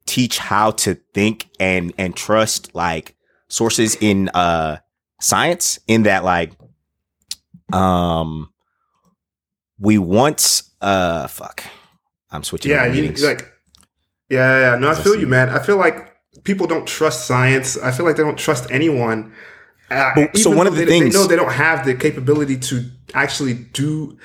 teach 0.04 0.38
how 0.38 0.70
to 0.70 0.94
think 1.14 1.48
and 1.58 1.92
and 1.98 2.14
trust 2.14 2.74
like 2.74 3.16
sources 3.48 3.96
in 4.00 4.28
uh 4.34 4.76
science 5.20 5.78
in 5.88 6.02
that 6.04 6.22
like 6.24 6.52
um 7.72 8.50
we 9.80 9.98
once 9.98 10.70
uh 10.80 11.26
fuck 11.26 11.64
i'm 12.30 12.44
switching 12.44 12.70
Yeah, 12.70 12.86
you 12.86 13.10
like. 13.12 13.52
Yeah, 14.28 14.72
yeah. 14.72 14.78
No, 14.78 14.90
I 14.90 14.94
feel 14.94 15.16
you, 15.16 15.26
man. 15.26 15.48
I 15.48 15.60
feel 15.60 15.76
like 15.76 16.15
people 16.46 16.66
don't 16.66 16.86
trust 16.86 17.26
science. 17.26 17.76
I 17.76 17.90
feel 17.90 18.06
like 18.06 18.16
they 18.16 18.22
don't 18.22 18.38
trust 18.38 18.70
anyone. 18.70 19.32
Uh, 19.90 20.12
But- 20.14 20.38
so 20.38 20.50
one 20.50 20.66
of 20.66 20.74
the 20.76 20.84
they, 20.84 20.90
things- 20.92 21.12
they 21.14 21.18
know 21.20 21.26
they 21.26 21.36
don't 21.36 21.52
have 21.52 21.84
the 21.84 21.94
capability 21.94 22.56
to 22.70 22.84
actually 23.14 23.54
do 23.54 24.16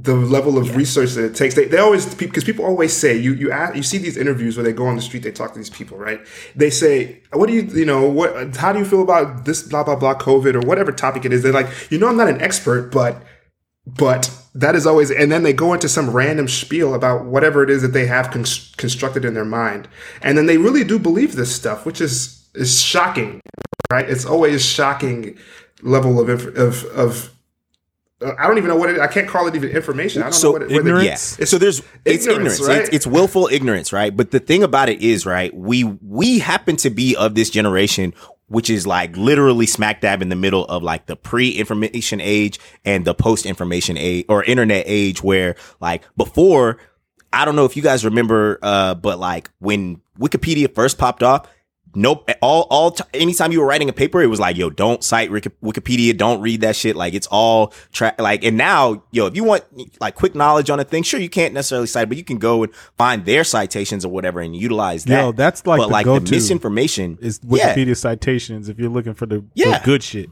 the 0.00 0.14
level 0.14 0.58
of 0.58 0.76
research 0.76 1.10
that 1.14 1.24
it 1.24 1.34
takes. 1.34 1.54
They, 1.54 1.64
they 1.64 1.78
always 1.78 2.14
because 2.14 2.44
people 2.44 2.64
always 2.64 2.92
say 2.92 3.16
you 3.16 3.32
you 3.34 3.50
ask, 3.50 3.74
you 3.74 3.82
see 3.82 3.98
these 3.98 4.16
interviews 4.16 4.56
where 4.56 4.64
they 4.64 4.72
go 4.72 4.86
on 4.86 4.94
the 4.96 5.02
street, 5.02 5.22
they 5.24 5.32
talk 5.32 5.52
to 5.54 5.58
these 5.58 5.70
people, 5.70 5.96
right? 5.98 6.20
They 6.54 6.70
say, 6.70 7.20
"What 7.32 7.46
do 7.48 7.52
you 7.54 7.62
you 7.62 7.84
know 7.84 8.02
what? 8.08 8.56
How 8.56 8.72
do 8.72 8.78
you 8.78 8.84
feel 8.84 9.02
about 9.02 9.44
this 9.44 9.62
blah 9.62 9.82
blah 9.82 9.96
blah 9.96 10.14
COVID 10.14 10.54
or 10.54 10.60
whatever 10.70 10.92
topic 10.92 11.24
it 11.24 11.32
is?" 11.32 11.42
They're 11.42 11.52
like, 11.62 11.68
"You 11.90 11.98
know, 11.98 12.08
I'm 12.08 12.16
not 12.16 12.28
an 12.28 12.40
expert, 12.40 12.90
but." 12.92 13.14
But 13.96 14.30
that 14.54 14.74
is 14.74 14.86
always 14.86 15.10
and 15.10 15.30
then 15.32 15.42
they 15.42 15.52
go 15.52 15.72
into 15.72 15.88
some 15.88 16.10
random 16.10 16.48
spiel 16.48 16.94
about 16.94 17.24
whatever 17.24 17.62
it 17.62 17.70
is 17.70 17.82
that 17.82 17.88
they 17.88 18.06
have 18.06 18.30
con- 18.30 18.44
constructed 18.76 19.24
in 19.24 19.34
their 19.34 19.44
mind 19.44 19.88
and 20.22 20.36
then 20.36 20.46
they 20.46 20.58
really 20.58 20.84
do 20.84 20.98
believe 20.98 21.36
this 21.36 21.54
stuff 21.54 21.86
which 21.86 22.00
is 22.00 22.48
is 22.54 22.82
shocking 22.82 23.40
right 23.90 24.08
it's 24.08 24.24
always 24.26 24.64
shocking 24.64 25.36
level 25.82 26.20
of 26.20 26.28
inf- 26.28 26.56
of 26.56 26.84
of 26.86 27.34
uh, 28.20 28.32
I 28.36 28.48
don't 28.48 28.58
even 28.58 28.66
know 28.68 28.74
what 28.76 28.90
it. 28.90 28.98
I 28.98 29.06
can't 29.06 29.28
call 29.28 29.46
it 29.46 29.54
even 29.54 29.70
information. 29.70 30.22
I 30.22 30.24
don't 30.24 30.32
So 30.32 30.48
know 30.48 30.52
what 30.54 30.62
it. 30.62 30.72
Ignorance? 30.72 31.04
Yeah. 31.38 31.42
It's 31.42 31.50
so 31.52 31.56
there's 31.58 31.82
it's 32.04 32.26
ignorance, 32.26 32.54
ignorance. 32.54 32.60
right? 32.62 32.78
It's, 32.80 32.88
it's 32.88 33.06
willful 33.06 33.46
ignorance, 33.52 33.92
right? 33.92 34.16
But 34.16 34.32
the 34.32 34.40
thing 34.40 34.64
about 34.64 34.88
it 34.88 35.00
is, 35.00 35.24
right, 35.24 35.54
we 35.54 35.84
we 35.84 36.40
happen 36.40 36.74
to 36.78 36.90
be 36.90 37.14
of 37.14 37.36
this 37.36 37.48
generation 37.48 38.12
which 38.48 38.70
is 38.70 38.86
like 38.86 39.16
literally 39.16 39.66
smack 39.66 40.00
dab 40.00 40.22
in 40.22 40.28
the 40.28 40.36
middle 40.36 40.64
of 40.66 40.82
like 40.82 41.06
the 41.06 41.16
pre-information 41.16 42.20
age 42.20 42.58
and 42.84 43.04
the 43.04 43.14
post-information 43.14 43.96
age 43.96 44.24
or 44.28 44.42
internet 44.44 44.84
age 44.86 45.22
where 45.22 45.54
like 45.80 46.02
before 46.16 46.78
I 47.32 47.44
don't 47.44 47.56
know 47.56 47.64
if 47.64 47.76
you 47.76 47.82
guys 47.82 48.04
remember 48.04 48.58
uh 48.62 48.94
but 48.94 49.18
like 49.18 49.50
when 49.58 50.00
Wikipedia 50.18 50.74
first 50.74 50.98
popped 50.98 51.22
off 51.22 51.46
Nope. 51.94 52.30
All, 52.42 52.66
all, 52.70 52.90
t- 52.92 53.04
anytime 53.14 53.52
you 53.52 53.60
were 53.60 53.66
writing 53.66 53.88
a 53.88 53.92
paper, 53.92 54.20
it 54.22 54.26
was 54.26 54.40
like, 54.40 54.56
yo, 54.56 54.70
don't 54.70 55.02
cite 55.02 55.30
Wikipedia. 55.30 56.16
Don't 56.16 56.40
read 56.40 56.60
that 56.60 56.76
shit. 56.76 56.96
Like, 56.96 57.14
it's 57.14 57.26
all 57.28 57.72
tra- 57.92 58.14
like, 58.18 58.44
and 58.44 58.56
now, 58.56 59.02
yo, 59.10 59.26
if 59.26 59.36
you 59.36 59.44
want 59.44 59.64
like 60.00 60.14
quick 60.14 60.34
knowledge 60.34 60.70
on 60.70 60.80
a 60.80 60.84
thing, 60.84 61.02
sure, 61.02 61.20
you 61.20 61.28
can't 61.28 61.54
necessarily 61.54 61.86
cite, 61.86 62.08
but 62.08 62.16
you 62.18 62.24
can 62.24 62.38
go 62.38 62.62
and 62.62 62.74
find 62.96 63.24
their 63.24 63.44
citations 63.44 64.04
or 64.04 64.10
whatever 64.10 64.40
and 64.40 64.54
utilize 64.54 65.04
that. 65.04 65.20
Yo, 65.20 65.32
that's 65.32 65.66
like 65.66 65.78
but 65.78 65.86
the 65.86 65.92
like 65.92 66.06
the 66.06 66.20
misinformation 66.20 67.18
is 67.20 67.40
yeah. 67.42 67.74
Wikipedia 67.74 67.96
citations 67.96 68.68
if 68.68 68.78
you're 68.78 68.90
looking 68.90 69.14
for 69.14 69.26
the, 69.26 69.44
the 69.54 69.80
good 69.84 70.02
shit. 70.02 70.30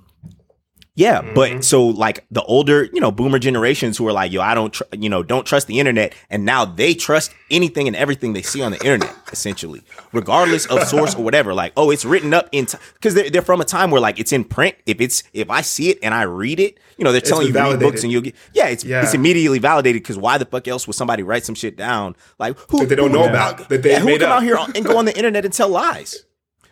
Yeah, 0.97 1.21
Mm-hmm. 1.21 1.35
but 1.35 1.63
so 1.65 1.87
like 1.87 2.25
the 2.31 2.43
older, 2.45 2.85
you 2.93 3.01
know, 3.01 3.11
boomer 3.13 3.39
generations 3.39 3.99
who 3.99 4.09
are 4.09 4.13
like, 4.13 4.33
yo, 4.33 4.41
I 4.41 4.55
don't, 4.55 4.73
tr- 4.73 4.83
you 4.99 5.09
know, 5.11 5.23
don't 5.23 5.45
trust 5.47 5.67
the 5.67 5.79
internet, 5.79 6.15
and 6.31 6.45
now 6.47 6.65
they 6.65 6.95
trust 6.95 7.33
anything 7.51 7.87
and 7.87 7.95
everything 7.95 8.33
they 8.33 8.41
see 8.43 8.63
on 8.63 8.73
the 8.73 8.79
internet, 8.79 9.15
essentially, 9.31 9.83
regardless 10.13 10.65
of 10.67 10.83
source 10.85 11.15
or 11.15 11.23
whatever. 11.23 11.53
Like, 11.53 11.75
oh, 11.77 11.91
it's 11.91 12.05
written 12.07 12.33
up 12.33 12.49
in 12.51 12.67
because 12.95 13.15
they're 13.15 13.29
they're 13.29 13.43
from 13.43 13.61
a 13.61 13.65
time 13.65 13.91
where 13.91 14.01
like 14.01 14.19
it's 14.19 14.33
in 14.33 14.43
print. 14.45 14.75
If 14.87 15.01
it's 15.03 15.23
if 15.35 15.51
I 15.51 15.61
see 15.61 15.91
it 15.91 15.99
and 16.03 16.15
I 16.15 16.23
read 16.23 16.59
it, 16.61 16.79
you 16.97 17.05
know, 17.05 17.13
they're 17.13 17.21
telling 17.21 17.47
you 17.47 17.53
read 17.53 17.79
books 17.79 18.03
and 18.03 18.11
you'll 18.11 18.23
get 18.23 18.35
yeah, 18.55 18.69
it's 18.69 18.83
Yeah. 18.83 19.03
it's 19.03 19.13
immediately 19.15 19.59
validated 19.59 20.03
because 20.03 20.17
why 20.19 20.39
the 20.39 20.47
fuck 20.47 20.67
else 20.67 20.87
would 20.87 20.97
somebody 20.97 21.23
write 21.23 21.45
some 21.45 21.55
shit 21.55 21.77
down 21.77 22.17
like 22.39 22.57
who 22.71 22.79
That 22.81 22.89
they 22.89 22.95
don't 22.97 23.11
who 23.11 23.19
know 23.19 23.29
about, 23.29 23.69
that 23.69 23.83
they 23.83 23.91
yeah, 23.93 23.99
who 24.01 24.07
would 24.07 24.21
come 24.23 24.31
up. 24.31 24.39
out 24.39 24.43
here 24.45 24.57
and 24.75 24.83
go 24.85 24.97
on 24.97 25.05
the 25.05 25.15
internet 25.17 25.45
and 25.45 25.53
tell 25.53 25.69
lies? 25.69 26.25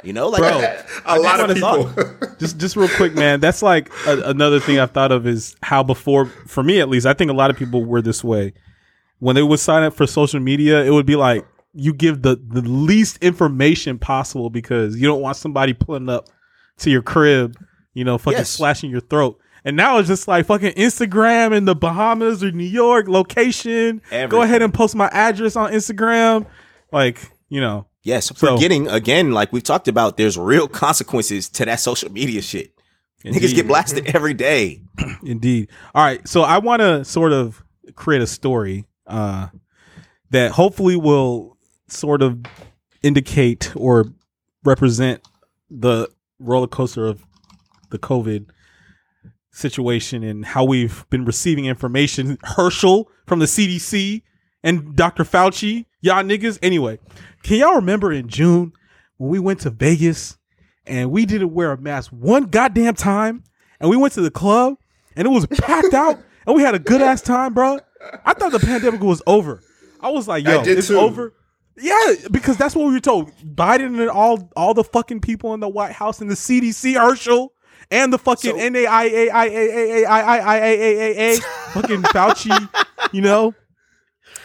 You 0.05 0.13
know, 0.13 0.29
like 0.29 0.41
Bro. 0.41 0.77
a 1.07 1.19
lot 1.19 1.41
of 1.41 1.61
wanna 1.61 1.85
people. 1.87 2.37
just 2.39 2.59
just 2.59 2.77
real 2.77 2.89
quick, 2.89 3.15
man. 3.15 3.41
That's 3.41 3.63
like 3.63 3.91
a, 4.07 4.21
another 4.23 4.61
thing 4.61 4.79
I've 4.79 4.91
thought 4.91 5.13
of 5.13 5.27
is 5.27 5.57
how 5.63 5.83
before, 5.83 6.27
for 6.27 6.63
me 6.63 6.81
at 6.81 6.89
least, 6.89 7.07
I 7.07 7.15
think 7.15 7.31
a 7.31 7.35
lot 7.35 7.51
of 7.51 7.57
people 7.57 7.85
were 7.85 8.03
this 8.03 8.23
way. 8.23 8.53
When 9.21 9.35
they 9.37 9.43
would 9.43 9.61
sign 9.61 9.83
up 9.83 9.95
for 9.95 10.07
social 10.07 10.41
media, 10.41 10.85
it 10.85 10.91
would 10.91 11.07
be 11.07 11.17
like 11.17 11.47
you 11.73 11.93
give 11.93 12.23
the 12.23 12.37
the 12.37 12.61
least 12.63 13.19
information 13.23 13.99
possible 13.99 14.51
because 14.51 14.97
you 14.97 15.07
don't 15.07 15.21
want 15.23 15.37
somebody 15.37 15.73
pulling 15.73 16.09
up 16.09 16.27
to 16.79 16.91
your 16.91 17.03
crib, 17.03 17.57
you 17.95 18.05
know, 18.05 18.19
fucking 18.19 18.39
Yes. 18.39 18.51
slashing 18.51 18.91
your 18.91 19.01
throat. 19.01 19.39
And 19.65 19.77
now 19.77 19.97
it's 19.99 20.09
just 20.09 20.29
like 20.29 20.45
fucking 20.47 20.73
Instagram 20.73 21.57
in 21.57 21.65
the 21.65 21.75
Bahamas 21.75 22.45
or 22.45 22.51
New 22.53 22.65
York 22.65 23.09
location. 23.09 24.03
Go 24.29 24.43
ahead 24.43 24.61
and 24.61 24.75
post 24.75 24.95
my 24.95 25.09
address 25.09 25.57
on 25.57 25.73
Instagram. 25.73 26.45
Like, 26.93 27.31
you 27.49 27.63
know, 27.63 27.87
Yes, 28.05 28.27
So- 28.27 28.35
forgetting 28.55 28.87
again, 28.87 29.33
like 29.33 29.53
we've 29.53 29.63
talked 29.63 29.89
about, 29.89 30.17
there's 30.17 30.39
real 30.39 30.69
consequences 30.85 31.49
to 31.51 31.65
that 31.65 31.81
social 31.81 32.13
media 32.13 32.41
shit. 32.43 32.71
Niggas 33.25 33.55
get 33.55 33.67
blasted 33.67 34.15
every 34.15 34.35
day. 34.35 34.83
Indeed. 35.25 35.71
All 35.95 36.05
right. 36.05 36.27
So 36.29 36.43
I 36.43 36.59
want 36.59 36.81
to 36.81 37.07
sort 37.07 37.33
of 37.33 37.65
create 37.95 38.21
a 38.21 38.27
story 38.27 38.85
uh, 39.07 39.49
that 40.29 40.51
hopefully 40.53 40.97
will 40.97 41.57
sort 41.89 42.21
of 42.21 42.43
indicate 43.03 43.73
or 43.77 44.05
represent 44.63 45.27
the 45.71 46.11
roller 46.39 46.67
coaster 46.67 47.07
of 47.07 47.25
the 47.89 47.99
COVID 47.99 48.51
situation 49.53 50.23
and 50.23 50.45
how 50.45 50.65
we've 50.65 51.07
been 51.11 51.25
receiving 51.25 51.65
information. 51.65 52.37
Herschel 52.43 53.09
from 53.27 53.39
the 53.39 53.47
CDC 53.47 54.21
and 54.63 54.95
Dr. 54.97 55.25
Fauci, 55.25 55.87
y'all 56.05 56.23
niggas. 56.23 56.59
Anyway, 56.63 56.99
can 57.43 57.59
y'all 57.59 57.77
remember 57.77 58.13
in 58.13 58.29
June 58.29 58.73
when 59.17 59.31
we 59.31 59.39
went 59.39 59.61
to 59.61 59.71
Vegas 59.71 60.37
and 60.87 61.11
we 61.11 61.25
didn't 61.27 61.53
wear 61.53 61.73
a 61.73 61.79
mask 61.79 62.11
one 62.13 62.45
goddamn 62.45 62.95
time 62.95 63.43
and 63.81 63.89
we 63.91 63.97
went 63.97 64.13
to 64.15 64.21
the 64.21 64.31
club 64.31 64.77
and 65.17 65.27
it 65.27 65.31
was 65.31 65.47
packed 65.47 65.95
out 65.95 66.19
and 66.47 66.55
we 66.55 66.63
had 66.63 66.75
a 66.75 66.79
good 66.79 67.01
ass 67.01 67.23
time, 67.23 67.55
bro? 67.55 67.79
I 68.25 68.35
thought 68.35 68.53
the 68.53 68.59
pandemic 68.61 69.01
was 69.01 69.23
over. 69.27 69.63
I 70.01 70.11
was 70.11 70.29
like, 70.29 70.45
yo, 70.45 70.61
it's 70.65 70.89
too. 70.89 70.99
over. 70.99 71.33
Yeah, 71.77 72.15
because 72.31 72.57
that's 72.57 72.77
what 72.77 72.87
we 72.87 72.93
were 72.93 73.01
told. 73.01 73.33
Biden 73.43 73.99
and 74.01 74.11
all 74.11 74.51
all 74.55 74.75
the 74.75 74.85
fucking 74.85 75.21
people 75.21 75.55
in 75.55 75.61
the 75.61 75.69
White 75.69 75.93
House 75.93 76.21
and 76.21 76.31
the 76.31 76.35
CDC, 76.37 76.95
Herschel, 77.01 77.53
and 77.91 78.13
the 78.13 78.19
fucking 78.19 78.51
So- 78.53 78.59
fucking 81.73 82.03
Fauci, 82.03 82.69
you 83.13 83.23
know? 83.23 83.55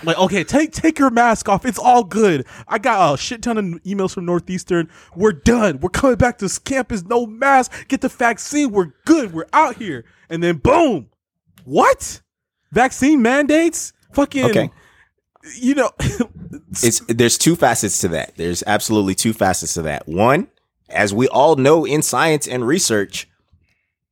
Like, 0.03 0.17
okay, 0.17 0.43
take 0.43 0.71
take 0.71 0.97
your 0.99 1.09
mask 1.09 1.49
off. 1.49 1.65
It's 1.65 1.79
all 1.79 2.03
good. 2.03 2.45
I 2.67 2.77
got 2.77 3.13
a 3.13 3.17
shit 3.17 3.41
ton 3.41 3.57
of 3.57 3.65
emails 3.83 4.13
from 4.13 4.25
Northeastern. 4.25 4.89
We're 5.15 5.33
done. 5.33 5.79
We're 5.79 5.89
coming 5.89 6.15
back 6.17 6.37
to 6.39 6.59
campus. 6.63 7.03
No 7.03 7.25
mask. 7.25 7.87
Get 7.87 8.01
the 8.01 8.09
vaccine. 8.09 8.71
We're 8.71 8.93
good. 9.05 9.33
We're 9.33 9.47
out 9.53 9.75
here. 9.75 10.05
And 10.29 10.41
then 10.43 10.57
boom. 10.57 11.09
What? 11.65 12.21
Vaccine 12.71 13.21
mandates? 13.21 13.93
Fucking 14.13 14.45
Okay. 14.45 14.71
you 15.59 15.75
know 15.75 15.91
It's 16.83 16.99
there's 17.07 17.37
two 17.37 17.55
facets 17.55 17.99
to 18.01 18.07
that. 18.09 18.35
There's 18.35 18.63
absolutely 18.65 19.15
two 19.15 19.33
facets 19.33 19.75
to 19.75 19.81
that. 19.83 20.07
One, 20.07 20.47
as 20.89 21.13
we 21.13 21.27
all 21.27 21.55
know 21.55 21.85
in 21.85 22.01
science 22.01 22.47
and 22.47 22.65
research, 22.65 23.28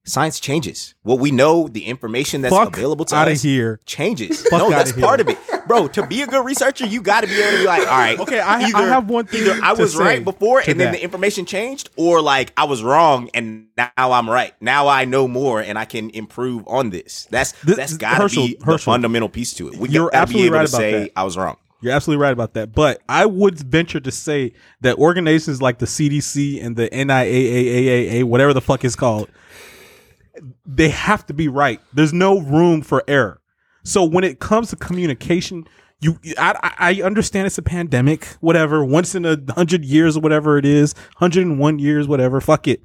science 0.08 0.40
changes. 0.40 0.96
What 1.04 1.20
we 1.20 1.32
know, 1.32 1.68
the 1.68 1.86
information 1.86 2.42
that's 2.42 2.56
fuck 2.56 2.76
available 2.76 3.06
to 3.06 3.16
out 3.16 3.28
us 3.28 3.40
of 3.40 3.44
here. 3.44 3.80
changes. 3.86 4.42
Fuck 4.48 4.60
no, 4.60 4.70
that's 4.70 4.92
here. 4.92 5.04
part 5.04 5.20
of 5.20 5.30
it, 5.30 5.38
bro. 5.68 5.88
To 5.90 6.08
be 6.08 6.22
a 6.22 6.28
good 6.28 6.46
researcher, 6.46 6.86
you 6.86 7.02
got 7.02 7.22
to 7.22 7.28
be 7.28 7.34
able 7.40 7.52
to 7.52 7.58
be 7.60 7.66
like, 7.66 7.82
all 7.82 7.98
right, 7.98 8.20
Okay, 8.20 8.40
I- 8.40 8.60
I 8.74 8.82
have 8.88 9.10
one 9.10 9.26
thing 9.26 9.42
Either 9.44 9.60
I 9.64 9.74
was 9.74 9.96
right 9.96 10.24
before, 10.24 10.62
and 10.66 10.80
then 10.80 10.92
the 10.94 11.04
information 11.04 11.46
changed, 11.46 11.90
or 11.98 12.22
like 12.22 12.54
I 12.58 12.64
was 12.66 12.82
wrong, 12.84 13.30
and 13.34 13.68
now 13.78 13.90
I'm 13.98 14.30
right. 14.30 14.54
Now 14.62 14.88
I 14.88 15.06
know 15.06 15.28
more, 15.28 15.62
and 15.62 15.78
I 15.78 15.86
can 15.86 16.10
improve 16.12 16.64
on 16.68 16.90
this. 16.90 17.28
That's 17.30 17.52
Th- 17.64 17.76
that's 17.78 17.92
th- 17.94 18.00
got 18.00 18.16
to 18.16 18.22
Herschel- 18.24 18.48
be 18.48 18.58
the 18.66 18.78
fundamental 18.78 19.30
piece 19.30 19.54
to 19.56 19.68
it. 19.68 19.76
We 19.78 19.90
you're 19.90 20.06
gotta 20.10 20.12
be 20.12 20.18
absolutely 20.22 20.46
able 20.48 20.56
right 20.58 20.68
to 20.68 20.76
about 20.76 20.80
say 20.80 20.92
that. 21.04 21.12
I 21.16 21.24
was 21.24 21.38
wrong. 21.38 21.58
You're 21.80 21.94
absolutely 21.94 22.24
right 22.24 22.34
about 22.34 22.54
that. 22.56 22.74
But 22.74 23.02
I 23.08 23.28
would 23.28 23.60
venture 23.60 24.00
to 24.00 24.10
say 24.12 24.54
that 24.82 24.98
organizations 24.98 25.62
like 25.62 25.78
the 25.78 25.86
CDC 25.86 26.60
and 26.66 26.76
the 26.76 26.90
NIAAA, 26.90 28.24
whatever 28.24 28.52
the 28.52 28.62
fuck 28.62 28.84
it's 28.84 28.96
called, 28.96 29.30
they 30.66 30.90
have 30.90 31.26
to 31.28 31.34
be 31.34 31.48
right. 31.48 31.80
There's 31.94 32.14
no 32.14 32.40
room 32.40 32.82
for 32.82 33.04
error. 33.08 33.42
So 33.84 34.04
when 34.04 34.24
it 34.24 34.40
comes 34.40 34.70
to 34.72 34.76
communication, 34.76 35.66
you 36.00 36.20
I, 36.38 36.74
I 36.78 37.02
understand 37.02 37.48
it's 37.48 37.58
a 37.58 37.62
pandemic, 37.64 38.26
whatever, 38.42 38.84
once 38.84 39.16
in 39.16 39.26
a 39.26 39.38
hundred 39.54 39.86
years 39.86 40.18
or 40.18 40.20
whatever 40.20 40.58
it 40.58 40.66
is, 40.66 40.94
hundred 41.16 41.46
and 41.46 41.60
one 41.60 41.80
years, 41.80 42.08
whatever. 42.08 42.42
Fuck 42.42 42.68
it. 42.68 42.82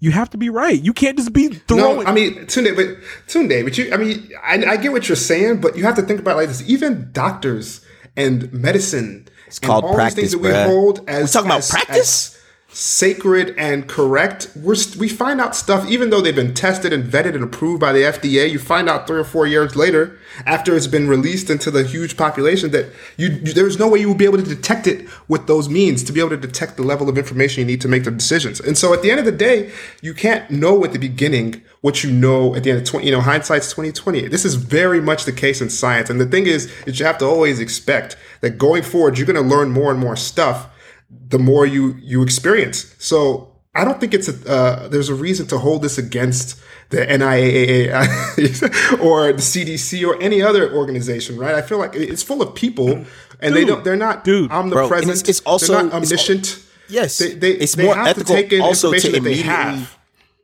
You 0.00 0.12
have 0.12 0.30
to 0.30 0.38
be 0.38 0.48
right. 0.48 0.80
You 0.80 0.92
can't 0.92 1.16
just 1.16 1.32
be 1.32 1.48
throwing. 1.48 2.04
No, 2.04 2.10
I 2.10 2.12
mean 2.12 2.34
Tunde, 2.46 2.76
but 2.76 2.86
Tunde, 3.26 3.64
but 3.64 3.78
you, 3.78 3.92
I 3.92 3.96
mean, 3.96 4.30
I, 4.42 4.72
I 4.72 4.76
get 4.76 4.92
what 4.92 5.08
you're 5.08 5.16
saying, 5.16 5.60
but 5.60 5.76
you 5.76 5.84
have 5.84 5.96
to 5.96 6.02
think 6.02 6.20
about 6.20 6.32
it 6.32 6.36
like 6.36 6.48
this. 6.48 6.68
Even 6.68 7.10
doctors 7.12 7.84
and 8.16 8.52
medicine, 8.52 9.28
it's 9.46 9.58
called 9.58 9.84
all 9.84 9.94
practice, 9.94 10.14
these 10.14 10.32
things 10.32 10.42
that 10.42 10.66
we 10.66 10.72
hold 10.72 11.08
as 11.08 11.34
we're 11.34 11.42
talking 11.42 11.58
as, 11.58 11.70
about 11.70 11.86
practice. 11.86 12.34
As, 12.34 12.37
sacred 12.78 13.52
and 13.58 13.88
correct, 13.88 14.48
we're, 14.54 14.76
we 15.00 15.08
find 15.08 15.40
out 15.40 15.56
stuff, 15.56 15.90
even 15.90 16.10
though 16.10 16.20
they've 16.20 16.36
been 16.36 16.54
tested 16.54 16.92
and 16.92 17.02
vetted 17.02 17.34
and 17.34 17.42
approved 17.42 17.80
by 17.80 17.92
the 17.92 18.02
FDA, 18.02 18.48
you 18.48 18.60
find 18.60 18.88
out 18.88 19.08
three 19.08 19.18
or 19.18 19.24
four 19.24 19.48
years 19.48 19.74
later, 19.74 20.16
after 20.46 20.76
it's 20.76 20.86
been 20.86 21.08
released 21.08 21.50
into 21.50 21.72
the 21.72 21.82
huge 21.82 22.16
population, 22.16 22.70
that 22.70 22.86
you, 23.16 23.30
there's 23.30 23.80
no 23.80 23.88
way 23.88 23.98
you 23.98 24.06
will 24.06 24.14
be 24.14 24.24
able 24.24 24.38
to 24.38 24.44
detect 24.44 24.86
it 24.86 25.08
with 25.26 25.48
those 25.48 25.68
means 25.68 26.04
to 26.04 26.12
be 26.12 26.20
able 26.20 26.30
to 26.30 26.36
detect 26.36 26.76
the 26.76 26.84
level 26.84 27.08
of 27.08 27.18
information 27.18 27.62
you 27.62 27.66
need 27.66 27.80
to 27.80 27.88
make 27.88 28.04
the 28.04 28.12
decisions. 28.12 28.60
And 28.60 28.78
so 28.78 28.94
at 28.94 29.02
the 29.02 29.10
end 29.10 29.18
of 29.18 29.26
the 29.26 29.32
day, 29.32 29.72
you 30.00 30.14
can't 30.14 30.48
know 30.48 30.84
at 30.84 30.92
the 30.92 31.00
beginning 31.00 31.60
what 31.80 32.04
you 32.04 32.12
know 32.12 32.54
at 32.54 32.62
the 32.62 32.70
end 32.70 32.78
of 32.78 32.86
20, 32.86 33.04
you 33.04 33.10
know, 33.10 33.20
hindsight's 33.20 33.70
2020. 33.70 34.28
This 34.28 34.44
is 34.44 34.54
very 34.54 35.00
much 35.00 35.24
the 35.24 35.32
case 35.32 35.60
in 35.60 35.68
science. 35.68 36.10
And 36.10 36.20
the 36.20 36.26
thing 36.26 36.46
is 36.46 36.72
is 36.86 37.00
you 37.00 37.06
have 37.06 37.18
to 37.18 37.24
always 37.24 37.58
expect 37.58 38.16
that 38.40 38.56
going 38.56 38.84
forward, 38.84 39.18
you're 39.18 39.26
going 39.26 39.34
to 39.34 39.56
learn 39.56 39.72
more 39.72 39.90
and 39.90 39.98
more 39.98 40.14
stuff 40.14 40.68
the 41.10 41.38
more 41.38 41.66
you 41.66 41.96
you 42.00 42.22
experience. 42.22 42.94
So 42.98 43.56
I 43.74 43.84
don't 43.84 44.00
think 44.00 44.14
it's 44.14 44.28
a 44.28 44.50
uh, 44.50 44.88
there's 44.88 45.08
a 45.08 45.14
reason 45.14 45.46
to 45.48 45.58
hold 45.58 45.82
this 45.82 45.98
against 45.98 46.60
the 46.90 46.98
NIAAA 46.98 47.90
or 49.00 49.32
the 49.32 49.42
CDC 49.42 50.06
or 50.06 50.20
any 50.22 50.42
other 50.42 50.72
organization, 50.72 51.36
right? 51.38 51.54
I 51.54 51.62
feel 51.62 51.78
like 51.78 51.94
it's 51.94 52.22
full 52.22 52.42
of 52.42 52.54
people, 52.54 52.88
and 52.88 53.06
dude, 53.40 53.54
they 53.54 53.64
don't 53.64 53.84
they're 53.84 53.96
not 53.96 54.24
dude, 54.24 54.50
omnipresent. 54.50 55.04
Bro, 55.04 55.12
it's, 55.12 55.28
it's, 55.28 55.40
also 55.40 55.74
they're 55.74 55.84
not 55.84 55.92
omniscient. 55.92 56.40
It's, 56.40 56.70
yes, 56.88 57.18
they, 57.18 57.34
they, 57.34 57.50
it's 57.52 57.74
they 57.74 57.84
more 57.84 57.94
have 57.94 58.08
ethical 58.08 58.36
to 58.36 58.42
take 58.42 58.52
in 58.52 58.62
also 58.62 58.88
information 58.88 59.12
to 59.12 59.20
that 59.20 59.24
they 59.24 59.40
immediately. 59.40 59.52
have. 59.52 59.98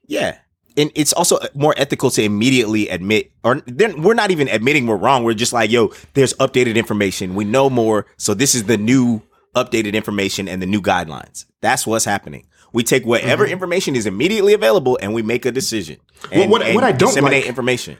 Yeah, 0.06 0.38
and 0.76 0.90
it's 0.94 1.12
also 1.12 1.38
more 1.54 1.74
ethical 1.76 2.10
to 2.10 2.22
immediately 2.22 2.88
admit, 2.88 3.32
or 3.42 3.62
then 3.66 4.02
we're 4.02 4.14
not 4.14 4.30
even 4.30 4.48
admitting 4.48 4.86
we're 4.86 4.96
wrong. 4.96 5.24
We're 5.24 5.34
just 5.34 5.52
like, 5.52 5.70
yo, 5.70 5.92
there's 6.14 6.34
updated 6.34 6.76
information. 6.76 7.34
We 7.34 7.44
know 7.44 7.70
more, 7.70 8.06
so 8.16 8.34
this 8.34 8.54
is 8.54 8.64
the 8.64 8.76
new 8.76 9.22
updated 9.54 9.94
information 9.94 10.48
and 10.48 10.60
the 10.60 10.66
new 10.66 10.80
guidelines. 10.80 11.46
That's 11.60 11.86
what's 11.86 12.04
happening. 12.04 12.46
We 12.72 12.82
take 12.82 13.06
whatever 13.06 13.44
mm-hmm. 13.44 13.52
information 13.52 13.96
is 13.96 14.04
immediately 14.04 14.52
available 14.52 14.98
and 15.00 15.14
we 15.14 15.22
make 15.22 15.46
a 15.46 15.52
decision. 15.52 15.98
And, 16.32 16.40
well, 16.40 16.48
what, 16.50 16.62
and 16.62 16.74
what 16.74 16.84
I 16.84 16.92
don't 16.92 17.10
disseminate 17.10 17.42
like, 17.42 17.48
information. 17.48 17.96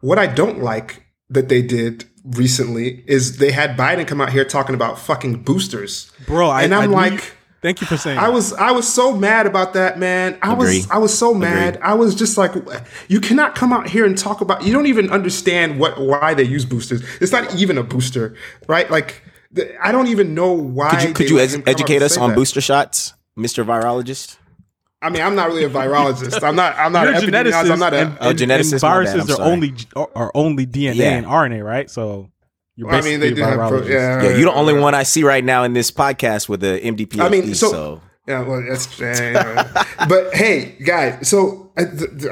What 0.00 0.18
I 0.18 0.26
don't 0.26 0.62
like 0.62 1.06
that 1.30 1.48
they 1.48 1.62
did 1.62 2.04
recently 2.24 3.02
is 3.06 3.38
they 3.38 3.52
had 3.52 3.76
Biden 3.76 4.06
come 4.06 4.20
out 4.20 4.30
here 4.30 4.44
talking 4.44 4.74
about 4.74 4.98
fucking 4.98 5.42
boosters, 5.42 6.12
bro. 6.26 6.48
I, 6.48 6.62
and 6.62 6.74
I'm 6.74 6.90
I 6.90 6.92
like. 6.92 7.12
You, 7.12 7.20
thank 7.62 7.80
you 7.80 7.86
for 7.86 7.96
saying. 7.96 8.18
I 8.18 8.28
was 8.28 8.52
I 8.52 8.72
was 8.72 8.86
so 8.92 9.16
mad 9.16 9.46
about 9.46 9.72
that, 9.74 9.98
man. 9.98 10.38
I 10.42 10.52
Agree. 10.52 10.78
was 10.78 10.90
I 10.90 10.98
was 10.98 11.16
so 11.16 11.32
mad. 11.32 11.76
Agree. 11.76 11.88
I 11.88 11.94
was 11.94 12.14
just 12.14 12.36
like, 12.36 12.52
you 13.08 13.20
cannot 13.20 13.54
come 13.54 13.72
out 13.72 13.88
here 13.88 14.04
and 14.04 14.16
talk 14.16 14.40
about. 14.40 14.64
You 14.64 14.72
don't 14.72 14.86
even 14.86 15.10
understand 15.10 15.78
what 15.78 15.98
why 15.98 16.34
they 16.34 16.44
use 16.44 16.64
boosters. 16.64 17.02
It's 17.20 17.32
not 17.32 17.54
even 17.54 17.78
a 17.78 17.82
booster, 17.82 18.36
right? 18.68 18.90
Like 18.90 19.22
I 19.80 19.92
don't 19.92 20.08
even 20.08 20.34
know 20.34 20.52
why. 20.52 20.90
Could 20.90 21.02
you, 21.02 21.14
could 21.14 21.30
you 21.30 21.38
ed- 21.38 21.62
educate 21.66 22.02
us 22.02 22.16
on 22.16 22.30
that. 22.30 22.36
booster 22.36 22.60
shots, 22.60 23.14
Mister 23.36 23.64
Virologist? 23.64 24.36
I 25.02 25.10
mean, 25.10 25.22
I'm 25.22 25.34
not 25.34 25.48
really 25.48 25.64
a 25.64 25.68
virologist. 25.68 26.42
I'm 26.42 26.56
not. 26.56 26.76
I'm 26.76 26.92
not. 26.92 27.04
You're 27.04 27.16
a 27.16 27.20
geneticist. 27.20 27.70
I'm 27.70 27.78
not 27.78 27.92
a. 27.92 27.98
And, 27.98 28.18
oh, 28.20 28.32
geneticist. 28.32 28.72
And 28.72 28.80
viruses 28.80 29.30
are 29.30 29.42
only 29.42 29.74
are 29.94 30.32
only 30.34 30.66
DNA 30.66 30.94
yeah. 30.96 31.10
and 31.10 31.26
RNA, 31.26 31.64
right? 31.64 31.90
So. 31.90 32.30
You're 32.76 32.88
well, 32.88 32.98
I 32.98 33.02
mean, 33.02 33.20
they 33.20 33.32
do 33.32 33.40
have. 33.42 33.68
Pro- 33.68 33.84
yeah, 33.84 34.20
yeah, 34.20 34.28
you're 34.30 34.50
the 34.50 34.52
only 34.52 34.74
one 34.74 34.96
I 34.96 35.04
see 35.04 35.22
right 35.22 35.44
now 35.44 35.62
in 35.62 35.74
this 35.74 35.92
podcast 35.92 36.48
with 36.48 36.58
the 36.58 36.80
MD 36.82 37.06
PhD. 37.06 37.20
I 37.20 37.28
mean, 37.28 37.54
so, 37.54 37.70
so. 37.70 38.00
Yeah, 38.26 38.42
well, 38.42 38.64
that's. 38.68 38.86
but 40.08 40.34
hey, 40.34 40.76
guys, 40.84 41.28
so 41.28 41.70
I, 41.78 41.82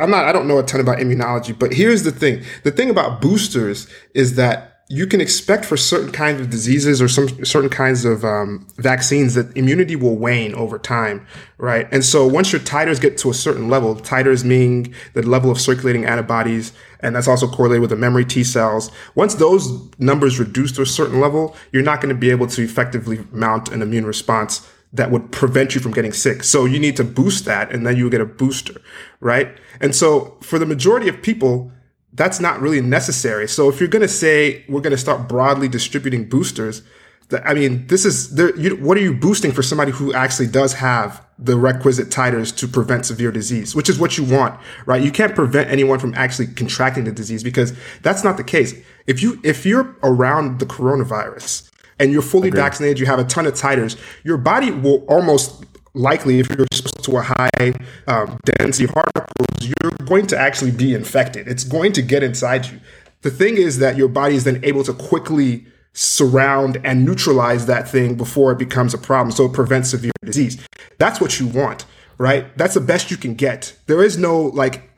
I'm 0.01 0.11
not. 0.11 0.25
I 0.25 0.33
don't 0.33 0.49
know 0.49 0.59
a 0.59 0.64
ton 0.64 0.81
about 0.81 0.99
immunology, 0.99 1.57
but 1.57 1.73
here's 1.73 2.03
the 2.03 2.11
thing: 2.11 2.43
the 2.64 2.73
thing 2.73 2.91
about 2.91 3.20
boosters 3.20 3.87
is 4.14 4.35
that 4.35 4.72
you 4.93 5.07
can 5.07 5.22
expect 5.22 5.64
for 5.64 5.74
certain 5.74 6.12
kinds 6.12 6.38
of 6.38 6.51
diseases 6.51 7.01
or 7.01 7.09
some 7.09 7.26
certain 7.47 7.70
kinds 7.70 8.05
of 8.05 8.26
um, 8.26 8.66
vaccines 8.76 9.32
that 9.32 9.57
immunity 9.57 9.97
will 9.97 10.18
wane 10.18 10.55
over 10.55 10.78
time, 10.78 11.26
right? 11.57 11.88
And 11.90 12.05
so 12.05 12.26
once 12.26 12.53
your 12.53 12.61
titers 12.61 13.01
get 13.01 13.16
to 13.18 13.30
a 13.30 13.34
certain 13.34 13.70
level, 13.70 13.97
titers 13.97 14.45
meaning 14.45 14.95
the 15.14 15.22
level 15.22 15.51
of 15.51 15.59
circulating 15.59 16.05
antibodies, 16.05 16.74
and 17.01 17.16
that's 17.16 17.26
also 17.26 17.49
correlated 17.49 17.80
with 17.80 17.88
the 17.88 17.97
memory 17.97 18.26
T 18.26 18.45
cells. 18.45 18.90
Once 19.14 19.36
those 19.36 19.66
numbers 19.99 20.38
reduce 20.38 20.72
to 20.72 20.82
a 20.82 20.86
certain 20.86 21.20
level, 21.20 21.57
you're 21.72 21.82
not 21.82 22.03
going 22.03 22.14
to 22.14 22.20
be 22.20 22.28
able 22.30 22.47
to 22.49 22.62
effectively 22.62 23.24
mount 23.32 23.72
an 23.72 23.80
immune 23.80 24.05
response 24.05 24.68
that 24.93 25.11
would 25.11 25.32
prevent 25.32 25.74
you 25.74 25.80
from 25.80 25.93
getting 25.93 26.12
sick. 26.12 26.45
So 26.45 26.66
you 26.66 26.78
need 26.78 26.99
to 26.99 27.05
boost 27.05 27.47
that, 27.47 27.72
and 27.72 27.86
then 27.86 27.97
you 27.97 28.11
get 28.11 28.20
a 28.20 28.26
booster, 28.26 28.78
right? 29.20 29.57
And 29.80 29.97
so 29.97 30.36
for 30.43 30.59
the 30.59 30.66
majority 30.66 31.09
of 31.09 31.22
people, 31.22 31.72
that's 32.15 32.41
not 32.41 32.61
really 32.61 32.81
necessary. 32.81 33.49
So 33.49 33.69
if 33.69 33.81
you're 33.81 33.89
going 33.89 34.03
to 34.03 34.09
say 34.09 34.65
we're 34.69 34.81
going 34.81 34.93
to 34.93 34.99
start 34.99 35.29
broadly 35.29 35.69
distributing 35.69 36.29
boosters, 36.29 36.83
that, 37.29 37.47
I 37.47 37.55
mean, 37.55 37.87
this 37.87 38.05
is 38.05 38.35
there. 38.35 38.55
You, 38.57 38.77
what 38.77 38.97
are 38.97 39.01
you 39.01 39.15
boosting 39.15 39.53
for 39.53 39.63
somebody 39.63 39.93
who 39.93 40.13
actually 40.13 40.49
does 40.49 40.75
have 40.75 41.25
the 41.39 41.57
requisite 41.57 42.09
titers 42.09 42.55
to 42.59 42.69
prevent 42.69 43.07
severe 43.07 43.33
disease, 43.33 43.75
which 43.75 43.89
is 43.89 43.99
what 43.99 44.19
you 44.19 44.25
want, 44.25 44.61
right? 44.87 45.03
You 45.03 45.11
can't 45.11 45.35
prevent 45.35 45.71
anyone 45.71 45.99
from 45.99 46.15
actually 46.15 46.49
contracting 46.49 47.05
the 47.05 47.13
disease 47.13 47.43
because 47.43 47.73
that's 48.03 48.23
not 48.23 48.37
the 48.37 48.45
case. 48.45 48.75
If 49.07 49.23
you 49.23 49.41
if 49.43 49.67
you're 49.67 49.97
around 50.03 50.61
the 50.61 50.67
coronavirus 50.67 51.71
and 51.99 52.13
you're 52.13 52.23
fully 52.23 52.49
Agreed. 52.49 52.61
vaccinated, 52.61 52.99
you 52.99 53.07
have 53.07 53.19
a 53.19 53.25
ton 53.25 53.47
of 53.47 53.55
titers, 53.55 53.99
your 54.23 54.37
body 54.37 54.71
will 54.71 55.05
almost 55.07 55.65
likely, 55.95 56.39
if 56.39 56.49
you're 56.51 56.67
to 57.03 57.18
a 57.18 57.22
high 57.22 57.72
um, 58.07 58.38
density 58.59 58.86
particles, 58.86 59.26
you're 59.61 59.90
going 60.05 60.26
to 60.28 60.38
actually 60.38 60.70
be 60.70 60.94
infected. 60.94 61.48
It's 61.48 61.64
going 61.64 61.92
to 61.92 62.03
get 62.03 62.22
inside 62.22 62.66
you. 62.66 62.80
The 63.22 63.30
thing 63.30 63.57
is 63.57 63.78
that 63.78 63.96
your 63.96 64.09
body 64.09 64.34
is 64.34 64.44
then 64.44 64.61
able 64.64 64.82
to 64.84 64.92
quickly 64.92 65.66
surround 65.92 66.80
and 66.84 67.05
neutralize 67.05 67.66
that 67.66 67.88
thing 67.88 68.14
before 68.16 68.53
it 68.53 68.59
becomes 68.59 68.94
a 68.94 68.98
problem. 68.98 69.30
So 69.30 69.44
it 69.44 69.53
prevents 69.53 69.90
severe 69.90 70.12
disease. 70.24 70.66
That's 70.98 71.20
what 71.20 71.38
you 71.38 71.46
want, 71.46 71.84
right? 72.18 72.57
That's 72.57 72.74
the 72.74 72.80
best 72.80 73.11
you 73.11 73.16
can 73.16 73.34
get. 73.34 73.76
There 73.86 74.03
is 74.03 74.16
no 74.16 74.40
like 74.40 74.90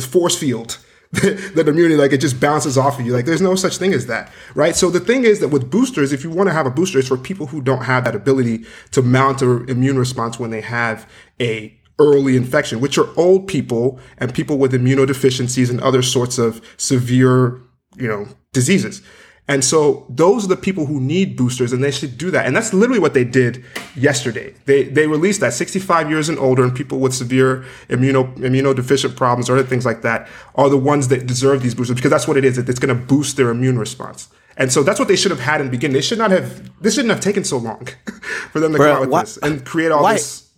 force 0.00 0.36
field 0.36 0.78
that 1.22 1.66
immunity, 1.66 1.96
like 1.96 2.12
it 2.12 2.20
just 2.20 2.38
bounces 2.38 2.78
off 2.78 3.00
of 3.00 3.04
you. 3.04 3.12
Like 3.12 3.24
there's 3.24 3.40
no 3.40 3.56
such 3.56 3.78
thing 3.78 3.92
as 3.92 4.06
that, 4.06 4.30
right? 4.54 4.76
So 4.76 4.90
the 4.90 5.00
thing 5.00 5.24
is 5.24 5.40
that 5.40 5.48
with 5.48 5.68
boosters, 5.68 6.12
if 6.12 6.22
you 6.22 6.30
want 6.30 6.48
to 6.48 6.52
have 6.52 6.66
a 6.66 6.70
booster, 6.70 7.00
it's 7.00 7.08
for 7.08 7.16
people 7.16 7.46
who 7.46 7.60
don't 7.60 7.82
have 7.82 8.04
that 8.04 8.14
ability 8.14 8.64
to 8.92 9.02
mount 9.02 9.42
an 9.42 9.68
immune 9.68 9.98
response 9.98 10.38
when 10.38 10.50
they 10.50 10.60
have 10.60 11.10
a 11.40 11.76
early 11.98 12.36
infection, 12.36 12.80
which 12.80 12.96
are 12.96 13.08
old 13.18 13.48
people 13.48 13.98
and 14.18 14.32
people 14.32 14.56
with 14.56 14.72
immunodeficiencies 14.72 15.68
and 15.68 15.80
other 15.80 16.00
sorts 16.00 16.38
of 16.38 16.64
severe, 16.76 17.60
you 17.96 18.06
know, 18.06 18.26
diseases. 18.52 19.02
And 19.50 19.64
so 19.64 20.06
those 20.08 20.44
are 20.44 20.48
the 20.48 20.56
people 20.56 20.86
who 20.86 21.00
need 21.00 21.36
boosters 21.36 21.72
and 21.72 21.82
they 21.82 21.90
should 21.90 22.16
do 22.16 22.30
that. 22.30 22.46
And 22.46 22.54
that's 22.54 22.72
literally 22.72 23.00
what 23.00 23.14
they 23.14 23.24
did 23.24 23.64
yesterday. 23.96 24.54
They, 24.66 24.84
they 24.84 25.08
released 25.08 25.40
that 25.40 25.52
65 25.52 26.08
years 26.08 26.28
and 26.28 26.38
older 26.38 26.62
and 26.62 26.72
people 26.72 27.00
with 27.00 27.12
severe 27.12 27.64
immuno, 27.88 28.32
immunodeficient 28.36 29.16
problems 29.16 29.50
or 29.50 29.54
other 29.58 29.66
things 29.66 29.84
like 29.84 30.02
that 30.02 30.28
are 30.54 30.68
the 30.68 30.76
ones 30.76 31.08
that 31.08 31.26
deserve 31.26 31.64
these 31.64 31.74
boosters 31.74 31.96
because 31.96 32.12
that's 32.12 32.28
what 32.28 32.36
it 32.36 32.44
is. 32.44 32.58
It's 32.58 32.78
going 32.78 32.96
to 32.96 33.04
boost 33.06 33.36
their 33.36 33.50
immune 33.50 33.76
response. 33.76 34.28
And 34.56 34.70
so 34.70 34.84
that's 34.84 35.00
what 35.00 35.08
they 35.08 35.16
should 35.16 35.32
have 35.32 35.40
had 35.40 35.60
in 35.60 35.66
the 35.66 35.72
beginning. 35.72 35.94
They 35.94 36.00
should 36.00 36.18
not 36.18 36.30
have, 36.30 36.70
this 36.80 36.94
shouldn't 36.94 37.10
have 37.10 37.20
taken 37.20 37.42
so 37.42 37.58
long 37.58 37.88
for 38.52 38.60
them 38.60 38.70
to 38.70 38.78
Bro, 38.78 38.86
come 38.86 38.96
out 38.96 39.00
with 39.00 39.10
why, 39.10 39.22
this 39.22 39.36
and 39.38 39.66
create 39.66 39.90
all 39.90 40.04
why, 40.04 40.12
this. 40.12 40.48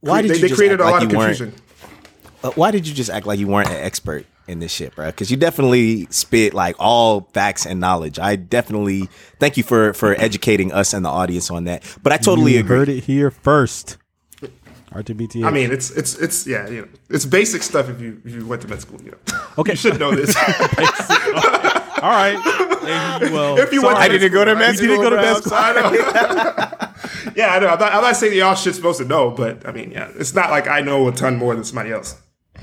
Why 0.00 0.22
did 0.22 0.30
they, 0.30 0.36
you 0.36 0.48
they 0.48 0.54
created 0.54 0.80
a 0.80 0.84
like 0.84 0.92
lot 0.92 1.02
of 1.02 1.10
confusion. 1.10 1.52
Uh, 2.42 2.50
why 2.52 2.70
did 2.70 2.86
you 2.88 2.94
just 2.94 3.10
act 3.10 3.26
like 3.26 3.38
you 3.38 3.46
weren't 3.46 3.68
an 3.68 3.76
expert? 3.76 4.24
In 4.48 4.58
this 4.58 4.72
shit, 4.72 4.94
bro. 4.94 5.06
Because 5.06 5.30
you 5.30 5.36
definitely 5.36 6.06
spit 6.10 6.54
like 6.54 6.76
all 6.78 7.28
facts 7.32 7.66
and 7.66 7.78
knowledge. 7.78 8.18
I 8.18 8.36
definitely 8.36 9.08
thank 9.38 9.56
you 9.56 9.62
for 9.62 9.92
for 9.92 10.14
educating 10.14 10.72
us 10.72 10.92
and 10.94 11.04
the 11.04 11.10
audience 11.10 11.50
on 11.50 11.64
that. 11.64 11.84
But 12.02 12.12
I 12.12 12.16
totally 12.16 12.54
you 12.54 12.60
agree. 12.60 12.76
Heard 12.78 12.88
it 12.88 13.04
here 13.04 13.30
first. 13.30 13.98
RTBT. 14.92 15.44
I 15.44 15.50
mean, 15.50 15.70
it's 15.70 15.90
it's 15.90 16.16
it's 16.16 16.46
yeah, 16.46 16.66
you 16.68 16.80
know, 16.82 16.88
it's 17.10 17.26
basic 17.26 17.62
stuff. 17.62 17.90
If 17.90 18.00
you 18.00 18.20
if 18.24 18.32
you 18.32 18.46
went 18.46 18.62
to 18.62 18.68
med 18.68 18.80
school, 18.80 19.00
you 19.02 19.10
know, 19.10 19.38
okay, 19.58 19.72
you 19.72 19.76
should 19.76 19.98
know 19.98 20.14
this. 20.14 20.34
All 22.00 22.10
right. 22.10 22.38
well, 23.30 23.58
if 23.58 23.72
you 23.72 23.82
went, 23.82 23.98
I 23.98 24.08
didn't 24.08 24.32
go 24.32 24.44
to 24.44 24.54
med 24.54 24.76
school. 24.76 24.88
didn't 24.88 25.02
go 25.02 25.10
to 25.10 25.16
med 25.16 25.36
school. 25.36 25.52
yeah, 27.36 27.54
I 27.54 27.58
know. 27.58 27.68
I'm 27.68 27.78
not, 27.78 27.92
I'm 27.92 28.02
not 28.02 28.16
saying 28.16 28.36
y'all 28.36 28.54
shit's 28.54 28.76
supposed 28.76 28.98
to 29.00 29.04
know, 29.04 29.30
but 29.30 29.66
I 29.68 29.72
mean, 29.72 29.90
yeah, 29.90 30.10
it's 30.14 30.34
not 30.34 30.50
like 30.50 30.68
I 30.68 30.80
know 30.80 31.06
a 31.08 31.12
ton 31.12 31.36
more 31.36 31.54
than 31.54 31.64
somebody 31.64 31.92
else. 31.92 32.16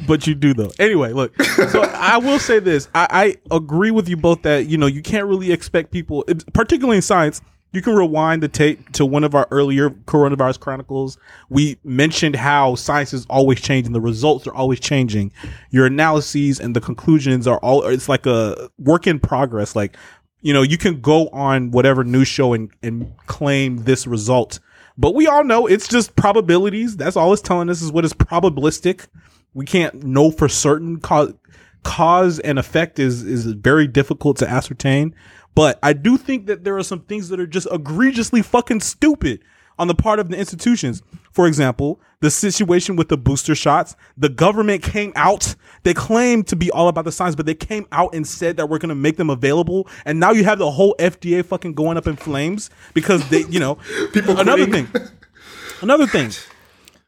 But 0.07 0.27
you 0.27 0.35
do 0.35 0.53
though. 0.53 0.71
Anyway, 0.79 1.13
look. 1.13 1.39
So 1.43 1.81
I 1.81 2.17
will 2.17 2.39
say 2.39 2.59
this: 2.59 2.87
I, 2.93 3.07
I 3.51 3.55
agree 3.55 3.91
with 3.91 4.09
you 4.09 4.17
both 4.17 4.41
that 4.43 4.67
you 4.67 4.77
know 4.77 4.87
you 4.87 5.01
can't 5.01 5.25
really 5.25 5.51
expect 5.51 5.91
people, 5.91 6.25
particularly 6.53 6.97
in 6.97 7.01
science. 7.01 7.41
You 7.71 7.81
can 7.81 7.93
rewind 7.93 8.41
the 8.41 8.47
tape 8.47 8.93
to 8.93 9.05
one 9.05 9.25
of 9.25 9.35
our 9.35 9.49
earlier 9.51 9.89
coronavirus 9.89 10.61
chronicles. 10.61 11.17
We 11.49 11.77
mentioned 11.83 12.37
how 12.37 12.75
science 12.75 13.11
is 13.11 13.25
always 13.29 13.59
changing. 13.59 13.91
The 13.91 13.99
results 13.99 14.47
are 14.47 14.53
always 14.53 14.79
changing. 14.79 15.33
Your 15.71 15.85
analyses 15.85 16.61
and 16.61 16.73
the 16.73 16.79
conclusions 16.79 17.47
are 17.47 17.57
all, 17.57 17.85
it's 17.85 18.07
like 18.07 18.25
a 18.25 18.69
work 18.79 19.07
in 19.07 19.19
progress. 19.19 19.75
Like, 19.75 19.97
you 20.41 20.53
know, 20.53 20.61
you 20.61 20.77
can 20.77 21.01
go 21.01 21.27
on 21.29 21.71
whatever 21.71 22.05
news 22.05 22.29
show 22.29 22.53
and, 22.53 22.71
and 22.81 23.11
claim 23.27 23.83
this 23.83 24.07
result, 24.07 24.61
but 24.97 25.13
we 25.13 25.27
all 25.27 25.43
know 25.43 25.67
it's 25.67 25.89
just 25.89 26.15
probabilities. 26.15 26.95
That's 26.95 27.17
all 27.17 27.33
it's 27.33 27.41
telling 27.41 27.69
us 27.69 27.81
is 27.81 27.91
what 27.91 28.05
is 28.05 28.13
probabilistic. 28.13 29.07
We 29.55 29.65
can't 29.65 30.03
know 30.03 30.29
for 30.29 30.47
certain 30.47 30.99
cause, 30.99 31.33
cause 31.83 32.39
and 32.39 32.59
effect 32.59 32.99
is, 32.99 33.23
is 33.23 33.45
very 33.45 33.87
difficult 33.87 34.37
to 34.37 34.49
ascertain. 34.49 35.15
But 35.55 35.79
I 35.81 35.93
do 35.93 36.17
think 36.17 36.45
that 36.45 36.63
there 36.63 36.77
are 36.77 36.83
some 36.83 36.99
things 36.99 37.29
that 37.29 37.39
are 37.39 37.47
just 37.47 37.67
egregiously 37.71 38.41
fucking 38.43 38.81
stupid 38.81 39.41
on 39.77 39.87
the 39.87 39.95
part 39.95 40.19
of 40.19 40.29
the 40.29 40.37
institutions. 40.37 41.01
For 41.31 41.47
example, 41.47 41.99
the 42.21 42.31
situation 42.31 42.95
with 42.95 43.09
the 43.09 43.17
booster 43.17 43.55
shots, 43.55 43.95
the 44.17 44.29
government 44.29 44.83
came 44.83 45.11
out. 45.15 45.55
They 45.83 45.93
claimed 45.93 46.47
to 46.47 46.55
be 46.55 46.71
all 46.71 46.87
about 46.87 47.05
the 47.05 47.11
science, 47.11 47.35
but 47.35 47.45
they 47.45 47.55
came 47.55 47.85
out 47.91 48.13
and 48.15 48.25
said 48.25 48.57
that 48.57 48.69
we're 48.69 48.77
going 48.77 48.89
to 48.89 48.95
make 48.95 49.17
them 49.17 49.29
available. 49.29 49.87
And 50.05 50.19
now 50.19 50.31
you 50.31 50.43
have 50.45 50.59
the 50.59 50.71
whole 50.71 50.95
FDA 50.99 51.43
fucking 51.45 51.73
going 51.73 51.97
up 51.97 52.07
in 52.07 52.15
flames 52.15 52.69
because 52.93 53.27
they, 53.29 53.43
you 53.45 53.59
know, 53.59 53.75
People 54.13 54.37
another 54.39 54.65
quitting. 54.65 54.87
thing, 54.87 55.07
another 55.81 56.07
thing, 56.07 56.31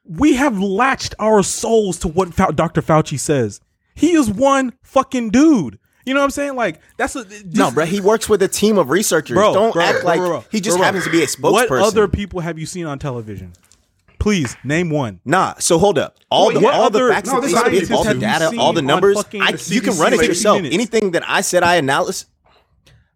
we 0.09 0.35
have 0.35 0.59
latched 0.59 1.15
our 1.19 1.43
souls 1.43 1.97
to 1.99 2.07
what 2.07 2.35
Dr. 2.35 2.81
Fauci 2.81 3.19
says. 3.19 3.59
He 3.95 4.13
is 4.13 4.29
one 4.29 4.73
fucking 4.83 5.29
dude. 5.31 5.79
You 6.05 6.13
know 6.13 6.21
what 6.21 6.25
I'm 6.25 6.31
saying? 6.31 6.55
Like 6.55 6.79
that's 6.97 7.15
a 7.15 7.25
No, 7.45 7.69
bro, 7.71 7.85
he 7.85 7.99
works 7.99 8.29
with 8.29 8.41
a 8.41 8.47
team 8.47 8.77
of 8.77 8.89
researchers. 8.89 9.35
Bro, 9.35 9.53
Don't 9.53 9.73
bro, 9.73 9.83
act 9.83 9.99
bro, 10.01 10.05
like 10.07 10.19
bro, 10.19 10.29
bro, 10.29 10.43
he 10.51 10.61
just 10.61 10.77
bro, 10.77 10.77
bro. 10.77 10.85
happens 10.85 11.03
to 11.03 11.09
be 11.09 11.21
a 11.23 11.25
spokesperson. 11.25 11.69
What 11.69 11.71
other 11.71 12.07
people 12.07 12.39
have 12.39 12.57
you 12.57 12.65
seen 12.65 12.85
on 12.85 12.97
television? 12.99 13.51
Please 14.19 14.55
name 14.63 14.89
one. 14.89 15.19
Nah, 15.25 15.55
so 15.59 15.77
hold 15.77 15.97
up. 15.97 16.17
All 16.31 16.51
the 16.51 16.65
all 16.67 16.83
other- 16.83 17.07
the 17.07 17.13
facts 17.13 17.29
no, 17.29 17.35
that 17.35 17.41
this 17.41 17.51
they 17.53 17.59
scientists 17.59 17.85
spit, 17.85 17.97
all 17.97 18.03
the 18.05 18.13
data, 18.15 18.51
all 18.57 18.73
the 18.73 18.81
numbers, 18.81 19.17
I, 19.17 19.51
the 19.51 19.67
you 19.73 19.81
can 19.81 19.97
run 19.97 20.13
it 20.13 20.25
yourself. 20.25 20.57
minutes? 20.57 20.73
Anything 20.73 21.11
that 21.11 21.23
I 21.27 21.41
said 21.41 21.63
I 21.63 21.75
analyze. 21.75 22.25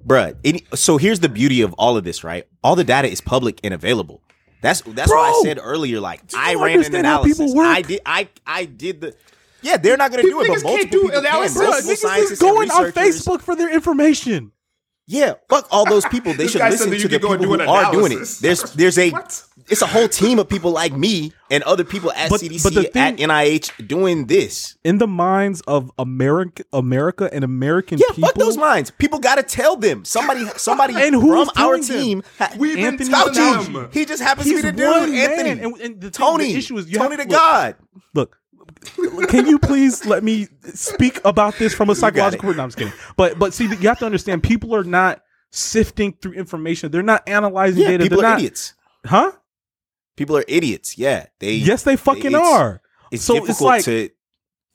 bruh. 0.05 0.35
Any, 0.43 0.65
so 0.75 0.97
here's 0.97 1.19
the 1.21 1.29
beauty 1.29 1.61
of 1.61 1.73
all 1.73 1.95
of 1.97 2.03
this, 2.03 2.23
right? 2.23 2.45
All 2.63 2.75
the 2.75 2.83
data 2.83 3.07
is 3.09 3.21
public 3.21 3.59
and 3.63 3.73
available. 3.73 4.21
That's 4.61 4.81
that's 4.81 5.11
why 5.11 5.29
I 5.29 5.41
said 5.43 5.59
earlier. 5.61 5.99
Like 5.99 6.21
I 6.35 6.55
ran 6.55 6.83
an 6.83 6.95
analysis. 6.95 7.53
I 7.57 7.81
did. 7.81 8.01
I 8.05 8.29
I 8.45 8.65
did 8.65 9.01
the. 9.01 9.15
Yeah, 9.63 9.77
they're 9.77 9.97
not 9.97 10.11
going 10.11 10.23
to 10.23 10.29
do 10.29 10.41
it, 10.41 10.47
but 10.47 10.63
multiple 10.63 10.85
do 10.91 11.01
people 11.03 11.21
can. 11.21 11.53
Bro, 11.53 11.65
Multiple 11.65 11.91
niggas 11.91 11.91
is 11.91 12.01
scientists 12.01 12.31
and 12.31 12.39
going 12.39 12.71
on 12.71 12.91
Facebook 12.91 13.41
for 13.41 13.55
their 13.55 13.71
information. 13.71 14.51
Yeah, 15.11 15.33
fuck 15.49 15.67
all 15.71 15.85
those 15.85 16.05
people. 16.05 16.33
They 16.33 16.47
should 16.47 16.61
listen 16.61 16.89
to 16.89 17.07
the 17.07 17.19
people 17.19 17.33
and 17.33 17.43
who 17.45 17.57
do 17.57 17.63
are 17.69 17.91
doing 17.91 18.13
it. 18.13 18.27
There's 18.39 18.63
there's 18.73 18.97
a 18.97 19.09
What? 19.09 19.43
it's 19.67 19.81
a 19.81 19.85
whole 19.87 20.07
team 20.07 20.39
of 20.39 20.47
people 20.47 20.71
like 20.71 20.93
me 20.93 21.33
and 21.49 21.61
other 21.63 21.83
people 21.83 22.11
at 22.13 22.29
But- 22.29 22.39
CDC 22.39 22.63
but 22.63 22.73
the 22.73 22.97
at 22.97 23.17
NIH 23.17 23.87
doing 23.87 24.27
this. 24.27 24.77
In 24.85 24.99
the 24.99 25.07
minds 25.07 25.59
of 25.67 25.91
America, 25.99 26.63
America 26.71 27.29
and 27.33 27.43
American 27.43 27.97
Yeah, 27.99 28.05
people, 28.15 28.29
fuck 28.29 28.35
those 28.35 28.55
minds. 28.57 28.89
People 28.91 29.19
got 29.19 29.35
to 29.35 29.43
tell 29.43 29.75
them. 29.75 30.05
Somebody 30.05 30.45
somebody 30.55 30.93
And 30.97 31.13
who's 31.15 31.49
from 31.51 31.63
our 31.63 31.77
team. 31.77 32.23
ha- 32.39 32.53
We've 32.57 32.77
been 32.77 32.85
Anthony 32.85 33.09
telling 33.09 33.33
Fauci. 33.33 33.93
He 33.93 34.05
just 34.05 34.23
happens 34.23 34.47
to 34.47 34.55
be 34.55 34.61
the 34.61 34.71
dude. 34.71 34.87
one 34.89 35.13
Anthony. 35.13 35.55
man. 35.55 35.59
And, 35.65 35.81
and 35.81 36.01
the 36.01 36.09
Tony. 36.09 36.53
the 36.53 36.55
issue 36.57 36.77
is 36.77 36.89
Tony 36.89 37.17
have, 37.17 37.27
the 37.27 37.33
look, 37.33 37.41
God. 37.41 37.75
Look, 38.13 38.37
can 39.27 39.45
you 39.47 39.57
please 39.59 40.05
let 40.05 40.23
me 40.23 40.47
speak 40.73 41.19
about 41.25 41.55
this 41.57 41.73
from 41.73 41.89
a 41.89 41.95
psychological? 41.95 42.53
No, 42.53 42.63
I'm 42.63 42.69
just 42.69 42.77
kidding. 42.77 42.93
But 43.17 43.37
but 43.39 43.53
see, 43.53 43.65
you 43.65 43.87
have 43.87 43.99
to 43.99 44.05
understand, 44.05 44.43
people 44.43 44.75
are 44.75 44.83
not 44.83 45.21
sifting 45.51 46.13
through 46.21 46.33
information. 46.33 46.91
They're 46.91 47.03
not 47.03 47.27
analyzing 47.27 47.81
Yeah, 47.83 47.89
data. 47.89 48.03
people 48.03 48.17
They're 48.19 48.27
are 48.27 48.31
not, 48.33 48.39
idiots. 48.39 48.73
huh? 49.05 49.31
People 50.17 50.37
are 50.37 50.45
idiots. 50.47 50.97
Yeah, 50.97 51.25
they. 51.39 51.53
Yes, 51.53 51.83
they 51.83 51.95
fucking 51.95 52.27
it's- 52.33 52.45
are. 52.47 52.81
It's 53.11 53.23
So 53.23 53.45
it's 53.45 53.61
like- 53.61 53.83
to. 53.85 54.09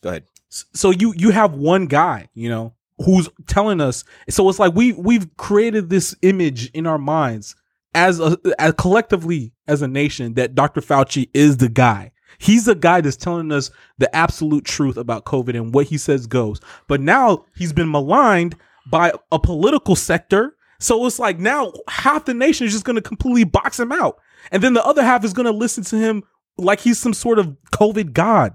Go 0.02 0.10
ahead. 0.10 0.24
so 0.50 0.90
you 0.90 1.12
you 1.16 1.30
have 1.30 1.54
one 1.54 1.86
guy 1.86 2.28
you 2.34 2.48
know 2.48 2.74
who's 2.98 3.28
telling 3.46 3.80
us 3.80 4.04
so 4.28 4.48
it's 4.48 4.58
like 4.58 4.74
we 4.74 4.92
we've 4.92 5.36
created 5.36 5.90
this 5.90 6.14
image 6.22 6.70
in 6.70 6.86
our 6.86 6.98
minds 6.98 7.56
as 7.94 8.20
a 8.20 8.38
as 8.58 8.72
collectively 8.78 9.52
as 9.66 9.82
a 9.82 9.88
nation 9.88 10.34
that 10.34 10.54
Dr. 10.54 10.80
Fauci 10.80 11.28
is 11.34 11.56
the 11.56 11.68
guy 11.68 12.12
he's 12.38 12.64
the 12.64 12.74
guy 12.74 13.00
that's 13.00 13.16
telling 13.16 13.52
us 13.52 13.70
the 13.98 14.14
absolute 14.14 14.64
truth 14.64 14.96
about 14.96 15.24
covid 15.24 15.56
and 15.56 15.74
what 15.74 15.86
he 15.86 15.98
says 15.98 16.26
goes. 16.26 16.60
But 16.88 17.00
now 17.00 17.44
he's 17.56 17.72
been 17.72 17.90
maligned 17.90 18.56
by 18.90 19.12
a 19.32 19.38
political 19.38 19.96
sector. 19.96 20.56
So 20.78 21.06
it's 21.06 21.18
like 21.18 21.38
now 21.38 21.72
half 21.88 22.24
the 22.26 22.34
nation 22.34 22.66
is 22.66 22.72
just 22.72 22.84
going 22.84 22.96
to 22.96 23.02
completely 23.02 23.44
box 23.44 23.80
him 23.80 23.92
out. 23.92 24.18
And 24.52 24.62
then 24.62 24.74
the 24.74 24.84
other 24.84 25.02
half 25.02 25.24
is 25.24 25.32
going 25.32 25.46
to 25.46 25.52
listen 25.52 25.84
to 25.84 25.96
him 25.96 26.22
like 26.58 26.80
he's 26.80 26.98
some 26.98 27.14
sort 27.14 27.38
of 27.38 27.56
covid 27.72 28.12
god. 28.12 28.54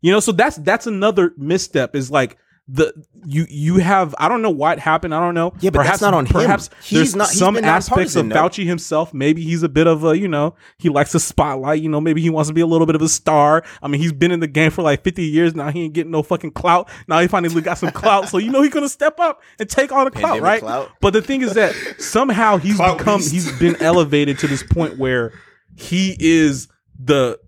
You 0.00 0.12
know, 0.12 0.20
so 0.20 0.32
that's 0.32 0.56
that's 0.58 0.86
another 0.86 1.32
misstep. 1.36 1.94
Is 1.94 2.10
like 2.10 2.38
the 2.70 2.92
you 3.24 3.46
you 3.48 3.78
have 3.78 4.14
I 4.18 4.28
don't 4.28 4.42
know 4.42 4.50
what 4.50 4.78
happened. 4.78 5.14
I 5.14 5.20
don't 5.20 5.34
know. 5.34 5.54
Yeah, 5.60 5.70
but 5.70 5.84
that's 5.84 6.02
not 6.02 6.12
on 6.12 6.26
him. 6.26 6.32
Perhaps 6.32 6.68
there's 6.90 7.16
not- 7.16 7.28
some 7.28 7.56
aspects 7.56 8.14
of 8.14 8.26
nonpartisan. 8.26 8.64
Fauci 8.64 8.68
himself. 8.68 9.14
Maybe 9.14 9.42
he's 9.42 9.62
a 9.62 9.70
bit 9.70 9.86
of 9.86 10.04
a 10.04 10.18
you 10.18 10.28
know 10.28 10.54
he 10.78 10.90
likes 10.90 11.12
the 11.12 11.20
spotlight. 11.20 11.80
You 11.80 11.88
know, 11.88 12.00
maybe 12.00 12.20
he 12.20 12.28
wants 12.28 12.48
to 12.48 12.54
be 12.54 12.60
a 12.60 12.66
little 12.66 12.86
bit 12.86 12.94
of 12.94 13.00
a 13.00 13.08
star. 13.08 13.64
I 13.82 13.88
mean, 13.88 14.02
he's 14.02 14.12
been 14.12 14.30
in 14.30 14.40
the 14.40 14.46
game 14.46 14.70
for 14.70 14.82
like 14.82 15.02
50 15.02 15.24
years 15.24 15.54
now. 15.54 15.70
He 15.70 15.84
ain't 15.84 15.94
getting 15.94 16.12
no 16.12 16.22
fucking 16.22 16.50
clout. 16.50 16.90
Now 17.08 17.20
he 17.20 17.26
finally 17.26 17.62
got 17.62 17.78
some 17.78 17.90
clout. 17.90 18.28
So 18.28 18.36
you 18.36 18.50
know 18.50 18.60
he's 18.60 18.72
gonna 18.74 18.88
step 18.90 19.18
up 19.18 19.40
and 19.58 19.68
take 19.68 19.90
all 19.90 20.04
the 20.04 20.10
clout, 20.10 20.22
Pandemic 20.34 20.42
right? 20.44 20.60
clout. 20.60 20.90
But 21.00 21.14
the 21.14 21.22
thing 21.22 21.40
is 21.40 21.54
that 21.54 21.74
somehow 21.98 22.58
he's 22.58 22.76
Clout 22.76 22.98
become 22.98 23.20
beast. 23.20 23.32
he's 23.32 23.58
been 23.58 23.76
elevated 23.80 24.38
to 24.40 24.46
this 24.46 24.62
point 24.62 24.98
where 24.98 25.32
he 25.76 26.16
is 26.20 26.68
the 27.02 27.38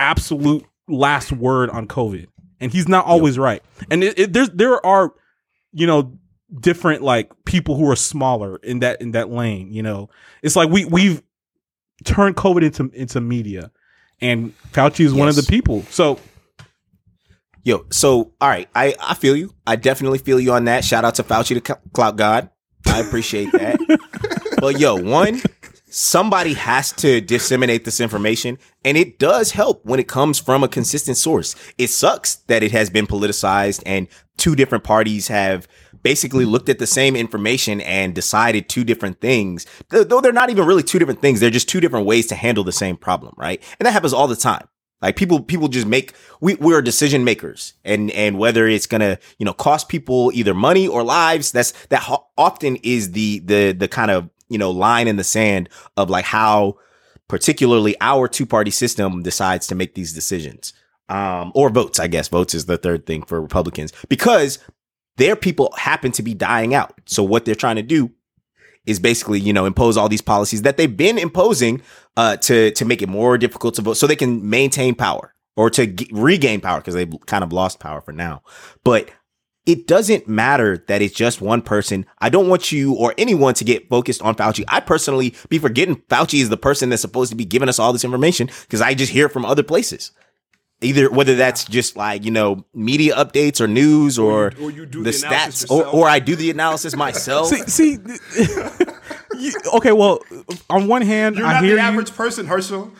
absolute 0.00 0.64
last 0.88 1.30
word 1.32 1.70
on 1.70 1.86
COVID, 1.86 2.26
and 2.62 2.72
he's 2.72 2.88
not 2.88 3.04
always 3.04 3.38
right. 3.38 3.62
And 3.90 4.02
it, 4.02 4.18
it, 4.18 4.32
there's 4.32 4.50
there 4.50 4.84
are, 4.84 5.12
you 5.72 5.86
know, 5.86 6.18
different 6.60 7.02
like 7.02 7.30
people 7.44 7.76
who 7.76 7.90
are 7.90 7.96
smaller 7.96 8.56
in 8.56 8.80
that 8.80 9.00
in 9.00 9.12
that 9.12 9.30
lane. 9.30 9.72
You 9.72 9.82
know, 9.82 10.08
it's 10.42 10.56
like 10.56 10.70
we 10.70 10.84
we've 10.84 11.22
turned 12.04 12.36
COVID 12.36 12.62
into 12.62 12.90
into 12.94 13.20
media, 13.20 13.70
and 14.20 14.54
Fauci 14.72 15.04
is 15.04 15.12
one 15.12 15.28
of 15.28 15.36
the 15.36 15.42
people. 15.42 15.82
So 15.90 16.18
Yo, 17.64 17.84
so 17.90 18.32
all 18.40 18.48
right, 18.48 18.68
I 18.74 18.94
I 19.00 19.14
feel 19.14 19.36
you. 19.36 19.54
I 19.66 19.76
definitely 19.76 20.18
feel 20.18 20.40
you 20.40 20.52
on 20.52 20.64
that. 20.64 20.84
Shout 20.84 21.04
out 21.04 21.14
to 21.16 21.22
Fauci, 21.22 21.54
the 21.54 21.62
cl- 21.64 21.80
clout 21.92 22.16
god. 22.16 22.50
I 22.86 23.00
appreciate 23.00 23.52
that. 23.52 23.78
but 24.60 24.80
yo, 24.80 24.96
one, 24.96 25.40
somebody 25.92 26.54
has 26.54 26.92
to 26.92 27.20
disseminate 27.20 27.84
this 27.84 28.00
information, 28.00 28.58
and 28.84 28.96
it 28.96 29.18
does 29.18 29.52
help 29.52 29.84
when 29.84 30.00
it 30.00 30.08
comes 30.08 30.38
from 30.38 30.64
a 30.64 30.68
consistent 30.68 31.16
source. 31.16 31.54
It 31.78 31.88
sucks 31.88 32.36
that 32.46 32.62
it 32.62 32.72
has 32.72 32.90
been 32.90 33.06
politicized, 33.06 33.82
and 33.84 34.08
two 34.36 34.56
different 34.56 34.84
parties 34.84 35.28
have 35.28 35.68
basically 36.02 36.44
looked 36.44 36.68
at 36.68 36.78
the 36.78 36.86
same 36.86 37.14
information 37.14 37.80
and 37.82 38.14
decided 38.14 38.68
two 38.68 38.84
different 38.84 39.20
things. 39.20 39.66
Though 39.90 40.20
they're 40.20 40.32
not 40.32 40.50
even 40.50 40.66
really 40.66 40.82
two 40.82 40.98
different 40.98 41.20
things, 41.20 41.40
they're 41.40 41.50
just 41.50 41.68
two 41.68 41.80
different 41.80 42.06
ways 42.06 42.26
to 42.28 42.34
handle 42.34 42.64
the 42.64 42.72
same 42.72 42.96
problem, 42.96 43.34
right? 43.36 43.62
And 43.78 43.86
that 43.86 43.92
happens 43.92 44.12
all 44.12 44.26
the 44.26 44.36
time. 44.36 44.66
Like 45.00 45.16
people, 45.16 45.40
people 45.40 45.68
just 45.68 45.86
make, 45.86 46.14
we, 46.40 46.54
we're 46.54 46.80
decision 46.80 47.24
makers 47.24 47.74
and, 47.84 48.10
and 48.12 48.38
whether 48.38 48.68
it's 48.68 48.86
to, 48.86 49.18
you 49.38 49.44
know, 49.44 49.52
cost 49.52 49.88
people 49.88 50.30
either 50.32 50.54
money 50.54 50.86
or 50.86 51.02
lives, 51.02 51.50
that's, 51.50 51.72
that 51.86 52.08
often 52.38 52.76
is 52.76 53.10
the, 53.12 53.40
the, 53.40 53.72
the 53.72 53.88
kind 53.88 54.12
of, 54.12 54.30
you 54.52 54.58
know, 54.58 54.70
line 54.70 55.08
in 55.08 55.16
the 55.16 55.24
sand 55.24 55.68
of 55.96 56.10
like 56.10 56.24
how 56.24 56.76
particularly 57.28 57.96
our 58.00 58.28
two 58.28 58.46
party 58.46 58.70
system 58.70 59.22
decides 59.22 59.66
to 59.66 59.74
make 59.74 59.94
these 59.94 60.12
decisions. 60.12 60.72
Um, 61.08 61.52
or 61.54 61.68
votes, 61.68 61.98
I 61.98 62.06
guess 62.06 62.28
votes 62.28 62.54
is 62.54 62.66
the 62.66 62.78
third 62.78 63.06
thing 63.06 63.22
for 63.22 63.40
Republicans 63.40 63.92
because 64.08 64.58
their 65.16 65.36
people 65.36 65.74
happen 65.76 66.12
to 66.12 66.22
be 66.22 66.34
dying 66.34 66.74
out. 66.74 66.94
So 67.06 67.22
what 67.22 67.44
they're 67.44 67.54
trying 67.54 67.76
to 67.76 67.82
do 67.82 68.12
is 68.86 68.98
basically, 68.98 69.38
you 69.40 69.52
know, 69.52 69.66
impose 69.66 69.96
all 69.96 70.08
these 70.08 70.22
policies 70.22 70.62
that 70.62 70.76
they've 70.76 70.96
been 70.96 71.18
imposing 71.18 71.82
uh, 72.16 72.36
to 72.38 72.70
to 72.72 72.84
make 72.84 73.02
it 73.02 73.08
more 73.08 73.38
difficult 73.38 73.74
to 73.74 73.82
vote, 73.82 73.94
so 73.94 74.06
they 74.06 74.16
can 74.16 74.48
maintain 74.48 74.94
power 74.94 75.34
or 75.56 75.70
to 75.70 75.86
g- 75.86 76.08
regain 76.12 76.60
power 76.60 76.78
because 76.78 76.94
they've 76.94 77.14
kind 77.26 77.44
of 77.44 77.52
lost 77.52 77.78
power 77.78 78.00
for 78.00 78.12
now. 78.12 78.42
But 78.84 79.10
it 79.66 79.86
doesn't 79.86 80.26
matter 80.26 80.84
that 80.88 81.02
it's 81.02 81.14
just 81.14 81.40
one 81.40 81.62
person. 81.62 82.04
I 82.18 82.30
don't 82.30 82.48
want 82.48 82.72
you 82.72 82.94
or 82.94 83.14
anyone 83.16 83.54
to 83.54 83.64
get 83.64 83.88
focused 83.88 84.20
on 84.22 84.34
Fauci. 84.34 84.64
I 84.68 84.80
personally 84.80 85.34
be 85.48 85.58
forgetting 85.58 85.96
Fauci 86.08 86.40
is 86.40 86.48
the 86.48 86.56
person 86.56 86.88
that's 86.88 87.02
supposed 87.02 87.30
to 87.30 87.36
be 87.36 87.44
giving 87.44 87.68
us 87.68 87.78
all 87.78 87.92
this 87.92 88.04
information 88.04 88.48
because 88.62 88.80
I 88.80 88.94
just 88.94 89.12
hear 89.12 89.26
it 89.26 89.32
from 89.32 89.44
other 89.44 89.62
places. 89.62 90.10
Either 90.80 91.08
whether 91.12 91.36
that's 91.36 91.64
just 91.64 91.96
like 91.96 92.24
you 92.24 92.32
know 92.32 92.64
media 92.74 93.14
updates 93.14 93.60
or 93.60 93.68
news 93.68 94.18
or, 94.18 94.46
Or 94.46 94.50
you- 94.58 94.64
or 94.66 94.70
you 94.72 94.84
do 94.86 94.98
the, 95.04 95.12
the 95.12 95.16
stats 95.16 95.70
or, 95.70 95.86
or 95.86 96.08
I 96.08 96.18
do 96.18 96.34
the 96.34 96.50
analysis 96.50 96.96
myself. 97.06 97.46
see, 97.48 97.62
see 97.68 97.98
You- 99.38 99.52
okay, 99.74 99.92
well, 99.92 100.20
on 100.70 100.88
one 100.88 101.02
hand, 101.02 101.36
You're 101.36 101.46
I 101.46 101.54
not 101.54 101.62
hear 101.64 101.76
the 101.76 101.82
you. 101.82 101.86
average 101.88 102.12
person, 102.12 102.46
Herschel. 102.46 102.90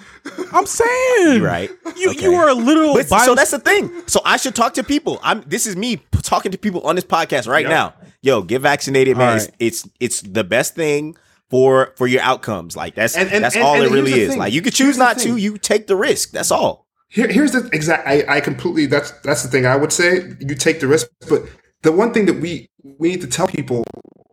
I'm 0.52 0.66
saying, 0.66 1.36
You're 1.38 1.42
right. 1.46 1.70
You 1.96 2.10
Okay. 2.10 2.22
you 2.22 2.34
are 2.34 2.48
a 2.48 2.54
little. 2.54 2.94
But, 2.94 3.06
so 3.24 3.34
that's 3.34 3.50
the 3.50 3.58
thing. 3.58 3.90
So 4.06 4.20
I 4.24 4.36
should 4.36 4.54
talk 4.54 4.74
to 4.74 4.84
people. 4.84 5.18
I'm. 5.22 5.42
This 5.46 5.66
is 5.66 5.76
me 5.76 6.00
talking 6.22 6.52
to 6.52 6.58
people 6.58 6.80
on 6.82 6.94
this 6.96 7.04
podcast 7.04 7.48
right 7.48 7.62
Yep. 7.62 7.70
now. 7.70 7.94
Yo, 8.22 8.42
get 8.42 8.60
vaccinated, 8.60 9.16
man. 9.16 9.28
All 9.30 9.36
It's, 9.36 9.48
it's 9.58 9.88
it's 10.00 10.20
the 10.22 10.44
best 10.44 10.74
thing 10.74 11.16
for 11.50 11.92
for 11.96 12.06
your 12.06 12.22
outcomes. 12.22 12.76
Like 12.76 12.94
that's 12.94 13.16
And- 13.16 13.30
and- 13.32 13.44
that's 13.44 13.56
and- 13.56 13.64
all 13.64 13.74
and 13.74 13.84
it 13.84 13.90
here's 13.90 14.02
really 14.04 14.20
is. 14.22 14.30
thing. 14.30 14.38
Like 14.38 14.52
you 14.52 14.62
could 14.62 14.74
choose 14.74 14.96
the 14.96 15.04
not 15.04 15.18
to. 15.18 15.36
You 15.36 15.58
take 15.58 15.86
the 15.88 15.96
risk. 15.96 16.30
That's 16.30 16.50
all. 16.50 16.86
Here, 17.08 17.28
here's 17.28 17.52
the 17.52 17.68
exact. 17.72 18.06
I, 18.08 18.24
I 18.36 18.40
completely. 18.40 18.86
That's 18.86 19.10
that's 19.22 19.42
the 19.42 19.48
thing. 19.50 19.66
I 19.66 19.76
would 19.76 19.92
say 19.92 20.34
you 20.40 20.54
take 20.54 20.80
the 20.80 20.86
risk, 20.86 21.08
but 21.28 21.42
the 21.82 21.92
one 21.92 22.12
thing 22.14 22.26
that 22.26 22.40
we 22.40 22.70
we 22.98 23.10
need 23.10 23.20
to 23.22 23.26
tell 23.26 23.48
people 23.48 23.84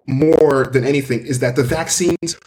more 0.09 0.65
than 0.71 0.83
anything 0.85 1.25
is 1.25 1.39
that 1.39 1.55
the 1.55 1.63
vaccines 1.63 2.37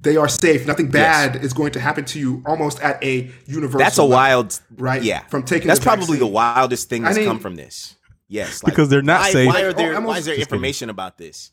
they 0.00 0.16
are 0.18 0.28
safe. 0.28 0.66
Nothing 0.66 0.88
bad 0.90 1.36
is 1.42 1.52
going 1.54 1.72
to 1.72 1.80
happen 1.80 2.04
to 2.06 2.18
you. 2.18 2.42
Almost 2.46 2.78
at 2.80 3.02
a 3.02 3.30
universal. 3.46 3.78
That's 3.78 3.96
a 3.96 4.02
level, 4.02 4.16
wild. 4.16 4.60
right? 4.76 5.02
Yeah. 5.02 5.20
From 5.28 5.44
taking 5.44 5.68
That's 5.68 5.80
the 5.80 5.84
probably 5.84 6.04
vaccine. 6.06 6.18
the 6.20 6.26
wildest 6.26 6.88
thing 6.90 7.02
that's 7.04 7.16
I 7.16 7.20
mean- 7.20 7.28
come 7.28 7.38
from 7.38 7.54
this. 7.56 7.96
Yes, 8.28 8.62
like, 8.64 8.72
Because 8.72 8.88
they're 8.88 9.02
not 9.02 9.20
why, 9.20 9.30
safe. 9.32 9.46
Why 9.46 9.60
are 9.62 9.72
there? 9.74 9.92
oh, 9.94 9.96
I'm 9.98 10.04
why 10.04 10.18
is 10.18 10.24
there 10.24 10.34
just 10.34 10.46
kidding. 10.48 10.56
information 10.58 10.90
about 10.90 11.18
this? 11.18 11.52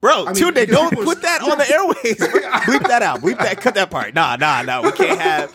Bro, 0.00 0.26
mean, 0.26 0.34
Tunde, 0.34 0.66
don't 0.70 0.90
people- 0.90 1.04
put 1.04 1.22
that 1.22 1.40
on 1.50 1.58
the 1.58 1.70
airways. 1.70 2.16
Bleep 2.64 2.86
that 2.88 3.02
out. 3.02 3.20
Bleep 3.20 3.38
that. 3.38 3.60
Cut 3.60 3.74
that 3.74 3.90
part. 3.90 4.14
Nah, 4.14 4.36
nah, 4.36 4.62
nah. 4.62 4.82
We 4.82 4.92
can't 4.92 5.20
have. 5.20 5.54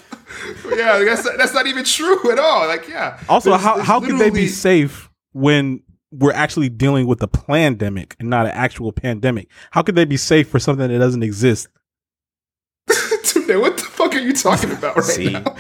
Yeah, 0.76 1.04
that's 1.06 1.24
that's 1.38 1.54
not 1.54 1.68
even 1.68 1.86
true 1.86 2.32
at 2.32 2.40
all. 2.40 2.68
Like, 2.68 2.88
yeah. 2.88 3.20
Also, 3.30 3.52
There's- 3.52 3.64
how 3.64 3.76
there's 3.76 3.88
how 3.88 4.00
could 4.02 4.20
they 4.20 4.30
be 4.32 4.48
safe 4.48 5.10
when 5.32 5.82
we're 6.14 6.34
actually 6.34 6.70
dealing 6.70 7.08
with 7.08 7.22
a 7.24 7.28
pandemic 7.28 8.16
and 8.20 8.30
not 8.30 8.46
an 8.46 8.52
actual 8.54 8.92
pandemic? 8.92 9.50
How 9.72 9.82
could 9.82 9.96
they 9.96 10.06
be 10.06 10.18
safe 10.18 10.48
for 10.50 10.60
something 10.60 10.88
that 10.88 11.00
doesn't 11.00 11.24
exist? 11.24 11.68
Tunde, 12.90 13.60
what 13.62 13.78
the 13.78 13.84
fuck 13.84 14.14
are 14.16 14.20
you 14.20 14.34
talking 14.34 14.72
about 14.72 14.96
right 14.96 15.06
See, 15.06 15.30
now? 15.32 15.42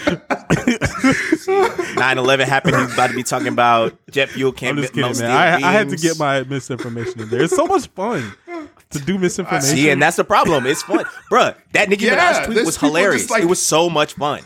9-11 1.43 2.45
happened. 2.45 2.76
He's 2.78 2.93
about 2.93 3.08
to 3.10 3.16
be 3.16 3.24
talking 3.24 3.47
about 3.47 3.97
jet 4.12 4.30
fuel 4.30 4.49
I'm 4.51 4.56
can't 4.56 4.78
just 4.78 4.95
melt 4.95 5.14
kidding, 5.14 5.28
man. 5.28 5.64
I, 5.64 5.70
I 5.70 5.72
had 5.72 5.89
to 5.89 5.95
get 5.97 6.18
my 6.20 6.43
misinformation 6.43 7.22
in 7.22 7.30
there. 7.30 7.43
It's 7.43 7.56
so 7.56 7.66
much 7.66 7.88
fun 7.88 8.34
to 8.91 8.99
do 8.99 9.18
misinformation. 9.18 9.76
See, 9.76 9.89
and 9.89 10.01
that's 10.01 10.18
the 10.18 10.24
problem. 10.24 10.66
It's 10.66 10.84
fun, 10.84 11.06
Bruh, 11.32 11.56
That 11.74 11.89
Nicki 11.89 12.06
Yeah, 12.06 12.34
Minaj 12.34 12.45
tweet 12.45 12.66
was 12.66 12.78
hilarious. 12.78 13.30
like- 13.30 13.43
it 13.43 13.47
was 13.47 13.62
so 13.62 13.89
much 13.89 14.14
fun. 14.14 14.41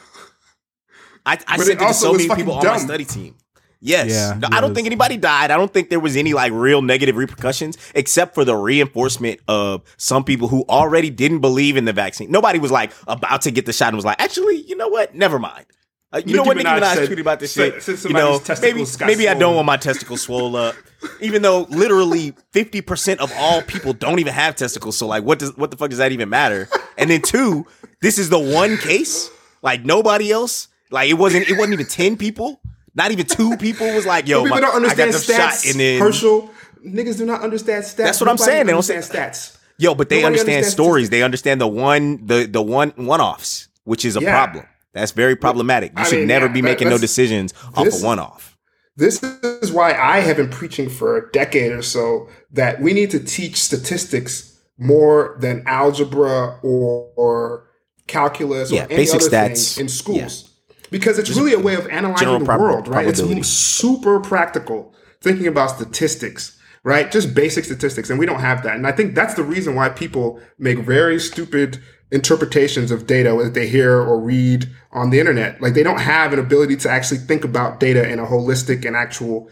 I, 1.25 1.37
I 1.47 1.57
sent 1.57 1.69
it 1.69 1.83
it 1.83 1.87
to 1.87 1.93
so 1.93 2.13
many 2.13 2.27
fucking 2.27 2.45
people 2.45 2.57
on 2.57 2.65
my 2.65 2.77
study 2.77 3.03
team. 3.03 3.35
Yes, 3.79 4.09
Yeah, 4.09 4.37
No, 4.39 4.47
I 4.51 4.59
don't 4.61 4.73
think 4.73 4.87
anybody 4.87 5.17
died. 5.17 5.51
I 5.51 5.57
don't 5.57 5.71
think 5.71 5.89
there 5.89 5.99
was 5.99 6.15
any 6.15 6.33
like 6.33 6.51
real 6.51 6.81
negative 6.81 7.15
repercussions, 7.15 7.77
except 7.93 8.33
for 8.33 8.43
the 8.43 8.55
reinforcement 8.55 9.39
of 9.47 9.83
some 9.97 10.23
people 10.23 10.47
who 10.47 10.65
already 10.67 11.09
didn't 11.09 11.39
believe 11.39 11.77
in 11.77 11.85
the 11.85 11.93
vaccine. 11.93 12.31
Nobody 12.31 12.57
was 12.59 12.71
like 12.71 12.91
about 13.07 13.41
to 13.41 13.51
get 13.51 13.65
the 13.65 13.73
shot 13.73 13.89
and 13.89 13.95
was 13.97 14.05
like, 14.05 14.19
actually, 14.19 14.61
you 14.61 14.75
know 14.75 14.87
what? 14.87 15.13
Never 15.13 15.37
mind. 15.39 15.65
Uh, 16.11 16.21
you 16.25 16.37
know 16.37 16.43
Nicki 16.43 16.47
what 16.47 16.57
Nicki 16.57 16.69
Minaj 16.69 16.79
Minaj 16.79 16.95
said- 16.95 17.09
tweeted 17.09 17.19
about 17.21 17.39
this 17.39 17.51
said- 17.51 17.73
shit? 17.73 17.83
said 17.99 18.09
you 18.09 18.15
know, 18.15 18.39
somebody's 18.39 18.61
maybe 18.61 18.79
testicles 18.79 19.07
maybe 19.07 19.27
I 19.29 19.33
don't 19.33 19.55
want 19.55 19.65
my 19.65 19.75
testicles 19.77 20.21
swole 20.21 20.55
up, 20.55 20.73
even 21.19 21.41
though 21.41 21.63
literally 21.69 22.33
fifty 22.53 22.79
percent 22.79 23.19
of 23.19 23.31
all 23.35 23.61
people 23.61 23.91
don't 23.93 24.17
even 24.19 24.33
have 24.33 24.55
testicles. 24.55 24.97
So 24.97 25.05
like, 25.05 25.23
what 25.23 25.37
does 25.37 25.55
what 25.57 25.69
the 25.69 25.75
fuck 25.77 25.89
does 25.89 25.99
that 25.99 26.13
even 26.13 26.29
matter? 26.29 26.69
And 26.97 27.09
then 27.09 27.21
two, 27.21 27.65
this 28.01 28.17
is 28.17 28.29
the 28.29 28.39
one 28.39 28.77
case. 28.77 29.29
Like 29.61 29.83
nobody 29.83 30.31
else. 30.31 30.69
Like 30.91 31.09
it 31.09 31.15
wasn't. 31.15 31.49
It 31.49 31.57
wasn't 31.57 31.73
even 31.73 31.87
ten 31.87 32.15
people. 32.15 32.61
Not 32.97 33.11
even 33.11 33.25
two 33.27 33.55
people 33.57 33.93
was 33.93 34.05
like, 34.05 34.27
"Yo, 34.27 34.41
people 34.43 34.55
my, 34.57 34.61
don't 34.61 34.75
understand 34.75 35.09
I 35.09 35.13
got 35.13 35.21
the 35.21 35.33
stats. 35.33 35.63
shot," 35.63 35.71
and 35.71 35.79
then 35.79 35.99
Herschel, 36.01 36.49
niggas 36.85 37.17
do 37.17 37.25
not 37.25 37.41
understand 37.41 37.83
stats. 37.85 37.95
That's 37.95 38.19
what 38.19 38.29
I'm 38.29 38.37
saying. 38.37 38.65
They 38.65 38.71
don't 38.73 38.83
understand 38.89 39.03
stats. 39.03 39.55
Yo, 39.77 39.93
but 39.93 40.09
they 40.09 40.23
Nobody 40.23 40.39
understand 40.39 40.65
stories. 40.65 41.09
They 41.11 41.21
understand 41.21 41.61
the 41.61 41.67
one, 41.67 42.25
the 42.25 42.47
the 42.47 42.61
one 42.61 42.89
one 42.95 43.21
offs, 43.21 43.67
which 43.83 44.03
is 44.03 44.17
a 44.17 44.21
Yeah. 44.21 44.31
problem. 44.31 44.65
That's 44.93 45.11
very 45.11 45.35
problematic. 45.35 45.91
You 45.91 46.01
I 46.01 46.03
should 46.05 46.19
mean, 46.19 46.27
never 46.27 46.47
yeah, 46.47 46.53
be 46.53 46.61
making 46.63 46.89
no 46.89 46.97
decisions 46.97 47.53
off 47.75 47.85
a 47.87 47.97
one 48.03 48.17
off. 48.17 48.57
This 48.95 49.21
is 49.21 49.71
why 49.71 49.93
I 49.93 50.21
have 50.21 50.37
been 50.37 50.49
preaching 50.49 50.89
for 50.89 51.17
a 51.17 51.31
decade 51.31 51.71
or 51.71 51.83
so 51.83 52.27
that 52.51 52.81
we 52.81 52.93
need 52.93 53.11
to 53.11 53.19
teach 53.19 53.61
statistics 53.61 54.57
more 54.79 55.37
than 55.39 55.61
algebra 55.67 56.57
or, 56.63 57.11
or 57.15 57.67
calculus 58.07 58.71
Yeah, 58.71 58.81
or 58.81 58.85
any 58.85 58.95
basic 58.95 59.21
other 59.21 59.29
stats. 59.29 59.75
thing 59.75 59.83
in 59.83 59.89
schools. 59.89 60.49
Because 60.91 61.19
it's 61.19 61.35
really 61.35 61.53
a 61.53 61.59
way 61.59 61.75
of 61.75 61.87
analyzing 61.87 62.39
the 62.39 62.45
prob- 62.45 62.61
world, 62.61 62.87
right? 62.87 63.07
It's 63.07 63.47
super 63.47 64.19
practical 64.19 64.93
thinking 65.21 65.47
about 65.47 65.71
statistics, 65.71 66.57
right? 66.83 67.11
Just 67.11 67.33
basic 67.33 67.65
statistics. 67.65 68.09
And 68.09 68.19
we 68.19 68.25
don't 68.25 68.39
have 68.39 68.63
that. 68.63 68.75
And 68.75 68.87
I 68.87 68.91
think 68.91 69.15
that's 69.15 69.33
the 69.33 69.43
reason 69.43 69.75
why 69.75 69.89
people 69.89 70.39
make 70.57 70.79
very 70.79 71.19
stupid 71.19 71.79
interpretations 72.11 72.91
of 72.91 73.05
data 73.05 73.37
that 73.43 73.53
they 73.53 73.67
hear 73.67 73.97
or 73.97 74.19
read 74.19 74.69
on 74.91 75.09
the 75.09 75.19
internet. 75.19 75.61
Like 75.61 75.73
they 75.73 75.83
don't 75.83 75.99
have 75.99 76.31
an 76.33 76.39
ability 76.39 76.77
to 76.77 76.89
actually 76.89 77.17
think 77.17 77.43
about 77.43 77.79
data 77.79 78.07
in 78.09 78.19
a 78.19 78.25
holistic 78.25 78.85
and 78.85 78.95
actual, 78.95 79.49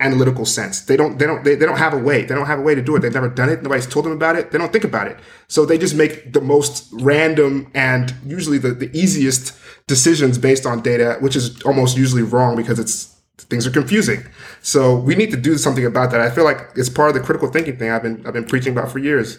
analytical 0.00 0.44
sense. 0.44 0.82
They 0.82 0.96
don't, 0.96 1.18
they 1.18 1.26
don't, 1.26 1.44
they, 1.44 1.54
they 1.54 1.66
don't 1.66 1.78
have 1.78 1.94
a 1.94 1.98
way. 1.98 2.22
They 2.22 2.34
don't 2.34 2.46
have 2.46 2.58
a 2.58 2.62
way 2.62 2.74
to 2.74 2.82
do 2.82 2.96
it. 2.96 3.00
They've 3.00 3.12
never 3.12 3.28
done 3.28 3.48
it. 3.48 3.62
Nobody's 3.62 3.86
told 3.86 4.04
them 4.04 4.12
about 4.12 4.36
it. 4.36 4.50
They 4.50 4.58
don't 4.58 4.72
think 4.72 4.84
about 4.84 5.06
it. 5.06 5.18
So 5.48 5.64
they 5.64 5.78
just 5.78 5.94
make 5.94 6.32
the 6.32 6.40
most 6.40 6.88
random 6.92 7.70
and 7.74 8.14
usually 8.24 8.58
the, 8.58 8.72
the 8.72 8.90
easiest 8.96 9.58
decisions 9.86 10.38
based 10.38 10.66
on 10.66 10.82
data, 10.82 11.16
which 11.20 11.36
is 11.36 11.60
almost 11.62 11.96
usually 11.96 12.22
wrong 12.22 12.56
because 12.56 12.78
it's 12.78 13.14
things 13.38 13.66
are 13.66 13.70
confusing. 13.70 14.24
So 14.62 14.96
we 14.96 15.14
need 15.14 15.30
to 15.30 15.36
do 15.36 15.58
something 15.58 15.84
about 15.84 16.10
that. 16.12 16.20
I 16.20 16.30
feel 16.30 16.44
like 16.44 16.70
it's 16.76 16.88
part 16.88 17.08
of 17.08 17.14
the 17.14 17.20
critical 17.20 17.48
thinking 17.48 17.76
thing 17.76 17.90
I've 17.90 18.02
been 18.02 18.26
I've 18.26 18.32
been 18.32 18.46
preaching 18.46 18.72
about 18.72 18.90
for 18.90 18.98
years. 18.98 19.38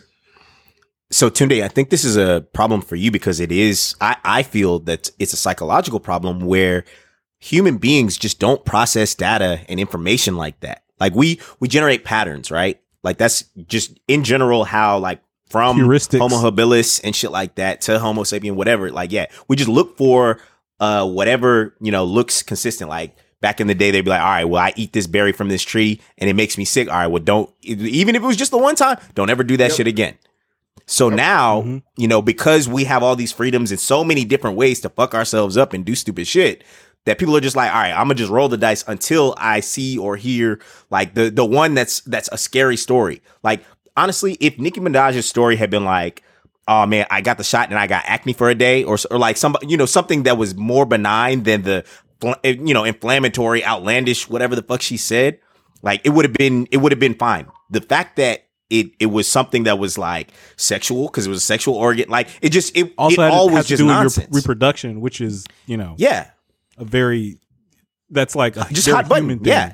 So 1.12 1.30
Tunde, 1.30 1.64
I 1.64 1.68
think 1.68 1.90
this 1.90 2.04
is 2.04 2.18
a 2.18 2.46
problem 2.54 2.82
for 2.82 2.96
you 2.96 3.12
because 3.12 3.40
it 3.40 3.52
is. 3.52 3.96
I 4.02 4.18
I 4.24 4.44
feel 4.44 4.80
that 4.80 5.12
it's 5.20 5.34
a 5.34 5.38
psychological 5.38 6.00
problem 6.00 6.42
where 6.42 6.84
human 7.46 7.78
beings 7.78 8.18
just 8.18 8.40
don't 8.40 8.66
process 8.66 9.14
data 9.14 9.62
and 9.70 9.80
information 9.80 10.36
like 10.36 10.60
that. 10.62 10.84
Like 11.00 11.14
we 11.14 11.40
we 11.60 11.68
generate 11.68 12.04
patterns, 12.04 12.50
right? 12.50 12.82
Like 13.04 13.18
that's 13.18 13.44
just 13.68 14.00
in 14.08 14.24
general 14.24 14.64
how 14.64 14.98
like 14.98 15.22
from 15.50 15.78
Heuristics. 15.78 16.18
Homo 16.18 16.38
habilis 16.38 17.00
and 17.04 17.16
shit 17.16 17.32
like 17.32 17.56
that 17.56 17.82
to 17.82 18.00
Homo 18.00 18.24
sapien, 18.24 18.56
whatever. 18.56 18.92
Like 18.92 19.12
yeah, 19.12 19.28
we 19.48 19.56
just 19.56 19.70
look 19.70 19.98
for 19.98 20.40
uh 20.80 21.08
whatever 21.08 21.76
you 21.80 21.92
know 21.92 22.04
looks 22.04 22.42
consistent. 22.42 22.90
Like 22.90 23.16
back 23.42 23.62
in 23.62 23.68
the 23.68 23.76
day, 23.76 23.92
they'd 23.92 24.02
be 24.02 24.10
like, 24.10 24.22
all 24.22 24.28
right, 24.28 24.46
well 24.46 24.62
I 24.62 24.74
eat 24.76 24.94
this 24.94 25.06
berry 25.06 25.32
from 25.32 25.50
this 25.50 25.62
tree 25.62 26.02
and 26.18 26.30
it 26.30 26.34
makes 26.34 26.58
me 26.58 26.66
sick. 26.66 26.88
All 26.90 26.96
right, 26.96 27.08
well 27.08 27.22
don't 27.22 27.54
even 27.62 28.16
if 28.16 28.24
it 28.24 28.26
was 28.26 28.38
just 28.38 28.52
the 28.52 28.58
one 28.58 28.76
time, 28.76 28.98
don't 29.14 29.30
ever 29.30 29.44
do 29.44 29.58
that 29.58 29.74
shit 29.74 29.88
again. 29.88 30.18
So 30.88 31.10
now, 31.10 31.82
you 31.98 32.08
know, 32.08 32.22
because 32.22 32.70
we 32.70 32.84
have 32.84 33.02
all 33.02 33.16
these 33.16 33.32
freedoms 33.32 33.72
and 33.72 33.80
so 33.80 34.04
many 34.04 34.24
different 34.24 34.56
ways 34.56 34.82
to 34.82 34.90
fuck 34.90 35.16
ourselves 35.16 35.58
up 35.58 35.74
and 35.74 35.84
do 35.84 35.96
stupid 35.96 36.28
shit, 36.28 36.64
that 37.06 37.20
people 37.20 37.36
are 37.38 37.42
just 37.42 37.56
like, 37.56 37.72
all 37.72 37.80
right, 37.82 37.92
I'm 37.92 38.08
gonna 38.08 38.16
just 38.16 38.32
roll 38.32 38.50
the 38.50 38.58
dice 38.58 38.84
until 38.88 39.36
I 39.38 39.60
see 39.60 39.98
or 39.98 40.18
hear 40.18 40.60
like 40.90 41.14
the 41.14 41.30
the 41.30 41.46
one 41.46 41.74
that's 41.74 42.02
that's 42.02 42.30
a 42.32 42.38
scary 42.38 42.78
story. 42.78 43.22
Like 43.44 43.64
honestly, 43.96 44.38
if 44.40 44.60
Nicki 44.60 44.80
Minaj's 44.80 45.26
story 45.26 45.56
had 45.56 45.70
been 45.70 45.86
like, 45.86 46.24
oh 46.68 46.86
man, 46.86 47.06
I 47.10 47.22
got 47.22 47.38
the 47.38 47.44
shot 47.44 47.70
and 47.70 47.80
I 47.80 47.88
got 47.88 48.04
acne 48.06 48.34
for 48.34 48.50
a 48.50 48.56
day, 48.56 48.84
or 48.84 48.98
or 49.12 49.18
like 49.18 49.38
some 49.38 49.56
you 49.62 49.78
know 49.78 49.86
something 49.86 50.24
that 50.24 50.38
was 50.38 50.56
more 50.56 50.86
benign 50.86 51.44
than 51.44 51.62
the 51.62 51.86
eh, 52.44 52.56
you 52.60 52.74
know 52.74 52.84
inflammatory, 52.84 53.64
outlandish, 53.64 54.28
whatever 54.30 54.56
the 54.56 54.64
fuck 54.64 54.82
she 54.82 54.98
said, 54.98 55.40
like 55.82 56.02
it 56.04 56.10
would 56.10 56.26
have 56.26 56.34
been 56.34 56.68
it 56.72 56.78
would 56.78 56.92
have 56.92 57.00
been 57.00 57.16
fine. 57.16 57.48
The 57.70 57.82
fact 57.82 58.18
that 58.18 58.46
it 58.70 58.92
it 59.00 59.08
was 59.08 59.28
something 59.28 59.64
that 59.64 59.78
was 59.78 59.98
like 59.98 60.32
sexual 60.56 61.06
because 61.08 61.28
it 61.28 61.30
was 61.30 61.38
a 61.38 61.46
sexual 61.46 61.76
organ, 61.76 62.10
like 62.10 62.30
it 62.42 62.50
just 62.50 62.76
it 62.76 62.94
also 62.98 63.22
it 63.22 63.32
all 63.32 63.50
was 63.50 63.68
just 63.68 63.84
nonsense. 63.84 64.28
your 64.32 64.42
reproduction, 64.42 65.02
which 65.02 65.22
is 65.22 65.46
you 65.68 65.78
know 65.78 65.96
yeah, 65.98 66.32
a 66.78 66.86
very 66.86 67.40
that's 68.10 68.36
like 68.36 68.56
a 68.58 68.66
just 68.72 68.86
very 68.86 68.96
hot 68.98 69.10
button. 69.10 69.24
human 69.26 69.40
thing. 69.40 69.48
Yeah. 69.54 69.74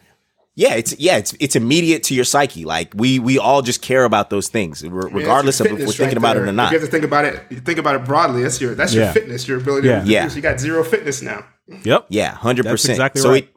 Yeah, 0.54 0.74
it's 0.76 1.00
yeah, 1.00 1.16
it's 1.16 1.34
it's 1.40 1.56
immediate 1.56 2.04
to 2.04 2.14
your 2.14 2.26
psyche. 2.26 2.66
Like 2.66 2.92
we 2.94 3.20
we 3.20 3.40
all 3.40 3.62
just 3.62 3.82
care 3.82 4.04
about 4.04 4.30
those 4.30 4.50
things, 4.50 4.84
re- 4.84 5.10
regardless 5.12 5.62
of 5.62 5.68
if 5.68 5.72
we're 5.80 5.86
thinking 5.88 6.08
right 6.08 6.18
about 6.18 6.34
there. 6.36 6.46
it 6.46 6.50
or 6.50 6.52
not. 6.52 6.72
you 6.74 6.78
have 6.78 6.86
to 6.86 6.92
think 6.92 7.06
about 7.06 7.24
it. 7.24 7.42
You 7.50 7.62
think 7.62 7.80
about 7.80 7.96
it 7.96 8.04
broadly. 8.04 8.44
That's 8.44 8.60
your 8.60 8.76
that's 8.76 8.94
Yeah. 8.94 9.06
your 9.06 9.14
fitness, 9.14 9.48
your 9.48 9.60
ability 9.60 9.88
Yeah. 9.88 10.04
to 10.04 10.10
Yeah. 10.10 10.30
You 10.30 10.42
got 10.42 10.60
zero 10.60 10.84
fitness 10.84 11.22
now. 11.22 11.46
Yep. 11.84 12.08
Yeah, 12.10 12.36
hundred 12.36 12.66
percent. 12.66 12.92
exactly 12.92 13.22
so 13.22 13.30
right. 13.32 13.44
it, 13.46 13.56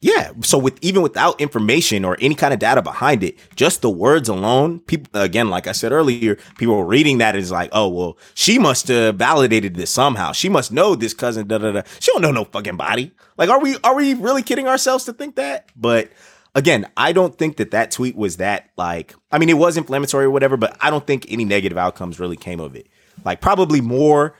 yeah. 0.00 0.32
So 0.40 0.56
with 0.56 0.78
even 0.80 1.02
without 1.02 1.38
information 1.40 2.06
or 2.06 2.16
any 2.20 2.34
kind 2.34 2.54
of 2.54 2.58
data 2.58 2.80
behind 2.80 3.22
it, 3.22 3.36
just 3.54 3.82
the 3.82 3.90
words 3.90 4.30
alone, 4.30 4.80
people 4.80 5.20
again, 5.20 5.50
like 5.50 5.66
I 5.66 5.72
said 5.72 5.92
earlier, 5.92 6.36
people 6.56 6.76
were 6.76 6.86
reading 6.86 7.18
that 7.18 7.36
is 7.36 7.50
like, 7.50 7.68
oh 7.72 7.88
well, 7.88 8.16
she 8.34 8.58
must 8.58 8.88
have 8.88 9.16
validated 9.16 9.74
this 9.74 9.90
somehow. 9.90 10.32
She 10.32 10.48
must 10.48 10.72
know 10.72 10.94
this 10.94 11.12
cousin. 11.12 11.46
Da 11.46 11.58
da 11.58 11.72
da. 11.72 11.82
She 11.98 12.10
don't 12.12 12.22
know 12.22 12.32
no 12.32 12.44
fucking 12.44 12.76
body. 12.76 13.12
Like, 13.36 13.50
are 13.50 13.60
we 13.60 13.76
are 13.84 13.94
we 13.94 14.14
really 14.14 14.42
kidding 14.42 14.66
ourselves 14.66 15.04
to 15.04 15.12
think 15.12 15.36
that? 15.36 15.68
But 15.76 16.10
again, 16.54 16.88
I 16.96 17.12
don't 17.12 17.36
think 17.36 17.58
that 17.58 17.72
that 17.72 17.90
tweet 17.90 18.16
was 18.16 18.38
that 18.38 18.70
like. 18.78 19.14
I 19.30 19.38
mean, 19.38 19.50
it 19.50 19.58
was 19.58 19.76
inflammatory 19.76 20.24
or 20.24 20.30
whatever, 20.30 20.56
but 20.56 20.78
I 20.80 20.88
don't 20.88 21.06
think 21.06 21.26
any 21.28 21.44
negative 21.44 21.76
outcomes 21.76 22.18
really 22.18 22.36
came 22.36 22.60
of 22.60 22.74
it. 22.74 22.86
Like, 23.22 23.42
probably 23.42 23.82
more 23.82 24.34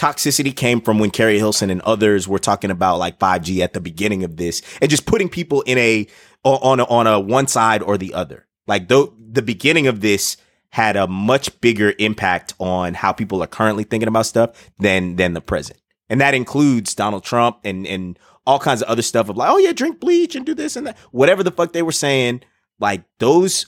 toxicity 0.00 0.56
came 0.56 0.80
from 0.80 0.98
when 0.98 1.10
Keri 1.10 1.36
Hilson 1.36 1.68
and 1.68 1.82
others 1.82 2.26
were 2.26 2.38
talking 2.38 2.70
about 2.70 2.98
like 2.98 3.18
5G 3.18 3.60
at 3.60 3.74
the 3.74 3.80
beginning 3.80 4.24
of 4.24 4.38
this 4.38 4.62
and 4.80 4.90
just 4.90 5.04
putting 5.04 5.28
people 5.28 5.60
in 5.62 5.76
a 5.76 6.06
on 6.42 6.80
a, 6.80 6.84
on 6.84 7.06
a 7.06 7.20
one 7.20 7.46
side 7.46 7.82
or 7.82 7.98
the 7.98 8.14
other. 8.14 8.46
Like 8.66 8.88
the 8.88 9.12
the 9.18 9.42
beginning 9.42 9.86
of 9.86 10.00
this 10.00 10.38
had 10.70 10.96
a 10.96 11.06
much 11.06 11.60
bigger 11.60 11.92
impact 11.98 12.54
on 12.58 12.94
how 12.94 13.12
people 13.12 13.42
are 13.42 13.46
currently 13.46 13.84
thinking 13.84 14.08
about 14.08 14.24
stuff 14.24 14.70
than 14.78 15.16
than 15.16 15.34
the 15.34 15.42
present. 15.42 15.78
And 16.08 16.18
that 16.22 16.32
includes 16.32 16.94
Donald 16.94 17.22
Trump 17.22 17.58
and 17.62 17.86
and 17.86 18.18
all 18.46 18.58
kinds 18.58 18.80
of 18.80 18.88
other 18.88 19.02
stuff 19.02 19.28
of 19.28 19.36
like, 19.36 19.50
oh 19.50 19.58
yeah, 19.58 19.72
drink 19.72 20.00
bleach 20.00 20.34
and 20.34 20.46
do 20.46 20.54
this 20.54 20.76
and 20.76 20.86
that. 20.86 20.96
Whatever 21.10 21.42
the 21.42 21.50
fuck 21.50 21.74
they 21.74 21.82
were 21.82 21.92
saying, 21.92 22.40
like 22.78 23.04
those 23.18 23.66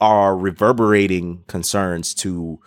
are 0.00 0.34
reverberating 0.38 1.44
concerns 1.48 2.14
to 2.14 2.60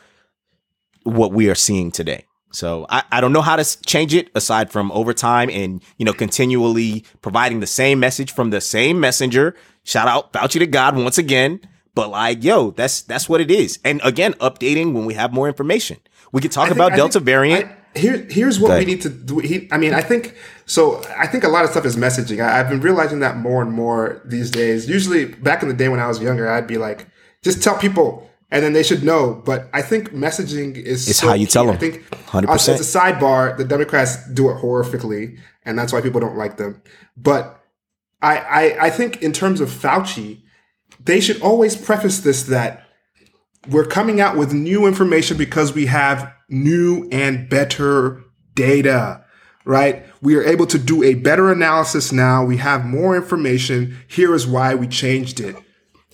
what 1.04 1.32
we 1.32 1.50
are 1.50 1.56
seeing 1.56 1.90
today. 1.90 2.26
So 2.52 2.86
I, 2.90 3.04
I 3.12 3.22
don't 3.22 3.32
know 3.34 3.42
how 3.42 3.56
to 3.56 3.82
change 3.84 4.14
it 4.14 4.30
aside 4.36 4.72
from 4.72 4.92
overtime 4.92 5.50
and 5.52 5.82
you 5.98 6.06
know 6.06 6.14
continually 6.14 7.04
providing 7.22 7.60
the 7.60 7.68
same 7.68 8.00
message 8.00 8.32
from 8.32 8.50
the 8.50 8.62
same 8.62 9.00
messenger. 9.00 9.56
Shout 9.84 10.08
out 10.08 10.34
Fauci 10.34 10.60
to 10.60 10.68
God 10.68 10.96
once 10.98 11.18
again. 11.18 11.62
But 11.96 12.10
like, 12.10 12.44
yo, 12.44 12.72
that's 12.72 13.02
that's 13.02 13.28
what 13.28 13.42
it 13.42 13.52
is. 13.52 13.80
And 13.84 14.00
again, 14.04 14.34
updating 14.36 14.94
when 14.94 15.06
we 15.06 15.14
have 15.16 15.34
more 15.34 15.48
information. 15.48 15.98
We 16.32 16.42
could 16.42 16.52
talk 16.52 16.66
think- 16.68 16.78
about 16.78 16.94
I 16.94 16.96
Delta 16.96 17.14
think- 17.20 17.26
variant. 17.26 17.66
I- 17.66 17.76
here, 17.96 18.24
here's 18.30 18.60
what 18.60 18.78
we 18.78 18.86
need 18.86 19.02
to 19.02 19.10
do. 19.10 19.40
He, 19.40 19.68
I 19.72 19.78
mean, 19.80 19.96
I 19.96 20.02
think 20.02 20.36
so. 20.68 21.04
I 21.18 21.26
think 21.26 21.44
a 21.44 21.48
lot 21.48 21.66
of 21.66 21.72
stuff 21.72 21.86
is 21.86 21.96
messaging. 21.98 22.40
I, 22.40 22.60
I've 22.60 22.70
been 22.70 22.82
realizing 22.82 23.20
that 23.22 23.38
more 23.38 23.64
and 23.64 23.72
more 23.72 24.22
these 24.24 24.52
days. 24.52 24.88
Usually, 24.88 25.26
back 25.26 25.64
in 25.64 25.70
the 25.70 25.74
day 25.74 25.90
when 25.90 26.00
I 26.00 26.06
was 26.06 26.22
younger, 26.22 26.48
I'd 26.48 26.68
be 26.68 26.78
like, 26.78 27.08
just 27.42 27.64
tell 27.64 27.76
people, 27.80 28.29
and 28.52 28.64
then 28.64 28.74
they 28.74 28.84
should 28.84 29.04
know. 29.04 29.42
But 29.46 29.70
I 29.74 29.82
think 29.82 30.12
messaging 30.14 30.76
is 30.76 31.08
It's 31.10 31.20
so 31.20 31.28
how 31.30 31.34
you 31.34 31.46
key. 31.46 31.52
tell 31.52 31.70
I 31.70 31.74
'em. 31.74 31.78
think 31.80 32.04
100%. 32.28 32.80
As 32.80 32.96
a 32.96 33.00
sidebar, 33.00 33.58
the 33.58 33.66
Democrats 33.66 34.18
do 34.34 34.50
it 34.50 34.58
horrifically, 34.58 35.38
and 35.66 35.78
that's 35.78 35.94
why 35.94 36.02
people 36.02 36.20
don't 36.22 36.38
like 36.38 36.58
them. 36.58 36.82
But 37.18 37.60
I, 38.22 38.38
I, 38.38 38.86
I 38.88 38.90
think 38.90 39.22
in 39.22 39.32
terms 39.34 39.62
of 39.62 39.70
Fauci, 39.70 40.42
they 41.04 41.20
should 41.22 41.42
always 41.42 41.76
preface 41.76 42.20
this 42.20 42.44
that 42.44 42.84
we're 43.70 43.86
coming 43.86 44.20
out 44.22 44.36
with 44.38 44.54
new 44.54 44.86
information 44.88 45.38
because 45.38 45.74
we 45.74 45.86
have 45.88 46.32
new 46.50 47.08
and 47.12 47.48
better 47.50 48.24
data, 48.56 49.24
right? 49.66 50.06
We 50.22 50.36
are 50.36 50.44
able 50.44 50.66
to 50.68 50.78
do 50.80 51.04
a 51.04 51.14
better 51.14 51.52
analysis 51.52 52.12
now. 52.12 52.44
We 52.44 52.58
have 52.58 52.84
more 52.86 53.16
information. 53.16 53.98
Here 54.08 54.34
is 54.34 54.48
why 54.48 54.76
we 54.76 54.88
changed 54.88 55.40
it. 55.40 55.56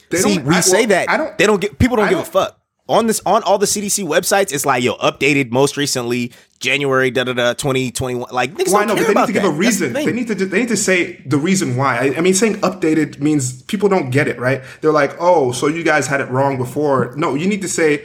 They 0.09 0.17
See, 0.19 0.35
don't- 0.35 0.45
we 0.45 0.55
I- 0.55 0.59
say 0.61 0.79
well, 0.81 0.87
that 0.89 1.09
I 1.09 1.17
don't. 1.17 1.37
they 1.37 1.45
don't 1.45 1.61
get 1.61 1.77
people 1.79 1.97
don't 1.97 2.05
I 2.07 2.09
give 2.09 2.19
a 2.19 2.23
don't- 2.23 2.31
fuck 2.31 2.59
on 2.87 3.07
this 3.07 3.19
on 3.25 3.41
all 3.43 3.57
the 3.57 3.65
CDC 3.65 4.03
websites. 4.05 4.53
It's 4.53 4.65
like 4.65 4.83
yo 4.83 4.95
updated 4.97 5.49
most 5.51 5.75
recently 5.75 6.31
January 6.59 7.09
da 7.09 7.23
da 7.23 7.33
da 7.33 7.53
twenty 7.53 7.89
twenty 7.91 8.15
one. 8.15 8.29
Like 8.31 8.53
niggas 8.53 8.71
Well, 8.71 8.85
don't 8.85 8.89
know, 8.89 8.95
care 8.95 9.03
but 9.05 9.07
they 9.07 9.07
need 9.07 9.11
about 9.11 9.25
to 9.27 9.33
give 9.33 9.43
a 9.43 9.47
That's 9.47 9.55
the 9.55 9.59
reason. 9.59 9.93
They 9.93 10.11
need 10.11 10.27
to. 10.27 10.35
They 10.35 10.59
need 10.59 10.67
to 10.69 10.77
say 10.77 11.21
the 11.25 11.37
reason 11.37 11.75
why. 11.77 11.97
I, 11.97 12.17
I 12.17 12.21
mean, 12.21 12.35
saying 12.35 12.57
updated 12.57 13.19
means 13.19 13.63
people 13.63 13.89
don't 13.89 14.11
get 14.11 14.27
it, 14.27 14.39
right? 14.39 14.61
They're 14.81 14.91
like, 14.91 15.15
"Oh, 15.19 15.51
so 15.51 15.65
you 15.67 15.83
guys 15.83 16.05
had 16.07 16.21
it 16.21 16.29
wrong 16.29 16.57
before." 16.57 17.13
No, 17.17 17.33
you 17.33 17.47
need 17.47 17.63
to 17.63 17.67
say, 17.67 18.03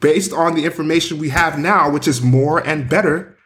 based 0.00 0.32
on 0.32 0.54
the 0.54 0.64
information 0.64 1.18
we 1.18 1.30
have 1.30 1.58
now, 1.58 1.90
which 1.90 2.06
is 2.08 2.22
more 2.22 2.58
and 2.58 2.88
better, 2.88 3.36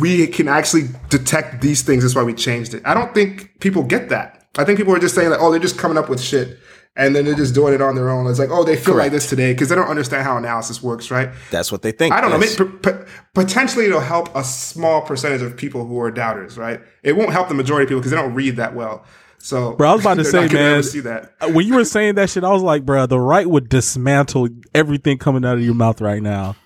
we 0.00 0.26
can 0.26 0.48
actually 0.48 0.88
detect 1.10 1.60
these 1.60 1.82
things. 1.82 2.02
That's 2.02 2.14
why 2.14 2.22
we 2.22 2.34
changed 2.34 2.74
it. 2.74 2.82
I 2.84 2.94
don't 2.94 3.12
think 3.14 3.58
people 3.60 3.82
get 3.82 4.08
that. 4.10 4.46
I 4.58 4.64
think 4.64 4.78
people 4.78 4.94
are 4.94 4.98
just 4.98 5.14
saying 5.14 5.30
like, 5.30 5.40
"Oh, 5.40 5.50
they're 5.50 5.60
just 5.60 5.78
coming 5.78 5.98
up 5.98 6.08
with 6.08 6.20
shit." 6.20 6.58
And 6.94 7.16
then 7.16 7.24
they're 7.24 7.34
just 7.34 7.54
doing 7.54 7.72
it 7.72 7.80
on 7.80 7.94
their 7.94 8.10
own. 8.10 8.26
It's 8.26 8.38
like, 8.38 8.50
oh, 8.50 8.64
they 8.64 8.76
feel 8.76 8.94
like 8.96 9.12
this 9.12 9.26
today 9.30 9.54
because 9.54 9.70
they 9.70 9.74
don't 9.74 9.88
understand 9.88 10.24
how 10.24 10.36
analysis 10.36 10.82
works, 10.82 11.10
right? 11.10 11.30
That's 11.50 11.72
what 11.72 11.80
they 11.80 11.90
think. 11.90 12.12
I 12.14 12.20
don't 12.20 12.30
know. 12.30 12.38
Yes. 12.38 12.58
Maybe, 12.58 12.70
p- 12.70 12.90
p- 12.92 12.98
potentially, 13.34 13.86
it'll 13.86 14.00
help 14.00 14.34
a 14.36 14.44
small 14.44 15.00
percentage 15.00 15.40
of 15.40 15.56
people 15.56 15.86
who 15.86 15.98
are 16.00 16.10
doubters, 16.10 16.58
right? 16.58 16.80
It 17.02 17.16
won't 17.16 17.32
help 17.32 17.48
the 17.48 17.54
majority 17.54 17.84
of 17.84 17.88
people 17.88 18.00
because 18.00 18.10
they 18.10 18.18
don't 18.18 18.34
read 18.34 18.56
that 18.56 18.74
well. 18.74 19.06
So, 19.38 19.72
Bro, 19.72 19.88
I 19.90 19.92
was 19.94 20.02
about 20.02 20.14
to 20.18 20.24
say, 20.26 20.46
man, 20.48 20.82
see 20.82 21.00
that. 21.00 21.32
uh, 21.40 21.48
when 21.48 21.66
you 21.66 21.74
were 21.74 21.84
saying 21.86 22.16
that 22.16 22.28
shit, 22.28 22.44
I 22.44 22.50
was 22.50 22.62
like, 22.62 22.84
bro, 22.84 23.06
the 23.06 23.18
right 23.18 23.48
would 23.48 23.70
dismantle 23.70 24.50
everything 24.74 25.16
coming 25.16 25.44
out 25.46 25.54
of 25.56 25.64
your 25.64 25.74
mouth 25.74 26.00
right 26.02 26.22
now. 26.22 26.56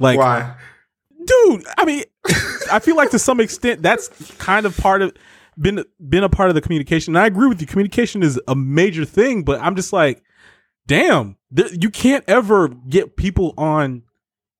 Like, 0.00 0.18
Why? 0.18 0.56
dude, 1.24 1.64
I 1.78 1.84
mean, 1.84 2.02
I 2.72 2.80
feel 2.80 2.96
like 2.96 3.10
to 3.12 3.18
some 3.20 3.38
extent 3.40 3.82
that's 3.82 4.08
kind 4.38 4.66
of 4.66 4.76
part 4.76 5.00
of 5.00 5.14
been 5.58 5.84
been 6.08 6.24
a 6.24 6.28
part 6.28 6.48
of 6.48 6.54
the 6.54 6.60
communication. 6.60 7.14
And 7.16 7.22
I 7.22 7.26
agree 7.26 7.48
with 7.48 7.60
you. 7.60 7.66
Communication 7.66 8.22
is 8.22 8.40
a 8.48 8.54
major 8.54 9.04
thing, 9.04 9.42
but 9.42 9.60
I'm 9.60 9.76
just 9.76 9.92
like, 9.92 10.22
damn, 10.86 11.36
th- 11.54 11.72
you 11.80 11.90
can't 11.90 12.24
ever 12.28 12.68
get 12.68 13.16
people 13.16 13.54
on 13.56 14.02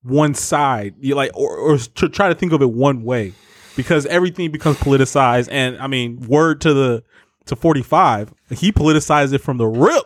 one 0.03 0.33
side. 0.33 0.95
You 0.99 1.15
like, 1.15 1.31
or, 1.35 1.55
or 1.57 1.77
to 1.77 2.09
try 2.09 2.29
to 2.29 2.35
think 2.35 2.51
of 2.53 2.61
it 2.61 2.71
one 2.71 3.03
way, 3.03 3.33
because 3.75 4.05
everything 4.07 4.51
becomes 4.51 4.77
politicized. 4.77 5.47
And 5.51 5.77
I 5.77 5.87
mean, 5.87 6.19
word 6.27 6.61
to 6.61 6.73
the 6.73 7.03
to 7.45 7.55
45, 7.55 8.33
he 8.51 8.71
politicized 8.71 9.33
it 9.33 9.39
from 9.39 9.57
the 9.57 9.67
rip. 9.67 10.03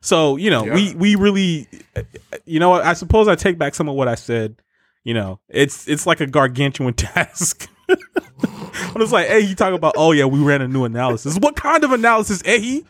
So 0.00 0.36
you 0.36 0.50
know, 0.50 0.64
Yeah. 0.64 0.74
we 0.74 0.94
we 0.94 1.14
really, 1.14 1.66
you 2.46 2.58
know. 2.58 2.72
I 2.72 2.94
suppose 2.94 3.28
I 3.28 3.34
take 3.34 3.58
back 3.58 3.74
some 3.74 3.88
of 3.88 3.94
what 3.94 4.08
I 4.08 4.14
said. 4.14 4.56
You 5.04 5.14
know, 5.14 5.40
it's 5.48 5.88
it's 5.88 6.06
like 6.06 6.20
a 6.20 6.26
gargantuan 6.26 6.92
task. 6.94 7.68
I'm 7.92 9.00
just 9.00 9.12
like, 9.12 9.28
hey, 9.28 9.40
you 9.40 9.54
talk 9.54 9.72
about, 9.72 9.94
oh 9.96 10.12
yeah, 10.12 10.24
we 10.24 10.40
ran 10.40 10.62
a 10.62 10.68
new 10.68 10.84
analysis. 10.84 11.36
What 11.38 11.56
kind 11.56 11.84
of 11.84 11.92
analysis, 11.92 12.42
eh? 12.44 12.80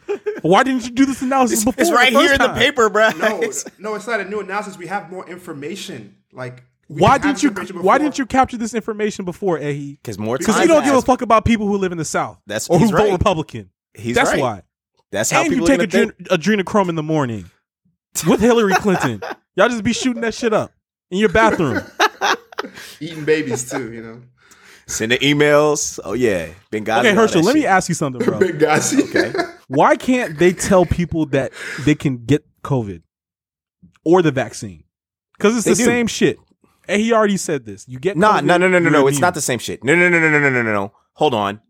Why 0.42 0.62
didn't 0.62 0.84
you 0.84 0.90
do 0.90 1.04
this 1.04 1.20
analysis 1.22 1.64
before? 1.64 1.80
It's 1.80 1.90
right 1.90 2.12
the 2.12 2.18
here 2.20 2.28
first 2.30 2.40
in 2.40 2.46
the 2.48 2.54
paper, 2.58 2.88
bro. 2.88 3.10
No, 3.10 3.40
no, 3.78 3.94
it's 3.94 4.06
not 4.06 4.20
a 4.20 4.24
new 4.24 4.40
analysis. 4.40 4.78
We 4.78 4.86
have 4.86 5.10
more 5.10 5.28
information. 5.28 6.16
Like, 6.32 6.62
Why 6.86 7.18
didn't 7.18 7.42
you? 7.42 7.50
Why 7.82 7.98
didn't 7.98 8.18
you 8.18 8.26
capture 8.26 8.56
this 8.56 8.72
information 8.74 9.24
before, 9.24 9.58
eh? 9.58 9.72
Because 9.72 10.18
more 10.18 10.38
Because 10.38 10.54
time 10.54 10.62
you 10.62 10.68
don't 10.68 10.84
give 10.84 10.94
a 10.94 11.02
fuck 11.02 11.22
about 11.22 11.44
people 11.44 11.66
who 11.66 11.76
live 11.76 11.92
in 11.92 11.98
the 11.98 12.04
South. 12.04 12.38
That's- 12.46 12.68
or 12.70 12.78
who 12.78 12.84
he's 12.84 12.92
vote. 12.92 13.10
Republican. 13.12 13.70
He's 13.94 14.14
That's 14.14 14.30
right. 14.30 14.40
why. 14.40 14.62
That's 15.10 15.30
how 15.30 15.40
and 15.42 15.46
you 15.50 15.58
people 15.58 15.72
are 15.72 15.76
take 15.76 15.90
gonna 15.90 16.06
think. 16.06 16.28
adren- 16.28 16.62
adrenochrome 16.62 16.88
in 16.88 16.94
the 16.94 17.02
morning 17.02 17.50
with 18.28 18.40
Hillary 18.40 18.74
Clinton. 18.74 19.20
Y'all 19.56 19.68
just 19.68 19.82
be 19.82 19.92
shooting 19.92 20.22
that 20.22 20.32
shit 20.34 20.52
up 20.52 20.72
in 21.10 21.18
your 21.18 21.28
bathroom. 21.28 21.82
eating 23.00 23.24
babies 23.24 23.68
too? 23.68 23.92
You 23.92 24.02
know, 24.02 24.22
Send 24.90 25.12
the 25.12 25.18
emails. 25.18 25.98
Oh 26.04 26.12
yeah, 26.14 26.48
Benghazi. 26.72 27.00
Okay, 27.00 27.14
Herschel, 27.14 27.42
let 27.42 27.52
shit. 27.52 27.62
me 27.62 27.66
ask 27.66 27.88
you 27.88 27.94
something, 27.94 28.24
bro. 28.24 28.38
Benghazi. 28.38 29.08
Okay. 29.08 29.32
Why 29.68 29.96
can't 29.96 30.38
they 30.38 30.52
tell 30.52 30.84
people 30.84 31.26
that 31.26 31.52
they 31.84 31.94
can 31.94 32.24
get 32.24 32.44
COVID 32.62 33.02
or 34.04 34.20
the 34.20 34.32
vaccine? 34.32 34.84
Because 35.38 35.56
it's 35.56 35.64
they 35.64 35.72
the 35.72 35.76
do. 35.76 35.84
same 35.84 36.06
shit. 36.08 36.38
And 36.88 37.00
he 37.00 37.12
already 37.12 37.36
said 37.36 37.64
this. 37.64 37.86
You 37.86 38.00
get 38.00 38.16
nah, 38.16 38.40
COVID, 38.40 38.44
no, 38.44 38.56
no, 38.56 38.68
no, 38.68 38.78
no, 38.80 38.90
no. 38.90 39.06
It's 39.06 39.20
not 39.20 39.34
the 39.34 39.40
same 39.40 39.60
shit. 39.60 39.84
No, 39.84 39.94
no, 39.94 40.08
no, 40.08 40.18
no, 40.18 40.28
no, 40.28 40.38
no, 40.40 40.50
no, 40.50 40.72
no. 40.72 40.92
Hold 41.14 41.34
on. 41.34 41.60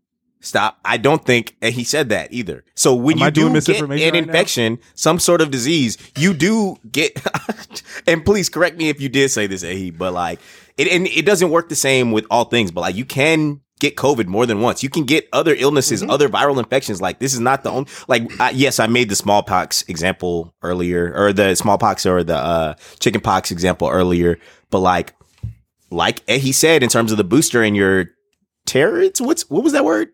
Stop. 0.43 0.79
I 0.83 0.97
don't 0.97 1.23
think 1.23 1.55
and 1.61 1.71
he 1.71 1.83
said 1.83 2.09
that 2.09 2.33
either. 2.33 2.65
So 2.73 2.95
when 2.95 3.17
Am 3.17 3.19
you 3.19 3.25
I 3.25 3.29
do 3.29 3.61
get 3.61 3.79
an 3.81 3.89
right 3.89 4.15
infection, 4.15 4.73
now? 4.73 4.79
some 4.95 5.19
sort 5.19 5.39
of 5.39 5.51
disease, 5.51 5.99
you 6.17 6.33
do 6.33 6.77
get. 6.91 7.21
and 8.07 8.25
please 8.25 8.49
correct 8.49 8.77
me 8.77 8.89
if 8.89 8.99
you 8.99 9.07
did 9.07 9.29
say 9.29 9.45
this, 9.45 9.63
Ehi, 9.63 9.95
but 9.95 10.13
like 10.13 10.39
it, 10.77 10.87
and 10.87 11.07
it 11.07 11.25
doesn't 11.25 11.49
work 11.49 11.69
the 11.69 11.75
same 11.75 12.11
with 12.11 12.25
all 12.29 12.45
things. 12.45 12.71
But 12.71 12.81
like 12.81 12.95
you 12.95 13.05
can 13.05 13.61
get 13.79 13.95
COVID 13.95 14.27
more 14.27 14.45
than 14.45 14.61
once. 14.61 14.83
You 14.83 14.89
can 14.89 15.05
get 15.05 15.27
other 15.33 15.55
illnesses, 15.57 16.03
other 16.03 16.29
viral 16.29 16.59
infections. 16.59 17.01
Like 17.01 17.19
this 17.19 17.33
is 17.33 17.39
not 17.39 17.63
the 17.63 17.71
only. 17.71 17.89
Like 18.07 18.39
I, 18.39 18.51
yes, 18.51 18.79
I 18.79 18.87
made 18.87 19.09
the 19.09 19.15
smallpox 19.15 19.83
example 19.83 20.53
earlier, 20.61 21.13
or 21.15 21.33
the 21.33 21.55
smallpox 21.55 22.05
or 22.05 22.23
the 22.23 22.37
uh, 22.37 22.75
chickenpox 22.99 23.51
example 23.51 23.89
earlier. 23.89 24.39
But 24.69 24.79
like, 24.79 25.13
like 25.89 26.27
he 26.29 26.51
said, 26.51 26.83
in 26.83 26.89
terms 26.89 27.11
of 27.11 27.17
the 27.17 27.23
booster 27.23 27.61
and 27.63 27.75
your 27.75 28.05
Territs, 28.67 29.19
what's 29.19 29.49
what 29.49 29.63
was 29.63 29.73
that 29.73 29.83
word? 29.83 30.09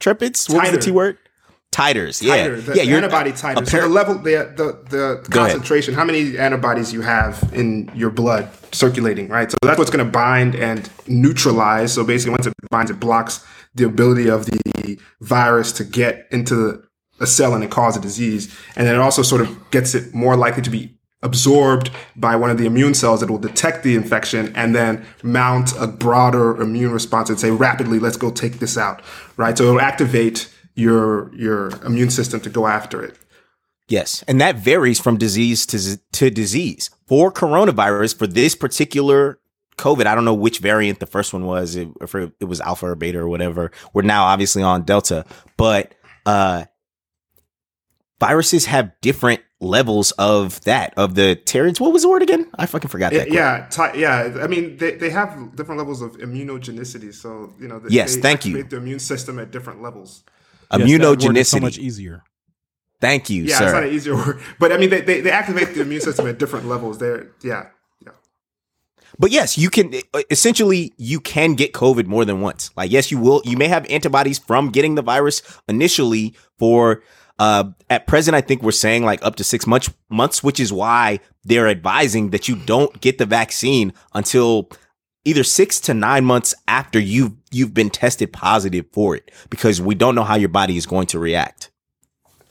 Trepids? 0.00 0.52
What 0.52 0.62
was 0.62 0.72
the 0.72 0.78
T 0.78 0.90
word? 0.90 1.16
Titers. 1.74 2.22
Yeah, 2.22 2.36
Titer, 2.36 2.64
the, 2.64 2.76
yeah. 2.76 2.82
the 2.82 2.86
you're 2.86 2.96
antibody 2.98 3.32
titers, 3.32 3.68
so 3.68 3.80
the 3.80 3.88
level, 3.88 4.14
the 4.14 4.52
the, 4.56 5.20
the 5.22 5.28
concentration, 5.28 5.92
how 5.92 6.04
many 6.04 6.38
antibodies 6.38 6.92
you 6.92 7.00
have 7.00 7.50
in 7.52 7.90
your 7.96 8.10
blood 8.10 8.48
circulating, 8.72 9.28
right? 9.28 9.50
So 9.50 9.56
that's 9.62 9.76
what's 9.76 9.90
going 9.90 10.04
to 10.04 10.10
bind 10.10 10.54
and 10.54 10.88
neutralize. 11.08 11.92
So 11.92 12.04
basically, 12.04 12.30
once 12.30 12.46
it 12.46 12.52
binds, 12.70 12.92
it 12.92 13.00
blocks 13.00 13.44
the 13.74 13.84
ability 13.84 14.28
of 14.28 14.46
the 14.46 15.00
virus 15.20 15.72
to 15.72 15.84
get 15.84 16.28
into 16.30 16.84
a 17.18 17.26
cell 17.26 17.54
and 17.54 17.64
it 17.64 17.72
cause 17.72 17.96
a 17.96 18.00
disease. 18.00 18.56
And 18.76 18.86
then 18.86 18.94
it 18.94 19.00
also 19.00 19.22
sort 19.22 19.40
of 19.40 19.70
gets 19.72 19.96
it 19.96 20.14
more 20.14 20.36
likely 20.36 20.62
to 20.62 20.70
be 20.70 20.96
absorbed 21.22 21.90
by 22.14 22.36
one 22.36 22.50
of 22.50 22.58
the 22.58 22.66
immune 22.66 22.94
cells 22.94 23.18
that 23.18 23.30
will 23.30 23.38
detect 23.38 23.82
the 23.82 23.96
infection 23.96 24.54
and 24.54 24.76
then 24.76 25.04
mount 25.24 25.74
a 25.80 25.88
broader 25.88 26.60
immune 26.60 26.92
response 26.92 27.30
and 27.30 27.40
say 27.40 27.50
rapidly 27.50 27.98
let's 27.98 28.18
go 28.18 28.30
take 28.30 28.58
this 28.58 28.76
out 28.76 29.00
right 29.38 29.56
so 29.56 29.64
it'll 29.64 29.80
activate 29.80 30.53
your 30.74 31.34
your 31.34 31.68
immune 31.84 32.10
system 32.10 32.40
to 32.40 32.50
go 32.50 32.66
after 32.66 33.02
it 33.02 33.16
Yes, 33.86 34.24
and 34.26 34.40
that 34.40 34.56
varies 34.56 34.98
from 34.98 35.18
disease 35.18 35.66
to 35.66 35.98
to 36.12 36.30
disease. 36.30 36.88
For 37.06 37.30
coronavirus, 37.30 38.16
for 38.16 38.26
this 38.26 38.54
particular 38.54 39.38
COVID, 39.76 40.06
I 40.06 40.14
don't 40.14 40.24
know 40.24 40.32
which 40.32 40.60
variant 40.60 41.00
the 41.00 41.06
first 41.06 41.34
one 41.34 41.44
was, 41.44 41.76
if 41.76 41.90
if 42.00 42.14
it 42.14 42.44
was 42.46 42.62
alpha 42.62 42.86
or 42.86 42.94
beta 42.94 43.18
or 43.18 43.28
whatever. 43.28 43.70
We're 43.92 44.00
now 44.00 44.24
obviously 44.24 44.62
on 44.62 44.84
delta, 44.84 45.26
but 45.58 45.94
uh, 46.24 46.64
viruses 48.20 48.66
have 48.66 48.92
different 49.02 49.42
levels 49.60 50.12
of 50.12 50.60
that 50.62 50.94
of 50.96 51.14
the 51.14 51.38
territs. 51.44 51.78
What 51.78 51.92
was 51.92 52.02
the 52.02 52.08
word 52.08 52.22
again? 52.22 52.48
I 52.58 52.64
fucking 52.66 52.88
forgot 52.88 53.12
that. 53.12 53.30
yeah 53.30 53.68
yeah 53.94 54.38
i 54.42 54.46
mean 54.46 54.76
they, 54.78 54.92
they 54.96 55.10
have 55.10 55.54
different 55.56 55.78
levels 55.78 56.02
of 56.02 56.16
immunogenicity 56.18 57.12
so 57.14 57.52
you 57.60 57.68
know 57.68 57.78
they, 57.78 57.90
Yes, 57.94 58.14
they 58.16 58.22
thank 58.22 58.44
you. 58.46 58.62
the 58.62 58.76
immune 58.76 58.98
system 58.98 59.38
at 59.38 59.50
different 59.50 59.82
levels 59.82 60.22
Yes, 60.72 60.72
that 60.72 60.78
word 60.80 60.86
is 60.88 60.98
immunogenicity. 60.98 61.46
so 61.46 61.60
much 61.60 61.78
easier. 61.78 62.22
Thank 63.00 63.28
you, 63.28 63.44
Yeah, 63.44 63.58
sir. 63.58 63.64
it's 63.64 63.72
not 63.74 63.82
an 63.84 63.92
easier 63.92 64.14
word, 64.16 64.40
but 64.58 64.72
I 64.72 64.78
mean, 64.78 64.88
they, 64.90 65.00
they, 65.02 65.20
they 65.20 65.30
activate 65.30 65.74
the 65.74 65.82
immune 65.82 66.00
system 66.00 66.26
at 66.26 66.38
different 66.38 66.66
levels. 66.66 66.98
They're 66.98 67.28
yeah, 67.42 67.66
yeah. 68.04 68.12
But 69.18 69.30
yes, 69.30 69.58
you 69.58 69.68
can 69.70 69.92
essentially 70.30 70.92
you 70.96 71.20
can 71.20 71.54
get 71.54 71.72
COVID 71.72 72.06
more 72.06 72.24
than 72.24 72.40
once. 72.40 72.70
Like 72.76 72.90
yes, 72.90 73.10
you 73.10 73.18
will. 73.18 73.42
You 73.44 73.56
may 73.56 73.68
have 73.68 73.84
antibodies 73.90 74.38
from 74.38 74.70
getting 74.70 74.94
the 74.94 75.02
virus 75.02 75.42
initially 75.68 76.34
for. 76.58 77.02
Uh, 77.36 77.64
at 77.90 78.06
present, 78.06 78.36
I 78.36 78.40
think 78.40 78.62
we're 78.62 78.70
saying 78.70 79.04
like 79.04 79.20
up 79.24 79.34
to 79.36 79.42
six 79.44 79.66
months, 79.66 79.90
months, 80.08 80.44
which 80.44 80.60
is 80.60 80.72
why 80.72 81.18
they're 81.42 81.66
advising 81.66 82.30
that 82.30 82.46
you 82.46 82.54
don't 82.54 83.00
get 83.00 83.18
the 83.18 83.26
vaccine 83.26 83.92
until 84.14 84.70
either 85.24 85.44
six 85.44 85.80
to 85.80 85.94
nine 85.94 86.24
months 86.24 86.54
after 86.68 86.98
you've 86.98 87.32
you've 87.50 87.72
been 87.74 87.90
tested 87.90 88.32
positive 88.32 88.86
for 88.92 89.16
it, 89.16 89.30
because 89.50 89.80
we 89.80 89.94
don't 89.94 90.14
know 90.14 90.24
how 90.24 90.34
your 90.36 90.48
body 90.48 90.76
is 90.76 90.86
going 90.86 91.06
to 91.08 91.18
react. 91.18 91.70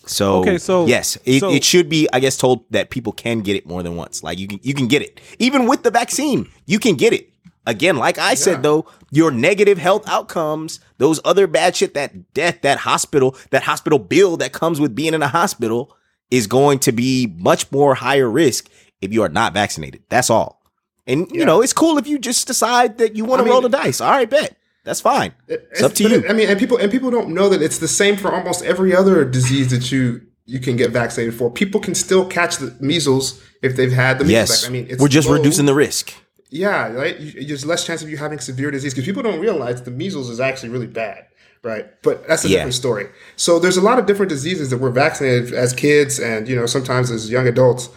So 0.05 0.41
Okay, 0.41 0.57
so- 0.57 0.86
yes, 0.86 1.17
it, 1.26 1.39
so- 1.39 1.49
it 1.51 1.63
should 1.63 1.88
be, 1.89 2.07
I 2.11 2.19
guess, 2.19 2.36
told 2.38 2.65
that 2.71 2.89
people 2.89 3.13
can 3.13 3.39
get 3.41 3.55
it 3.55 3.65
more 3.65 3.84
than 3.84 3.95
once. 3.95 4.24
Like 4.24 4.38
you 4.38 4.47
can 4.47 4.59
you 4.63 4.74
can 4.74 4.88
get 4.88 5.01
it 5.01 5.21
even 5.39 5.67
with 5.67 5.84
the 5.84 5.91
vaccine. 5.91 6.49
You 6.65 6.80
can 6.80 6.95
get 6.95 7.13
it 7.13 7.30
again. 7.65 7.95
Like 7.97 8.17
I 8.17 8.32
Yeah. 8.32 8.36
said 8.36 8.63
though, 8.63 8.86
your 9.11 9.32
negative 9.32 9.78
health 9.78 10.07
outcomes, 10.09 10.80
those 10.97 11.21
other 11.24 11.47
bad 11.47 11.76
shit, 11.78 11.93
that 11.93 12.34
death, 12.34 12.61
that 12.63 12.80
hospital, 12.80 13.38
that 13.51 13.63
hospital 13.63 13.99
bill 13.99 14.36
that 14.38 14.51
comes 14.51 14.80
with 14.82 14.93
being 14.95 15.13
in 15.13 15.21
a 15.24 15.28
hospital 15.30 15.95
is 16.32 16.47
going 16.47 16.80
to 16.80 16.91
be 16.91 17.34
much 17.38 17.71
more 17.71 17.95
higher 17.95 18.30
risk 18.30 18.69
if 19.01 19.13
you 19.13 19.21
are 19.21 19.30
not 19.30 19.53
vaccinated. 19.53 20.01
That's 20.09 20.30
all. 20.30 20.62
And 21.07 21.29
you 21.31 21.45
know, 21.45 21.61
it's 21.61 21.73
cool 21.73 21.97
if 21.97 22.07
you 22.07 22.17
just 22.19 22.47
decide 22.47 22.97
that 22.99 23.15
you 23.15 23.25
want 23.25 23.41
I 23.41 23.43
to 23.45 23.49
roll 23.49 23.61
the 23.61 23.69
dice. 23.69 23.99
All 24.01 24.11
right, 24.11 24.29
bet. 24.29 24.55
That's 24.85 24.99
fine. 25.01 25.33
It's, 25.47 25.81
up 25.81 25.93
to 25.93 26.03
you. 26.03 26.15
it- 26.17 26.29
I 26.29 26.33
mean, 26.33 26.49
and 26.49 26.59
people 26.59 26.77
and 26.77 26.91
people 26.91 27.09
don't 27.11 27.29
know 27.29 27.49
that 27.49 27.61
it's 27.61 27.77
the 27.79 27.87
same 27.87 28.15
for 28.17 28.33
almost 28.33 28.63
every 28.63 28.95
other 28.95 29.23
disease 29.25 29.69
that 29.71 29.91
you 29.91 30.21
you 30.45 30.59
can 30.59 30.75
get 30.75 30.91
vaccinated 30.91 31.33
for. 31.35 31.49
People 31.49 31.79
can 31.79 31.95
still 31.95 32.25
catch 32.25 32.57
the 32.57 32.75
measles 32.81 33.41
if 33.61 33.75
they've 33.77 33.93
had 33.93 34.19
the 34.19 34.25
measles. 34.25 34.49
yes. 34.49 34.67
I 34.67 34.69
mean, 34.69 34.87
it's 34.89 35.01
we're 35.01 35.07
just 35.07 35.27
low. 35.29 35.35
reducing 35.35 35.65
the 35.65 35.73
risk. 35.73 36.13
Yeah, 36.49 36.91
right. 36.91 37.17
You, 37.19 37.47
there's 37.47 37.65
less 37.65 37.85
chance 37.85 38.03
of 38.03 38.09
you 38.09 38.17
having 38.17 38.39
severe 38.39 38.69
disease 38.69 38.93
because 38.93 39.05
people 39.05 39.23
don't 39.23 39.39
realize 39.39 39.81
the 39.83 39.91
measles 39.91 40.29
is 40.29 40.39
actually 40.41 40.69
really 40.69 40.85
bad, 40.87 41.25
right? 41.63 41.85
But 42.03 42.27
that's 42.27 42.43
a 42.45 42.49
Yeah. 42.49 42.57
different 42.57 42.75
story. 42.75 43.07
So 43.37 43.57
there's 43.57 43.77
a 43.77 43.81
lot 43.81 43.97
of 43.99 44.05
different 44.05 44.29
diseases 44.29 44.69
that 44.69 44.77
we're 44.79 44.91
vaccinated 44.91 45.53
as 45.53 45.71
kids 45.73 46.19
and 46.19 46.47
you 46.47 46.55
know 46.57 46.65
sometimes 46.65 47.09
as 47.09 47.29
young 47.31 47.47
adults 47.47 47.87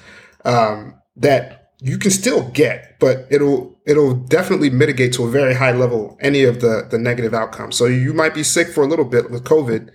um, 0.44 0.94
that 1.16 1.65
you 1.78 1.98
can 1.98 2.10
still 2.10 2.48
get, 2.50 2.98
but 2.98 3.26
it'll 3.30 3.78
it'll 3.86 4.14
definitely 4.14 4.70
mitigate 4.70 5.12
to 5.14 5.24
a 5.24 5.30
very 5.30 5.54
high 5.54 5.72
level 5.72 6.16
any 6.20 6.44
of 6.44 6.60
the 6.60 6.86
the 6.90 6.98
negative 6.98 7.34
outcomes. 7.34 7.76
So 7.76 7.86
you 7.86 8.12
might 8.14 8.34
be 8.34 8.42
sick 8.42 8.68
for 8.68 8.82
a 8.82 8.86
little 8.86 9.04
bit 9.04 9.30
with 9.30 9.44
COVID, 9.44 9.90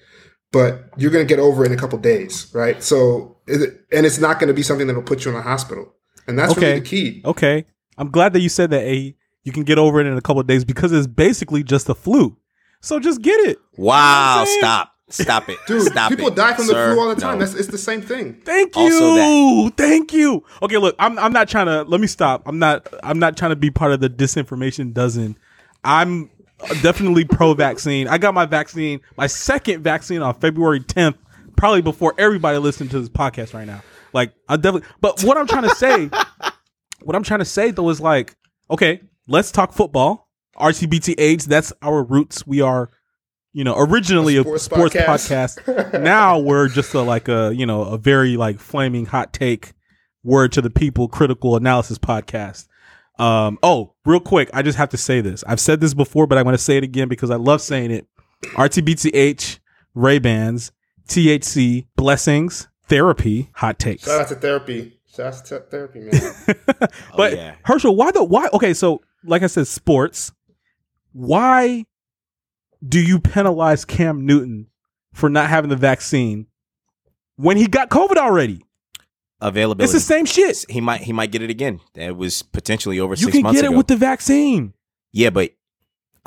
but 0.52 0.90
you're 0.98 1.12
going 1.12 1.26
to 1.26 1.30
get 1.30 1.40
over 1.40 1.64
it 1.64 1.68
in 1.72 1.78
a 1.78 1.80
couple 1.80 1.98
days, 2.00 2.50
right? 2.54 2.82
So 2.84 3.38
is 3.48 3.64
it, 3.64 3.86
and 3.92 4.06
it's 4.06 4.20
not 4.20 4.40
going 4.40 4.48
to 4.50 4.54
be 4.54 4.64
something 4.64 4.88
that'll 4.88 5.02
put 5.02 5.26
you 5.26 5.32
in 5.32 5.36
the 5.38 5.42
hospital, 5.44 5.94
and 6.28 6.38
that's 6.38 6.52
Okay. 6.52 6.68
really 6.68 6.80
the 6.82 6.86
key. 6.86 7.22
Okay. 7.26 7.66
I'm 7.98 8.10
glad 8.12 8.34
that 8.34 8.42
you 8.42 8.50
said 8.50 8.70
that. 8.72 8.84
A 8.84 9.16
you 9.44 9.52
can 9.52 9.64
get 9.64 9.80
over 9.80 10.00
it 10.00 10.06
in 10.06 10.16
a 10.16 10.22
couple 10.22 10.40
of 10.40 10.46
days 10.48 10.64
because 10.64 10.92
it's 10.92 11.08
basically 11.08 11.64
just 11.64 11.90
a 11.90 11.96
flu. 11.96 12.38
So 12.80 13.00
just 13.00 13.22
get 13.24 13.40
it. 13.42 13.58
Wow, 13.76 14.44
saying? 14.46 14.60
stop. 14.60 14.91
Stop 15.12 15.50
it. 15.50 15.58
Dude, 15.68 15.84
Stop 15.84 16.10
people 16.10 16.28
it. 16.28 16.36
die 16.36 16.54
from 16.54 16.68
the 16.68 16.74
Sir, 16.74 16.94
flu 16.94 17.02
all 17.02 17.14
the 17.14 17.20
time. 17.20 17.40
no. 17.40 17.46
That's 17.46 17.58
it's 17.60 17.68
the 17.70 17.78
same 17.78 18.02
thing. 18.02 18.36
Thank 18.46 18.76
you. 18.76 18.82
Also 18.82 19.70
Thank 19.76 20.14
you. 20.14 20.44
Okay, 20.62 20.78
look, 20.78 20.96
I'm 21.00 21.18
I'm 21.20 21.34
not 21.34 21.48
trying 21.50 21.68
to 21.68 21.84
let 21.84 22.00
me 22.02 22.08
stop. 22.08 22.44
I'm 22.46 22.60
not 22.60 22.88
I'm 23.04 23.20
not 23.20 23.38
trying 23.38 23.52
to 23.52 23.56
be 23.56 23.70
part 23.72 23.92
of 23.92 24.00
the 24.00 24.10
disinformation 24.10 24.94
dozen. 24.94 25.38
I'm 25.84 26.30
definitely 26.82 27.26
pro 27.26 27.54
vaccine. 27.54 28.08
I 28.08 28.18
got 28.18 28.34
my 28.34 28.46
vaccine, 28.46 29.02
my 29.18 29.28
second 29.28 29.82
vaccine 29.84 30.22
on 30.22 30.34
February 30.36 30.80
10th, 30.80 31.16
probably 31.58 31.82
before 31.82 32.14
everybody 32.18 32.58
listening 32.58 32.90
to 32.90 33.00
this 33.00 33.10
podcast 33.10 33.54
right 33.54 33.66
now. 33.68 33.82
Like 34.14 34.34
I 34.48 34.58
definitely 34.58 34.88
but 35.00 35.24
what 35.24 35.38
I'm 35.38 35.48
trying 35.48 35.64
to 35.70 35.76
say 35.76 36.10
what 37.02 37.16
I'm 37.16 37.24
trying 37.24 37.40
to 37.40 37.46
say 37.46 37.72
though 37.72 37.90
is 37.90 38.00
like, 38.00 38.36
okay, 38.70 39.02
let's 39.28 39.52
talk 39.52 39.74
football. 39.74 40.28
RTBTH, 40.58 41.46
that's 41.46 41.74
our 41.82 42.04
roots. 42.04 42.46
We 42.46 42.62
are, 42.62 42.90
you 43.54 43.64
know, 43.64 43.76
originally 43.78 44.38
a 44.38 44.42
sports, 44.42 44.64
A 44.64 44.66
sports 44.66 44.96
podcast. 44.96 45.64
podcast. 45.64 46.02
now 46.04 46.40
we're 46.40 46.70
just 46.70 46.94
a 46.94 47.02
like 47.02 47.28
a, 47.28 47.54
you 47.54 47.66
know, 47.66 47.84
a 47.84 47.98
very 47.98 48.38
like 48.38 48.60
flaming 48.60 49.06
hot 49.06 49.34
take 49.34 49.74
word 50.24 50.52
to 50.54 50.62
the 50.62 50.70
people 50.70 51.08
critical 51.08 51.56
analysis 51.56 51.98
podcast. 51.98 52.68
Um, 53.20 53.60
oh, 53.62 53.94
real 54.06 54.20
quick, 54.20 54.50
I 54.54 54.62
just 54.62 54.78
have 54.78 54.90
to 54.90 54.98
say 54.98 55.22
this. 55.22 55.44
I've 55.46 55.60
said 55.60 55.82
this 55.82 55.94
before, 55.94 56.28
but 56.28 56.38
I'm 56.38 56.44
going 56.44 56.56
to 56.56 56.62
say 56.62 56.78
it 56.78 56.84
again 56.84 57.08
because 57.08 57.30
I 57.30 57.36
love 57.36 57.62
saying 57.62 57.92
it. 57.92 58.08
RTBTH, 58.54 59.60
Ray 59.94 60.20
Bans, 60.20 60.72
THC, 61.08 61.88
blessings, 61.96 62.68
therapy, 62.88 63.50
hot 63.54 63.78
takes. 63.78 64.06
Shout 64.06 64.22
out 64.22 64.28
to 64.30 64.36
therapy. 64.36 65.00
Shout 65.14 65.36
out 65.36 65.46
to 65.46 65.60
therapy, 65.60 66.00
man. 66.00 66.34
but 67.18 67.34
yeah. 67.34 67.56
Herschel, 67.64 67.96
why 67.96 68.12
the 68.12 68.24
why? 68.24 68.48
Okay, 68.54 68.74
so 68.74 69.02
like 69.24 69.44
I 69.44 69.48
said, 69.48 69.68
sports. 69.68 70.32
Why 71.14 71.86
do 72.88 73.00
you 73.00 73.20
penalize 73.20 73.86
Cam 73.86 74.26
Newton 74.26 74.68
for 75.14 75.30
not 75.30 75.50
having 75.50 75.70
the 75.70 75.76
vaccine 75.76 76.48
when 77.36 77.58
he 77.58 77.68
got 77.68 77.90
COVID 77.90 78.18
already? 78.18 78.64
Availability. 79.40 79.84
It's 79.86 79.94
the 79.94 80.00
same 80.00 80.26
shit. 80.26 80.66
He 80.70 80.82
might 80.82 81.02
he 81.02 81.14
might 81.14 81.32
get 81.32 81.42
it 81.42 81.50
again. 81.50 81.80
That 81.96 82.16
was 82.16 82.44
potentially 82.44 83.00
over 83.00 83.14
You 83.16 83.26
six 83.26 83.32
can 83.34 83.42
months 83.44 83.60
get 83.60 83.66
ago. 83.66 83.74
it 83.74 83.78
with 83.78 83.88
the 83.88 83.96
vaccine. 83.96 84.74
yeah, 85.12 85.32
but 85.32 85.52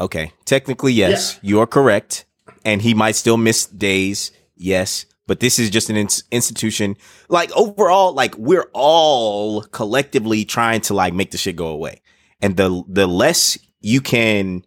okay. 0.01 0.33
Technically, 0.45 0.93
yes, 0.93 1.39
you 1.41 1.61
are 1.61 1.67
correct, 1.67 2.25
and 2.65 2.83
he 2.83 2.93
might 2.93 3.13
still 3.15 3.37
miss 3.37 3.67
days. 3.67 4.33
Yes, 4.57 5.07
but 5.29 5.39
this 5.39 5.61
is 5.61 5.71
just 5.71 5.91
an 5.91 5.97
ins- 5.97 6.25
institution. 6.33 6.97
Like 7.29 7.53
overall, 7.53 8.13
like 8.15 8.37
we're 8.37 8.69
all 8.73 9.63
collectively 9.63 10.45
trying 10.45 10.81
to 10.83 10.95
like 10.95 11.15
make 11.15 11.31
the 11.31 11.39
shit 11.39 11.55
go 11.55 11.69
away, 11.69 12.03
and 12.41 12.57
the 12.57 12.83
the 12.89 13.07
less 13.07 13.57
you 13.81 14.01
can 14.01 14.65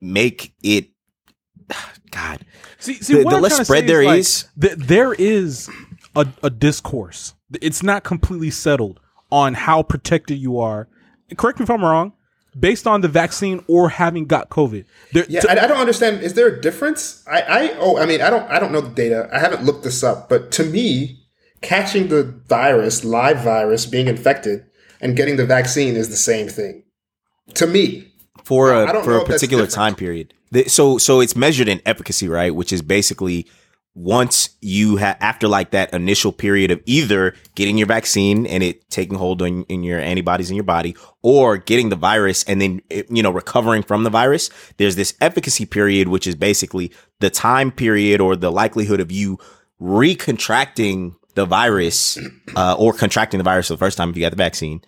make 0.00 0.54
it, 0.62 0.90
God, 2.10 2.40
See, 2.78 2.94
see 2.94 3.14
The- 3.14 3.24
what 3.24 3.30
the 3.34 3.40
less 3.40 3.64
spread 3.64 3.86
there 3.86 4.02
is, 4.02 4.44
like, 4.56 4.76
th- 4.76 4.86
there 4.86 5.12
is 5.14 5.68
a, 6.14 6.26
a 6.42 6.50
discourse. 6.50 7.34
It's 7.60 7.82
not 7.82 8.04
completely 8.04 8.50
settled 8.50 9.00
on 9.30 9.54
how 9.54 9.82
protected 9.82 10.38
you 10.38 10.58
are. 10.58 10.88
Correct 11.36 11.58
me 11.58 11.64
if 11.64 11.70
I'm 11.70 11.82
wrong. 11.84 12.12
Based 12.58 12.86
on 12.86 13.02
the 13.02 13.08
vaccine 13.08 13.62
or 13.68 13.90
having 13.90 14.24
got 14.24 14.48
COVID, 14.48 14.86
there, 15.12 15.26
Yeah, 15.28 15.40
to- 15.40 15.50
I, 15.60 15.64
I 15.64 15.66
don't 15.66 15.76
understand. 15.78 16.22
Is 16.22 16.32
there 16.34 16.46
a 16.48 16.58
difference? 16.60 17.22
I, 17.30 17.42
I 17.42 17.76
oh, 17.78 17.98
I 17.98 18.06
mean, 18.06 18.22
I 18.22 18.30
don't, 18.30 18.50
I 18.50 18.58
don't 18.58 18.72
know 18.72 18.80
the 18.80 18.94
data. 18.94 19.28
I 19.30 19.38
haven't 19.40 19.64
looked 19.64 19.84
this 19.84 20.02
up, 20.02 20.30
but 20.30 20.50
to 20.52 20.64
me, 20.64 21.22
catching 21.60 22.08
the 22.08 22.22
virus, 22.48 23.04
live 23.04 23.40
virus, 23.40 23.84
being 23.84 24.08
infected, 24.08 24.64
and 25.02 25.16
getting 25.16 25.36
the 25.36 25.44
vaccine 25.44 25.96
is 25.96 26.08
the 26.08 26.16
same 26.16 26.48
thing. 26.48 26.84
To 27.54 27.66
me, 27.66 28.10
for 28.46 28.72
a 28.72 28.86
for 29.04 29.12
a 29.16 29.18
particular 29.34 29.64
time 29.74 29.94
period. 29.94 30.34
So 30.68 30.98
so 30.98 31.20
it's 31.20 31.36
measured 31.36 31.68
in 31.68 31.80
efficacy, 31.84 32.28
right? 32.28 32.54
Which 32.54 32.72
is 32.72 32.80
basically 32.82 33.46
once 33.98 34.50
you 34.60 34.96
have 34.96 35.16
after 35.20 35.48
like 35.48 35.70
that 35.70 35.90
initial 35.94 36.30
period 36.30 36.70
of 36.70 36.78
either 36.84 37.34
getting 37.54 37.78
your 37.78 37.86
vaccine 37.86 38.46
and 38.46 38.62
it 38.62 38.88
taking 38.90 39.16
hold 39.16 39.40
on 39.40 39.64
in 39.70 39.82
your 39.82 39.98
antibodies 39.98 40.50
in 40.50 40.54
your 40.56 40.64
body 40.64 40.94
or 41.22 41.56
getting 41.56 41.88
the 41.88 41.96
virus 41.96 42.44
and 42.44 42.60
then 42.60 42.80
it- 42.90 43.06
you 43.10 43.22
know 43.22 43.30
recovering 43.30 43.82
from 43.82 44.04
the 44.04 44.10
virus 44.10 44.50
there's 44.76 44.96
this 44.96 45.14
efficacy 45.22 45.64
period 45.64 46.08
which 46.08 46.26
is 46.26 46.34
basically 46.34 46.92
the 47.20 47.30
time 47.30 47.70
period 47.72 48.20
or 48.20 48.36
the 48.36 48.52
likelihood 48.52 49.00
of 49.00 49.10
you 49.10 49.38
recontracting 49.80 51.14
the 51.34 51.46
virus 51.46 52.18
uh, 52.54 52.74
or 52.78 52.92
contracting 52.92 53.38
the 53.38 53.44
virus 53.44 53.68
for 53.68 53.74
the 53.74 53.78
first 53.78 53.96
time 53.96 54.10
if 54.10 54.16
you 54.16 54.22
got 54.22 54.30
the 54.30 54.36
vaccine 54.36 54.80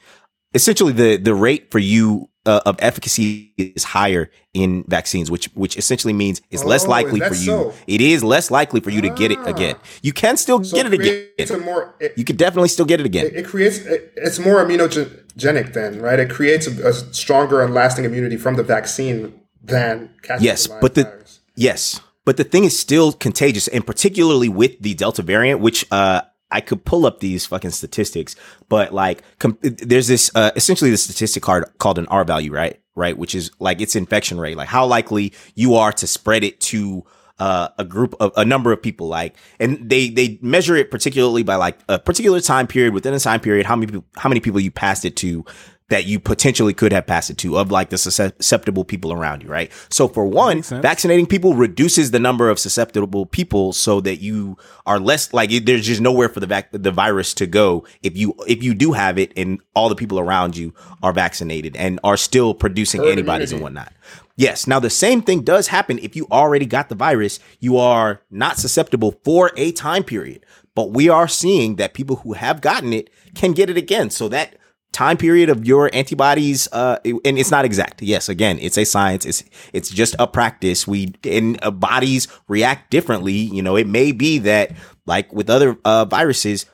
essentially 0.55 0.93
the 0.93 1.17
the 1.17 1.35
rate 1.35 1.71
for 1.71 1.79
you 1.79 2.29
uh, 2.49 2.61
of 2.70 2.74
efficacy 2.80 3.53
is 3.59 3.84
higher 3.84 4.30
in 4.55 4.82
vaccines, 4.88 5.30
which 5.30 5.46
which 5.55 5.76
essentially 5.76 6.14
means 6.14 6.40
it's 6.51 6.64
less 6.64 6.84
Oh, 6.86 6.90
likely 6.96 7.20
for 7.20 7.34
you. 7.34 7.53
so? 7.53 7.74
It 7.86 8.01
is 8.01 8.24
less 8.24 8.51
likely 8.51 8.80
for 8.80 8.90
you 8.90 9.03
to 9.03 9.11
get 9.11 9.30
it 9.30 9.38
Ah. 9.42 9.53
again. 9.55 9.76
You 10.03 10.12
can 10.22 10.36
still 10.36 10.64
so 10.64 10.74
get 10.76 10.86
it 10.92 10.96
creates 10.99 11.51
again. 11.51 11.62
a 11.62 11.64
more. 11.70 11.94
It, 12.01 12.11
You 12.16 12.24
could 12.24 12.38
definitely 12.44 12.70
still 12.76 12.86
get 12.92 12.99
it 13.01 13.07
again. 13.07 13.26
it, 13.26 13.36
it 13.40 13.46
creates. 13.46 13.78
It, 13.94 14.12
it's 14.16 14.38
more 14.38 14.59
immunogenic 14.64 15.72
then, 15.74 16.01
right? 16.01 16.18
It 16.18 16.30
creates 16.30 16.66
a, 16.66 16.88
a 16.88 16.92
stronger 17.22 17.61
and 17.62 17.74
lasting 17.74 18.05
immunity 18.05 18.36
from 18.36 18.57
the 18.57 18.62
vaccine 18.62 19.34
than 19.62 20.11
Yes, 20.40 20.66
but 20.66 20.94
the- 20.94 21.05
virus. 21.05 21.40
Yes, 21.55 22.01
but 22.24 22.36
the 22.36 22.44
thing 22.44 22.64
is 22.64 22.78
still 22.78 23.12
contagious, 23.12 23.68
and 23.68 23.86
particularly 23.86 24.49
with 24.49 24.80
the 24.80 24.94
Delta 24.94 25.22
variant, 25.22 25.61
which 25.61 25.84
uh, 25.90 26.20
I 26.51 26.61
could 26.61 26.84
pull 26.84 27.07
up 27.07 27.20
these 27.20 27.46
fucking 27.46 27.70
statistics, 27.70 28.36
but 28.68 28.92
like, 28.92 29.22
com- 29.38 29.59
there's 29.62 30.07
this 30.07 30.30
uh, 30.34 30.51
essentially 30.57 30.90
the 30.90 30.96
statistic 30.96 31.42
card 31.42 31.64
called 31.78 31.99
an 31.99 32.07
R 32.07 32.24
value, 32.24 32.53
right? 32.53 32.80
Right, 32.94 33.16
which 33.16 33.34
is 33.34 33.53
like 33.61 33.80
its 33.80 33.94
infection 33.94 34.40
rate, 34.40 34.57
like 34.57 34.66
how 34.68 34.84
likely 34.84 35.32
you 35.55 35.76
are 35.76 35.92
to 35.92 36.07
spread 36.07 36.42
it 36.42 36.59
to 36.62 37.05
uh, 37.38 37.68
a 37.78 37.84
group 37.84 38.14
of 38.18 38.32
a 38.36 38.44
number 38.44 38.72
of 38.72 38.82
people, 38.82 39.07
like, 39.07 39.36
and 39.61 39.88
they 39.88 40.09
they 40.09 40.38
measure 40.42 40.74
it 40.74 40.90
particularly 40.90 41.44
by 41.44 41.55
like 41.55 41.78
a 41.88 41.99
particular 41.99 42.40
time 42.40 42.66
period 42.66 42.92
within 42.92 43.14
a 43.14 43.20
time 43.20 43.38
period, 43.40 43.66
how 43.66 43.76
many 43.76 43.86
people, 43.86 44.05
how 44.16 44.28
many 44.28 44.40
people 44.40 44.59
you 44.59 44.72
passed 44.72 45.05
it 45.05 45.14
to 45.16 45.44
that 45.89 46.05
you 46.05 46.20
potentially 46.20 46.74
could 46.74 46.93
have 46.93 47.07
passed 47.07 47.30
it 47.30 47.39
to 47.39 47.59
of 47.59 47.70
like 47.70 47.89
the 47.89 47.97
susceptible 47.97 48.84
people 48.84 49.12
around 49.12 49.43
you, 49.43 49.49
right? 49.49 49.72
So 49.89 50.07
for 50.07 50.26
one, 50.26 50.62
vaccinating 50.62 51.26
people 51.26 51.55
reduces 51.55 52.11
the 52.11 52.18
number 52.18 52.51
of 52.51 52.59
susceptible 52.59 53.24
people 53.24 53.72
so 53.72 54.01
that 54.03 54.16
you 54.16 54.59
are 54.86 55.01
less 55.01 55.32
like 55.32 55.51
there's 55.64 55.86
just 55.86 56.01
nowhere 56.01 56.28
for 56.28 56.41
the 56.41 56.47
vac- 56.47 56.72
the 56.72 56.91
virus 56.91 57.32
to 57.34 57.47
go 57.47 57.86
if 58.03 58.16
you 58.16 58.34
if 58.47 58.62
you 58.62 58.74
do 58.74 58.93
have 58.93 59.18
it 59.18 59.32
and 59.36 59.61
all 59.74 59.89
the 59.89 59.97
people 59.97 60.18
around 60.18 60.57
you 60.57 60.74
are 61.03 61.12
vaccinated 61.12 61.76
and 61.76 61.99
are 62.05 62.16
still 62.16 62.53
producing 62.55 63.01
Herd 63.01 63.12
antibodies 63.12 63.53
immunity. 63.53 63.55
and 63.55 63.62
whatnot. 63.62 63.93
Yes. 64.36 64.66
Now 64.66 64.80
the 64.80 64.91
same 64.91 65.22
thing 65.22 65.43
does 65.43 65.68
happen 65.68 65.99
if 66.01 66.14
you 66.14 66.26
already 66.30 66.66
got 66.66 66.91
the 66.91 66.95
virus. 66.95 67.41
You 67.61 67.78
are 67.78 68.20
not 68.30 68.59
susceptible 68.59 69.18
for 69.24 69.53
a 69.57 69.72
time 69.72 70.05
period, 70.05 70.45
but 70.74 70.91
we 70.91 71.09
are 71.09 71.26
seeing 71.28 71.76
that 71.76 71.95
people 71.95 72.16
who 72.16 72.34
have 72.34 72.61
gotten 72.61 72.93
it 72.93 73.11
can 73.34 73.53
get 73.53 73.70
it 73.70 73.76
again. 73.76 74.11
So 74.11 74.28
that 74.28 74.55
time 74.93 75.16
period 75.16 75.51
of 75.51 75.66
your 75.66 75.91
antibodies 75.93 76.66
uh 76.72 76.99
and 77.05 77.39
it's 77.39 77.51
not 77.51 77.64
exact 77.64 78.01
yes 78.03 78.28
again 78.28 78.59
it's 78.59 78.78
a 78.78 78.84
science 78.84 79.26
it's 79.26 79.45
it's 79.72 79.91
just 79.91 80.16
a 80.18 80.26
practice 80.26 80.89
we 80.89 81.14
and 81.24 81.59
uh, 81.62 81.70
bodies 81.70 82.26
react 82.49 82.91
differently 82.91 83.32
you 83.32 83.62
know 83.62 83.76
it 83.76 83.86
may 83.86 84.12
be 84.12 84.39
that 84.39 84.72
like 85.07 85.30
with 85.32 85.51
other 85.51 85.76
uh 85.84 86.05
viruses 86.07 86.66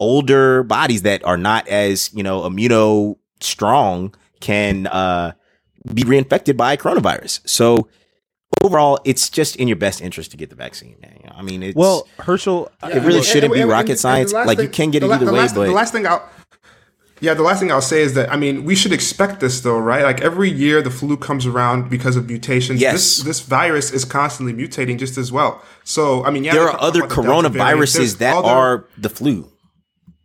older 0.00 0.62
bodies 0.64 1.02
that 1.02 1.24
are 1.24 1.38
not 1.38 1.66
as 1.68 2.12
you 2.12 2.22
know 2.22 2.42
immuno 2.42 3.16
strong 3.40 4.14
can 4.40 4.86
uh 4.88 5.32
be 5.94 6.02
reinfected 6.02 6.56
by 6.56 6.76
coronavirus 6.76 7.40
so 7.48 7.88
overall, 8.62 8.98
it's 9.04 9.28
just 9.28 9.56
in 9.56 9.68
your 9.68 9.76
best 9.76 10.00
interest 10.00 10.30
to 10.32 10.36
get 10.36 10.50
the 10.50 10.56
vaccine. 10.56 10.96
Man. 11.00 11.30
I 11.34 11.42
mean, 11.42 11.62
it's 11.62 11.76
well, 11.76 12.08
Herschel. 12.18 12.70
It 12.82 13.02
really 13.02 13.22
shouldn't 13.22 13.52
be 13.52 13.62
rocket 13.62 13.98
science. 13.98 14.32
Like 14.32 14.58
thing, 14.58 14.66
you 14.66 14.70
can 14.70 14.90
get 14.90 15.02
it 15.02 15.10
either 15.10 15.32
way, 15.32 15.46
but 15.54 15.66
the 15.66 15.72
last 15.72 15.92
thing 15.92 16.06
I'll 16.06 16.28
yeah, 17.24 17.32
the 17.34 17.42
last 17.42 17.60
thing 17.60 17.72
I'll 17.72 17.80
say 17.80 18.02
is 18.02 18.14
that 18.14 18.30
I 18.30 18.36
mean 18.36 18.64
we 18.64 18.74
should 18.74 18.92
expect 18.92 19.40
this 19.40 19.60
though, 19.62 19.78
right? 19.78 20.04
Like 20.04 20.20
every 20.20 20.50
year 20.50 20.82
the 20.82 20.90
flu 20.90 21.16
comes 21.16 21.46
around 21.46 21.88
because 21.88 22.16
of 22.16 22.28
mutations. 22.28 22.80
Yes. 22.80 22.92
This 22.92 23.18
this 23.24 23.40
virus 23.40 23.90
is 23.90 24.04
constantly 24.04 24.52
mutating 24.52 24.98
just 24.98 25.16
as 25.16 25.32
well. 25.32 25.62
So 25.84 26.24
I 26.24 26.30
mean, 26.30 26.44
yeah, 26.44 26.52
there 26.52 26.68
are 26.68 26.80
other 26.80 27.02
coronaviruses 27.02 28.18
that 28.18 28.36
other, 28.36 28.48
are 28.48 28.88
the 28.98 29.08
flu. 29.08 29.50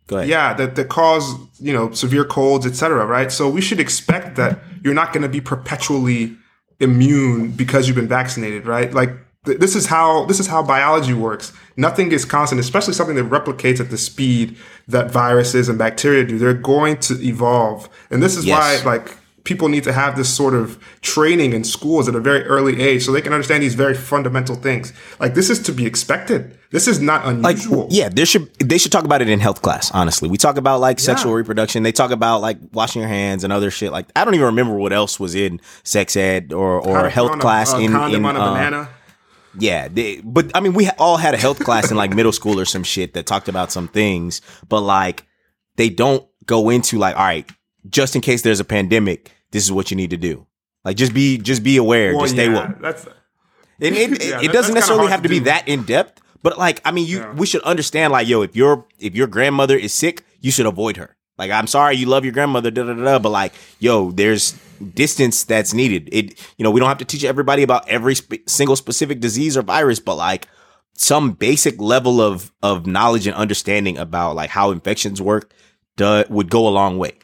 Go 0.08 0.16
ahead. 0.18 0.28
Yeah, 0.28 0.52
that, 0.54 0.74
that 0.76 0.88
cause 0.88 1.34
you 1.58 1.72
know 1.72 1.90
severe 1.92 2.24
colds, 2.24 2.66
etc. 2.66 3.06
Right. 3.06 3.32
So 3.32 3.48
we 3.48 3.62
should 3.62 3.80
expect 3.80 4.36
that 4.36 4.58
you're 4.84 4.94
not 4.94 5.12
going 5.12 5.22
to 5.22 5.28
be 5.28 5.40
perpetually 5.40 6.36
immune 6.80 7.52
because 7.52 7.86
you've 7.86 7.96
been 7.96 8.08
vaccinated, 8.08 8.66
right? 8.66 8.92
Like 8.92 9.10
this 9.44 9.74
is 9.74 9.86
how 9.86 10.26
this 10.26 10.38
is 10.38 10.46
how 10.46 10.62
biology 10.62 11.14
works. 11.14 11.52
Nothing 11.76 12.12
is 12.12 12.24
constant, 12.24 12.60
especially 12.60 12.92
something 12.92 13.16
that 13.16 13.24
replicates 13.24 13.80
at 13.80 13.90
the 13.90 13.96
speed 13.96 14.56
that 14.88 15.10
viruses 15.10 15.68
and 15.68 15.78
bacteria 15.78 16.24
do. 16.24 16.38
They're 16.38 16.52
going 16.52 16.98
to 16.98 17.14
evolve, 17.22 17.88
and 18.10 18.22
this 18.22 18.36
is 18.36 18.44
yes. 18.44 18.84
why 18.84 18.92
like 18.92 19.16
people 19.44 19.68
need 19.68 19.84
to 19.84 19.92
have 19.92 20.16
this 20.16 20.28
sort 20.28 20.52
of 20.52 20.78
training 21.00 21.54
in 21.54 21.64
schools 21.64 22.06
at 22.06 22.14
a 22.14 22.20
very 22.20 22.44
early 22.44 22.80
age 22.80 23.02
so 23.04 23.12
they 23.12 23.22
can 23.22 23.32
understand 23.32 23.62
these 23.62 23.74
very 23.74 23.94
fundamental 23.94 24.54
things. 24.54 24.92
Like 25.18 25.32
this 25.32 25.48
is 25.48 25.58
to 25.62 25.72
be 25.72 25.86
expected. 25.86 26.58
This 26.70 26.86
is 26.86 27.00
not 27.00 27.26
unusual. 27.26 27.84
Like, 27.84 27.88
yeah, 27.90 28.10
there 28.10 28.26
should 28.26 28.52
they 28.58 28.76
should 28.76 28.92
talk 28.92 29.04
about 29.04 29.22
it 29.22 29.28
in 29.30 29.40
health 29.40 29.62
class. 29.62 29.90
Honestly, 29.92 30.28
we 30.28 30.36
talk 30.36 30.58
about 30.58 30.80
like 30.80 31.00
sexual 31.00 31.32
yeah. 31.32 31.38
reproduction. 31.38 31.82
They 31.82 31.92
talk 31.92 32.10
about 32.10 32.42
like 32.42 32.58
washing 32.72 33.00
your 33.00 33.08
hands 33.08 33.42
and 33.42 33.52
other 33.52 33.70
shit. 33.70 33.90
Like 33.90 34.06
I 34.14 34.26
don't 34.26 34.34
even 34.34 34.46
remember 34.46 34.74
what 34.74 34.92
else 34.92 35.18
was 35.18 35.34
in 35.34 35.62
sex 35.82 36.14
ed 36.14 36.52
or 36.52 36.78
or 36.78 37.08
health 37.08 37.40
class 37.40 37.72
a, 37.72 37.78
in 37.78 37.84
in 37.84 38.24
on 38.24 38.36
a 38.36 38.40
uh, 38.40 38.52
banana. 38.52 38.88
Yeah, 39.58 39.88
they, 39.88 40.20
but 40.20 40.50
I 40.54 40.60
mean, 40.60 40.74
we 40.74 40.88
all 40.90 41.16
had 41.16 41.34
a 41.34 41.36
health 41.36 41.58
class 41.58 41.90
in 41.90 41.96
like 41.96 42.14
middle 42.14 42.32
school 42.32 42.60
or 42.60 42.64
some 42.64 42.84
shit 42.84 43.14
that 43.14 43.26
talked 43.26 43.48
about 43.48 43.72
some 43.72 43.88
things, 43.88 44.40
but 44.68 44.80
like 44.80 45.26
they 45.76 45.88
don't 45.88 46.26
go 46.46 46.70
into 46.70 46.98
like, 46.98 47.16
all 47.16 47.24
right, 47.24 47.50
just 47.88 48.14
in 48.14 48.20
case 48.20 48.42
there's 48.42 48.60
a 48.60 48.64
pandemic, 48.64 49.32
this 49.50 49.64
is 49.64 49.72
what 49.72 49.90
you 49.90 49.96
need 49.96 50.10
to 50.10 50.16
do. 50.16 50.46
Like 50.84 50.96
just 50.96 51.12
be 51.12 51.38
just 51.38 51.62
be 51.62 51.76
aware, 51.76 52.12
well, 52.12 52.22
just 52.22 52.34
stay 52.34 52.48
woke. 52.48 52.80
That's 52.80 53.06
and 53.80 53.96
it, 53.96 54.24
yeah, 54.28 54.40
it 54.40 54.52
doesn't 54.52 54.74
necessarily 54.74 55.08
have 55.08 55.22
to, 55.22 55.28
to 55.28 55.34
be 55.34 55.40
that 55.40 55.66
in 55.66 55.82
depth, 55.82 56.20
but 56.42 56.58
like 56.58 56.80
I 56.84 56.92
mean, 56.92 57.06
you 57.06 57.18
yeah. 57.18 57.32
we 57.32 57.46
should 57.46 57.62
understand 57.62 58.12
like 58.12 58.28
yo, 58.28 58.42
if 58.42 58.54
your 58.54 58.86
if 58.98 59.14
your 59.14 59.26
grandmother 59.26 59.76
is 59.76 59.92
sick, 59.92 60.24
you 60.40 60.50
should 60.50 60.66
avoid 60.66 60.96
her. 60.96 61.16
Like 61.40 61.50
I'm 61.50 61.66
sorry 61.66 61.96
you 61.96 62.06
love 62.06 62.24
your 62.24 62.32
grandmother, 62.32 62.70
da 62.70 62.84
da 62.84 62.92
da, 62.92 63.18
but 63.18 63.30
like 63.30 63.54
yo, 63.78 64.10
there's 64.12 64.52
distance 64.94 65.42
that's 65.44 65.74
needed. 65.74 66.08
It 66.12 66.38
you 66.58 66.62
know 66.62 66.70
we 66.70 66.78
don't 66.78 66.88
have 66.88 66.98
to 66.98 67.04
teach 67.04 67.24
everybody 67.24 67.62
about 67.62 67.88
every 67.88 68.14
sp- 68.14 68.46
single 68.46 68.76
specific 68.76 69.20
disease 69.20 69.56
or 69.56 69.62
virus, 69.62 69.98
but 70.00 70.16
like 70.16 70.46
some 70.94 71.32
basic 71.32 71.80
level 71.80 72.20
of 72.20 72.52
of 72.62 72.86
knowledge 72.86 73.26
and 73.26 73.34
understanding 73.34 73.96
about 73.96 74.36
like 74.36 74.50
how 74.50 74.70
infections 74.70 75.20
work 75.20 75.52
do, 75.96 76.24
would 76.28 76.50
go 76.50 76.68
a 76.68 76.70
long 76.70 76.98
way 76.98 77.14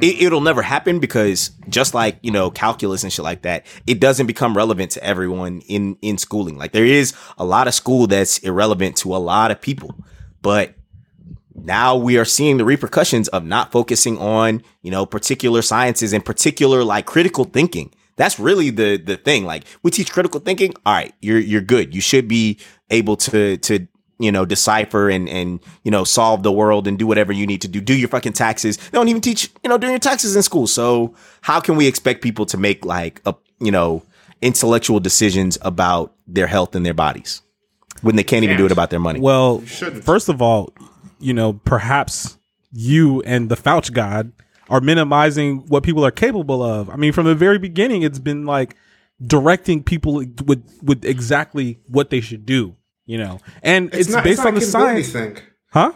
it, 0.00 0.32
will 0.32 0.40
never 0.40 0.62
happen 0.62 1.00
because 1.00 1.50
just 1.68 1.94
like 1.94 2.18
you 2.22 2.30
know 2.30 2.50
calculus 2.50 3.02
and 3.02 3.12
shit 3.12 3.24
like 3.24 3.42
that 3.42 3.66
it 3.86 4.00
doesn't 4.00 4.26
become 4.26 4.56
relevant 4.56 4.92
to 4.92 5.02
everyone 5.04 5.60
in 5.62 5.96
in 6.02 6.18
schooling 6.18 6.56
like 6.56 6.72
there 6.72 6.84
is 6.84 7.14
a 7.38 7.44
lot 7.44 7.66
of 7.66 7.74
school 7.74 8.06
that's 8.06 8.38
irrelevant 8.38 8.96
to 8.96 9.14
a 9.14 9.18
lot 9.18 9.50
of 9.50 9.60
people 9.60 9.94
but 10.40 10.74
now 11.54 11.96
we 11.96 12.18
are 12.18 12.24
seeing 12.24 12.56
the 12.56 12.64
repercussions 12.64 13.28
of 13.28 13.44
not 13.44 13.72
focusing 13.72 14.18
on 14.18 14.62
you 14.82 14.90
know 14.90 15.06
particular 15.06 15.62
sciences 15.62 16.12
and 16.12 16.24
particular 16.24 16.84
like 16.84 17.06
critical 17.06 17.44
thinking 17.44 17.92
that's 18.16 18.38
really 18.38 18.70
the 18.70 18.96
the 18.96 19.16
thing 19.16 19.44
like 19.44 19.64
we 19.82 19.90
teach 19.90 20.12
critical 20.12 20.40
thinking 20.40 20.72
all 20.86 20.94
right 20.94 21.14
you're 21.20 21.38
you're 21.38 21.60
good 21.60 21.94
you 21.94 22.00
should 22.00 22.28
be 22.28 22.58
able 22.90 23.16
to 23.16 23.56
to 23.58 23.86
you 24.22 24.30
know, 24.30 24.44
decipher 24.44 25.10
and, 25.10 25.28
and, 25.28 25.58
you 25.82 25.90
know, 25.90 26.04
solve 26.04 26.44
the 26.44 26.52
world 26.52 26.86
and 26.86 26.96
do 26.96 27.08
whatever 27.08 27.32
you 27.32 27.44
need 27.44 27.60
to 27.60 27.66
do. 27.66 27.80
Do 27.80 27.92
your 27.92 28.08
fucking 28.08 28.34
taxes. 28.34 28.76
They 28.76 28.96
don't 28.96 29.08
even 29.08 29.20
teach, 29.20 29.50
you 29.64 29.68
know, 29.68 29.76
doing 29.76 29.90
your 29.90 29.98
taxes 29.98 30.36
in 30.36 30.42
school. 30.44 30.68
So 30.68 31.16
how 31.40 31.58
can 31.58 31.74
we 31.74 31.88
expect 31.88 32.22
people 32.22 32.46
to 32.46 32.56
make 32.56 32.84
like 32.84 33.20
a, 33.26 33.34
you 33.58 33.72
know, 33.72 34.04
intellectual 34.40 35.00
decisions 35.00 35.58
about 35.62 36.14
their 36.28 36.46
health 36.46 36.76
and 36.76 36.86
their 36.86 36.94
bodies 36.94 37.42
when 38.02 38.14
they 38.14 38.22
can't 38.22 38.44
even 38.44 38.56
do 38.56 38.64
it 38.64 38.70
about 38.70 38.90
their 38.90 39.00
money? 39.00 39.18
Well, 39.18 39.58
first 39.58 40.28
of 40.28 40.40
all, 40.40 40.72
you 41.22 41.32
know, 41.32 41.54
perhaps 41.64 42.38
you 42.72 43.22
and 43.22 43.48
the 43.48 43.56
Fauci 43.56 43.92
God 43.92 44.32
are 44.68 44.80
minimizing 44.80 45.66
what 45.68 45.82
people 45.82 46.04
are 46.04 46.10
capable 46.10 46.62
of. 46.62 46.88
I 46.90 46.96
mean, 46.96 47.12
from 47.12 47.26
the 47.26 47.34
very 47.34 47.58
beginning, 47.58 48.02
it's 48.02 48.18
been 48.18 48.46
like 48.46 48.76
directing 49.24 49.82
people 49.82 50.14
with 50.14 50.80
with 50.82 51.04
exactly 51.04 51.78
what 51.86 52.10
they 52.10 52.20
should 52.20 52.44
do 52.44 52.76
you 53.06 53.18
know, 53.18 53.40
and 53.62 53.88
it's, 53.88 53.96
it's 53.96 54.10
not, 54.10 54.24
based 54.24 54.40
it's 54.40 54.46
on 54.46 54.54
the 54.54 54.60
science 54.60 55.12
thing, 55.12 55.38
huh? 55.70 55.92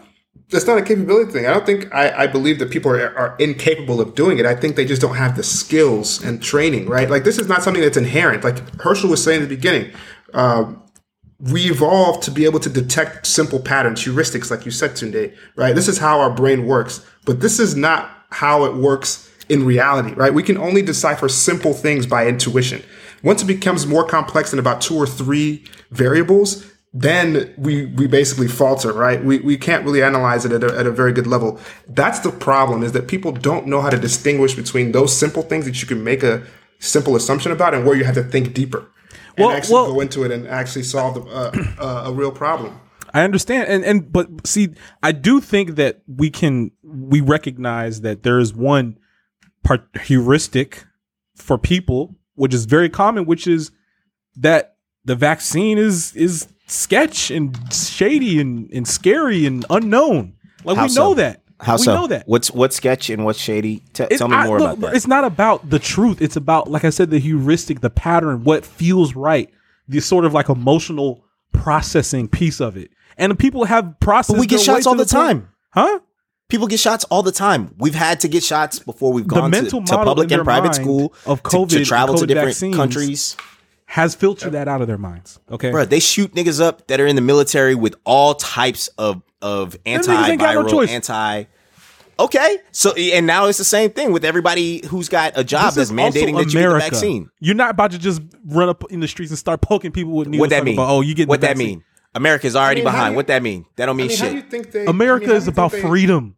It's 0.49 0.67
not 0.67 0.77
a 0.77 0.81
capability 0.81 1.31
thing. 1.31 1.45
I 1.45 1.53
don't 1.53 1.65
think 1.65 1.93
I, 1.93 2.23
I 2.23 2.27
believe 2.27 2.59
that 2.59 2.69
people 2.69 2.91
are, 2.91 3.17
are 3.17 3.35
incapable 3.37 3.99
of 3.99 4.13
doing 4.13 4.39
it. 4.39 4.45
I 4.45 4.55
think 4.55 4.75
they 4.75 4.85
just 4.85 5.01
don't 5.01 5.15
have 5.15 5.35
the 5.35 5.43
skills 5.43 6.23
and 6.23 6.41
training, 6.41 6.87
right? 6.87 7.09
Like 7.09 7.23
this 7.23 7.37
is 7.37 7.47
not 7.47 7.63
something 7.63 7.81
that's 7.81 7.97
inherent. 7.97 8.43
Like 8.43 8.59
Herschel 8.81 9.09
was 9.09 9.23
saying 9.23 9.41
at 9.41 9.49
the 9.49 9.55
beginning, 9.55 9.91
uh, 10.33 10.73
we 11.39 11.69
evolved 11.69 12.23
to 12.23 12.31
be 12.31 12.45
able 12.45 12.59
to 12.59 12.69
detect 12.69 13.27
simple 13.27 13.59
patterns, 13.59 14.03
heuristics, 14.03 14.49
like 14.49 14.65
you 14.65 14.71
said, 14.71 14.91
Tunde, 14.91 15.35
right? 15.55 15.75
This 15.75 15.87
is 15.87 15.99
how 15.99 16.19
our 16.19 16.31
brain 16.31 16.65
works, 16.65 17.05
but 17.25 17.41
this 17.41 17.59
is 17.59 17.75
not 17.75 18.09
how 18.31 18.65
it 18.65 18.75
works 18.75 19.31
in 19.47 19.65
reality, 19.65 20.13
right? 20.13 20.33
We 20.33 20.43
can 20.43 20.57
only 20.57 20.81
decipher 20.81 21.29
simple 21.29 21.73
things 21.73 22.05
by 22.07 22.27
intuition. 22.27 22.83
Once 23.23 23.43
it 23.43 23.45
becomes 23.45 23.85
more 23.85 24.05
complex 24.05 24.51
than 24.51 24.59
about 24.59 24.81
two 24.81 24.95
or 24.95 25.05
three 25.05 25.63
variables, 25.91 26.69
then 26.93 27.53
we 27.57 27.85
we 27.85 28.07
basically 28.07 28.47
falter, 28.47 28.91
right? 28.91 29.23
We 29.23 29.39
we 29.39 29.57
can't 29.57 29.85
really 29.85 30.01
analyze 30.01 30.45
it 30.45 30.51
at 30.51 30.63
a, 30.63 30.77
at 30.77 30.87
a 30.87 30.91
very 30.91 31.13
good 31.13 31.27
level. 31.27 31.59
That's 31.87 32.19
the 32.19 32.31
problem 32.31 32.81
is 32.81 32.93
that 32.93 33.07
people 33.07 33.31
don't 33.31 33.67
know 33.67 33.81
how 33.81 33.89
to 33.89 33.97
distinguish 33.97 34.55
between 34.55 34.91
those 34.91 35.15
simple 35.15 35.43
things 35.43 35.65
that 35.65 35.81
you 35.81 35.87
can 35.87 36.03
make 36.03 36.23
a 36.23 36.45
simple 36.79 37.15
assumption 37.15 37.51
about 37.51 37.73
and 37.73 37.85
where 37.85 37.95
you 37.95 38.03
have 38.03 38.15
to 38.15 38.23
think 38.23 38.53
deeper 38.53 38.87
and 39.37 39.45
well, 39.45 39.55
actually 39.55 39.73
well, 39.73 39.93
go 39.93 39.99
into 40.01 40.23
it 40.23 40.31
and 40.31 40.47
actually 40.47 40.83
solve 40.83 41.13
the, 41.15 41.21
uh, 41.21 41.51
uh, 41.79 42.09
a 42.09 42.13
real 42.13 42.31
problem. 42.31 42.79
I 43.13 43.23
understand, 43.23 43.69
and 43.69 43.85
and 43.85 44.11
but 44.11 44.45
see, 44.45 44.69
I 45.01 45.11
do 45.11 45.39
think 45.39 45.75
that 45.75 46.01
we 46.07 46.29
can 46.29 46.71
we 46.83 47.21
recognize 47.21 48.01
that 48.01 48.23
there 48.23 48.39
is 48.39 48.53
one 48.53 48.97
part 49.63 49.87
heuristic 50.01 50.85
for 51.35 51.57
people, 51.57 52.15
which 52.35 52.53
is 52.53 52.65
very 52.65 52.89
common, 52.89 53.25
which 53.25 53.47
is 53.47 53.71
that 54.35 54.75
the 55.05 55.15
vaccine 55.15 55.77
is 55.77 56.15
is 56.15 56.47
sketch 56.67 57.31
and 57.31 57.57
shady 57.73 58.39
and, 58.41 58.69
and 58.71 58.87
scary 58.87 59.45
and 59.45 59.65
unknown. 59.69 60.33
Like 60.63 60.77
How 60.77 60.87
we 60.87 60.93
know 60.93 61.13
that. 61.13 61.43
How 61.59 61.75
we 61.75 61.83
so? 61.83 61.95
know 61.95 62.07
that. 62.07 62.27
What's 62.27 62.51
what's 62.51 62.75
sketch 62.75 63.09
and 63.09 63.25
what's 63.25 63.39
shady? 63.39 63.83
T- 63.93 64.05
tell 64.05 64.27
me 64.27 64.35
I, 64.35 64.45
more 64.45 64.59
look, 64.59 64.77
about 64.77 64.91
that. 64.91 64.95
It's 64.95 65.07
not 65.07 65.23
about 65.23 65.69
the 65.69 65.79
truth. 65.79 66.21
It's 66.21 66.35
about, 66.35 66.69
like 66.69 66.83
I 66.83 66.91
said, 66.91 67.09
the 67.09 67.19
heuristic, 67.19 67.81
the 67.81 67.89
pattern, 67.89 68.43
what 68.43 68.65
feels 68.65 69.15
right, 69.15 69.49
the 69.87 69.99
sort 69.99 70.25
of 70.25 70.33
like 70.33 70.49
emotional 70.49 71.25
processing 71.53 72.27
piece 72.27 72.59
of 72.59 72.77
it. 72.77 72.91
And 73.17 73.37
people 73.37 73.65
have 73.65 73.99
processed. 73.99 74.35
But 74.35 74.39
we 74.39 74.47
get 74.47 74.61
shots 74.61 74.85
all 74.85 74.95
the, 74.95 75.03
the 75.03 75.09
time, 75.09 75.49
huh? 75.71 75.99
People 76.49 76.67
get 76.67 76.79
shots 76.79 77.03
all 77.05 77.23
the 77.23 77.31
time. 77.31 77.73
We've 77.77 77.95
had 77.95 78.19
to 78.21 78.27
get 78.27 78.43
shots 78.43 78.79
before 78.79 79.11
we've 79.11 79.27
gone 79.27 79.51
to, 79.51 79.69
to 79.69 79.81
public 79.81 80.31
and 80.31 80.43
private 80.43 80.75
school 80.75 81.13
of 81.25 81.43
COVID, 81.43 81.69
to, 81.69 81.79
to 81.79 81.85
travel 81.85 82.15
COVID 82.15 82.19
to 82.19 82.27
different 82.27 82.75
countries 82.75 83.35
has 83.87 84.15
filtered 84.15 84.51
that 84.51 84.67
out 84.67 84.81
of 84.81 84.87
their 84.87 84.97
minds. 84.97 85.39
Okay, 85.49 85.71
bro, 85.71 85.85
they 85.85 85.99
shoot 85.99 86.33
niggas 86.33 86.61
up 86.61 86.87
that 86.87 86.99
are 86.99 87.07
in 87.07 87.15
the 87.15 87.21
military 87.21 87.73
with 87.73 87.95
all 88.03 88.35
types 88.35 88.89
of 88.97 89.21
of 89.41 89.75
antiviral, 89.85 90.71
no 90.71 90.81
anti. 90.83 91.43
Okay, 92.19 92.57
so 92.71 92.93
and 92.95 93.27
now 93.27 93.45
it's 93.45 93.59
the 93.59 93.63
same 93.63 93.91
thing 93.91 94.11
with 94.11 94.25
everybody 94.25 94.83
who's 94.87 95.07
got 95.07 95.33
a 95.35 95.43
job 95.43 95.73
This 95.75 95.89
that's 95.89 95.91
mandating 95.91 96.35
that 96.37 96.51
you 96.51 96.59
get 96.59 96.69
the 96.69 96.79
vaccine. 96.79 97.29
You're 97.39 97.53
not 97.55 97.69
about 97.69 97.91
to 97.91 97.99
just 97.99 98.21
run 98.45 98.69
up 98.69 98.83
in 98.91 99.01
the 99.01 99.07
streets 99.07 99.31
and 99.31 99.37
start 99.37 99.61
poking 99.61 99.91
people 99.91 100.13
with 100.13 100.27
needles. 100.27 100.39
What 100.41 100.49
that 100.49 100.63
mean? 100.63 100.73
About, 100.73 100.89
oh, 100.89 101.01
you 101.01 101.13
get 101.13 101.27
what 101.29 101.41
the 101.41 101.47
that 101.47 101.57
vaccine. 101.57 101.67
mean? 101.77 101.83
America's 102.15 102.55
already 102.55 102.81
mean, 102.81 102.85
behind. 102.85 103.11
you- 103.13 103.15
what 103.17 103.27
that 103.27 103.43
mean? 103.43 103.65
That 103.75 103.85
don't 103.85 103.95
I 103.95 103.97
mean 103.97 104.07
mean, 104.07 104.17
how 104.17 104.25
do 104.29 104.31
you 104.33 104.41
shit. 104.41 104.49
think 104.49 104.71
they? 104.71 104.85
America 104.87 105.25
I 105.25 105.27
mean, 105.27 105.29
how 105.29 105.35
is 105.37 105.43
do 105.43 105.47
you 105.49 105.51
about 105.53 105.71
they- 105.73 105.81
freedom. 105.81 106.35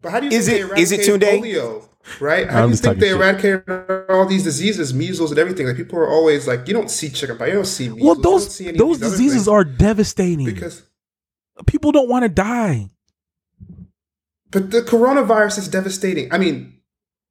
But 0.00 0.12
how 0.12 0.20
do 0.20 0.26
you 0.26 0.32
Is 0.32 0.46
think 0.46 0.60
it- 0.70 0.74
they 0.76 0.80
is 0.82 0.92
it 0.92 1.06
eradicated 1.08 1.42
Tunde? 1.42 1.42
polio? 1.42 1.88
Right? 2.20 2.48
How 2.48 2.62
I'm 2.62 2.68
do 2.68 2.70
you 2.70 2.76
think 2.76 2.84
talking 2.84 3.00
they 3.00 3.08
shit. 3.08 3.16
eradicated 3.16 4.04
all 4.08 4.24
these 4.24 4.44
diseases, 4.44 4.94
measles 4.94 5.30
and 5.32 5.38
everything? 5.38 5.66
Like 5.66 5.76
people 5.76 5.98
are 5.98 6.08
always 6.08 6.46
like, 6.48 6.66
you 6.66 6.72
don't 6.72 6.90
see 6.90 7.10
chickenpox, 7.10 7.48
you 7.48 7.54
don't 7.56 7.64
see 7.66 7.88
measles, 7.90 8.00
Well, 8.02 8.16
you 8.16 8.22
don't 8.22 8.32
those 8.32 8.54
see 8.54 8.68
any 8.68 8.78
those 8.78 8.98
diseases 8.98 9.48
are 9.48 9.64
devastating. 9.64 10.46
because. 10.46 10.84
People 11.66 11.92
don't 11.92 12.08
want 12.08 12.24
to 12.24 12.28
die. 12.28 12.90
But 14.50 14.70
the 14.70 14.80
coronavirus 14.80 15.58
is 15.58 15.68
devastating. 15.68 16.32
I 16.32 16.38
mean, 16.38 16.80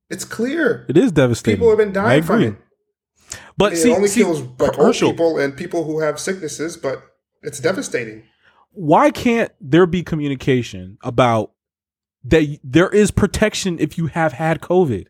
it's 0.09 0.23
clear 0.23 0.86
It 0.88 0.97
is 0.97 1.11
devastating. 1.11 1.57
people 1.57 1.69
have 1.69 1.78
been 1.80 1.89
I 1.89 1.91
dying 1.91 2.23
from 2.23 2.36
agree. 2.43 2.47
it. 2.49 3.38
But 3.57 3.73
it 3.73 3.78
see, 3.78 3.91
only 3.91 4.07
see, 4.07 4.21
kills 4.21 4.41
like 4.59 4.78
old 4.78 4.95
people 4.95 5.39
and 5.39 5.57
people 5.57 5.84
who 5.84 5.99
have 5.99 6.19
sicknesses, 6.19 6.78
but 6.78 7.01
it's 7.41 7.59
devastating. 7.59 8.23
why 8.71 9.09
can't 9.09 9.51
there 9.59 9.86
be 9.88 10.03
communication 10.03 10.97
about 11.01 11.51
that 12.23 12.59
there 12.63 12.89
is 12.89 13.09
protection 13.09 13.80
if 13.80 13.97
you 13.97 14.07
have 14.07 14.34
had 14.34 14.61
COVID? 14.61 15.07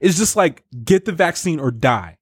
It's 0.00 0.18
just 0.18 0.34
like 0.34 0.64
get 0.84 1.04
the 1.04 1.12
vaccine 1.12 1.60
or 1.60 1.70
die. 1.70 2.18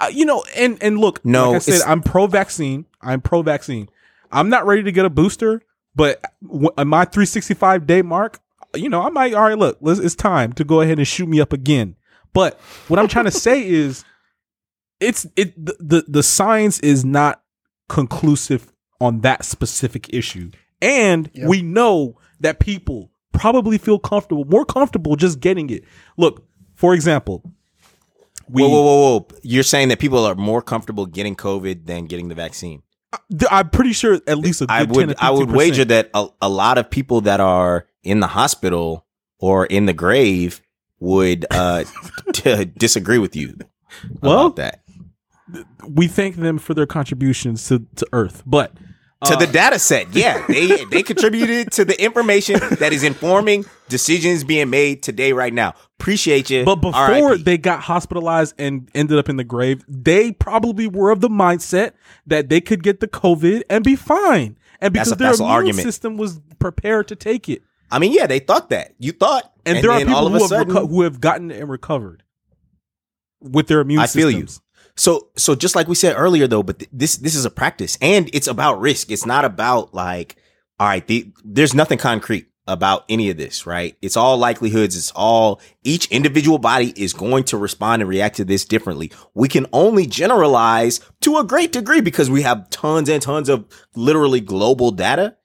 Uh, 0.00 0.10
you 0.12 0.24
know, 0.24 0.42
and 0.56 0.82
and 0.82 0.98
look, 0.98 1.24
No, 1.24 1.52
like 1.52 1.56
I 1.56 1.58
said, 1.60 1.82
I'm 1.86 2.02
pro 2.02 2.26
vaccine. 2.26 2.86
I'm 3.00 3.20
pro 3.20 3.42
vaccine. 3.42 3.88
I'm 4.32 4.48
not 4.48 4.66
ready 4.66 4.82
to 4.84 4.92
get 4.92 5.04
a 5.04 5.10
booster, 5.10 5.62
but 5.94 6.22
w- 6.42 6.70
at 6.78 6.86
my 6.86 7.04
365 7.04 7.86
day 7.86 8.02
mark, 8.02 8.40
you 8.74 8.88
know, 8.88 9.02
I 9.02 9.10
might. 9.10 9.34
All 9.34 9.42
right, 9.42 9.58
look, 9.58 9.78
let's, 9.80 9.98
it's 10.00 10.14
time 10.14 10.52
to 10.54 10.64
go 10.64 10.80
ahead 10.80 10.98
and 10.98 11.06
shoot 11.06 11.28
me 11.28 11.40
up 11.40 11.52
again. 11.52 11.96
But 12.32 12.58
what 12.88 12.98
I'm 13.00 13.08
trying 13.08 13.24
to 13.24 13.30
say 13.32 13.66
is, 13.68 14.04
it's 15.00 15.26
it 15.36 15.54
the, 15.64 15.76
the 15.80 16.04
the 16.06 16.22
science 16.22 16.78
is 16.80 17.04
not 17.04 17.42
conclusive 17.88 18.72
on 19.00 19.20
that 19.22 19.44
specific 19.44 20.12
issue, 20.12 20.50
and 20.80 21.30
Yep. 21.34 21.48
we 21.48 21.62
know 21.62 22.18
that 22.40 22.60
people 22.60 23.10
probably 23.32 23.78
feel 23.78 23.98
comfortable, 23.98 24.44
more 24.44 24.64
comfortable 24.64 25.16
just 25.16 25.40
getting 25.40 25.70
it. 25.70 25.84
Look, 26.16 26.46
for 26.74 26.94
example, 26.94 27.42
we 28.48 28.62
whoa, 28.62 28.68
whoa, 28.68 28.82
whoa, 28.82 29.18
whoa! 29.18 29.26
You're 29.42 29.62
saying 29.62 29.88
that 29.88 29.98
people 29.98 30.24
are 30.24 30.34
more 30.34 30.60
comfortable 30.62 31.06
getting 31.06 31.34
COVID 31.34 31.86
than 31.86 32.04
getting 32.06 32.28
the 32.28 32.34
vaccine. 32.34 32.82
I'm 33.50 33.70
pretty 33.70 33.92
sure 33.92 34.20
at 34.26 34.38
least 34.38 34.60
a 34.62 34.66
good 34.66 34.72
I 34.72 34.84
10 34.84 34.88
would 34.94 35.16
I 35.18 35.30
would 35.30 35.50
wager 35.50 35.84
that 35.86 36.10
a, 36.14 36.28
a 36.42 36.48
lot 36.48 36.78
of 36.78 36.88
people 36.90 37.22
that 37.22 37.40
are 37.40 37.86
in 38.02 38.20
the 38.20 38.26
hospital 38.28 39.06
or 39.38 39.66
in 39.66 39.86
the 39.86 39.92
grave 39.92 40.60
would 41.00 41.46
uh 41.50 41.84
t- 42.32 42.64
disagree 42.76 43.18
with 43.18 43.34
you 43.34 43.56
Well, 44.22 44.50
that. 44.50 44.82
we 45.88 46.06
thank 46.06 46.36
them 46.36 46.58
for 46.58 46.74
their 46.74 46.86
contributions 46.86 47.66
to, 47.68 47.84
to 47.96 48.06
Earth, 48.12 48.42
but 48.46 48.72
To 49.26 49.34
uh, 49.34 49.36
the 49.36 49.46
data 49.46 49.78
set, 49.78 50.14
yeah, 50.14 50.46
they 50.48 50.84
they 50.86 51.02
contributed 51.02 51.72
to 51.72 51.84
the 51.84 52.02
information 52.02 52.58
that 52.78 52.94
is 52.94 53.04
informing 53.04 53.66
decisions 53.90 54.44
being 54.44 54.70
made 54.70 55.02
today, 55.02 55.34
right 55.34 55.52
now. 55.52 55.74
Appreciate 55.98 56.48
you. 56.48 56.64
But 56.64 56.76
before 56.76 57.32
RIP. 57.32 57.44
they 57.44 57.58
got 57.58 57.80
hospitalized 57.80 58.54
and 58.56 58.88
ended 58.94 59.18
up 59.18 59.28
in 59.28 59.36
the 59.36 59.44
grave, 59.44 59.84
they 59.86 60.32
probably 60.32 60.86
were 60.86 61.10
of 61.10 61.20
the 61.20 61.28
mindset 61.28 61.92
that 62.26 62.48
they 62.48 62.62
could 62.62 62.82
get 62.82 63.00
the 63.00 63.08
COVID 63.08 63.62
and 63.68 63.84
be 63.84 63.94
fine. 63.94 64.56
And 64.80 64.94
because 64.94 65.12
a 65.12 65.16
their 65.16 65.34
immune 65.34 65.50
argument. 65.50 65.82
system 65.82 66.16
was 66.16 66.40
prepared 66.58 67.08
to 67.08 67.16
take 67.16 67.50
it. 67.50 67.62
I 67.90 67.98
mean, 67.98 68.12
yeah, 68.12 68.26
they 68.26 68.38
thought 68.38 68.70
that. 68.70 68.94
You 68.98 69.12
thought, 69.12 69.52
And, 69.66 69.84
there 69.84 69.90
are 69.90 69.98
people 69.98 70.14
all 70.14 70.26
of 70.26 70.32
who 70.32 70.38
have, 70.38 70.48
sudden, 70.48 70.74
reco- 70.74 70.88
who 70.88 71.02
have 71.02 71.20
gotten 71.20 71.50
and 71.50 71.68
recovered 71.68 72.22
with 73.40 73.66
their 73.66 73.80
immune 73.80 74.00
I 74.00 74.06
feel 74.06 74.30
you. 74.30 74.46
So 74.96 75.28
so 75.36 75.54
just 75.54 75.74
like 75.74 75.88
we 75.88 75.94
said 75.94 76.14
earlier 76.16 76.46
though, 76.46 76.62
but 76.62 76.78
th- 76.78 76.90
this 76.92 77.16
this 77.16 77.34
is 77.34 77.44
a 77.44 77.50
practice 77.50 77.96
and 78.00 78.30
it's 78.32 78.48
about 78.48 78.80
risk. 78.80 79.10
It's 79.10 79.26
not 79.26 79.44
about 79.44 79.94
like 79.94 80.36
all 80.80 80.88
right, 80.88 81.06
the, 81.06 81.30
there's 81.44 81.74
nothing 81.74 81.98
concrete 81.98 82.46
about 82.66 83.04
any 83.10 83.28
of 83.28 83.36
this, 83.36 83.66
right? 83.66 83.96
It's 84.00 84.16
all 84.16 84.38
likelihoods. 84.38 84.96
It's 84.96 85.12
all 85.14 85.60
each 85.84 86.06
individual 86.06 86.58
body 86.58 86.94
is 86.96 87.12
going 87.12 87.44
to 87.44 87.58
respond 87.58 88.00
and 88.00 88.08
react 88.08 88.36
to 88.36 88.44
this 88.46 88.64
differently. 88.64 89.12
We 89.34 89.48
can 89.48 89.66
only 89.74 90.06
generalize 90.06 91.00
to 91.20 91.36
a 91.36 91.44
great 91.44 91.72
degree 91.72 92.00
because 92.00 92.30
we 92.30 92.42
have 92.42 92.70
tons 92.70 93.10
and 93.10 93.20
tons 93.20 93.50
of 93.50 93.66
literally 93.94 94.40
global 94.40 94.90
data, 94.90 95.36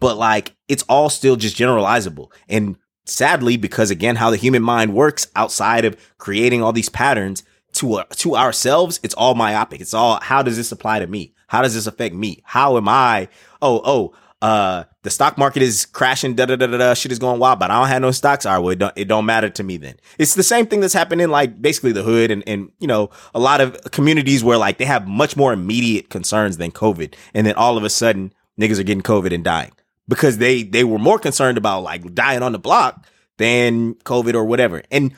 but 0.00 0.18
like 0.18 0.54
it's 0.68 0.82
all 0.82 1.08
still 1.08 1.36
just 1.36 1.56
generalizable. 1.56 2.30
And 2.48 2.76
sadly, 3.06 3.56
because 3.56 3.90
again, 3.90 4.16
how 4.16 4.30
the 4.30 4.36
human 4.36 4.62
mind 4.62 4.94
works 4.94 5.28
outside 5.34 5.86
of 5.86 5.96
creating 6.18 6.62
all 6.62 6.72
these 6.72 6.88
patterns, 6.90 7.42
to 7.74 7.94
uh, 7.94 8.04
to 8.16 8.36
ourselves, 8.36 9.00
it's 9.02 9.14
all 9.14 9.34
myopic. 9.34 9.80
It's 9.80 9.94
all 9.94 10.20
how 10.20 10.42
does 10.42 10.56
this 10.56 10.72
apply 10.72 11.00
to 11.00 11.06
me? 11.06 11.34
How 11.48 11.62
does 11.62 11.74
this 11.74 11.86
affect 11.86 12.14
me? 12.14 12.42
How 12.44 12.76
am 12.76 12.88
I? 12.88 13.28
Oh, 13.62 13.80
oh, 13.84 14.14
uh, 14.42 14.84
the 15.02 15.10
stock 15.10 15.38
market 15.38 15.62
is 15.62 15.86
crashing. 15.86 16.34
Da 16.34 16.46
da 16.46 16.56
da 16.56 16.66
da 16.66 16.76
da. 16.76 16.94
Shit 16.94 17.12
is 17.12 17.18
going 17.18 17.40
wild, 17.40 17.58
but 17.58 17.70
I 17.70 17.78
don't 17.78 17.88
have 17.88 18.02
no 18.02 18.10
stocks. 18.10 18.44
All 18.44 18.52
right, 18.52 18.58
well, 18.58 18.72
it 18.72 18.78
don't, 18.78 18.92
it 18.96 19.04
don't 19.06 19.24
matter 19.24 19.48
to 19.48 19.62
me 19.62 19.76
then. 19.76 19.96
It's 20.18 20.34
the 20.34 20.42
same 20.42 20.66
thing 20.66 20.80
that's 20.80 20.92
happening 20.92 21.28
like 21.28 21.62
basically 21.62 21.92
the 21.92 22.02
hood 22.02 22.30
and 22.30 22.42
and 22.46 22.70
you 22.78 22.86
know 22.86 23.10
a 23.34 23.40
lot 23.40 23.60
of 23.60 23.80
communities 23.90 24.44
where 24.44 24.58
like 24.58 24.78
they 24.78 24.84
have 24.84 25.08
much 25.08 25.36
more 25.36 25.52
immediate 25.52 26.10
concerns 26.10 26.58
than 26.58 26.72
COVID, 26.72 27.14
and 27.32 27.46
then 27.46 27.54
all 27.54 27.78
of 27.78 27.84
a 27.84 27.90
sudden 27.90 28.32
niggas 28.60 28.78
are 28.78 28.84
getting 28.84 29.02
COVID 29.02 29.32
and 29.32 29.44
dying 29.44 29.72
because 30.08 30.38
they 30.38 30.62
they 30.62 30.84
were 30.84 30.98
more 30.98 31.18
concerned 31.18 31.56
about 31.56 31.82
like 31.82 32.14
dying 32.14 32.42
on 32.42 32.52
the 32.52 32.58
block 32.58 33.06
than 33.38 33.94
COVID 33.94 34.34
or 34.34 34.44
whatever. 34.44 34.82
And 34.90 35.14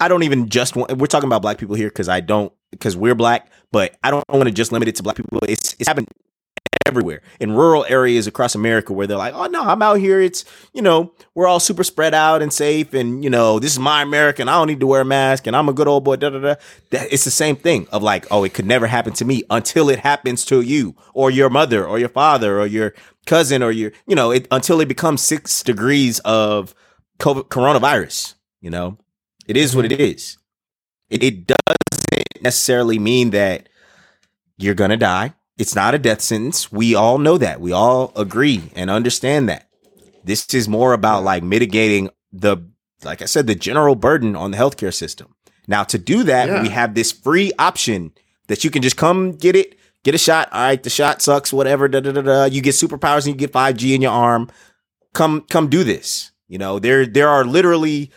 I 0.00 0.08
don't 0.08 0.22
even 0.22 0.48
just 0.48 0.74
want, 0.76 0.96
we're 0.96 1.06
talking 1.06 1.28
about 1.28 1.42
black 1.42 1.58
people 1.58 1.74
here 1.74 1.88
because 1.88 2.08
I 2.08 2.20
don't, 2.20 2.52
because 2.70 2.96
we're 2.96 3.14
black, 3.14 3.50
but 3.70 3.96
I 4.02 4.10
don't 4.10 4.24
want 4.28 4.44
to 4.44 4.50
just 4.50 4.72
limit 4.72 4.88
it 4.88 4.96
to 4.96 5.02
black 5.02 5.16
people. 5.16 5.40
It's, 5.46 5.74
it's 5.78 5.86
happened 5.86 6.08
everywhere 6.86 7.20
in 7.38 7.52
rural 7.52 7.84
areas 7.88 8.26
across 8.26 8.54
America 8.54 8.92
where 8.92 9.06
they're 9.06 9.16
like, 9.16 9.34
oh 9.34 9.46
no, 9.46 9.62
I'm 9.62 9.82
out 9.82 9.98
here. 9.98 10.20
It's, 10.20 10.44
you 10.72 10.82
know, 10.82 11.12
we're 11.34 11.46
all 11.46 11.60
super 11.60 11.84
spread 11.84 12.14
out 12.14 12.42
and 12.42 12.52
safe. 12.52 12.94
And, 12.94 13.22
you 13.22 13.30
know, 13.30 13.58
this 13.58 13.72
is 13.72 13.78
my 13.78 14.02
America 14.02 14.42
and 14.42 14.50
I 14.50 14.54
don't 14.54 14.66
need 14.66 14.80
to 14.80 14.86
wear 14.86 15.02
a 15.02 15.04
mask 15.04 15.46
and 15.46 15.54
I'm 15.54 15.68
a 15.68 15.72
good 15.72 15.86
old 15.86 16.04
boy. 16.04 16.16
Da, 16.16 16.30
da, 16.30 16.38
da. 16.38 16.54
That, 16.90 17.12
it's 17.12 17.24
the 17.24 17.30
same 17.30 17.56
thing 17.56 17.86
of 17.92 18.02
like, 18.02 18.26
oh, 18.30 18.44
it 18.44 18.54
could 18.54 18.66
never 18.66 18.86
happen 18.86 19.12
to 19.14 19.24
me 19.24 19.44
until 19.50 19.88
it 19.88 20.00
happens 20.00 20.44
to 20.46 20.62
you 20.62 20.96
or 21.14 21.30
your 21.30 21.50
mother 21.50 21.86
or 21.86 21.98
your 21.98 22.08
father 22.08 22.58
or 22.58 22.66
your 22.66 22.94
cousin 23.26 23.62
or 23.62 23.70
your, 23.70 23.92
you 24.06 24.16
know, 24.16 24.30
it, 24.30 24.48
until 24.50 24.80
it 24.80 24.88
becomes 24.88 25.22
six 25.22 25.62
degrees 25.62 26.18
of 26.20 26.74
COVID, 27.18 27.48
coronavirus, 27.48 28.34
you 28.60 28.70
know? 28.70 28.98
It 29.50 29.56
is 29.56 29.74
what 29.74 29.84
it 29.84 29.90
mm-hmm. 29.90 30.02
is. 30.02 30.38
It, 31.08 31.24
it 31.24 31.46
doesn't 31.48 32.40
necessarily 32.40 33.00
mean 33.00 33.30
that 33.30 33.68
you're 34.58 34.76
gonna 34.76 34.96
die. 34.96 35.34
It's 35.58 35.74
not 35.74 35.92
a 35.92 35.98
death 35.98 36.20
sentence. 36.20 36.70
We 36.70 36.94
all 36.94 37.18
know 37.18 37.36
that. 37.36 37.60
We 37.60 37.72
all 37.72 38.12
agree 38.14 38.70
and 38.76 38.88
understand 38.90 39.48
that. 39.48 39.68
This 40.22 40.54
is 40.54 40.68
more 40.68 40.92
about 40.92 41.24
like 41.24 41.42
mitigating 41.42 42.10
the, 42.32 42.58
like 43.02 43.22
I 43.22 43.24
said, 43.24 43.48
the 43.48 43.56
general 43.56 43.96
burden 43.96 44.36
on 44.36 44.52
the 44.52 44.56
healthcare 44.56 44.94
system. 44.94 45.34
Now, 45.66 45.82
to 45.82 45.98
do 45.98 46.22
that, 46.22 46.48
Yeah. 46.48 46.62
we 46.62 46.68
have 46.68 46.94
this 46.94 47.10
free 47.10 47.50
option 47.58 48.12
that 48.46 48.62
you 48.62 48.70
can 48.70 48.82
just 48.82 48.96
come 48.96 49.32
get 49.32 49.56
it, 49.56 49.76
get 50.04 50.14
a 50.14 50.18
shot. 50.18 50.48
All 50.52 50.60
right, 50.60 50.80
the 50.80 50.90
shot 50.90 51.22
sucks, 51.22 51.52
whatever. 51.52 51.88
Da, 51.88 51.98
da, 51.98 52.12
da, 52.12 52.22
da. 52.22 52.44
You 52.44 52.62
get 52.62 52.76
superpowers 52.76 53.26
and 53.26 53.34
you 53.34 53.34
get 53.34 53.52
5G 53.52 53.96
in 53.96 54.00
your 54.00 54.12
arm. 54.12 54.48
Come, 55.12 55.40
come 55.50 55.68
do 55.68 55.82
this. 55.82 56.30
You 56.46 56.58
know, 56.58 56.78
there, 56.78 57.04
there 57.04 57.28
are 57.28 57.44
literally, 57.44 58.12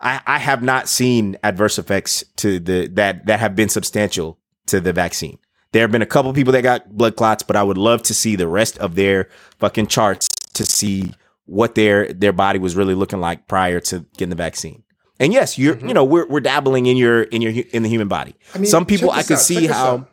I, 0.00 0.20
I 0.26 0.38
have 0.38 0.62
not 0.62 0.88
seen 0.88 1.36
adverse 1.42 1.78
effects 1.78 2.24
to 2.36 2.60
the 2.60 2.86
that 2.88 3.26
that 3.26 3.40
have 3.40 3.56
been 3.56 3.68
substantial 3.68 4.38
to 4.66 4.80
the 4.80 4.92
vaccine. 4.92 5.38
There 5.72 5.82
have 5.82 5.92
been 5.92 6.02
a 6.02 6.06
couple 6.06 6.32
people 6.32 6.52
that 6.52 6.62
got 6.62 6.96
blood 6.96 7.16
clots, 7.16 7.42
but 7.42 7.56
I 7.56 7.62
would 7.62 7.78
love 7.78 8.02
to 8.04 8.14
see 8.14 8.36
the 8.36 8.48
rest 8.48 8.78
of 8.78 8.94
their 8.94 9.28
fucking 9.58 9.88
charts 9.88 10.28
to 10.54 10.64
see 10.64 11.14
what 11.46 11.74
their 11.74 12.12
their 12.12 12.32
body 12.32 12.58
was 12.58 12.76
really 12.76 12.94
looking 12.94 13.20
like 13.20 13.48
prior 13.48 13.80
to 13.80 14.00
getting 14.16 14.30
the 14.30 14.36
vaccine. 14.36 14.84
And 15.20 15.32
yes, 15.32 15.58
you're 15.58 15.74
mm-hmm. 15.74 15.88
you 15.88 15.94
know 15.94 16.04
we're 16.04 16.26
we're 16.26 16.40
dabbling 16.40 16.86
in 16.86 16.96
your 16.96 17.22
in 17.22 17.42
your 17.42 17.52
in 17.72 17.82
the 17.82 17.88
human 17.88 18.08
body. 18.08 18.36
I 18.54 18.58
mean, 18.58 18.70
Some 18.70 18.86
people 18.86 19.10
I 19.10 19.22
could 19.22 19.32
out, 19.32 19.40
see 19.40 19.66
how. 19.66 19.96
out. 19.96 20.10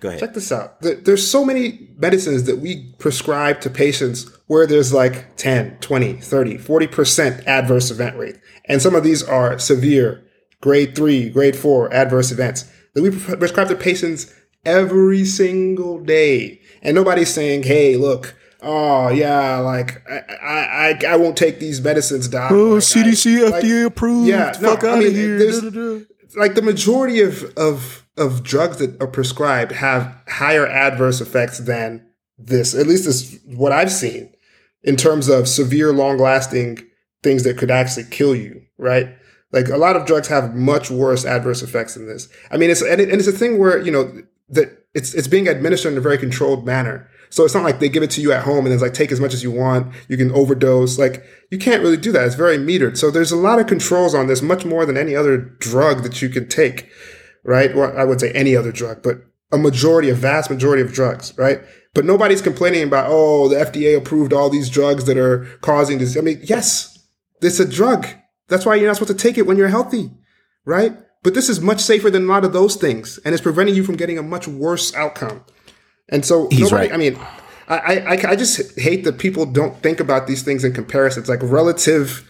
Go 0.00 0.08
ahead. 0.08 0.20
Check 0.20 0.34
this 0.34 0.50
out. 0.50 0.80
There's 0.80 1.28
so 1.30 1.44
many 1.44 1.88
medicines 1.96 2.44
that 2.44 2.58
we 2.58 2.92
prescribe 2.98 3.60
to 3.62 3.70
patients 3.70 4.30
where 4.46 4.66
there's 4.66 4.92
like 4.92 5.36
10, 5.36 5.76
20, 5.80 6.14
30, 6.14 6.56
40% 6.58 7.46
adverse 7.46 7.90
event 7.90 8.16
rate. 8.16 8.36
And 8.64 8.80
some 8.80 8.94
of 8.94 9.04
these 9.04 9.22
are 9.22 9.58
severe, 9.58 10.24
grade 10.60 10.96
three, 10.96 11.28
grade 11.30 11.54
four 11.56 11.92
adverse 11.92 12.32
events 12.32 12.64
that 12.94 13.02
we 13.02 13.10
prescribe 13.10 13.68
to 13.68 13.76
patients 13.76 14.32
every 14.64 15.24
single 15.24 16.00
day. 16.00 16.60
And 16.82 16.94
nobody's 16.94 17.32
saying, 17.32 17.64
hey, 17.64 17.96
look, 17.96 18.34
oh, 18.62 19.08
yeah, 19.08 19.58
like, 19.58 20.02
I, 20.08 20.18
I, 20.42 20.88
I, 21.08 21.12
I 21.12 21.16
won't 21.16 21.36
take 21.36 21.60
these 21.60 21.80
medicines, 21.80 22.26
doc. 22.28 22.50
Oh, 22.52 22.56
Like, 22.74 22.76
I- 22.76 22.78
CDC, 22.78 23.50
like- 23.50 23.64
FDA 23.64 23.84
approved. 23.86 24.28
Yeah, 24.28 24.52
no, 24.60 24.74
fuck 24.76 24.84
I 24.84 24.98
mean, 24.98 25.06
of 25.08 25.14
here. 25.14 26.06
Like 26.36 26.54
the 26.54 26.62
majority 26.62 27.22
of 27.22 27.42
of 27.56 27.99
of 28.16 28.42
drugs 28.42 28.78
that 28.78 29.00
are 29.00 29.06
prescribed 29.06 29.72
have 29.72 30.16
higher 30.28 30.66
adverse 30.66 31.20
effects 31.20 31.58
than 31.58 32.06
this. 32.38 32.74
At 32.74 32.86
least 32.86 33.06
is 33.06 33.38
what 33.46 33.72
I've 33.72 33.92
seen 33.92 34.32
in 34.82 34.96
terms 34.96 35.28
of 35.28 35.48
severe, 35.48 35.92
long 35.92 36.18
lasting 36.18 36.78
things 37.22 37.44
that 37.44 37.58
could 37.58 37.70
actually 37.70 38.04
kill 38.10 38.34
you, 38.34 38.62
right? 38.78 39.14
Like 39.52 39.68
a 39.68 39.76
lot 39.76 39.96
of 39.96 40.06
drugs 40.06 40.28
have 40.28 40.54
much 40.54 40.90
worse 40.90 41.24
adverse 41.24 41.62
effects 41.62 41.94
than 41.94 42.06
this. 42.06 42.28
I 42.50 42.56
mean, 42.56 42.70
it's 42.70 42.82
and, 42.82 43.00
it, 43.00 43.10
and 43.10 43.18
it's 43.18 43.28
a 43.28 43.32
thing 43.32 43.58
where 43.58 43.78
you 43.80 43.90
know 43.90 44.22
that 44.50 44.86
it's 44.94 45.14
it's 45.14 45.28
being 45.28 45.48
administered 45.48 45.92
in 45.92 45.98
a 45.98 46.02
very 46.02 46.18
controlled 46.18 46.64
manner. 46.64 47.08
So 47.30 47.44
it's 47.44 47.54
not 47.54 47.62
like 47.62 47.78
they 47.78 47.88
give 47.88 48.02
it 48.02 48.10
to 48.12 48.20
you 48.20 48.32
at 48.32 48.42
home 48.42 48.66
and 48.66 48.72
it's 48.72 48.82
like 48.82 48.94
take 48.94 49.12
as 49.12 49.20
much 49.20 49.32
as 49.32 49.42
you 49.42 49.52
want. 49.52 49.94
You 50.08 50.16
can 50.16 50.32
overdose. 50.32 50.98
Like 50.98 51.24
you 51.50 51.58
can't 51.58 51.82
really 51.82 51.96
do 51.96 52.10
that. 52.12 52.26
It's 52.26 52.34
very 52.34 52.58
metered. 52.58 52.96
So 52.96 53.10
there's 53.10 53.30
a 53.30 53.36
lot 53.36 53.60
of 53.60 53.68
controls 53.68 54.14
on 54.14 54.26
this, 54.26 54.42
much 54.42 54.64
more 54.64 54.84
than 54.84 54.96
any 54.96 55.14
other 55.14 55.36
drug 55.36 56.02
that 56.02 56.20
you 56.20 56.28
can 56.28 56.48
take, 56.48 56.90
right? 57.44 57.74
Well, 57.74 57.96
I 57.96 58.04
would 58.04 58.20
say 58.20 58.30
any 58.32 58.56
other 58.56 58.72
drug, 58.72 59.02
but 59.02 59.22
a 59.52 59.58
majority, 59.58 60.10
a 60.10 60.14
vast 60.14 60.50
majority 60.50 60.82
of 60.82 60.92
drugs, 60.92 61.32
right? 61.36 61.60
But 61.94 62.04
nobody's 62.04 62.40
complaining 62.42 62.84
about, 62.84 63.06
oh, 63.08 63.48
the 63.48 63.56
FDA 63.56 63.96
approved 63.96 64.32
all 64.32 64.48
these 64.48 64.70
drugs 64.70 65.04
that 65.06 65.18
are 65.18 65.44
causing 65.60 65.98
this. 65.98 66.16
I 66.16 66.20
mean, 66.20 66.40
yes, 66.44 66.98
it's 67.42 67.58
a 67.58 67.66
drug. 67.68 68.06
That's 68.48 68.64
why 68.64 68.76
you're 68.76 68.86
not 68.86 68.96
supposed 68.96 69.18
to 69.18 69.22
take 69.28 69.38
it 69.38 69.46
when 69.46 69.56
you're 69.56 69.68
healthy, 69.68 70.10
right? 70.64 70.96
But 71.22 71.34
this 71.34 71.48
is 71.48 71.60
much 71.60 71.80
safer 71.80 72.08
than 72.10 72.24
a 72.24 72.26
lot 72.28 72.44
of 72.44 72.52
those 72.52 72.76
things, 72.76 73.18
and 73.24 73.34
it's 73.34 73.42
preventing 73.42 73.74
you 73.74 73.84
from 73.84 73.96
getting 73.96 74.18
a 74.18 74.22
much 74.22 74.46
worse 74.48 74.94
outcome. 74.94 75.44
And 76.08 76.24
so, 76.24 76.48
He's 76.48 76.70
nobody, 76.70 76.88
right. 76.88 76.92
I 76.92 76.96
mean, 76.96 77.18
I, 77.68 77.98
I, 77.98 78.30
I 78.32 78.36
just 78.36 78.78
hate 78.78 79.04
that 79.04 79.18
people 79.18 79.46
don't 79.46 79.80
think 79.82 80.00
about 80.00 80.26
these 80.26 80.42
things 80.42 80.64
in 80.64 80.72
comparison. 80.72 81.20
It's 81.22 81.28
like 81.28 81.40
relative, 81.42 82.28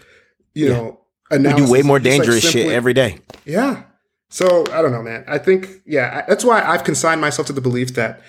you 0.54 0.68
know, 0.70 1.00
We 1.30 1.38
do 1.38 1.70
way 1.70 1.82
more 1.82 1.96
It's 1.98 2.04
like 2.06 2.18
dangerous 2.18 2.50
shit 2.50 2.70
every 2.72 2.92
day. 2.94 3.18
yeah. 3.44 3.84
So 4.30 4.64
I 4.72 4.80
don't 4.80 4.92
know, 4.92 5.02
man. 5.02 5.24
I 5.28 5.38
think, 5.38 5.82
yeah, 5.84 6.24
that's 6.26 6.44
why 6.44 6.62
I've 6.62 6.84
consigned 6.84 7.20
myself 7.20 7.46
to 7.48 7.52
the 7.52 7.60
belief 7.60 7.94
that 7.94 8.22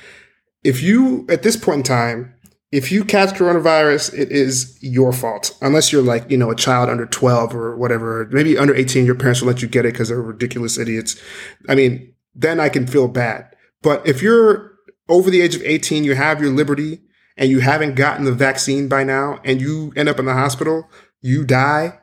if 0.63 0.81
you, 0.81 1.25
at 1.29 1.43
this 1.43 1.55
point 1.55 1.77
in 1.77 1.83
time, 1.83 2.33
if 2.71 2.91
you 2.91 3.03
catch 3.03 3.35
coronavirus, 3.35 4.17
it 4.17 4.31
is 4.31 4.77
your 4.81 5.11
fault. 5.11 5.57
Unless 5.61 5.91
you're 5.91 6.01
like, 6.01 6.29
you 6.31 6.37
know, 6.37 6.49
a 6.49 6.55
child 6.55 6.89
under 6.89 7.05
12 7.05 7.55
or 7.55 7.75
whatever, 7.75 8.27
maybe 8.31 8.57
under 8.57 8.73
18, 8.73 9.05
your 9.05 9.15
parents 9.15 9.41
will 9.41 9.49
let 9.49 9.61
you 9.61 9.67
get 9.67 9.85
it 9.85 9.93
because 9.93 10.09
they're 10.09 10.21
ridiculous 10.21 10.77
idiots. 10.77 11.21
I 11.67 11.75
mean, 11.75 12.13
then 12.33 12.59
I 12.59 12.69
can 12.69 12.87
feel 12.87 13.07
bad. 13.07 13.53
But 13.81 14.07
if 14.07 14.21
you're 14.21 14.71
over 15.09 15.29
the 15.29 15.41
age 15.41 15.55
of 15.55 15.61
18, 15.63 16.03
you 16.03 16.15
have 16.15 16.41
your 16.41 16.51
liberty 16.51 17.01
and 17.35 17.51
you 17.51 17.59
haven't 17.59 17.95
gotten 17.95 18.25
the 18.25 18.31
vaccine 18.31 18.87
by 18.87 19.03
now 19.03 19.41
and 19.43 19.61
you 19.61 19.91
end 19.95 20.07
up 20.07 20.19
in 20.19 20.25
the 20.25 20.33
hospital, 20.33 20.89
you 21.19 21.43
die, 21.43 21.99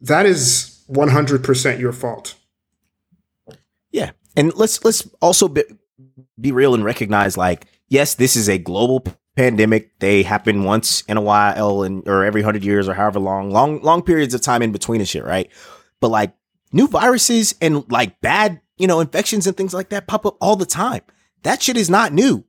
that 0.00 0.24
is 0.24 0.84
100% 0.88 1.78
your 1.78 1.92
fault. 1.92 2.34
Yeah, 3.90 4.10
and 4.36 4.54
let's 4.54 4.84
let's 4.84 5.08
also 5.20 5.48
be, 5.48 5.64
be 6.40 6.52
real 6.52 6.74
and 6.74 6.84
recognize 6.84 7.36
like 7.36 7.66
yes, 7.88 8.14
this 8.14 8.36
is 8.36 8.48
a 8.48 8.58
global 8.58 9.04
pandemic. 9.36 9.98
They 10.00 10.22
happen 10.22 10.64
once 10.64 11.02
in 11.02 11.16
a 11.16 11.22
while, 11.22 11.82
and 11.82 12.06
or 12.08 12.24
every 12.24 12.42
hundred 12.42 12.64
years, 12.64 12.88
or 12.88 12.94
however 12.94 13.20
long, 13.20 13.50
long 13.50 13.82
long 13.82 14.02
periods 14.02 14.34
of 14.34 14.40
time 14.40 14.62
in 14.62 14.72
between 14.72 15.00
and 15.00 15.08
shit, 15.08 15.24
right? 15.24 15.50
But 16.00 16.08
like 16.08 16.34
new 16.72 16.86
viruses 16.86 17.54
and 17.60 17.90
like 17.90 18.20
bad 18.20 18.60
you 18.76 18.86
know 18.86 19.00
infections 19.00 19.46
and 19.46 19.56
things 19.56 19.74
like 19.74 19.90
that 19.90 20.06
pop 20.06 20.26
up 20.26 20.36
all 20.40 20.56
the 20.56 20.66
time. 20.66 21.02
That 21.42 21.62
shit 21.62 21.76
is 21.76 21.88
not 21.90 22.12
new. 22.12 22.44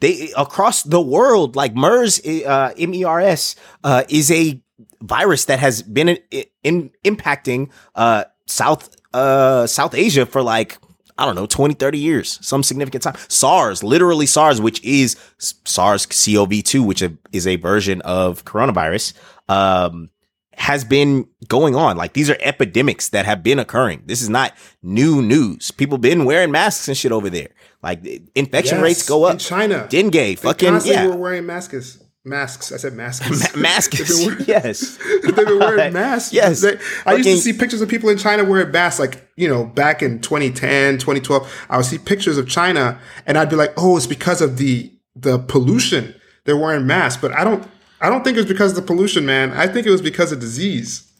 They 0.00 0.32
across 0.36 0.82
the 0.82 1.00
world, 1.00 1.56
like 1.56 1.74
MERS, 1.74 2.20
uh, 2.26 2.74
MERS, 2.76 3.56
uh, 3.82 4.04
is 4.08 4.30
a 4.30 4.60
virus 5.00 5.46
that 5.46 5.60
has 5.60 5.82
been 5.82 6.08
in, 6.10 6.44
in 6.62 6.90
impacting 7.04 7.70
uh, 7.94 8.24
South 8.46 8.94
uh, 9.14 9.66
South 9.66 9.94
Asia 9.94 10.26
for 10.26 10.42
like 10.42 10.78
I 11.16 11.24
don't 11.24 11.36
know 11.36 11.46
20 11.46 11.74
30 11.74 11.98
years 11.98 12.38
some 12.42 12.62
significant 12.62 13.02
time. 13.02 13.16
SARS 13.28 13.82
literally 13.82 14.26
SARS 14.26 14.60
which 14.60 14.82
is 14.82 15.16
SARS 15.38 16.06
CoV2 16.06 16.84
which 16.84 17.02
is 17.32 17.46
a 17.46 17.56
version 17.56 18.02
of 18.02 18.44
coronavirus 18.44 19.14
um, 19.48 20.10
has 20.56 20.84
been 20.84 21.26
going 21.48 21.76
on. 21.76 21.96
Like 21.96 22.14
these 22.14 22.28
are 22.28 22.36
epidemics 22.40 23.10
that 23.10 23.24
have 23.26 23.42
been 23.42 23.58
occurring. 23.58 24.02
This 24.06 24.20
is 24.20 24.28
not 24.28 24.52
new 24.82 25.22
news. 25.22 25.70
People 25.70 25.98
been 25.98 26.24
wearing 26.24 26.50
masks 26.50 26.88
and 26.88 26.96
shit 26.96 27.12
over 27.12 27.30
there. 27.30 27.50
Like 27.82 28.04
infection 28.34 28.78
Yes, 28.78 28.82
rates 28.82 29.08
go 29.08 29.24
up. 29.24 29.34
In 29.34 29.38
China. 29.38 29.86
dengue 29.88 30.38
fucking 30.38 30.80
yeah. 30.84 31.06
were 31.06 31.16
wearing 31.16 31.46
masks. 31.46 32.03
Masks. 32.24 32.72
I 32.72 32.76
said 32.78 32.92
masks. 33.02 33.28
Ma- 33.54 33.60
masks 33.60 34.24
wearing- 34.24 34.44
yes 34.46 34.98
They've 35.22 35.36
been 35.36 35.58
wearing 35.58 35.92
masks. 35.92 36.32
Yes. 36.32 36.62
They- 36.62 36.78
I 37.04 37.14
used 37.14 37.28
to 37.28 37.36
see 37.36 37.52
pictures 37.52 37.80
of 37.82 37.88
people 37.88 38.08
in 38.08 38.16
China 38.18 38.44
wearing 38.44 38.70
masks, 38.70 38.98
like, 38.98 39.28
you 39.36 39.48
know, 39.48 39.64
back 39.64 40.02
in 40.02 40.20
2010, 40.20 40.94
2012. 40.98 41.66
I 41.68 41.76
would 41.76 41.86
see 41.86 41.98
pictures 41.98 42.38
of 42.38 42.48
China 42.48 42.98
and 43.26 43.36
I'd 43.36 43.50
be 43.50 43.56
like, 43.56 43.72
oh, 43.76 43.96
it's 43.96 44.06
because 44.06 44.40
of 44.40 44.56
the, 44.56 44.90
the 45.14 45.38
pollution. 45.38 46.14
They're 46.44 46.56
wearing 46.56 46.86
masks. 46.86 47.20
But 47.20 47.32
I 47.32 47.44
don't, 47.44 47.66
I 48.00 48.08
don't 48.10 48.24
think 48.24 48.36
it 48.36 48.40
was 48.40 48.46
because 48.48 48.70
of 48.70 48.76
the 48.76 48.82
pollution, 48.82 49.26
man. 49.26 49.52
I 49.52 49.66
think 49.66 49.86
it 49.86 49.90
was 49.90 50.02
because 50.02 50.32
of 50.32 50.40
disease. 50.40 51.10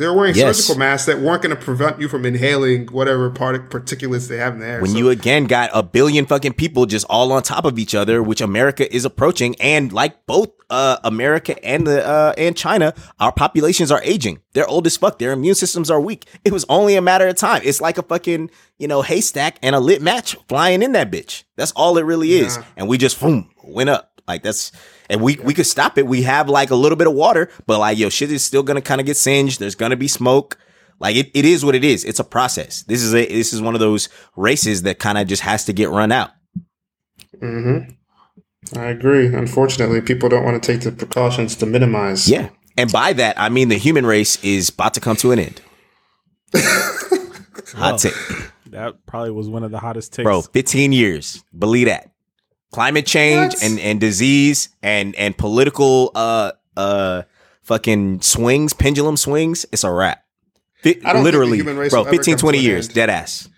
They 0.00 0.06
were 0.06 0.14
wearing 0.14 0.34
Yes. 0.34 0.56
surgical 0.56 0.78
masks 0.78 1.04
that 1.06 1.20
weren't 1.20 1.42
going 1.42 1.54
to 1.54 1.60
prevent 1.62 2.00
you 2.00 2.08
from 2.08 2.24
inhaling 2.24 2.86
whatever 2.86 3.28
part 3.28 3.68
particulates 3.70 4.28
they 4.28 4.38
have 4.38 4.54
in 4.54 4.60
the 4.60 4.66
air. 4.66 4.80
when 4.80 4.92
So- 4.92 4.96
you 4.96 5.10
again 5.10 5.44
got 5.44 5.68
a 5.74 5.82
billion 5.82 6.24
fucking 6.24 6.54
people 6.54 6.86
just 6.86 7.04
all 7.10 7.30
on 7.32 7.42
top 7.42 7.66
of 7.66 7.78
each 7.78 7.94
other, 7.94 8.22
which 8.22 8.40
America 8.40 8.92
is 8.92 9.04
approaching, 9.04 9.54
and 9.60 9.92
like 9.92 10.24
both 10.26 10.48
uh, 10.70 10.96
America 11.04 11.62
and 11.64 11.86
the 11.86 12.06
uh, 12.06 12.32
and 12.38 12.56
China, 12.56 12.94
our 13.18 13.30
populations 13.32 13.90
are 13.90 14.00
aging. 14.04 14.38
They're 14.54 14.66
old 14.68 14.86
as 14.86 14.96
fuck. 14.96 15.18
Their 15.18 15.32
immune 15.32 15.54
systems 15.56 15.90
are 15.90 16.00
weak. 16.00 16.26
It 16.44 16.52
was 16.52 16.64
only 16.68 16.94
a 16.96 17.02
matter 17.02 17.26
of 17.28 17.34
time. 17.36 17.60
It's 17.64 17.80
like 17.80 17.98
a 17.98 18.02
fucking 18.02 18.50
you 18.78 18.88
know 18.88 19.02
haystack 19.02 19.56
and 19.62 19.74
a 19.76 19.80
lit 19.80 20.00
match 20.00 20.34
flying 20.48 20.82
in 20.82 20.92
that 20.92 21.10
bitch. 21.12 21.42
That's 21.56 21.72
all 21.72 21.98
it 21.98 22.04
really 22.06 22.32
is. 22.34 22.56
Yeah. 22.56 22.62
And 22.78 22.88
we 22.88 22.96
just 22.98 23.20
boom 23.20 23.50
went 23.64 23.90
up. 23.90 24.12
Like 24.26 24.42
that's 24.44 24.72
and 25.10 25.20
we 25.20 25.36
we 25.42 25.52
could 25.52 25.66
stop 25.66 25.98
it. 25.98 26.06
We 26.06 26.22
have 26.22 26.48
like 26.48 26.70
a 26.70 26.76
little 26.76 26.96
bit 26.96 27.08
of 27.08 27.12
water, 27.12 27.50
but 27.66 27.80
like 27.80 27.98
yo, 27.98 28.08
shit 28.08 28.30
is 28.30 28.44
still 28.44 28.62
gonna 28.62 28.80
kind 28.80 29.00
of 29.00 29.06
get 29.06 29.16
singed. 29.16 29.60
There's 29.60 29.74
gonna 29.74 29.96
be 29.96 30.08
smoke. 30.08 30.56
Like 31.00 31.16
it, 31.16 31.30
it 31.34 31.44
is 31.44 31.64
what 31.64 31.74
it 31.74 31.84
is. 31.84 32.04
It's 32.04 32.20
a 32.20 32.24
process. 32.24 32.84
This 32.84 33.02
is 33.02 33.12
a 33.12 33.26
this 33.26 33.52
is 33.52 33.60
one 33.60 33.74
of 33.74 33.80
those 33.80 34.08
races 34.36 34.82
that 34.82 34.98
kind 34.98 35.18
of 35.18 35.26
just 35.26 35.42
has 35.42 35.64
to 35.64 35.72
get 35.72 35.90
run 35.90 36.12
out. 36.12 36.30
Mm-hmm. 37.42 38.78
I 38.78 38.86
agree. 38.86 39.26
Unfortunately, 39.26 40.00
people 40.00 40.28
don't 40.28 40.44
want 40.44 40.62
to 40.62 40.72
take 40.72 40.82
the 40.82 40.92
precautions 40.92 41.56
to 41.56 41.66
minimize. 41.66 42.28
Yeah. 42.28 42.50
And 42.76 42.92
by 42.92 43.12
that, 43.14 43.38
I 43.38 43.48
mean 43.48 43.68
the 43.68 43.78
human 43.78 44.06
race 44.06 44.42
is 44.44 44.68
about 44.68 44.94
to 44.94 45.00
come 45.00 45.16
to 45.16 45.32
an 45.32 45.40
end. 45.40 45.60
Hot 47.74 47.98
take. 47.98 48.14
That 48.66 49.04
probably 49.06 49.32
was 49.32 49.48
one 49.48 49.64
of 49.64 49.72
the 49.72 49.80
hottest 49.80 50.12
takes. 50.12 50.24
Bro, 50.24 50.42
15 50.42 50.92
years. 50.92 51.44
Believe 51.58 51.88
that. 51.88 52.10
Climate 52.72 53.06
change 53.06 53.54
What? 53.54 53.62
and, 53.64 53.78
and 53.80 54.00
disease 54.00 54.68
and, 54.82 55.14
and 55.16 55.36
political 55.36 56.12
uh 56.14 56.52
uh 56.76 57.22
fucking 57.62 58.20
swings, 58.22 58.72
pendulum 58.72 59.16
swings, 59.16 59.66
it's 59.72 59.84
a 59.84 59.90
wrap. 59.92 60.24
Fi- 60.82 60.90
I 60.90 60.92
don't 60.92 61.02
think 61.02 61.14
the 61.14 61.22
literally, 61.22 61.58
human 61.58 61.76
race 61.76 61.90
bro, 61.92 62.04
will 62.04 62.10
15, 62.10 62.36
20 62.36 62.58
years, 62.58 62.86
end. 62.88 62.94
dead 62.94 63.10
ass. 63.10 63.48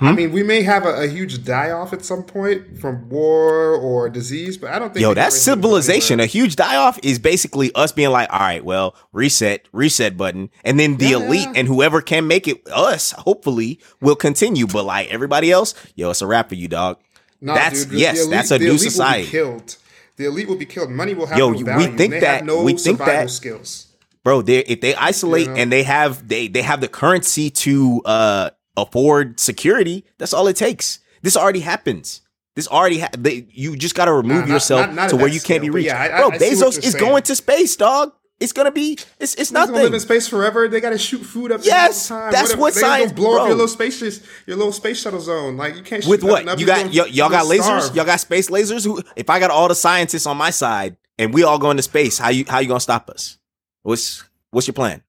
I 0.00 0.12
mean, 0.12 0.30
we 0.30 0.44
may 0.44 0.62
have 0.62 0.86
a, 0.86 0.90
a 1.02 1.06
huge 1.08 1.42
die 1.42 1.72
off 1.72 1.92
at 1.92 2.04
some 2.04 2.22
point 2.22 2.78
from 2.78 3.08
war 3.08 3.74
or 3.74 4.08
disease, 4.08 4.56
but 4.56 4.70
I 4.70 4.78
don't 4.78 4.94
think. 4.94 5.02
Yo, 5.02 5.08
the 5.08 5.14
that's 5.16 5.44
human 5.44 5.58
race 5.58 5.64
will 5.64 5.70
go 5.72 5.80
civilization. 5.80 6.20
A 6.20 6.26
huge 6.26 6.54
die 6.54 6.76
off 6.76 7.00
is 7.02 7.18
basically 7.18 7.72
us 7.74 7.90
being 7.90 8.10
like, 8.10 8.32
all 8.32 8.38
right, 8.38 8.64
well, 8.64 8.94
reset, 9.12 9.66
reset 9.72 10.16
button. 10.16 10.50
And 10.62 10.78
then 10.78 10.98
the 10.98 11.06
Yeah, 11.06 11.16
elite 11.16 11.40
yeah. 11.48 11.52
and 11.56 11.66
whoever 11.66 12.00
can 12.00 12.28
make 12.28 12.46
it, 12.46 12.64
us, 12.68 13.10
hopefully, 13.10 13.80
will 14.00 14.14
continue. 14.14 14.68
But 14.68 14.84
like 14.84 15.08
everybody 15.08 15.50
else, 15.50 15.74
yo, 15.96 16.10
it's 16.10 16.22
a 16.22 16.28
wrap 16.28 16.48
for 16.50 16.54
you, 16.54 16.68
dog. 16.68 16.98
Nah, 17.40 17.54
that's 17.54 17.84
dude, 17.86 17.98
yes, 18.00 18.18
elite- 18.18 18.30
that's 18.30 18.50
a 18.50 18.58
new 18.58 18.64
elite 18.66 18.72
will 18.80 18.84
be 18.84 18.90
society. 18.90 19.26
killed. 19.28 19.76
The 20.16 20.24
elite 20.26 20.48
will 20.48 20.56
be 20.56 20.66
killed. 20.66 20.90
Money 20.90 21.14
will 21.14 21.26
have 21.26 21.38
Yo, 21.38 21.50
no 21.50 21.56
we 21.58 21.62
value. 21.62 21.96
think 21.96 22.10
they 22.12 22.20
that- 22.20 22.36
have 22.38 22.44
no 22.46 22.62
we 22.62 22.72
think 22.72 22.98
survival 22.98 23.26
that- 23.26 23.30
skills. 23.30 23.86
bro 24.24 24.42
they 24.42 24.58
if 24.60 24.80
they 24.80 24.94
isolate 24.96 25.46
You 25.46 25.54
know? 25.54 25.60
and 25.60 25.72
they 25.72 25.84
have 25.84 26.26
they 26.28 26.48
they 26.48 26.62
have 26.62 26.80
the 26.80 26.88
currency 26.88 27.50
to 27.50 28.02
uh 28.04 28.50
afford 28.76 29.38
security 29.40 30.04
that's 30.18 30.32
all 30.34 30.46
it 30.48 30.56
takes 30.56 30.98
this 31.22 31.36
already 31.36 31.60
happens 31.60 32.20
this 32.56 32.66
already 32.68 32.98
ha- 32.98 33.08
they, 33.16 33.46
you 33.50 33.76
just 33.76 33.94
got 33.94 34.06
to 34.06 34.12
remove 34.12 34.40
not- 34.40 34.48
yourself 34.48 34.80
not- 34.86 34.94
not 34.94 35.10
to 35.10 35.16
where 35.16 35.28
you 35.28 35.40
can't 35.40 35.62
be 35.62 35.70
reached 35.70 35.86
yeah, 35.86 36.00
I- 36.02 36.06
I- 36.06 36.18
bro 36.18 36.26
I 36.26 36.30
what 36.30 36.40
bezos 36.40 36.78
is 36.84 36.92
saying. 36.92 37.04
going 37.04 37.22
to 37.22 37.34
space 37.36 37.76
dog 37.76 38.12
it's 38.40 38.52
gonna 38.52 38.70
be 38.70 38.98
it's 39.18 39.34
it's 39.34 39.50
They're 39.50 39.66
gonna 39.66 39.78
live 39.78 39.94
in 39.94 40.00
space 40.00 40.28
forever. 40.28 40.68
They 40.68 40.80
got 40.80 40.90
to 40.90 40.98
shoot 40.98 41.18
food 41.24 41.50
up. 41.52 41.60
Yes, 41.64 42.10
all 42.10 42.18
the 42.18 42.22
time. 42.24 42.32
that's 42.32 42.42
Whatever. 42.56 42.60
what 42.60 42.74
they 42.74 42.80
gonna 42.80 42.92
science- 42.98 43.12
blow 43.12 43.32
up 43.38 43.46
your 43.48 43.56
little 43.56 43.68
space, 43.68 44.00
your 44.46 44.56
little 44.56 44.72
space 44.72 45.00
shuttle 45.00 45.20
zone. 45.20 45.56
Like 45.56 45.74
you 45.76 45.82
can't 45.82 46.04
shoot 46.04 46.10
with 46.10 46.22
what 46.22 46.46
up. 46.46 46.58
you 46.60 46.66
got 46.66 46.86
y- 46.86 46.92
y'all 47.10 47.30
got 47.30 47.46
lasers 47.46 47.62
starve. 47.82 47.96
y'all 47.96 48.04
got 48.06 48.20
space 48.20 48.48
lasers 48.48 48.84
who 48.84 49.02
if 49.16 49.28
i 49.28 49.40
got 49.40 49.50
all 49.50 49.66
the 49.68 49.74
scientists 49.74 50.26
on 50.26 50.36
my 50.36 50.50
side 50.50 50.96
and 51.18 51.34
we 51.34 51.42
all 51.42 51.58
go 51.58 51.70
into 51.70 51.82
space 51.82 52.16
how 52.18 52.28
you 52.28 52.44
how 52.48 52.60
you 52.60 52.68
gonna 52.68 52.78
stop 52.80 53.10
us 53.10 53.38
what's 53.82 54.22
what's 54.50 54.66
your 54.68 54.74
plan 54.74 55.02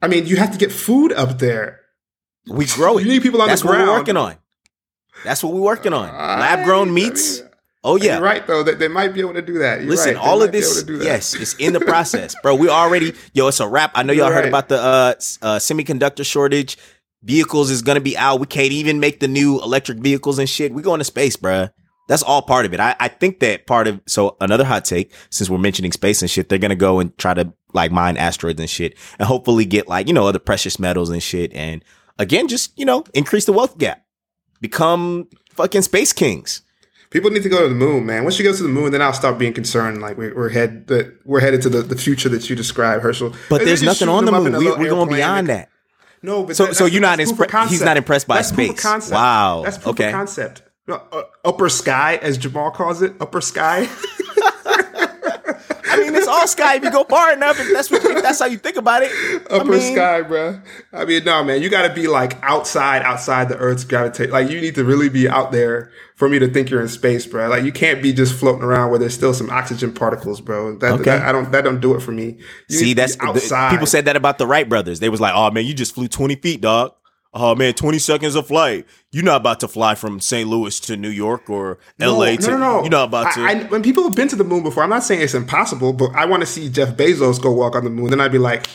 I 0.00 0.08
mean, 0.08 0.26
you 0.26 0.34
have 0.36 0.50
to 0.52 0.58
get 0.58 0.72
food 0.72 1.12
up 1.12 1.38
there. 1.38 1.80
we 2.48 2.66
grow 2.66 2.98
it 2.98 3.04
You 3.04 3.08
need 3.10 3.22
people 3.22 3.40
on 3.42 3.48
that's 3.48 3.62
the 3.62 3.68
what 3.68 3.74
ground. 3.74 3.88
we're 3.90 3.96
working 3.98 4.16
on 4.16 4.36
that's 5.24 5.42
what 5.44 5.52
we're 5.52 5.60
working 5.60 5.92
on 5.92 6.08
I- 6.08 6.38
lab 6.40 6.64
grown 6.64 6.88
I 6.88 6.92
meats 6.92 7.40
mean, 7.40 7.48
oh 7.84 7.96
yeah 7.96 8.14
You're 8.14 8.24
right 8.24 8.46
though. 8.46 8.62
That 8.62 8.78
they 8.78 8.88
might 8.88 9.14
be 9.14 9.20
able 9.20 9.34
to 9.34 9.42
do 9.42 9.58
that. 9.58 9.80
You're 9.80 9.90
Listen, 9.90 10.14
right. 10.14 10.24
All 10.24 10.42
of 10.42 10.52
this, 10.52 10.80
to 10.80 10.86
do 10.86 10.98
that. 10.98 11.04
yes, 11.04 11.34
it's 11.34 11.54
in 11.54 11.72
the 11.72 11.80
process, 11.80 12.34
bro. 12.42 12.54
We 12.54 12.68
already, 12.68 13.14
yo, 13.32 13.48
it's 13.48 13.60
a 13.60 13.68
wrap. 13.68 13.92
I 13.94 14.02
know 14.02 14.12
y'all 14.12 14.30
heard 14.30 14.40
right. 14.40 14.48
about 14.48 14.68
the 14.68 14.78
uh, 14.78 15.14
uh, 15.42 15.58
semiconductor 15.58 16.24
shortage. 16.24 16.76
Vehicles 17.22 17.70
is 17.70 17.82
gonna 17.82 18.00
be 18.00 18.16
out. 18.16 18.40
We 18.40 18.46
can't 18.46 18.72
even 18.72 19.00
make 19.00 19.20
the 19.20 19.28
new 19.28 19.60
electric 19.62 19.98
vehicles 19.98 20.38
and 20.38 20.48
shit. 20.48 20.72
We 20.72 20.82
going 20.82 20.98
to 20.98 21.04
space, 21.04 21.36
bruh. 21.36 21.72
That's 22.08 22.22
all 22.22 22.42
part 22.42 22.66
of 22.66 22.74
it. 22.74 22.80
I, 22.80 22.96
I 22.98 23.08
think 23.08 23.40
that 23.40 23.66
part 23.66 23.86
of 23.86 24.00
so 24.06 24.36
another 24.40 24.64
hot 24.64 24.84
take, 24.84 25.14
since 25.30 25.48
we're 25.48 25.58
mentioning 25.58 25.92
space 25.92 26.20
and 26.20 26.30
shit, 26.30 26.48
they're 26.48 26.58
gonna 26.58 26.74
go 26.74 27.00
and 27.00 27.16
try 27.16 27.32
to 27.34 27.52
like 27.72 27.92
mine 27.92 28.16
asteroids 28.16 28.60
and 28.60 28.68
shit 28.68 28.98
and 29.18 29.26
hopefully 29.26 29.64
get 29.64 29.88
like, 29.88 30.08
you 30.08 30.12
know, 30.14 30.26
other 30.26 30.38
precious 30.38 30.78
metals 30.78 31.10
and 31.10 31.22
shit 31.22 31.52
and 31.54 31.84
again 32.18 32.48
just, 32.48 32.76
you 32.78 32.84
know, 32.84 33.04
increase 33.14 33.44
the 33.44 33.52
wealth 33.52 33.78
gap. 33.78 34.04
Become 34.60 35.28
fucking 35.54 35.82
space 35.82 36.12
kings. 36.12 36.62
People 37.12 37.30
need 37.30 37.42
to 37.42 37.48
go 37.48 37.62
to 37.62 37.68
the 37.68 37.74
moon, 37.74 38.06
man. 38.06 38.22
Once 38.24 38.38
you 38.38 38.44
go 38.44 38.54
to 38.54 38.62
the 38.62 38.68
moon, 38.68 38.90
then 38.92 39.02
I'll 39.02 39.12
start 39.12 39.38
being 39.38 39.52
concerned. 39.52 40.00
Like 40.00 40.16
we're, 40.16 40.34
we're 40.34 40.48
head 40.48 40.86
that 40.88 41.14
we're 41.24 41.40
headed 41.40 41.60
to 41.62 41.68
the, 41.68 41.82
the 41.82 41.96
future 41.96 42.28
that 42.30 42.48
you 42.48 42.56
describe, 42.56 43.02
Herschel. 43.02 43.34
But 43.50 43.64
there's 43.64 43.82
nothing 43.82 44.08
on 44.08 44.24
the 44.24 44.32
moon. 44.32 44.56
We, 44.56 44.70
we're 44.70 44.88
going 44.90 45.08
beyond 45.10 45.48
that. 45.48 45.68
No, 46.22 46.44
but 46.44 46.56
So- 46.56 46.66
that- 46.66 46.74
so 46.76 46.86
you're 46.86 47.00
not 47.02 47.18
that's 47.18 47.30
proof 47.32 47.40
impre- 47.40 47.44
of 47.46 47.50
concept. 47.50 47.70
he's 47.72 47.82
not 47.82 47.96
impressed 47.96 48.26
by 48.28 48.36
That's 48.36 48.48
space. 48.48 48.80
concept. 48.80 49.12
Wow. 49.12 49.62
That's 49.64 49.76
proof 49.78 49.88
Okay. 49.94 50.06
of 50.06 50.12
concept. 50.12 50.62
Uh, 50.88 50.98
upper 51.44 51.68
sky, 51.68 52.18
as 52.22 52.36
Jamal 52.38 52.70
calls 52.70 53.02
it, 53.02 53.14
upper 53.20 53.40
sky. 53.40 53.88
I 56.42 56.44
all 56.44 56.48
sky 56.48 56.76
if 56.76 56.84
you 56.84 56.90
go 56.90 57.04
far 57.04 57.32
enough. 57.32 57.58
If 57.60 57.72
that's 57.72 57.90
what, 57.90 58.04
if 58.04 58.22
that's 58.22 58.38
how 58.40 58.46
you 58.46 58.58
think 58.58 58.76
about 58.76 59.02
it. 59.02 59.10
I 59.50 59.56
upper 59.56 59.70
mean, 59.72 59.92
sky, 59.94 60.22
bruh. 60.22 60.62
I 60.92 61.04
mean, 61.04 61.24
no, 61.24 61.42
man, 61.44 61.62
you 61.62 61.68
got 61.70 61.86
to 61.88 61.94
be 61.94 62.08
like 62.08 62.42
outside, 62.42 63.02
outside 63.02 63.48
the 63.48 63.56
Earth's 63.56 63.84
gravitate. 63.84 64.30
Like, 64.30 64.50
you 64.50 64.60
need 64.60 64.74
to 64.74 64.84
really 64.84 65.08
be 65.08 65.28
out 65.28 65.52
there 65.52 65.90
for 66.16 66.28
me 66.28 66.38
to 66.38 66.48
think 66.48 66.70
you're 66.70 66.80
in 66.82 66.88
space, 66.88 67.26
bro. 67.26 67.48
Like, 67.48 67.64
you 67.64 67.72
can't 67.72 68.02
be 68.02 68.12
just 68.12 68.34
floating 68.38 68.62
around 68.62 68.90
where 68.90 68.98
there's 68.98 69.14
still 69.14 69.34
some 69.34 69.50
oxygen 69.50 69.92
particles, 69.92 70.40
bro. 70.40 70.76
That, 70.78 70.92
Okay. 70.94 71.04
that 71.04 71.22
I 71.28 71.32
don't. 71.32 71.50
That 71.52 71.62
don't 71.62 71.80
do 71.80 71.94
it 71.94 72.00
for 72.00 72.12
me. 72.12 72.38
You 72.68 72.78
See, 72.78 72.94
that's 72.94 73.16
be 73.16 73.26
the- 73.26 73.68
people 73.70 73.86
said 73.86 74.04
that 74.06 74.16
about 74.16 74.38
the 74.38 74.46
Wright 74.46 74.68
brothers. 74.68 75.00
They 75.00 75.08
was 75.08 75.20
like, 75.20 75.32
"Oh 75.34 75.50
man, 75.50 75.64
you 75.64 75.74
just 75.74 75.94
flew 75.94 76.08
twenty 76.08 76.36
feet, 76.36 76.60
dog. 76.60 76.92
Oh 77.34 77.54
man, 77.54 77.72
twenty 77.72 77.98
seconds 77.98 78.34
of 78.34 78.46
flight. 78.46 78.86
You're 79.10 79.24
not 79.24 79.36
about 79.36 79.60
to 79.60 79.68
fly 79.68 79.94
from 79.94 80.20
St. 80.20 80.48
Louis 80.48 80.78
to 80.80 80.96
New 80.96 81.08
York 81.08 81.48
or 81.48 81.78
L.A. 81.98 82.36
to. 82.36 82.50
No, 82.50 82.52
no, 82.52 82.58
no. 82.58 82.80
You're 82.82 82.90
not 82.90 83.04
about 83.08 83.32
to. 83.34 83.40
I, 83.40 83.50
I, 83.52 83.62
when 83.64 83.82
people 83.82 84.02
have 84.04 84.14
been 84.14 84.28
to 84.28 84.36
the 84.36 84.44
moon 84.44 84.62
before, 84.62 84.82
I'm 84.82 84.90
not 84.90 85.02
saying 85.02 85.22
it's 85.22 85.34
impossible, 85.34 85.94
but 85.94 86.10
I 86.14 86.26
want 86.26 86.42
to 86.42 86.46
see 86.46 86.68
Jeff 86.68 86.90
Bezos 86.90 87.40
go 87.40 87.50
walk 87.50 87.74
on 87.74 87.84
the 87.84 87.90
moon. 87.90 88.10
Then 88.10 88.20
I'd 88.20 88.32
be 88.32 88.38
like, 88.38 88.66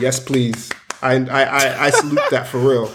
yes, 0.00 0.18
please. 0.18 0.70
I 1.02 1.16
I 1.16 1.42
I, 1.42 1.84
I 1.86 1.90
salute 1.90 2.20
that 2.30 2.46
for 2.46 2.58
real. 2.58 2.90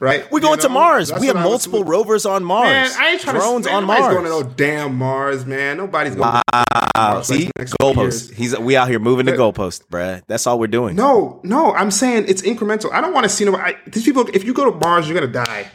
Right? 0.00 0.30
We're 0.32 0.38
You 0.38 0.42
going 0.42 0.58
to? 0.60 0.68
Mars. 0.70 1.10
That's 1.10 1.20
We 1.20 1.26
have 1.26 1.36
what 1.36 1.42
I 1.42 1.44
would 1.44 1.50
multiple 1.50 1.78
salute. 1.80 1.90
rovers 1.90 2.24
on 2.26 2.42
Mars. 2.42 2.68
Man, 2.68 2.90
I 2.98 3.10
ain't 3.10 3.20
trying 3.20 3.36
drones 3.36 3.66
to 3.66 3.70
man, 3.72 3.76
on 3.76 3.82
nobody's 3.82 4.00
Mars. 4.02 4.14
going 4.14 4.24
to 4.24 4.30
no 4.48 4.54
damn 4.54 4.94
Mars, 4.96 5.44
man. 5.46 5.76
Nobody's 5.76 6.14
going. 6.14 6.28
Wow. 6.30 6.42
to 6.54 6.90
Mars 6.96 7.26
See, 7.26 7.44
the 7.44 7.50
next 7.58 7.72
couple 7.74 7.94
goalposts. 7.94 8.32
He's 8.32 8.58
we 8.58 8.76
out 8.76 8.88
here 8.88 8.98
moving 8.98 9.26
the 9.26 9.32
goalpost, 9.32 9.86
bruh. 9.88 10.22
That's 10.26 10.46
all 10.46 10.58
we're 10.58 10.68
doing. 10.68 10.96
No, 10.96 11.40
no, 11.44 11.74
I'm 11.74 11.90
saying 11.90 12.24
it's 12.28 12.40
incremental. 12.40 12.90
I 12.92 13.02
don't 13.02 13.12
want 13.12 13.24
to 13.24 13.28
see 13.28 13.44
nobody. 13.44 13.74
I, 13.74 13.90
these 13.90 14.04
people, 14.04 14.26
if 14.32 14.42
you 14.42 14.54
go 14.54 14.70
to 14.70 14.76
Mars, 14.78 15.06
you're 15.06 15.20
gonna 15.20 15.30
die. 15.32 15.70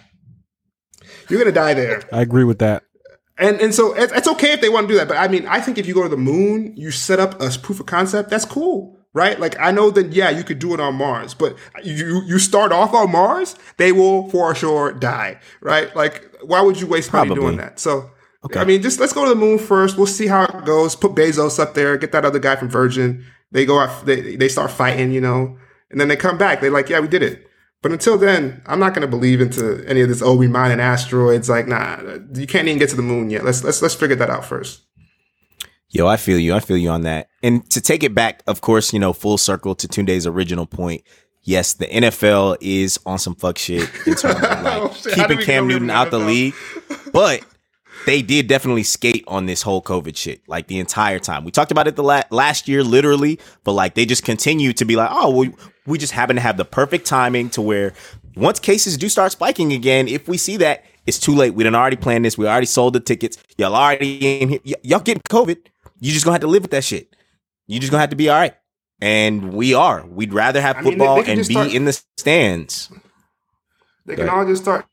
You're 1.30 1.39
gonna 1.39 1.52
die 1.52 1.73
there. 1.76 2.02
I 2.11 2.22
agree 2.22 2.43
with 2.43 2.60
that. 2.60 2.84
And 3.38 3.60
and 3.60 3.76
so 3.76 3.93
it's, 3.93 4.14
it's 4.14 4.27
okay 4.30 4.53
if 4.53 4.61
they 4.61 4.69
want 4.69 4.88
to 4.88 4.93
do 4.93 4.97
that, 4.97 5.07
but 5.07 5.18
I 5.18 5.27
mean, 5.27 5.45
I 5.45 5.60
think 5.60 5.77
if 5.77 5.85
you 5.85 5.93
go 5.93 6.03
to 6.03 6.10
the 6.10 6.18
moon, 6.18 6.73
you 6.77 6.89
set 6.89 7.19
up 7.19 7.41
a 7.41 7.49
proof 7.60 7.80
of 7.80 7.85
concept. 7.85 8.30
That's 8.30 8.45
cool, 8.45 8.94
right? 9.15 9.39
Like 9.39 9.57
I 9.59 9.71
know 9.71 9.89
that 9.89 10.13
yeah, 10.13 10.29
you 10.29 10.43
could 10.43 10.59
do 10.59 10.75
it 10.75 10.79
on 10.79 10.95
Mars, 10.95 11.33
but 11.33 11.57
you 11.83 12.21
you 12.27 12.37
start 12.37 12.71
off 12.71 12.93
on 12.93 13.11
Mars, 13.11 13.55
they 13.77 13.91
will 13.91 14.29
for 14.29 14.53
sure 14.53 14.91
die, 14.91 15.39
right? 15.61 15.95
Like 15.95 16.29
why 16.43 16.61
would 16.61 16.79
you 16.79 16.85
waste 16.85 17.11
money 17.11 17.33
doing 17.33 17.57
that? 17.57 17.79
So. 17.79 18.11
okay. 18.45 18.59
I 18.59 18.65
mean, 18.65 18.83
just 18.83 18.99
let's 18.99 19.13
go 19.13 19.23
to 19.23 19.29
the 19.29 19.35
moon 19.35 19.57
first. 19.57 19.97
We'll 19.97 20.05
see 20.05 20.27
how 20.27 20.43
it 20.43 20.65
goes. 20.65 20.95
Put 20.95 21.15
Bezos 21.15 21.57
up 21.57 21.73
there. 21.73 21.97
Get 21.97 22.11
that 22.11 22.25
other 22.25 22.37
guy 22.37 22.55
from 22.55 22.69
Virgin. 22.69 23.25
They 23.51 23.65
go 23.65 23.79
out. 23.79 24.05
They 24.05 24.35
they 24.35 24.49
start 24.49 24.69
fighting, 24.69 25.11
you 25.11 25.21
know, 25.21 25.57
and 25.89 25.99
then 25.99 26.09
they 26.09 26.15
come 26.15 26.37
back. 26.37 26.61
They're 26.61 26.69
like, 26.69 26.89
yeah, 26.89 26.99
we 26.99 27.07
did 27.07 27.23
it. 27.23 27.47
But 27.81 27.91
until 27.91 28.17
then, 28.17 28.61
I'm 28.65 28.79
not 28.79 28.93
going 28.93 29.03
to 29.03 29.07
believe 29.07 29.41
into 29.41 29.83
any 29.87 30.01
of 30.01 30.09
this. 30.09 30.21
Oh, 30.21 30.35
we 30.35 30.47
mining 30.47 30.79
asteroids. 30.79 31.49
Like, 31.49 31.67
nah, 31.67 32.01
you 32.33 32.47
can't 32.47 32.67
even 32.67 32.79
get 32.79 32.89
to 32.89 32.95
the 32.95 33.03
moon 33.03 33.29
yet. 33.29 33.45
Let's 33.45 33.63
let's 33.63 33.81
let's 33.81 33.95
figure 33.95 34.15
that 34.15 34.29
out 34.29 34.43
first. 34.43 34.81
Yo, 35.95 36.07
I 36.07 36.17
feel 36.17 36.38
you. 36.38 36.53
I 36.53 36.59
feel 36.59 36.76
you 36.76 36.89
on 36.89 37.03
that. 37.03 37.30
And 37.41 37.67
to 37.69 37.80
take 37.80 38.03
it 38.03 38.13
back, 38.13 38.43
of 38.47 38.59
course, 38.59 38.91
you 38.91 38.99
know, 38.99 39.13
full 39.13 39.38
circle 39.38 39.76
to 39.76 39.88
Tunde's 39.88 40.27
original 40.27 40.65
point. 40.65 41.03
Yes, 41.43 41.73
the 41.76 41.85
NFL 41.85 42.57
is 42.59 42.99
on 43.05 43.17
some 43.17 43.34
fuck 43.34 43.57
shit 43.57 43.89
in 44.05 44.15
terms 44.15 44.35
of 44.35 44.41
like 44.41 44.81
Oh. 44.81 44.93
Keeping 45.13 45.38
Cam 45.38 45.67
Newton 45.69 45.89
out 45.89 46.11
the 46.11 46.19
league, 46.19 46.53
but 47.13 47.45
they 48.05 48.22
did 48.22 48.47
definitely 48.47 48.84
skate 48.84 49.23
on 49.26 49.45
this 49.45 49.61
whole 49.61 49.81
COVID 49.81 50.17
shit 50.17 50.41
like 50.49 50.67
the 50.67 50.80
entire 50.80 51.17
time. 51.17 51.45
We 51.45 51.51
talked 51.51 51.72
about 51.72 51.88
it 51.88 51.95
the 51.95 52.03
la- 52.03 52.23
last 52.30 52.67
year, 52.67 52.84
literally, 52.84 53.39
but 53.63 53.72
like 53.72 53.95
they 53.95 54.05
just 54.05 54.26
continue 54.26 54.73
to 54.73 54.84
be 54.84 54.97
like, 54.97 55.09
oh, 55.13 55.30
we, 55.34 55.53
we 55.85 55.97
just 55.97 56.11
happen 56.11 56.35
to 56.35 56.41
have 56.41 56.57
the 56.57 56.65
perfect 56.65 57.05
timing 57.05 57.49
to 57.51 57.61
where 57.61 57.93
once 58.35 58.59
cases 58.59 58.97
do 58.97 59.07
start 59.07 59.31
spiking 59.31 59.72
again, 59.72 60.09
if 60.09 60.27
we 60.27 60.38
see 60.38 60.57
that, 60.57 60.84
it's 61.05 61.19
too 61.19 61.35
late. 61.35 61.53
We 61.53 61.63
done 61.63 61.76
already 61.76 61.95
planned 61.95 62.26
this. 62.26 62.38
We 62.38 62.47
already 62.47 62.65
sold 62.65 62.93
the 62.93 62.99
tickets. 62.99 63.38
Y'all 63.57 63.73
already 63.76 64.41
in 64.41 64.49
here. 64.49 64.59
Y- 64.65 64.73
y'all 64.81 64.99
getting 64.99 65.22
COVID. 65.30 65.57
You 65.99 66.11
just 66.11 66.26
gonna 66.26 66.34
have 66.35 66.41
to 66.41 66.47
live 66.47 66.61
with 66.63 66.72
that 66.72 66.84
shit. 66.84 67.15
You 67.67 67.80
just 67.80 67.91
gonna 67.91 68.01
have 68.01 68.09
to 68.11 68.15
be 68.15 68.30
all 68.30 68.39
right. 68.39 68.55
And 69.01 69.53
we 69.53 69.73
are. 69.73 70.05
We'd 70.05 70.34
rather 70.34 70.61
have 70.61 70.77
I 70.77 70.81
mean, 70.81 70.91
football 70.93 71.22
they 71.22 71.31
and 71.34 71.39
be 71.47 71.53
start- 71.53 71.73
in 71.73 71.85
the 71.85 72.01
stands. 72.17 72.89
They 74.05 74.15
can 74.15 74.30
all 74.30 74.45
just 74.45 74.61
start 74.61 74.85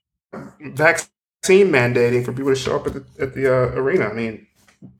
vaccine 0.61 1.69
mandating 1.71 2.25
for 2.25 2.33
people 2.33 2.51
to 2.53 2.57
show 2.59 2.77
up 2.77 2.87
at 2.87 2.95
the 2.95 3.05
at 3.21 3.35
the 3.35 3.47
uh, 3.53 3.79
arena. 3.81 4.07
I 4.07 4.13
mean, 4.13 4.47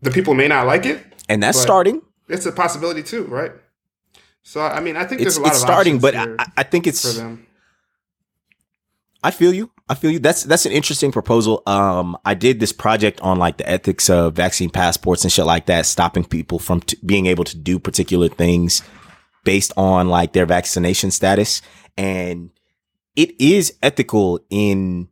the 0.03 0.11
people 0.11 0.35
may 0.35 0.47
not 0.49 0.67
like 0.67 0.87
it. 0.87 1.03
And 1.29 1.43
that's 1.43 1.59
starting. 1.59 2.03
It's 2.29 2.47
a 2.47 2.53
possibility 2.53 3.03
too, 3.03 3.25
right? 3.25 3.53
So 4.45 4.61
I 4.61 4.81
mean, 4.81 4.97
I 4.97 5.05
think 5.05 5.21
It's 5.23 5.35
there's 5.35 5.37
a 5.39 5.41
lot 5.41 5.49
it's 5.49 5.57
of 5.59 5.63
starting, 5.67 5.99
but 5.99 6.15
I, 6.15 6.37
I- 6.57 6.63
think 6.63 6.85
for 6.85 6.91
it's 6.91 7.17
them. 7.17 7.47
I 9.25 9.31
feel 9.31 9.53
you. 9.53 9.71
I 9.89 9.95
feel 9.95 10.11
you. 10.11 10.19
That's 10.19 10.45
that's 10.45 10.67
an 10.67 10.73
interesting 10.73 11.13
proposal. 11.13 11.63
Um, 11.67 12.17
I 12.25 12.35
did 12.35 12.61
this 12.61 12.73
project 12.73 13.21
on 13.21 13.39
like 13.39 13.59
the 13.59 13.69
ethics 13.69 14.09
of 14.09 14.35
vaccine 14.35 14.71
passports 14.71 15.25
and 15.25 15.33
shit 15.33 15.45
like 15.45 15.67
that, 15.67 15.87
stopping 15.87 16.25
people 16.25 16.59
from 16.59 16.81
t- 16.81 16.97
being 17.05 17.27
able 17.27 17.45
to 17.45 17.57
do 17.57 17.79
particular 17.79 18.29
things 18.29 18.83
based 19.45 19.73
on 19.77 20.09
like 20.09 20.33
their 20.33 20.47
vaccination 20.47 21.11
status, 21.11 21.63
and 21.97 22.51
it 23.17 23.39
is 23.41 23.75
ethical 23.83 24.41
in 24.51 25.09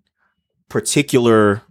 particular 0.68 1.62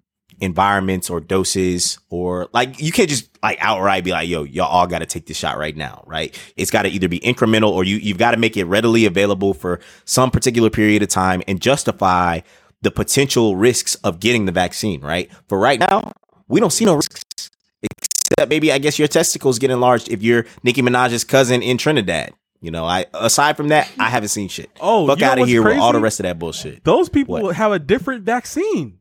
environments 0.41 1.09
or 1.09 1.19
doses 1.19 1.99
or 2.09 2.47
like 2.53 2.79
you 2.79 2.93
can't 2.93 3.09
just 3.09 3.29
like 3.43 3.57
outright 3.59 4.05
be 4.05 4.11
like 4.11 4.29
yo 4.29 4.43
y'all 4.43 4.67
all 4.67 4.87
got 4.87 4.99
to 4.99 5.05
take 5.05 5.25
this 5.25 5.35
shot 5.35 5.57
right 5.57 5.75
now 5.75 6.01
right 6.07 6.39
it's 6.55 6.71
got 6.71 6.83
to 6.83 6.89
either 6.89 7.09
be 7.09 7.19
incremental 7.19 7.71
or 7.71 7.83
you 7.83 7.97
you've 7.97 8.17
got 8.17 8.31
to 8.31 8.37
make 8.37 8.55
it 8.55 8.63
readily 8.63 9.05
available 9.05 9.53
for 9.53 9.81
some 10.05 10.31
particular 10.31 10.69
period 10.69 11.03
of 11.03 11.09
time 11.09 11.43
and 11.45 11.59
justify 11.59 12.39
the 12.81 12.91
potential 12.91 13.55
risks 13.55 13.95
of 13.95 14.19
getting 14.19 14.45
the 14.45 14.51
vaccine 14.51 15.01
right 15.01 15.29
for 15.47 15.59
right 15.59 15.79
now 15.79 16.11
we 16.47 16.59
don't 16.59 16.71
see 16.71 16.85
no 16.85 16.95
risks 16.95 17.49
except 17.81 18.49
maybe 18.49 18.71
i 18.71 18.77
guess 18.77 18.97
your 18.99 19.07
testicles 19.07 19.59
get 19.59 19.69
enlarged 19.71 20.09
if 20.09 20.21
you're 20.21 20.45
nicki 20.63 20.81
minaj's 20.81 21.23
cousin 21.23 21.61
in 21.61 21.77
trinidad 21.77 22.33
you 22.61 22.71
know 22.71 22.85
i 22.85 23.05
aside 23.13 23.55
from 23.57 23.69
that 23.69 23.89
i 23.99 24.09
haven't 24.09 24.29
seen 24.29 24.47
shit 24.47 24.69
Oh, 24.81 25.07
fuck 25.07 25.19
you 25.19 25.25
know 25.25 25.31
out 25.31 25.39
of 25.39 25.47
here 25.47 25.63
with 25.63 25.77
all 25.77 25.93
the 25.93 25.99
rest 25.99 26.19
of 26.19 26.23
that 26.23 26.39
bullshit 26.39 26.83
Those 26.83 27.09
people 27.09 27.41
What? 27.41 27.55
have 27.55 27.71
a 27.71 27.79
different 27.79 28.23
vaccine. 28.23 28.99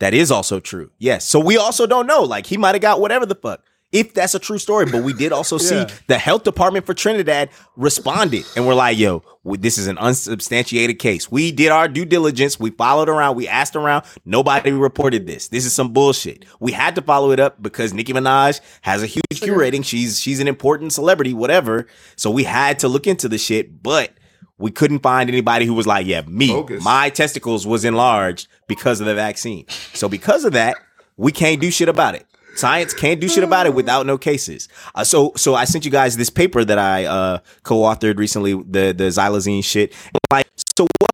That 0.00 0.14
is 0.14 0.30
also 0.30 0.60
true. 0.60 0.92
Yes. 0.98 1.24
So 1.24 1.40
we 1.40 1.56
also 1.56 1.84
don't 1.84 2.06
know. 2.06 2.22
Like 2.22 2.46
he 2.46 2.56
might 2.56 2.76
have 2.76 2.80
got 2.82 3.00
whatever 3.00 3.26
the 3.26 3.34
fuck. 3.34 3.64
If 3.90 4.12
that's 4.12 4.34
a 4.34 4.38
true 4.38 4.58
story, 4.58 4.84
but 4.84 5.02
we 5.02 5.14
did 5.14 5.32
also 5.32 5.58
Yeah. 5.60 5.86
see 5.86 5.94
the 6.08 6.18
health 6.18 6.44
department 6.44 6.84
for 6.84 6.92
Trinidad 6.92 7.48
responded 7.76 8.44
and 8.54 8.66
we're 8.66 8.74
like, 8.74 8.98
yo, 8.98 9.22
this 9.44 9.78
is 9.78 9.86
an 9.86 9.96
unsubstantiated 9.98 10.98
case. 10.98 11.30
We 11.30 11.52
did 11.52 11.70
our 11.70 11.88
due 11.88 12.04
diligence. 12.04 12.60
We 12.60 12.70
followed 12.70 13.08
around. 13.08 13.36
We 13.36 13.48
asked 13.48 13.76
around. 13.76 14.04
Nobody 14.26 14.72
reported 14.72 15.26
this. 15.26 15.48
This 15.48 15.64
is 15.64 15.72
some 15.72 15.92
bullshit. 15.94 16.44
We 16.60 16.72
had 16.72 16.94
to 16.96 17.02
follow 17.02 17.30
it 17.30 17.40
up 17.40 17.62
because 17.62 17.94
Nicki 17.94 18.12
Minaj 18.12 18.60
has 18.82 19.02
a 19.02 19.06
huge 19.06 19.22
Q 19.40 19.54
rating. 19.54 19.82
She's 19.82 20.20
she's 20.20 20.40
an 20.40 20.48
important 20.48 20.92
celebrity, 20.92 21.32
whatever. 21.32 21.86
So 22.16 22.30
we 22.30 22.44
had 22.44 22.78
to 22.80 22.88
look 22.88 23.06
into 23.06 23.26
the 23.26 23.38
shit, 23.38 23.82
but 23.82 24.12
we 24.58 24.70
couldn't 24.70 24.98
find 24.98 25.30
anybody 25.30 25.64
who 25.64 25.72
was 25.72 25.86
like, 25.86 26.04
yeah, 26.06 26.22
me, 26.22 26.48
Bogus. 26.48 26.84
my 26.84 27.08
testicles 27.10 27.66
was 27.66 27.84
enlarged 27.86 28.48
because 28.66 29.00
of 29.00 29.06
the 29.06 29.14
vaccine. 29.14 29.64
So 29.94 30.08
because 30.10 30.44
of 30.44 30.52
that, 30.52 30.76
we 31.16 31.32
can't 31.32 31.60
do 31.60 31.70
shit 31.70 31.88
about 31.88 32.16
it. 32.16 32.26
Science 32.58 32.92
can't 32.92 33.20
do 33.20 33.28
shit 33.28 33.44
about 33.44 33.66
it 33.66 33.74
without 33.74 34.04
no 34.04 34.18
cases. 34.18 34.68
Uh, 34.94 35.04
so 35.04 35.32
so 35.36 35.54
I 35.54 35.64
sent 35.64 35.84
you 35.84 35.90
guys 35.90 36.16
this 36.16 36.30
paper 36.30 36.64
that 36.64 36.78
I 36.78 37.04
uh, 37.04 37.38
co-authored 37.62 38.18
recently, 38.18 38.54
the 38.54 38.92
the 38.92 39.04
xylazine 39.04 39.64
shit. 39.64 39.94
Like 40.32 40.48
so, 40.76 40.86
what 40.98 41.10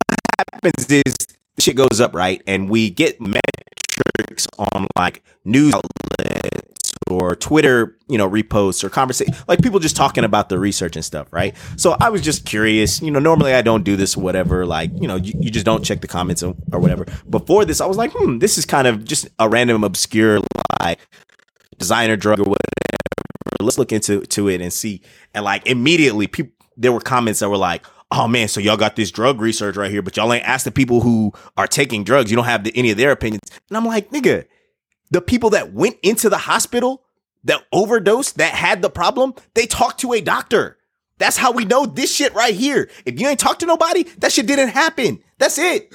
happens 0.52 0.90
is 0.90 1.14
shit 1.58 1.76
goes 1.76 2.00
up 2.00 2.14
right, 2.14 2.42
and 2.46 2.70
we 2.70 2.90
get 2.90 3.20
metrics 3.20 4.46
on 4.58 4.86
like 4.96 5.22
news 5.44 5.74
outlets 5.74 6.94
or 7.10 7.36
Twitter, 7.36 7.96
you 8.08 8.16
know, 8.16 8.28
reposts 8.28 8.82
or 8.82 8.88
conversation, 8.88 9.34
like 9.46 9.60
people 9.62 9.78
just 9.78 9.96
talking 9.96 10.24
about 10.24 10.48
the 10.48 10.58
research 10.58 10.96
and 10.96 11.04
stuff, 11.04 11.28
right? 11.30 11.54
So 11.76 11.96
I 12.00 12.08
was 12.08 12.22
just 12.22 12.46
curious. 12.46 13.02
You 13.02 13.10
know, 13.10 13.18
normally 13.18 13.52
I 13.52 13.62
don't 13.62 13.84
do 13.84 13.96
this, 13.96 14.16
whatever. 14.16 14.64
Like, 14.64 14.90
you 14.94 15.06
know, 15.06 15.16
you, 15.16 15.34
you 15.38 15.50
just 15.50 15.66
don't 15.66 15.84
check 15.84 16.00
the 16.00 16.08
comments 16.08 16.42
or, 16.42 16.56
or 16.72 16.80
whatever. 16.80 17.06
Before 17.28 17.64
this, 17.64 17.80
I 17.80 17.86
was 17.86 17.96
like, 17.96 18.12
hmm, 18.12 18.38
this 18.38 18.56
is 18.56 18.64
kind 18.64 18.86
of 18.86 19.04
just 19.04 19.28
a 19.38 19.48
random, 19.48 19.84
obscure, 19.84 20.40
like 20.80 20.98
designer 21.78 22.16
drug 22.16 22.40
or 22.40 22.44
whatever. 22.44 22.58
Let's 23.60 23.78
look 23.78 23.92
into 23.92 24.20
to 24.22 24.48
it 24.48 24.60
and 24.60 24.72
see. 24.72 25.02
And 25.34 25.44
like 25.44 25.66
immediately, 25.66 26.26
people 26.26 26.52
there 26.76 26.92
were 26.92 27.00
comments 27.00 27.40
that 27.40 27.48
were 27.48 27.56
like, 27.56 27.84
"Oh 28.10 28.28
man, 28.28 28.48
so 28.48 28.60
y'all 28.60 28.76
got 28.76 28.96
this 28.96 29.10
drug 29.10 29.40
research 29.40 29.76
right 29.76 29.90
here, 29.90 30.02
but 30.02 30.16
y'all 30.16 30.32
ain't 30.32 30.46
asked 30.46 30.64
the 30.64 30.72
people 30.72 31.00
who 31.00 31.32
are 31.56 31.66
taking 31.66 32.04
drugs. 32.04 32.30
You 32.30 32.36
don't 32.36 32.46
have 32.46 32.64
the, 32.64 32.72
any 32.76 32.90
of 32.90 32.96
their 32.98 33.12
opinions." 33.12 33.50
And 33.68 33.76
I'm 33.76 33.86
like, 33.86 34.10
nigga, 34.10 34.46
The 35.10 35.20
people 35.20 35.50
that 35.50 35.72
went 35.72 35.96
into 36.02 36.28
the 36.28 36.38
hospital, 36.38 37.04
that 37.44 37.62
overdosed, 37.72 38.38
that 38.38 38.54
had 38.54 38.82
the 38.82 38.90
problem, 38.90 39.34
they 39.54 39.66
talked 39.66 40.00
to 40.00 40.12
a 40.12 40.20
doctor. 40.20 40.78
That's 41.18 41.36
how 41.36 41.52
we 41.52 41.64
know 41.64 41.86
this 41.86 42.12
shit 42.14 42.34
right 42.34 42.54
here. 42.54 42.90
If 43.06 43.20
you 43.20 43.28
ain't 43.28 43.38
talked 43.38 43.60
to 43.60 43.66
nobody, 43.66 44.02
that 44.18 44.32
shit 44.32 44.46
didn't 44.46 44.70
happen. 44.70 45.22
That's 45.38 45.58
it. 45.58 45.94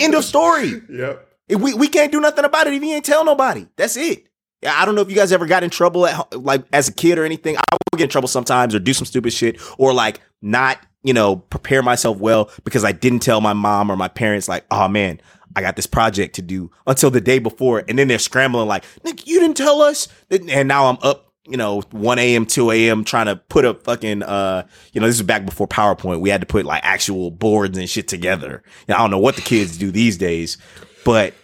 End 0.00 0.14
of 0.14 0.24
story. 0.24 0.82
Yep. 0.90 1.28
We, 1.48 1.74
we 1.74 1.88
can't 1.88 2.12
do 2.12 2.20
nothing 2.20 2.44
about 2.44 2.66
it 2.66 2.74
if 2.74 2.82
you 2.82 2.92
ain't 2.92 3.04
tell 3.04 3.24
nobody. 3.24 3.66
That's 3.76 3.96
it. 3.96 4.28
I 4.66 4.84
don't 4.84 4.94
know 4.94 5.02
if 5.02 5.10
you 5.10 5.16
guys 5.16 5.32
ever 5.32 5.46
got 5.46 5.62
in 5.62 5.70
trouble 5.70 6.06
at 6.06 6.40
like 6.40 6.64
as 6.72 6.88
a 6.88 6.92
kid 6.92 7.18
or 7.18 7.24
anything. 7.24 7.56
I 7.56 7.62
would 7.92 7.98
get 7.98 8.04
in 8.04 8.10
trouble 8.10 8.28
sometimes 8.28 8.74
or 8.74 8.78
do 8.78 8.94
some 8.94 9.04
stupid 9.04 9.32
shit 9.32 9.60
or 9.78 9.92
like 9.92 10.20
not, 10.40 10.78
you 11.02 11.12
know, 11.12 11.36
prepare 11.36 11.82
myself 11.82 12.18
well 12.18 12.50
because 12.64 12.84
I 12.84 12.92
didn't 12.92 13.20
tell 13.20 13.40
my 13.40 13.52
mom 13.52 13.90
or 13.90 13.96
my 13.96 14.08
parents 14.08 14.48
like, 14.48 14.64
oh 14.70 14.88
man, 14.88 15.20
I 15.56 15.60
got 15.60 15.76
this 15.76 15.86
project 15.86 16.34
to 16.36 16.42
do 16.42 16.70
until 16.86 17.10
the 17.10 17.20
day 17.20 17.38
before. 17.38 17.84
And 17.88 17.98
then 17.98 18.08
they're 18.08 18.18
scrambling 18.18 18.68
like, 18.68 18.84
Nick, 19.04 19.26
you 19.26 19.38
didn't 19.38 19.56
tell 19.56 19.82
us. 19.82 20.08
And 20.30 20.66
now 20.66 20.86
I'm 20.86 20.98
up, 21.02 21.32
you 21.46 21.56
know, 21.56 21.82
1 21.90 22.18
a.m., 22.18 22.46
2 22.46 22.70
a.m. 22.70 23.04
trying 23.04 23.26
to 23.26 23.36
put 23.36 23.64
a 23.64 23.74
fucking, 23.74 24.22
uh, 24.22 24.66
you 24.92 25.00
know, 25.00 25.06
this 25.06 25.16
is 25.16 25.22
back 25.22 25.44
before 25.44 25.68
PowerPoint. 25.68 26.20
We 26.20 26.30
had 26.30 26.40
to 26.40 26.46
put 26.46 26.64
like 26.64 26.80
actual 26.84 27.30
boards 27.30 27.76
and 27.78 27.88
shit 27.88 28.08
together. 28.08 28.62
I 28.88 28.94
don't 28.94 29.10
know 29.10 29.18
what 29.18 29.36
the 29.36 29.42
kids 29.42 29.76
do 29.76 29.90
these 29.90 30.16
days, 30.16 30.58
but 31.04 31.34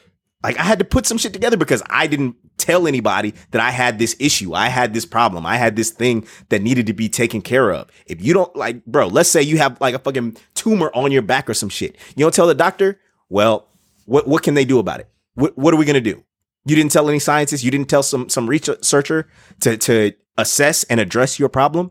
like 0.43 0.59
I 0.59 0.63
had 0.63 0.79
to 0.79 0.85
put 0.85 1.07
some 1.07 1.19
shit 1.19 1.33
together 1.33 1.57
because 1.57 1.83
I 1.91 2.07
didn't 2.07 2.37
tell 2.57 2.87
anybody 2.87 3.35
that 3.51 3.61
I 3.61 3.71
had 3.71 3.99
this 3.99 4.17
issue. 4.19 4.55
I 4.55 4.69
had 4.69 4.95
this 4.95 5.05
problem. 5.05 5.47
I 5.47 5.57
had 5.57 5.77
this 5.77 5.91
thing 5.91 6.27
that 6.49 6.63
needed 6.63 6.87
to 6.87 6.93
be 6.93 7.09
taken 7.09 7.43
care 7.43 7.71
of. 7.71 7.89
If 8.07 8.23
you 8.23 8.33
don't 8.35 8.55
like, 8.57 8.85
bro, 8.87 9.09
let's 9.09 9.29
say 9.29 9.43
you 9.43 9.59
have 9.59 9.81
like 9.81 9.95
a 9.95 9.99
fucking 9.99 10.37
tumor 10.55 10.91
on 10.95 11.13
your 11.13 11.23
back 11.23 11.49
or 11.49 11.55
some 11.55 11.69
shit. 11.69 11.97
You 12.17 12.25
don't 12.25 12.35
tell 12.35 12.47
the 12.47 12.55
doctor, 12.55 12.99
well, 13.29 13.69
what 14.07 14.27
what 14.27 14.43
can 14.43 14.55
they 14.55 14.65
do 14.65 14.79
about 14.79 15.01
it? 15.01 15.09
What 15.35 15.57
what 15.59 15.75
are 15.75 15.77
we 15.77 15.85
gonna 15.85 16.01
do? 16.01 16.25
You 16.67 16.77
didn't 16.77 16.93
tell 16.93 17.09
any 17.09 17.19
scientists, 17.19 17.65
you 17.65 17.71
didn't 17.71 17.89
tell 17.89 18.03
some 18.03 18.29
some 18.29 18.49
researcher 18.49 19.29
to 19.61 19.77
to 19.77 20.13
assess 20.39 20.85
and 20.85 21.01
address 21.01 21.39
your 21.39 21.49
problem. 21.49 21.91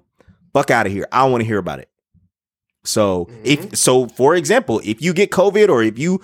Fuck 0.53 0.71
out 0.71 0.87
of 0.87 0.91
here. 0.91 1.07
I 1.11 1.21
don't 1.21 1.31
want 1.31 1.41
to 1.41 1.47
hear 1.47 1.59
about 1.59 1.79
it. 1.79 1.89
So 2.83 3.29
if 3.43 3.59
mm-hmm. 3.59 3.73
so, 3.75 4.07
for 4.07 4.35
example, 4.35 4.81
if 4.83 5.01
you 5.01 5.13
get 5.13 5.31
COVID 5.31 5.69
or 5.69 5.83
if 5.83 5.99
you 5.99 6.21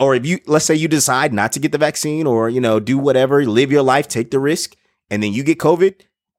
or 0.00 0.14
if 0.14 0.26
you 0.26 0.40
let's 0.46 0.64
say 0.64 0.74
you 0.74 0.88
decide 0.88 1.32
not 1.32 1.52
to 1.52 1.60
get 1.60 1.70
the 1.70 1.78
vaccine 1.78 2.26
or 2.26 2.48
you 2.48 2.60
know 2.60 2.80
do 2.80 2.98
whatever 2.98 3.44
live 3.44 3.70
your 3.70 3.82
life 3.82 4.08
take 4.08 4.30
the 4.30 4.40
risk 4.40 4.74
and 5.10 5.22
then 5.22 5.32
you 5.32 5.44
get 5.44 5.58
covid 5.58 5.94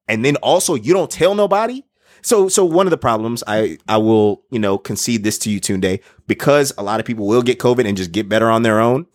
and 0.08 0.24
then 0.24 0.36
also 0.36 0.74
you 0.74 0.92
don't 0.92 1.10
tell 1.10 1.34
nobody. 1.34 1.82
So 2.22 2.48
so 2.48 2.64
one 2.64 2.86
of 2.86 2.90
the 2.90 2.98
problems 2.98 3.42
i 3.46 3.78
i 3.88 3.96
will 3.96 4.44
you 4.50 4.58
know 4.60 4.78
concede 4.78 5.24
this 5.24 5.38
to 5.38 5.50
you 5.50 5.60
Tunde 5.60 6.00
because 6.26 6.72
a 6.78 6.82
lot 6.82 7.00
of 7.00 7.06
people 7.06 7.26
will 7.26 7.42
get 7.42 7.58
covid 7.58 7.86
and 7.86 7.96
just 7.96 8.12
get 8.12 8.28
better 8.28 8.48
on 8.48 8.62
their 8.62 8.78
own 8.78 9.06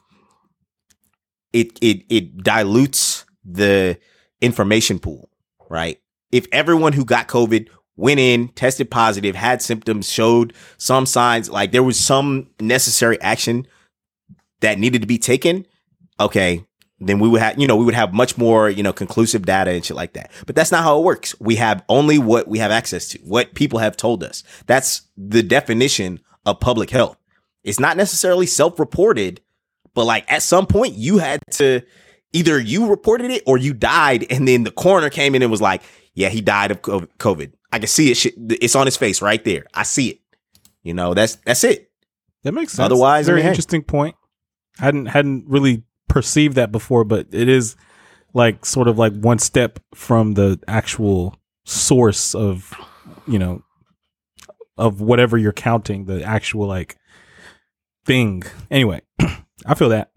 it 1.53 1.79
it 1.81 2.03
it 2.09 2.43
dilutes 2.43 3.25
the 3.45 3.97
information 4.41 4.99
pool 4.99 5.29
right? 5.69 5.99
If 6.31 6.47
everyone 6.51 6.93
who 6.93 7.05
got 7.05 7.27
covid 7.27 7.69
went 7.95 8.19
in 8.19 8.49
tested 8.49 8.91
positive 8.91 9.35
had 9.35 9.61
symptoms 9.61 10.11
showed 10.11 10.53
some 10.77 11.05
signs 11.05 11.49
like 11.49 11.71
there 11.71 11.83
was 11.83 11.99
some 11.99 12.49
necessary 12.59 13.19
action 13.21 13.65
that 14.61 14.79
needed 14.79 15.01
to 15.01 15.07
be 15.07 15.17
taken, 15.17 15.65
okay, 16.19 16.63
then 16.99 17.19
we 17.19 17.29
would 17.29 17.41
have, 17.41 17.59
you 17.59 17.67
know, 17.67 17.75
we 17.75 17.85
would 17.85 17.93
have 17.93 18.13
much 18.13 18.37
more, 18.37 18.69
you 18.69 18.81
know, 18.81 18.91
conclusive 18.91 19.45
data 19.45 19.69
and 19.71 19.85
shit 19.85 19.95
like 19.95 20.13
that. 20.13 20.31
But 20.47 20.55
that's 20.55 20.71
not 20.71 20.83
how 20.83 20.97
it 20.97 21.03
works. 21.03 21.35
We 21.39 21.55
have 21.57 21.83
only 21.89 22.17
what 22.17 22.47
we 22.47 22.57
have 22.57 22.71
access 22.71 23.09
to, 23.09 23.19
what 23.19 23.53
people 23.53 23.79
have 23.79 23.95
told 23.95 24.23
us. 24.23 24.43
That's 24.65 25.03
the 25.15 25.43
definition 25.43 26.19
of 26.45 26.59
public 26.59 26.89
health. 26.89 27.17
It's 27.63 27.79
not 27.79 27.97
necessarily 27.97 28.47
self-reported, 28.47 29.41
but 29.93 30.05
like 30.05 30.31
at 30.31 30.41
some 30.41 30.65
point 30.65 30.95
you 30.95 31.19
had 31.19 31.39
to 31.51 31.81
either 32.33 32.59
you 32.59 32.87
reported 32.87 33.29
it 33.29 33.43
or 33.45 33.57
you 33.57 33.73
died 33.73 34.25
and 34.31 34.47
then 34.47 34.63
the 34.63 34.71
coroner 34.71 35.09
came 35.09 35.35
in 35.35 35.43
and 35.43 35.51
was 35.51 35.61
like, 35.61 35.83
yeah, 36.13 36.29
he 36.29 36.41
died 36.41 36.71
of 36.71 36.81
COVID. 36.81 37.51
I 37.71 37.79
can 37.79 37.87
see 37.87 38.09
it. 38.09 38.25
It's 38.59 38.75
on 38.75 38.87
his 38.87 38.97
face 38.97 39.21
right 39.21 39.43
there. 39.43 39.65
I 39.73 39.83
see 39.83 40.09
it. 40.09 40.19
You 40.81 40.95
know, 40.95 41.13
that's, 41.13 41.35
that's 41.35 41.63
it. 41.63 41.91
That 42.43 42.53
makes 42.53 42.73
sense. 42.73 42.85
Otherwise, 42.85 43.27
very 43.27 43.43
interesting 43.43 43.83
point. 43.83 44.15
Hadn't 44.79 45.07
hadn't 45.07 45.45
really 45.47 45.83
perceived 46.07 46.55
that 46.55 46.71
before, 46.71 47.03
but 47.03 47.27
it 47.31 47.49
is 47.49 47.75
like 48.33 48.65
sort 48.65 48.87
of 48.87 48.97
like 48.97 49.13
one 49.13 49.39
step 49.39 49.79
from 49.93 50.33
the 50.33 50.59
actual 50.67 51.35
source 51.65 52.33
of 52.35 52.73
you 53.27 53.39
know 53.39 53.63
of 54.77 55.01
whatever 55.01 55.37
you're 55.37 55.53
counting, 55.53 56.05
the 56.05 56.23
actual 56.23 56.67
like 56.67 56.97
thing. 58.05 58.43
Anyway, 58.69 59.01
I 59.65 59.75
feel 59.75 59.89
that. 59.89 60.11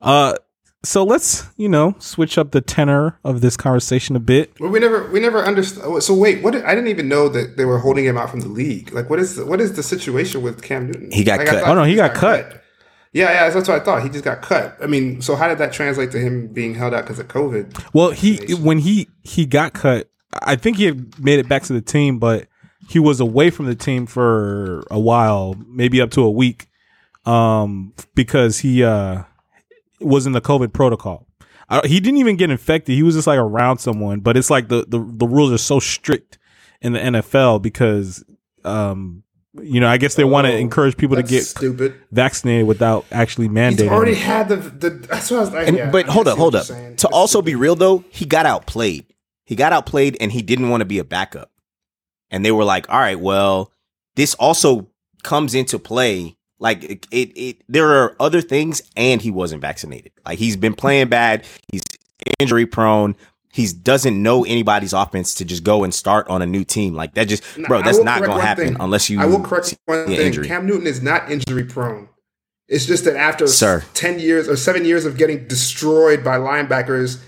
Uh 0.00 0.34
so 0.86 1.02
let's, 1.02 1.44
you 1.56 1.68
know, 1.68 1.96
switch 1.98 2.38
up 2.38 2.52
the 2.52 2.60
tenor 2.60 3.18
of 3.24 3.40
this 3.40 3.56
conversation 3.56 4.14
a 4.14 4.20
bit. 4.20 4.52
Well, 4.60 4.70
we 4.70 4.78
never, 4.78 5.10
we 5.10 5.18
never 5.18 5.44
understood. 5.44 6.00
So 6.02 6.14
wait, 6.14 6.44
what? 6.44 6.52
Did, 6.52 6.64
I 6.64 6.76
didn't 6.76 6.88
even 6.88 7.08
know 7.08 7.28
that 7.28 7.56
they 7.56 7.64
were 7.64 7.78
holding 7.78 8.04
him 8.04 8.16
out 8.16 8.30
from 8.30 8.40
the 8.40 8.48
league. 8.48 8.92
Like, 8.92 9.10
what 9.10 9.18
is, 9.18 9.34
the, 9.34 9.44
what 9.44 9.60
is 9.60 9.74
the 9.74 9.82
situation 9.82 10.42
with 10.42 10.62
Cam 10.62 10.86
Newton? 10.86 11.10
He 11.10 11.24
got 11.24 11.40
Like, 11.40 11.48
I 11.48 11.50
cut. 11.50 11.64
thought 11.64 11.70
Oh, 11.70 11.74
no, 11.74 11.82
he 11.82 11.96
got 11.96 12.14
cut. 12.14 12.62
Yeah, 13.16 13.32
yeah, 13.32 13.48
that's 13.48 13.66
what 13.66 13.80
I 13.80 13.82
thought. 13.82 14.02
He 14.02 14.10
just 14.10 14.24
got 14.24 14.42
cut. 14.42 14.76
I 14.78 14.86
mean, 14.86 15.22
so 15.22 15.36
how 15.36 15.48
did 15.48 15.56
that 15.56 15.72
translate 15.72 16.10
to 16.10 16.18
him 16.18 16.48
being 16.48 16.74
held 16.74 16.92
out 16.92 17.04
because 17.04 17.18
of 17.18 17.28
COVID? 17.28 17.94
Well, 17.94 18.10
he 18.10 18.36
when 18.56 18.76
he 18.76 19.08
he 19.22 19.46
got 19.46 19.72
cut, 19.72 20.10
I 20.42 20.54
think 20.54 20.76
he 20.76 20.84
had 20.84 21.18
made 21.18 21.38
it 21.38 21.48
back 21.48 21.62
to 21.62 21.72
the 21.72 21.80
team, 21.80 22.18
but 22.18 22.46
he 22.90 22.98
was 22.98 23.18
away 23.18 23.48
from 23.48 23.64
the 23.64 23.74
team 23.74 24.04
for 24.04 24.84
a 24.90 25.00
while, 25.00 25.54
maybe 25.66 25.98
up 26.02 26.10
to 26.10 26.20
a 26.24 26.30
week, 26.30 26.66
um, 27.24 27.94
because 28.14 28.58
he 28.58 28.84
uh 28.84 29.22
was 29.98 30.26
in 30.26 30.32
the 30.32 30.42
COVID 30.42 30.74
protocol. 30.74 31.26
Uh, 31.70 31.88
he 31.88 32.00
didn't 32.00 32.18
even 32.18 32.36
get 32.36 32.50
infected. 32.50 32.96
He 32.96 33.02
was 33.02 33.14
just 33.14 33.26
like 33.26 33.38
around 33.38 33.78
someone, 33.78 34.20
but 34.20 34.36
it's 34.36 34.50
like 34.50 34.68
the 34.68 34.84
the, 34.86 34.98
the 34.98 35.26
rules 35.26 35.52
are 35.52 35.56
so 35.56 35.80
strict 35.80 36.36
in 36.82 36.92
the 36.92 36.98
NFL 36.98 37.62
because 37.62 38.22
um 38.62 39.22
you 39.62 39.80
know 39.80 39.88
I 39.88 39.96
guess 39.96 40.14
they 40.14 40.24
want 40.24 40.46
to 40.46 40.52
Oh, 40.52 40.56
encourage 40.56 40.96
people 40.96 41.16
to 41.16 41.22
get 41.22 41.44
stupid. 41.44 41.94
vaccinated 42.12 42.66
without 42.66 43.04
actually 43.12 43.48
mandating. 43.48 43.80
He's 43.82 43.88
already 43.90 44.12
it. 44.12 44.18
had 44.18 44.48
the 44.48 44.56
the. 44.56 44.90
That's 44.90 45.30
what 45.30 45.38
I 45.38 45.40
was 45.40 45.52
like. 45.52 45.68
And, 45.68 45.76
yeah, 45.76 45.90
but 45.90 46.08
I 46.08 46.12
hold 46.12 46.28
up, 46.28 46.38
hold 46.38 46.54
up. 46.54 46.66
saying. 46.66 46.84
To 46.88 46.92
It's 46.92 47.04
also 47.04 47.38
stupid. 47.38 47.44
be 47.46 47.54
real 47.54 47.74
though, 47.74 48.04
he 48.10 48.24
got 48.24 48.46
outplayed. 48.46 49.06
He 49.44 49.54
got 49.56 49.72
outplayed 49.72 50.16
and 50.20 50.32
he 50.32 50.42
didn't 50.42 50.68
want 50.70 50.80
to 50.80 50.84
be 50.86 50.98
a 50.98 51.04
backup. 51.04 51.50
And 52.30 52.44
they 52.44 52.50
were 52.52 52.64
like, 52.64 52.90
all 52.90 52.98
right, 52.98 53.18
well, 53.20 53.72
this 54.16 54.34
also 54.34 54.88
comes 55.22 55.54
into 55.54 55.78
play. 55.78 56.36
Like 56.58 56.82
it, 56.84 57.06
it, 57.10 57.38
it 57.38 57.62
there 57.68 57.88
are 58.02 58.16
other 58.18 58.40
things 58.40 58.82
and 58.96 59.20
he 59.22 59.30
wasn't 59.30 59.60
vaccinated. 59.62 60.12
Like 60.24 60.38
he's 60.38 60.56
been 60.56 60.74
playing 60.74 61.08
bad. 61.08 61.44
He's 61.70 61.82
injury 62.40 62.66
prone. 62.66 63.14
He 63.56 63.66
doesn't 63.72 64.22
know 64.22 64.44
anybody's 64.44 64.92
offense 64.92 65.34
to 65.36 65.44
just 65.46 65.64
go 65.64 65.82
and 65.82 65.94
start 65.94 66.28
on 66.28 66.42
a 66.42 66.46
new 66.46 66.62
team. 66.62 66.92
Like 66.94 67.14
that 67.14 67.24
just, 67.26 67.42
Nah, 67.56 67.68
bro, 67.68 67.80
that's 67.80 67.98
not 68.00 68.22
going 68.22 68.38
to 68.38 68.44
happen 68.44 68.66
thing. 68.68 68.76
unless 68.80 69.08
you 69.08 69.18
I 69.18 69.24
will 69.24 69.40
correct 69.40 69.74
one 69.86 70.04
thing. 70.06 70.20
injury. 70.20 70.46
Cam 70.46 70.66
Newton 70.66 70.86
is 70.86 71.00
not 71.02 71.30
injury 71.30 71.64
prone. 71.64 72.10
It's 72.68 72.84
just 72.84 73.04
that 73.06 73.16
after 73.16 73.46
Sir. 73.46 73.82
ten 73.94 74.18
years 74.18 74.46
or 74.46 74.56
seven 74.56 74.84
years 74.84 75.06
of 75.06 75.16
getting 75.16 75.46
destroyed 75.48 76.22
by 76.22 76.36
linebackers 76.36 77.22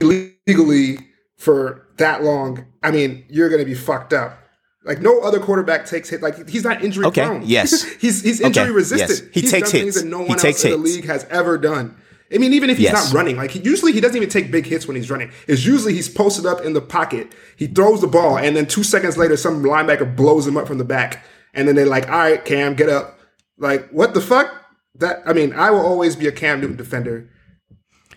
illegally 0.00 0.98
for 1.38 1.88
that 1.96 2.22
long, 2.22 2.64
I 2.82 2.90
mean, 2.90 3.24
you're 3.28 3.48
going 3.48 3.60
to 3.60 3.64
be 3.64 3.74
fucked 3.74 4.12
up. 4.12 4.38
Like 4.84 5.00
no 5.00 5.20
other 5.20 5.38
quarterback 5.40 5.86
takes 5.86 6.08
hit. 6.08 6.22
Like 6.22 6.48
he's 6.48 6.64
not 6.64 6.82
injury 6.84 7.06
Okay, 7.06 7.24
prone. 7.24 7.42
yes. 7.44 7.82
he's 8.00 8.22
he's 8.22 8.40
Okay, 8.40 8.46
injury 8.48 8.70
resistant. 8.72 9.10
yes. 9.10 9.34
He 9.34 9.40
He's 9.42 9.50
takes 9.50 9.70
done 9.72 9.80
things 9.80 9.94
hits. 9.94 10.02
that 10.02 10.08
no 10.10 10.22
He 10.24 10.28
one 10.30 10.38
takes 10.38 10.64
else 10.64 10.64
in 10.64 10.70
the 10.72 10.76
league 10.88 11.04
has 11.06 11.24
ever 11.30 11.56
done. 11.58 11.96
I 12.34 12.38
mean, 12.38 12.52
even 12.52 12.70
if 12.70 12.78
he's 12.78 12.84
Yes. 12.84 13.12
not 13.12 13.16
running, 13.18 13.36
like 13.36 13.50
he, 13.50 13.60
usually 13.60 13.92
he 13.92 14.00
doesn't 14.00 14.16
even 14.16 14.28
take 14.28 14.50
big 14.50 14.66
hits 14.66 14.86
when 14.86 14.96
he's 14.96 15.10
running. 15.10 15.30
It's 15.46 15.64
usually 15.66 15.92
he's 15.94 16.08
posted 16.08 16.46
up 16.46 16.60
in 16.64 16.72
the 16.72 16.80
pocket. 16.80 17.32
He 17.56 17.66
throws 17.66 18.00
the 18.00 18.06
ball, 18.06 18.38
and 18.38 18.56
then 18.56 18.66
two 18.66 18.82
seconds 18.82 19.16
later, 19.16 19.36
some 19.36 19.62
linebacker 19.62 20.16
blows 20.16 20.46
him 20.46 20.56
up 20.56 20.66
from 20.66 20.78
the 20.78 20.84
back, 20.84 21.24
and 21.54 21.68
then 21.68 21.74
they're 21.76 21.86
like, 21.86 22.08
"All 22.08 22.18
right, 22.18 22.44
Cam, 22.44 22.74
get 22.74 22.88
up." 22.88 23.18
Like, 23.58 23.88
what 23.90 24.14
the 24.14 24.20
fuck? 24.20 24.50
That 24.96 25.22
I 25.26 25.32
mean, 25.32 25.52
I 25.52 25.70
will 25.70 25.84
always 25.84 26.16
be 26.16 26.26
a 26.26 26.32
Cam 26.32 26.60
Newton 26.60 26.76
defender. 26.76 27.28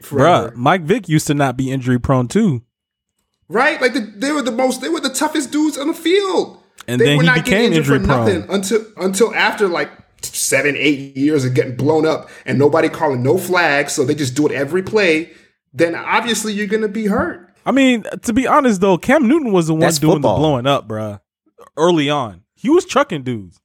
Forever. 0.02 0.52
Bruh, 0.52 0.56
Mike 0.56 0.82
Vick 0.84 1.10
used 1.10 1.28
to 1.28 1.34
not 1.34 1.58
be 1.58 1.72
injury 1.72 2.00
prone 2.00 2.28
too. 2.28 2.64
Right? 3.48 3.80
Like 3.82 3.94
the, 3.94 4.00
they 4.00 4.32
were 4.32 4.42
the 4.42 4.52
most, 4.52 4.82
they 4.82 4.90
were 4.90 5.00
the 5.00 5.10
toughest 5.10 5.52
dudes 5.52 5.78
on 5.78 5.88
the 5.88 5.94
field. 5.94 6.62
And 6.88 7.00
they 7.00 7.06
then 7.06 7.18
were 7.18 7.24
he 7.24 7.28
not 7.28 7.36
became 7.44 7.52
getting 7.72 7.78
injured 7.78 8.02
injury 8.02 8.08
for 8.08 8.20
nothing 8.20 8.44
prone. 8.44 8.56
until 8.56 8.86
until 8.98 9.36
after 9.36 9.68
like 9.68 9.90
seven, 10.34 10.76
eight 10.78 11.16
years 11.18 11.46
of 11.46 11.54
getting 11.54 11.76
blown 11.76 12.06
up 12.06 12.30
and 12.46 12.58
nobody 12.58 12.90
calling 12.90 13.22
no 13.24 13.38
flags, 13.38 13.94
so 13.94 14.04
they 14.06 14.16
just 14.16 14.36
do 14.36 14.46
it 14.48 14.52
every 14.52 14.82
play. 14.84 15.32
Then 15.74 15.94
obviously 15.96 16.54
you're 16.54 16.68
gonna 16.68 16.88
be 16.88 17.08
hurt. 17.08 17.54
I 17.66 17.72
mean, 17.72 18.04
to 18.24 18.34
be 18.34 18.48
honest 18.48 18.82
though, 18.82 18.98
Cam 18.98 19.28
Newton 19.28 19.52
was 19.52 19.68
the 19.68 19.74
one 19.74 19.82
That's 19.82 20.00
doing 20.00 20.16
football. 20.16 20.36
the 20.36 20.40
blowing 20.40 20.68
up, 20.68 20.88
bruh. 20.88 21.20
Early 21.78 22.10
on, 22.10 22.44
he 22.54 22.70
was 22.70 22.86
trucking 22.86 23.24
dudes. 23.24 23.60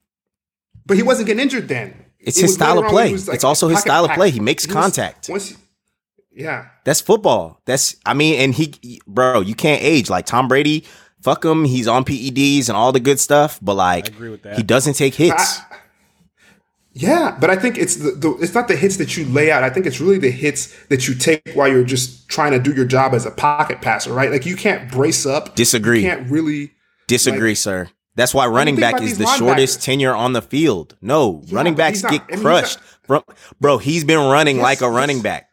But 0.87 0.97
he 0.97 1.03
wasn't 1.03 1.27
getting 1.29 1.43
injured 1.43 1.69
then. 1.69 1.95
It's 2.19 2.39
It 2.39 2.43
his 2.43 2.55
style 2.55 2.79
of 2.79 2.87
play. 2.87 3.15
like, 3.15 3.35
It's 3.35 3.45
also 3.45 3.69
his 3.69 3.77
pocket 3.79 3.89
style 3.89 4.05
of 4.07 4.11
play. 4.13 4.31
He 4.31 4.41
makes 4.41 4.67
was- 4.67 4.73
contact. 4.75 5.29
once, 5.29 5.57
yeah. 6.33 6.67
That's 6.85 7.01
football. 7.01 7.61
That's 7.67 7.97
I 8.05 8.15
mean, 8.15 8.41
and 8.41 8.55
he, 8.55 9.01
bro, 9.07 9.41
you 9.41 9.55
can't 9.55 9.83
age 9.83 10.11
like 10.11 10.27
Tom 10.27 10.49
Brady. 10.49 10.85
Fuck 11.23 11.45
him. 11.45 11.65
He's 11.67 11.87
on 11.87 12.05
PEDs 12.05 12.69
and 12.69 12.77
all 12.77 12.93
the 12.93 13.01
good 13.01 13.21
stuff, 13.21 13.59
but 13.61 13.75
like, 13.75 14.09
agree 14.09 14.31
with 14.31 14.43
that. 14.43 14.57
he 14.57 14.63
doesn't 14.63 14.95
take 14.95 15.15
hits. 15.15 15.61
I, 15.61 15.77
Yeah, 16.93 17.37
but 17.41 17.51
I 17.51 17.57
think 17.57 17.79
it's 17.79 17.97
the, 17.97 18.11
the 18.11 18.37
it's 18.41 18.53
not 18.55 18.67
the 18.67 18.75
hits 18.77 18.97
that 18.97 19.17
you 19.17 19.25
lay 19.27 19.51
out. 19.53 19.63
I 19.63 19.71
think 19.71 19.87
it's 19.87 20.01
really 20.01 20.19
the 20.19 20.31
hits 20.31 20.75
that 20.89 21.07
you 21.07 21.15
take 21.15 21.43
while 21.55 21.69
you're 21.69 21.85
just 21.85 22.29
trying 22.29 22.51
to 22.53 22.59
do 22.59 22.73
your 22.73 22.85
job 22.85 23.15
as 23.15 23.25
a 23.27 23.31
pocket 23.31 23.81
passer, 23.81 24.13
right? 24.13 24.31
Like 24.31 24.45
you 24.45 24.57
can't 24.57 24.91
brace 24.91 25.25
up. 25.25 25.55
Disagree. 25.55 26.03
You 26.03 26.09
can't 26.09 26.31
really. 26.31 26.73
Disagree, 27.07 27.51
Like- 27.51 27.57
sir. 27.59 27.91
That's 28.17 28.35
why 28.35 28.49
running 28.49 28.75
back 28.77 29.01
is 29.01 29.19
the 29.19 29.27
shortest 29.39 29.83
tenure 29.83 30.15
on 30.15 30.33
the 30.33 30.43
field. 30.43 30.97
No, 31.01 31.43
Yeah, 31.47 31.57
running 31.57 31.75
backs 31.77 32.03
not- 32.03 32.11
get 32.13 32.23
I 32.23 32.25
mean, 32.27 32.37
he's 32.39 32.43
crushed. 32.43 32.79
Bro, 33.61 33.79
he's 33.79 34.05
been 34.05 34.19
running 34.19 34.57
Yes, 34.57 34.63
like 34.63 34.81
a 34.83 34.91
running 34.91 35.23
back 35.23 35.49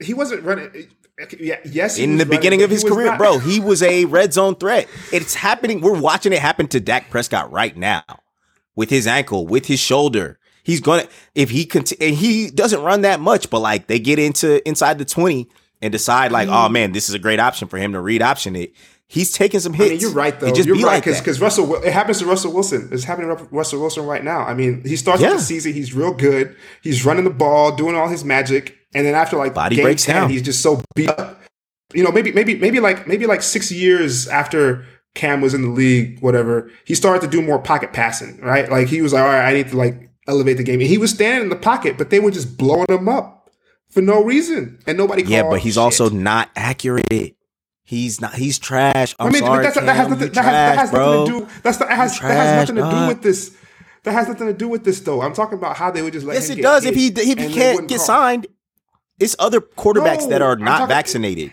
He 0.00 0.14
wasn't 0.14 0.44
running. 0.44 0.70
Yeah, 1.40 1.56
yes. 1.64 1.98
in 1.98 2.18
the 2.18 2.26
beginning 2.26 2.60
but 2.60 2.64
of 2.66 2.70
his 2.70 2.84
career, 2.84 3.06
not- 3.06 3.18
bro. 3.18 3.38
He 3.38 3.58
was 3.58 3.82
a 3.82 4.04
red 4.04 4.32
zone 4.32 4.54
threat. 4.54 4.86
It's 5.12 5.34
happening. 5.34 5.80
We're 5.80 5.98
watching 5.98 6.32
it 6.32 6.38
happen 6.38 6.68
to 6.68 6.78
Dak 6.78 7.10
Prescott 7.10 7.50
right 7.50 7.76
now 7.76 8.04
with 8.78 8.90
his 8.90 9.08
ankle, 9.08 9.44
with 9.44 9.66
his 9.66 9.80
shoulder. 9.80 10.38
He's 10.62 10.80
gonna 10.80 11.08
if 11.34 11.50
he 11.50 11.66
conti- 11.66 11.96
and 12.00 12.14
he 12.14 12.48
doesn't 12.48 12.80
run 12.80 13.00
that 13.00 13.18
much, 13.18 13.50
but 13.50 13.58
like 13.58 13.88
they 13.88 13.98
get 13.98 14.20
into 14.20 14.66
inside 14.68 14.98
the 14.98 15.04
twenty 15.04 15.48
and 15.82 15.90
decide 15.90 16.30
like, 16.30 16.48
oh 16.48 16.68
mm. 16.68 16.72
man, 16.72 16.92
this 16.92 17.08
is 17.08 17.14
a 17.14 17.18
great 17.18 17.40
option 17.40 17.66
for 17.66 17.76
him 17.76 17.92
to 17.92 18.00
read 18.00 18.22
option 18.22 18.54
it. 18.54 18.72
He's 19.08 19.32
taking 19.32 19.58
some 19.58 19.72
I 19.72 19.78
hits. 19.78 19.90
mean, 19.90 20.00
you're 20.00 20.12
right 20.12 20.38
though. 20.38 20.52
Just 20.52 20.68
you're 20.68 20.76
be 20.76 20.84
right 20.84 21.04
like 21.04 21.18
because 21.18 21.40
Russell. 21.40 21.74
It 21.82 21.92
happens 21.92 22.20
to 22.20 22.26
Russell 22.26 22.52
Wilson. 22.52 22.88
It's 22.92 23.02
happening 23.02 23.36
to 23.36 23.44
Russell 23.50 23.80
Wilson 23.80 24.06
right 24.06 24.22
now. 24.22 24.42
I 24.42 24.54
mean, 24.54 24.84
he 24.84 24.94
starts 24.94 25.22
Yeah. 25.22 25.32
the 25.32 25.40
season. 25.40 25.72
He's 25.72 25.92
real 25.92 26.12
good. 26.14 26.54
He's 26.80 27.04
running 27.04 27.24
the 27.24 27.30
ball, 27.30 27.74
doing 27.74 27.96
all 27.96 28.06
his 28.06 28.24
magic, 28.24 28.76
and 28.94 29.04
then 29.04 29.16
after 29.16 29.36
like 29.36 29.54
Body 29.54 29.74
game 29.74 29.86
breaks 29.86 30.04
10, 30.04 30.14
down. 30.14 30.30
he's 30.30 30.42
just 30.42 30.62
so 30.62 30.80
beat 30.94 31.08
up. 31.08 31.40
You 31.94 32.04
know, 32.04 32.12
maybe 32.12 32.30
maybe 32.30 32.54
maybe 32.54 32.78
like 32.78 33.08
maybe 33.08 33.26
like 33.26 33.42
six 33.42 33.72
years 33.72 34.28
after 34.28 34.84
Cam 35.18 35.40
was 35.40 35.52
in 35.52 35.62
the 35.62 35.68
league, 35.68 36.20
whatever, 36.20 36.70
he 36.84 36.94
started 36.94 37.20
to 37.22 37.28
do 37.28 37.42
more 37.42 37.58
pocket 37.58 37.92
passing. 37.92 38.40
Right, 38.40 38.70
like 38.70 38.86
he 38.86 39.02
was 39.02 39.12
like, 39.12 39.22
all 39.22 39.28
right, 39.28 39.48
I 39.50 39.52
need 39.52 39.68
to 39.68 39.76
like 39.76 40.10
elevate 40.28 40.56
the 40.56 40.62
game. 40.62 40.80
And 40.80 40.88
he 40.88 40.96
was 40.96 41.10
standing 41.10 41.42
in 41.42 41.48
the 41.48 41.56
pocket, 41.56 41.98
but 41.98 42.10
they 42.10 42.20
were 42.20 42.30
just 42.30 42.56
blowing 42.56 42.86
him 42.88 43.08
up 43.08 43.50
for 43.90 44.00
no 44.00 44.22
reason, 44.22 44.78
and 44.86 44.96
nobody. 44.96 45.24
yeah, 45.24 45.42
but 45.42 45.60
he's 45.60 45.74
shit. 45.74 45.82
also 45.82 46.08
not 46.08 46.50
accurate. 46.54 47.34
He's 47.82 48.20
not. 48.20 48.34
He's 48.34 48.58
trash. 48.58 49.14
I'm 49.18 49.28
I 49.28 49.30
mean, 49.30 49.42
sorry, 49.42 49.56
but 49.58 49.62
that's, 49.62 49.76
Cam, 49.76 49.86
that 49.86 49.96
has 49.96 50.08
nothing. 50.08 50.26
That 50.28 50.34
trash, 50.34 50.44
has, 50.46 50.54
that 50.54 50.78
has 50.78 50.92
nothing 50.92 51.26
to 51.26 51.40
do. 51.40 51.48
That's 51.62 51.78
that 51.78 51.90
has, 51.90 52.20
that 52.20 52.30
has 52.30 52.68
nothing 52.68 52.76
to 52.84 52.90
do 52.90 53.08
with 53.08 53.22
this. 53.22 53.56
That 54.04 54.12
has 54.12 54.28
nothing 54.28 54.46
to 54.46 54.54
do 54.54 54.68
with 54.68 54.84
this, 54.84 55.00
though. 55.00 55.20
I'm 55.22 55.32
talking 55.34 55.58
about 55.58 55.76
how 55.76 55.90
they 55.90 56.02
would 56.02 56.12
just 56.12 56.26
let. 56.26 56.34
Yes, 56.34 56.48
him 56.48 56.58
it 56.60 56.62
does. 56.62 56.84
If 56.84 56.94
he 56.94 57.08
if 57.08 57.38
he 57.38 57.52
can't 57.52 57.88
get 57.88 57.96
call. 57.96 58.06
signed, 58.06 58.46
it's 59.18 59.34
other 59.40 59.60
quarterbacks 59.60 60.20
No, 60.20 60.28
that 60.28 60.42
are 60.42 60.54
not 60.56 60.78
talking- 60.78 60.88
vaccinated. 60.88 61.52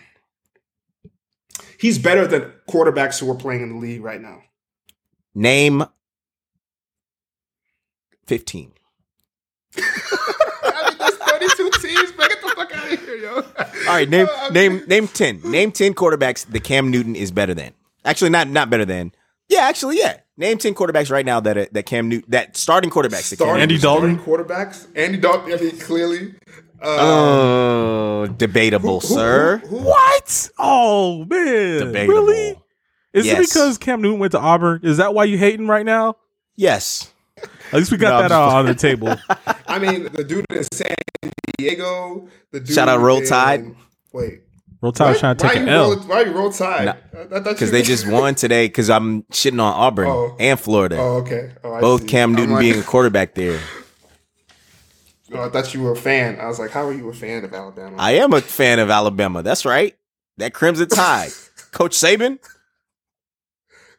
he's 1.80 1.98
better 1.98 2.26
than 2.26 2.52
quarterbacks 2.68 3.20
who 3.20 3.30
are 3.30 3.34
playing 3.34 3.62
in 3.62 3.70
the 3.70 3.76
league 3.76 4.02
right 4.02 4.20
now. 4.20 4.42
Name 5.34 5.84
fifteen. 8.26 8.72
I 9.76 10.88
mean, 10.88 10.98
there's 10.98 11.14
32 11.16 11.70
teams. 11.80 12.16
Man, 12.16 12.28
get 12.28 12.40
the 12.40 12.52
fuck 12.56 12.74
out 12.74 12.92
of 12.92 13.00
here, 13.00 13.16
yo. 13.16 13.34
All 13.36 13.42
right, 13.88 14.08
name 14.08 14.26
name 14.52 14.82
name 14.86 15.08
ten. 15.08 15.40
Name 15.42 15.72
ten 15.72 15.94
quarterbacks 15.94 16.46
that 16.46 16.64
Cam 16.64 16.90
Newton 16.90 17.14
is 17.14 17.30
better 17.30 17.54
than. 17.54 17.72
Actually, 18.04 18.30
not 18.30 18.48
not 18.48 18.70
better 18.70 18.84
than. 18.84 19.12
Yeah, 19.48 19.60
actually, 19.60 19.98
yeah. 19.98 20.18
Name 20.38 20.58
ten 20.58 20.74
quarterbacks 20.74 21.10
right 21.10 21.24
now 21.24 21.40
that 21.40 21.72
that 21.72 21.86
Cam 21.86 22.08
Newton 22.08 22.30
that 22.30 22.56
starting 22.56 22.90
quarterbacks 22.90 23.30
that 23.30 23.36
Cam 23.38 23.46
Starting, 23.46 23.62
Andy 23.62 23.74
Newton. 23.76 23.82
Dalton? 23.88 24.20
starting 24.20 24.44
quarterbacks. 24.46 24.86
Andy 24.94 25.18
Dalton. 25.18 25.52
I 25.52 25.56
mean, 25.56 25.78
clearly. 25.78 26.34
Uh, 26.82 26.96
Oh, 27.00 28.26
debatable, 28.36 29.00
who- 29.00 29.08
who- 29.08 29.14
sir. 29.14 29.56
who- 29.64 29.78
who- 29.78 29.84
What? 29.88 30.50
Oh 30.58 31.24
man, 31.24 31.78
Debatable. 31.86 32.14
really? 32.14 32.58
Is 33.14 33.24
Yes. 33.24 33.38
it 33.38 33.40
because 33.48 33.78
Cam 33.78 34.02
Newton 34.02 34.18
went 34.18 34.32
to 34.32 34.38
Auburn? 34.38 34.80
Is 34.82 34.98
that 34.98 35.14
why 35.14 35.24
you 35.24 35.38
hating 35.38 35.66
right 35.68 35.86
now? 35.86 36.16
Yes. 36.54 37.10
At 37.72 37.78
least 37.78 37.90
we 37.90 37.96
got 37.96 38.10
No, 38.10 38.16
I'm 38.16 38.22
that 38.28 38.32
out 38.32 38.48
on 38.56 38.66
the 38.66 38.74
table. 38.74 39.16
I 39.66 39.78
mean, 39.78 40.08
the 40.12 40.22
dude 40.22 40.44
in 40.50 40.64
San 40.72 40.94
Diego. 41.56 42.28
The 42.52 42.60
dude 42.60 42.74
Shout 42.74 42.88
out 42.88 43.00
Roll 43.00 43.18
in- 43.18 43.26
Tide. 43.26 43.74
Wait. 44.12 44.40
Roll 44.86 44.92
Tide 44.92 45.08
was 45.10 45.18
trying 45.18 45.36
to 45.36 45.44
why 45.46 45.52
take 45.52 45.62
an 45.62 45.66
you 45.68 45.72
L. 45.74 45.90
roll, 45.96 46.00
why 46.06 46.20
you 46.22 46.30
roll 46.32 46.52
tide? 46.52 46.96
Because 47.28 47.72
they 47.72 47.82
just 47.82 48.06
won 48.10 48.36
today. 48.36 48.66
Because 48.68 48.88
I'm 48.88 49.22
shitting 49.24 49.54
on 49.60 49.72
Auburn 49.74 50.06
Oh. 50.06 50.36
and 50.38 50.60
Florida. 50.60 50.96
Oh, 50.96 51.16
okay. 51.16 51.50
Oh, 51.64 51.80
Both 51.80 52.02
see. 52.02 52.06
Cam 52.06 52.34
Newton 52.34 52.52
like- 52.52 52.60
being 52.60 52.78
a 52.78 52.82
quarterback 52.84 53.34
there. 53.34 53.58
Oh, 55.32 55.42
I 55.44 55.48
thought 55.50 55.74
you 55.74 55.82
were 55.82 55.90
a 55.90 55.96
fan. 55.96 56.38
I 56.38 56.46
was 56.46 56.60
like, 56.60 56.70
how 56.70 56.86
are 56.86 56.92
you 56.92 57.08
a 57.08 57.12
fan 57.12 57.44
of 57.44 57.52
Alabama? 57.52 57.96
I 57.98 58.12
am 58.12 58.32
a 58.32 58.40
fan 58.40 58.78
of 58.78 58.90
Alabama. 58.90 59.42
That's 59.42 59.64
right. 59.64 59.96
That 60.36 60.54
Crimson 60.54 60.88
Tide. 60.88 61.32
Coach 61.72 61.96
Saban. 61.96 62.38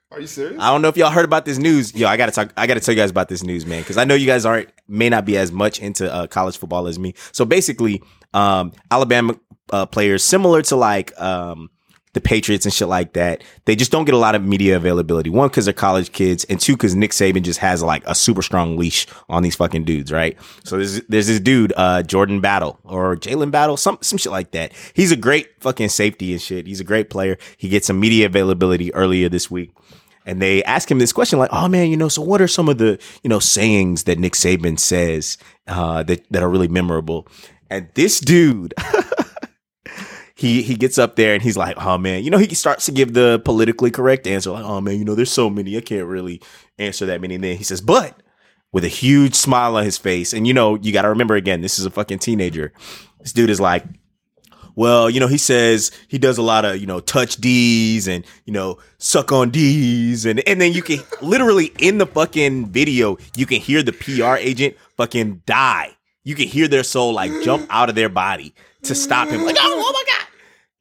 are 0.09 0.21
you 0.21 0.27
serious? 0.27 0.57
I 0.57 0.71
don't 0.71 0.81
know 0.81 0.87
if 0.87 0.95
y'all 0.95 1.11
heard 1.11 1.25
about 1.25 1.43
this 1.43 1.57
news. 1.57 1.93
Yo, 1.93 2.07
I 2.07 2.15
gotta 2.15 2.31
talk. 2.31 2.53
I 2.55 2.65
gotta 2.65 2.79
tell 2.79 2.95
you 2.95 3.01
guys 3.01 3.11
about 3.11 3.27
this 3.27 3.43
news, 3.43 3.65
man, 3.65 3.81
because 3.81 3.97
I 3.97 4.05
know 4.05 4.15
you 4.15 4.25
guys 4.25 4.45
aren't 4.45 4.69
may 4.87 5.09
not 5.09 5.25
be 5.25 5.37
as 5.37 5.51
much 5.51 5.81
into 5.81 6.11
uh, 6.11 6.27
college 6.27 6.57
football 6.57 6.87
as 6.87 6.97
me. 6.97 7.13
So 7.33 7.43
basically, 7.43 8.01
um, 8.33 8.71
Alabama 8.89 9.37
uh, 9.71 9.85
players 9.85 10.23
similar 10.23 10.61
to 10.63 10.75
like 10.75 11.19
um, 11.19 11.69
the 12.17 12.21
Patriots 12.21 12.65
and 12.65 12.73
shit 12.73 12.87
like 12.87 13.13
that, 13.13 13.43
they 13.65 13.75
just 13.75 13.91
don't 13.91 14.05
get 14.05 14.15
a 14.15 14.17
lot 14.17 14.33
of 14.33 14.43
media 14.43 14.75
availability. 14.75 15.29
One, 15.29 15.49
because 15.49 15.65
they're 15.65 15.73
college 15.73 16.11
kids, 16.11 16.45
and 16.45 16.59
two, 16.59 16.73
because 16.73 16.95
Nick 16.95 17.11
Saban 17.11 17.43
just 17.43 17.59
has 17.59 17.83
like 17.83 18.03
a 18.07 18.15
super 18.15 18.41
strong 18.41 18.75
leash 18.75 19.05
on 19.29 19.43
these 19.43 19.55
fucking 19.55 19.83
dudes, 19.83 20.11
right? 20.11 20.35
So 20.63 20.77
there's 20.77 21.01
there's 21.03 21.27
this 21.27 21.39
dude, 21.39 21.73
uh, 21.77 22.01
Jordan 22.03 22.41
Battle 22.41 22.79
or 22.83 23.15
Jalen 23.15 23.51
Battle, 23.51 23.77
some 23.77 23.99
some 24.01 24.17
shit 24.17 24.31
like 24.31 24.51
that. 24.51 24.73
He's 24.93 25.11
a 25.11 25.15
great 25.15 25.61
fucking 25.61 25.89
safety 25.89 26.31
and 26.31 26.41
shit. 26.41 26.65
He's 26.65 26.79
a 26.79 26.83
great 26.85 27.09
player. 27.11 27.37
He 27.57 27.69
gets 27.69 27.85
some 27.87 27.99
media 27.99 28.25
availability 28.25 28.93
earlier 28.95 29.29
this 29.29 29.51
week. 29.51 29.71
And 30.25 30.41
they 30.41 30.61
ask 30.63 30.91
him 30.91 30.99
this 30.99 31.13
question, 31.13 31.39
like, 31.39 31.53
"Oh 31.53 31.67
man, 31.69 31.89
you 31.89 31.95
know, 31.95 32.09
so 32.09 32.21
what 32.21 32.41
are 32.41 32.49
some 32.49 32.67
of 32.67 32.79
the 32.79 32.99
you 33.23 33.29
know 33.29 33.39
sayings 33.39 34.03
that 34.05 34.17
Nick 34.17 34.33
Saban 34.33 34.79
says 34.79 35.37
uh, 35.67 36.03
that 36.03 36.25
that 36.31 36.41
are 36.41 36.49
really 36.49 36.67
memorable?" 36.67 37.27
And 37.69 37.89
this 37.93 38.19
dude, 38.19 38.73
he 40.37 40.61
he 40.61 40.75
gets 40.75 40.97
up 40.97 41.15
there 41.15 41.33
and 41.33 41.41
he's 41.41 41.57
like, 41.57 41.75
"Oh 41.77 41.97
man, 41.97 42.23
you 42.23 42.29
know," 42.29 42.37
he 42.37 42.53
starts 42.53 42.85
to 42.85 42.91
give 42.91 43.13
the 43.13 43.41
politically 43.43 43.89
correct 43.89 44.27
answer, 44.27 44.51
like, 44.51 44.63
"Oh 44.63 44.79
man, 44.79 44.97
you 44.97 45.03
know, 45.03 45.15
there's 45.15 45.31
so 45.31 45.49
many, 45.49 45.75
I 45.75 45.81
can't 45.81 46.05
really 46.05 46.41
answer 46.77 47.07
that 47.07 47.21
many." 47.21 47.35
And 47.35 47.43
then 47.43 47.57
he 47.57 47.63
says, 47.63 47.81
"But," 47.81 48.21
with 48.71 48.83
a 48.83 48.89
huge 48.89 49.33
smile 49.33 49.75
on 49.75 49.83
his 49.83 49.97
face, 49.97 50.33
and 50.33 50.45
you 50.45 50.53
know, 50.53 50.75
you 50.75 50.93
got 50.93 51.01
to 51.01 51.09
remember 51.09 51.35
again, 51.35 51.61
this 51.61 51.79
is 51.79 51.85
a 51.85 51.89
fucking 51.89 52.19
teenager. 52.19 52.71
This 53.19 53.33
dude 53.33 53.49
is 53.49 53.59
like, 53.59 53.83
well, 54.77 55.09
you 55.09 55.19
know, 55.19 55.27
he 55.27 55.39
says 55.39 55.89
he 56.07 56.19
does 56.19 56.37
a 56.37 56.43
lot 56.43 56.63
of, 56.63 56.77
you 56.77 56.85
know, 56.85 56.99
touch 56.99 57.37
D's 57.37 58.07
and, 58.07 58.23
you 58.45 58.53
know, 58.53 58.77
suck 58.99 59.31
on 59.31 59.49
D's. 59.49 60.23
And, 60.23 60.47
and 60.47 60.61
then 60.61 60.71
you 60.71 60.83
can 60.83 60.99
literally 61.19 61.73
in 61.79 61.97
the 61.97 62.05
fucking 62.05 62.67
video, 62.67 63.17
you 63.35 63.47
can 63.47 63.59
hear 63.59 63.81
the 63.81 63.91
PR 63.91 64.35
agent 64.35 64.75
fucking 64.95 65.41
die. 65.47 65.97
You 66.23 66.35
can 66.35 66.47
hear 66.47 66.67
their 66.67 66.83
soul 66.83 67.13
like 67.13 67.31
jump 67.41 67.65
out 67.71 67.89
of 67.89 67.95
their 67.95 68.07
body 68.07 68.53
to 68.83 68.93
stop 68.93 69.29
him. 69.29 69.43
Like, 69.43 69.55
oh, 69.59 69.83
oh 69.83 69.91
my 69.93 70.03
God. 70.13 70.16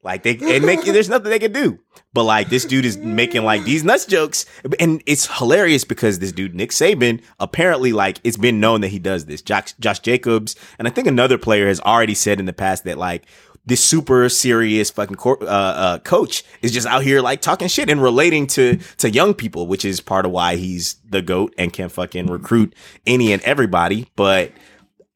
Like 0.03 0.23
they, 0.23 0.31
and 0.31 0.63
they, 0.63 0.77
there's 0.77 1.09
nothing 1.09 1.29
they 1.29 1.39
can 1.39 1.51
do. 1.51 1.79
But 2.13 2.23
like 2.23 2.49
this 2.49 2.65
dude 2.65 2.85
is 2.85 2.97
making 2.97 3.43
like 3.43 3.63
these 3.63 3.83
nuts 3.83 4.05
jokes. 4.05 4.45
And 4.79 5.03
it's 5.05 5.37
hilarious 5.37 5.83
because 5.83 6.19
this 6.19 6.31
dude, 6.31 6.55
Nick 6.55 6.69
Saban, 6.71 7.21
apparently 7.39 7.91
like 7.91 8.19
it's 8.23 8.37
been 8.37 8.59
known 8.59 8.81
that 8.81 8.89
he 8.89 8.99
does 8.99 9.25
this. 9.25 9.41
Josh, 9.41 9.73
Josh 9.79 9.99
Jacobs, 9.99 10.55
and 10.79 10.87
I 10.87 10.91
think 10.91 11.07
another 11.07 11.37
player 11.37 11.67
has 11.67 11.79
already 11.81 12.13
said 12.13 12.39
in 12.39 12.45
the 12.45 12.53
past 12.53 12.85
that 12.85 12.97
like 12.97 13.25
this 13.65 13.83
super 13.83 14.29
serious 14.29 14.89
fucking 14.89 15.17
cor- 15.17 15.43
uh, 15.43 15.45
uh, 15.45 15.99
coach 15.99 16.43
is 16.61 16.71
just 16.71 16.87
out 16.87 17.03
here 17.03 17.19
like 17.21 17.41
talking 17.41 17.67
shit 17.67 17.89
and 17.89 18.01
relating 18.01 18.47
to 18.47 18.77
to 18.97 19.09
young 19.09 19.33
people, 19.33 19.67
which 19.67 19.83
is 19.83 19.99
part 19.99 20.25
of 20.25 20.31
why 20.31 20.55
he's 20.55 20.95
the 21.09 21.21
goat 21.21 21.53
and 21.57 21.73
can 21.73 21.89
fucking 21.89 22.27
recruit 22.27 22.73
any 23.05 23.33
and 23.33 23.41
everybody. 23.43 24.07
But 24.15 24.53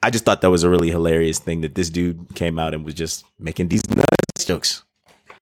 I 0.03 0.09
just 0.09 0.25
thought 0.25 0.41
that 0.41 0.49
was 0.49 0.63
a 0.63 0.69
really 0.69 0.89
hilarious 0.89 1.39
thing 1.39 1.61
that 1.61 1.75
this 1.75 1.89
dude 1.89 2.35
came 2.35 2.59
out 2.59 2.73
and 2.73 2.83
was 2.83 2.93
just 2.93 3.23
making 3.39 3.69
these 3.69 3.87
nuts 3.89 4.20
jokes. 4.45 4.84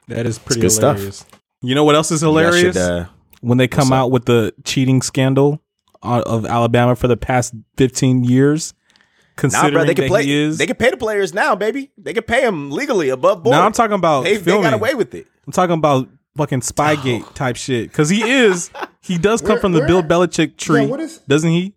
That 0.08 0.26
is 0.26 0.40
pretty 0.40 0.62
good 0.62 0.72
stuff. 0.72 1.26
You 1.62 1.76
know 1.76 1.84
what 1.84 1.96
else 1.96 2.12
is 2.12 2.22
hilarious? 2.22 2.76
should, 2.76 2.78
uh, 2.78 3.06
when 3.42 3.58
they 3.58 3.68
come 3.68 3.94
out 3.94 4.12
with 4.12 4.26
the 4.26 4.54
cheating 4.64 5.02
scandal 5.02 5.62
of 6.02 6.46
Alabama 6.46 6.96
for 6.96 7.08
the 7.08 7.18
past 7.18 7.54
15 7.78 8.24
years. 8.24 8.74
Nah, 8.74 9.42
Considering 9.42 9.74
bro, 9.74 9.84
they 9.86 9.94
can 9.94 10.04
that 10.04 10.10
play. 10.10 10.24
he 10.26 10.34
is, 10.38 10.58
They 10.58 10.66
can 10.68 10.76
pay 10.76 10.90
the 10.90 10.98
players 10.98 11.34
now, 11.34 11.56
baby. 11.56 11.92
They 11.98 12.12
can 12.14 12.24
pay 12.24 12.42
them 12.42 12.72
legally 12.72 13.08
above 13.10 13.42
board. 13.44 13.54
now 13.54 13.66
I'm 13.66 13.72
talking 13.72 13.94
about 13.96 14.26
They, 14.26 14.36
they 14.36 14.52
got 14.62 14.74
away 14.74 14.96
with 14.96 15.16
it. 15.16 15.28
I'm 15.48 15.54
talking 15.54 15.76
about 15.76 16.10
fucking 16.36 16.60
Spygate 16.60 17.34
type 17.36 17.56
shit. 17.56 17.88
Because 17.90 18.10
he 18.10 18.22
is, 18.30 18.70
he 19.02 19.18
does 19.18 19.40
come 19.42 19.52
Where- 19.52 19.60
from 19.60 19.72
the 19.72 19.80
where- 19.80 19.88
Bill 19.88 20.04
Belichick 20.04 20.58
tree, 20.58 20.86
what 20.88 21.00
is- 21.00 21.20
doesn't 21.20 21.52
he? 21.52 21.74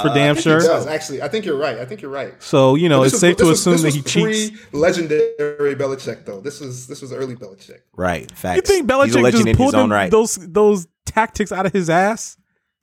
For 0.00 0.08
Uh, 0.10 0.14
damn 0.14 0.36
sure. 0.36 0.60
He 0.60 0.66
does 0.66 0.86
actually. 0.86 1.22
I 1.22 1.28
think 1.28 1.46
you're 1.46 1.56
right. 1.56 1.78
I 1.78 1.86
think 1.86 2.02
you're 2.02 2.10
right. 2.10 2.34
So 2.42 2.74
you 2.74 2.88
know, 2.88 3.02
it's 3.02 3.12
was- 3.12 3.20
safe 3.20 3.36
to 3.38 3.44
this 3.44 3.48
was- 3.48 3.60
assume 3.60 3.72
this 3.72 3.82
that 3.82 3.86
was 3.86 3.94
he 3.94 4.02
cheats. 4.50 4.60
Pre-legendary 4.70 5.74
Belichick, 5.74 6.24
though. 6.26 6.40
This 6.40 6.60
was 6.60 6.86
this 6.86 7.00
was 7.00 7.12
early 7.12 7.34
Belichick. 7.34 7.80
Right. 7.96 8.30
Facts. 8.32 8.56
You 8.56 8.62
think 8.62 8.90
He's 8.90 9.14
a 9.14 9.18
Belichick 9.18 9.32
just 9.32 9.56
pulled 9.56 9.72
his 9.74 9.80
them, 9.80 9.90
right. 9.92 10.10
those 10.10 10.34
those 10.36 10.86
tactics 11.06 11.50
out 11.52 11.64
of 11.66 11.72
his 11.72 11.88
ass? 11.88 12.36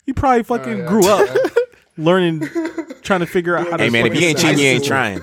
He 0.06 0.14
probably 0.14 0.44
fucking 0.44 0.80
yeah. 0.80 0.88
grew 0.88 1.08
up 1.08 1.30
learning, 1.98 2.50
trying 3.04 3.20
to 3.22 3.26
figure 3.28 3.56
out 3.56 3.70
how 3.70 3.78
to. 3.78 3.84
Hey 3.84 3.90
man, 3.92 4.08
if 4.08 4.20
you 4.20 4.28
ain't 4.28 4.40
cheating, 4.40 4.58
you 4.60 4.66
ain't 4.66 4.84
trying. 4.84 5.22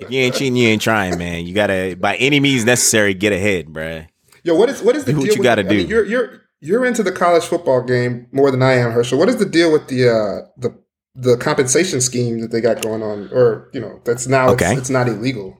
If 0.00 0.10
you 0.10 0.20
ain't 0.20 0.34
cheating, 0.34 0.56
you 0.56 0.68
ain't 0.68 0.82
trying, 0.82 1.18
man. 1.18 1.46
You 1.46 1.54
gotta, 1.54 1.96
by 1.98 2.16
any 2.16 2.38
means 2.40 2.64
necessary, 2.64 3.14
get 3.14 3.32
ahead, 3.32 3.66
bruh. 3.66 4.06
Yo, 4.44 4.54
what 4.54 4.68
is 4.68 4.80
what 4.82 4.94
is 4.96 5.04
the 5.04 5.12
Do 5.12 5.18
what 5.18 5.24
deal? 5.24 5.34
you 5.34 5.38
with- 5.40 5.44
gotta 5.44 5.62
I 5.62 5.64
mean, 5.64 5.86
do. 5.86 5.88
you're 5.88 6.04
you're 6.04 6.40
you're 6.60 6.84
into 6.84 7.02
the 7.02 7.12
college 7.12 7.44
football 7.44 7.82
game 7.82 8.26
more 8.32 8.50
than 8.50 8.62
I 8.62 8.72
am, 8.74 8.92
Herschel. 8.92 9.18
What 9.18 9.28
is 9.28 9.36
the 9.36 9.46
deal 9.46 9.72
with 9.72 9.88
the 9.88 10.08
uh, 10.08 10.48
the 10.56 10.76
the 11.14 11.36
compensation 11.36 12.00
scheme 12.00 12.40
that 12.40 12.50
they 12.52 12.60
got 12.60 12.80
going 12.82 13.02
on, 13.02 13.28
or 13.32 13.68
you 13.72 13.80
know, 13.80 14.00
that's 14.04 14.26
now 14.26 14.50
Okay. 14.50 14.72
it's, 14.72 14.82
it's 14.82 14.90
not 14.90 15.08
illegal. 15.08 15.58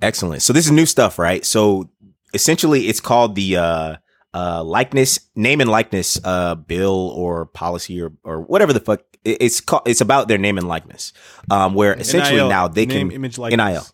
Excellent. 0.00 0.42
So 0.42 0.52
this 0.52 0.64
is 0.66 0.72
new 0.72 0.86
stuff, 0.86 1.18
right? 1.18 1.44
So 1.44 1.90
essentially, 2.34 2.88
it's 2.88 3.00
called 3.00 3.34
the 3.34 3.56
uh, 3.56 3.96
uh, 4.34 4.64
likeness, 4.64 5.20
name 5.36 5.60
and 5.60 5.70
likeness 5.70 6.18
uh, 6.24 6.54
bill 6.56 7.10
or 7.14 7.46
policy 7.46 8.00
or 8.00 8.12
or 8.24 8.40
whatever 8.40 8.72
the 8.72 8.80
fuck. 8.80 9.02
It's 9.24 9.60
called. 9.60 9.82
It's 9.86 10.00
about 10.00 10.26
their 10.26 10.38
name 10.38 10.58
and 10.58 10.66
likeness. 10.66 11.12
Um, 11.50 11.74
where 11.74 11.94
essentially 11.94 12.38
NIL, 12.38 12.48
now 12.48 12.66
they 12.66 12.86
name, 12.86 13.08
can 13.10 13.16
image 13.16 13.38
like 13.38 13.56
NIL. 13.56 13.86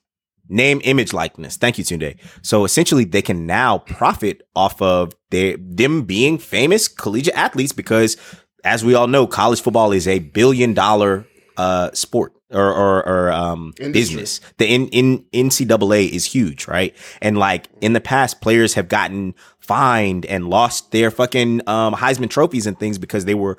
Name 0.49 0.81
image 0.85 1.12
likeness. 1.12 1.57
Thank 1.57 1.79
you 1.79 1.85
tunde. 1.85 2.16
So 2.43 2.65
essentially 2.65 3.05
they 3.05 3.23
can 3.23 3.47
now 3.47 3.79
profit 3.79 4.43
off 4.57 4.81
of 4.81 5.12
their 5.31 5.57
them 5.59 6.03
being 6.03 6.39
famous 6.39 6.89
collegiate 6.89 7.37
athletes 7.37 7.73
because 7.73 8.16
as 8.65 8.85
we 8.85 8.95
all 8.95 9.07
know 9.07 9.27
college 9.27 9.61
football 9.61 9.93
is 9.93 10.09
a 10.09 10.19
billion 10.19 10.75
dollar 10.75 11.27
uh 11.57 11.91
sport 11.93 12.33
or 12.51 12.73
or, 12.73 13.07
or 13.07 13.33
um 13.33 13.73
Industry. 13.79 13.93
business. 13.93 14.41
The 14.59 14.66
in, 14.66 14.89
in 14.89 15.25
ncaa 15.33 16.09
is 16.11 16.25
huge 16.25 16.66
right? 16.66 16.97
And 17.20 17.37
like 17.39 17.69
in 17.81 17.93
the 17.93 18.01
past 18.01 18.41
players 18.41 18.75
have 18.75 18.89
gotten 18.89 19.35
fined 19.59 20.25
and 20.27 20.49
lost 20.49 20.93
their 20.93 21.11
fucking 21.11 21.62
um 21.69 21.95
heisman 21.95 22.31
trophies 22.31 22.66
and 22.66 22.79
things 22.79 22.99
because 22.99 23.25
they 23.27 23.35
were 23.35 23.59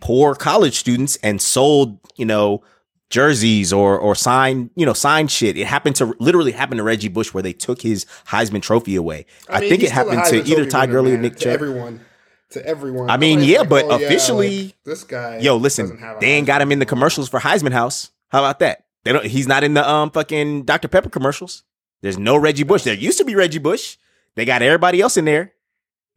poor 0.00 0.34
college 0.34 0.78
students 0.78 1.16
and 1.22 1.42
sold 1.42 1.98
you 2.16 2.24
know 2.24 2.62
jerseys 3.10 3.72
or 3.72 3.98
or 3.98 4.14
signed 4.14 4.70
you 4.76 4.86
know 4.86 4.92
signed 4.92 5.30
shit. 5.30 5.56
It 5.56 5.66
happened 5.66 5.96
to 5.96 6.14
literally 6.18 6.52
happen 6.52 6.78
to 6.78 6.82
Reggie 6.82 7.08
Bush 7.08 7.34
where 7.34 7.42
they 7.42 7.52
took 7.52 7.82
his 7.82 8.06
Heisman 8.28 8.62
Trophy 8.62 8.96
away. 8.96 9.26
I, 9.48 9.60
mean, 9.60 9.68
think 9.68 9.82
it 9.82 9.90
happened 9.90 10.24
to 10.26 10.42
either 10.44 10.64
Todd 10.64 10.90
Gurley 10.90 11.12
or 11.12 11.18
Nick 11.18 11.36
Chubb. 11.36 11.52
everyone. 11.52 12.00
To 12.50 12.66
everyone. 12.66 13.10
I 13.10 13.16
mean, 13.16 13.40
yeah, 13.44 13.60
like, 13.60 13.68
but 13.68 13.84
oh, 13.84 13.98
yeah, 13.98 14.06
officially- 14.06 14.64
like, 14.64 14.76
this 14.84 15.04
guy. 15.04 15.38
Yo, 15.38 15.56
listen, 15.56 16.02
they 16.20 16.32
ain't 16.32 16.48
got 16.48 16.60
him 16.60 16.72
in 16.72 16.80
the 16.80 16.86
commercials 16.86 17.28
for 17.28 17.38
Heisman 17.38 17.72
House. 17.72 18.10
How 18.28 18.40
about 18.40 18.58
that? 18.58 18.86
They 19.04 19.12
don't. 19.12 19.24
He's 19.24 19.46
not 19.46 19.62
in 19.64 19.74
the 19.74 19.88
um 19.88 20.10
fucking 20.10 20.64
Dr 20.64 20.88
Pepper 20.88 21.10
commercials. 21.10 21.64
There's 22.02 22.18
no 22.18 22.36
Reggie 22.36 22.64
Bush. 22.64 22.82
There 22.82 22.94
used 22.94 23.18
to 23.18 23.24
be 23.24 23.34
Reggie 23.34 23.58
Bush. 23.58 23.98
They 24.34 24.44
got 24.44 24.62
everybody 24.62 25.00
else 25.00 25.16
in 25.16 25.24
there. 25.24 25.52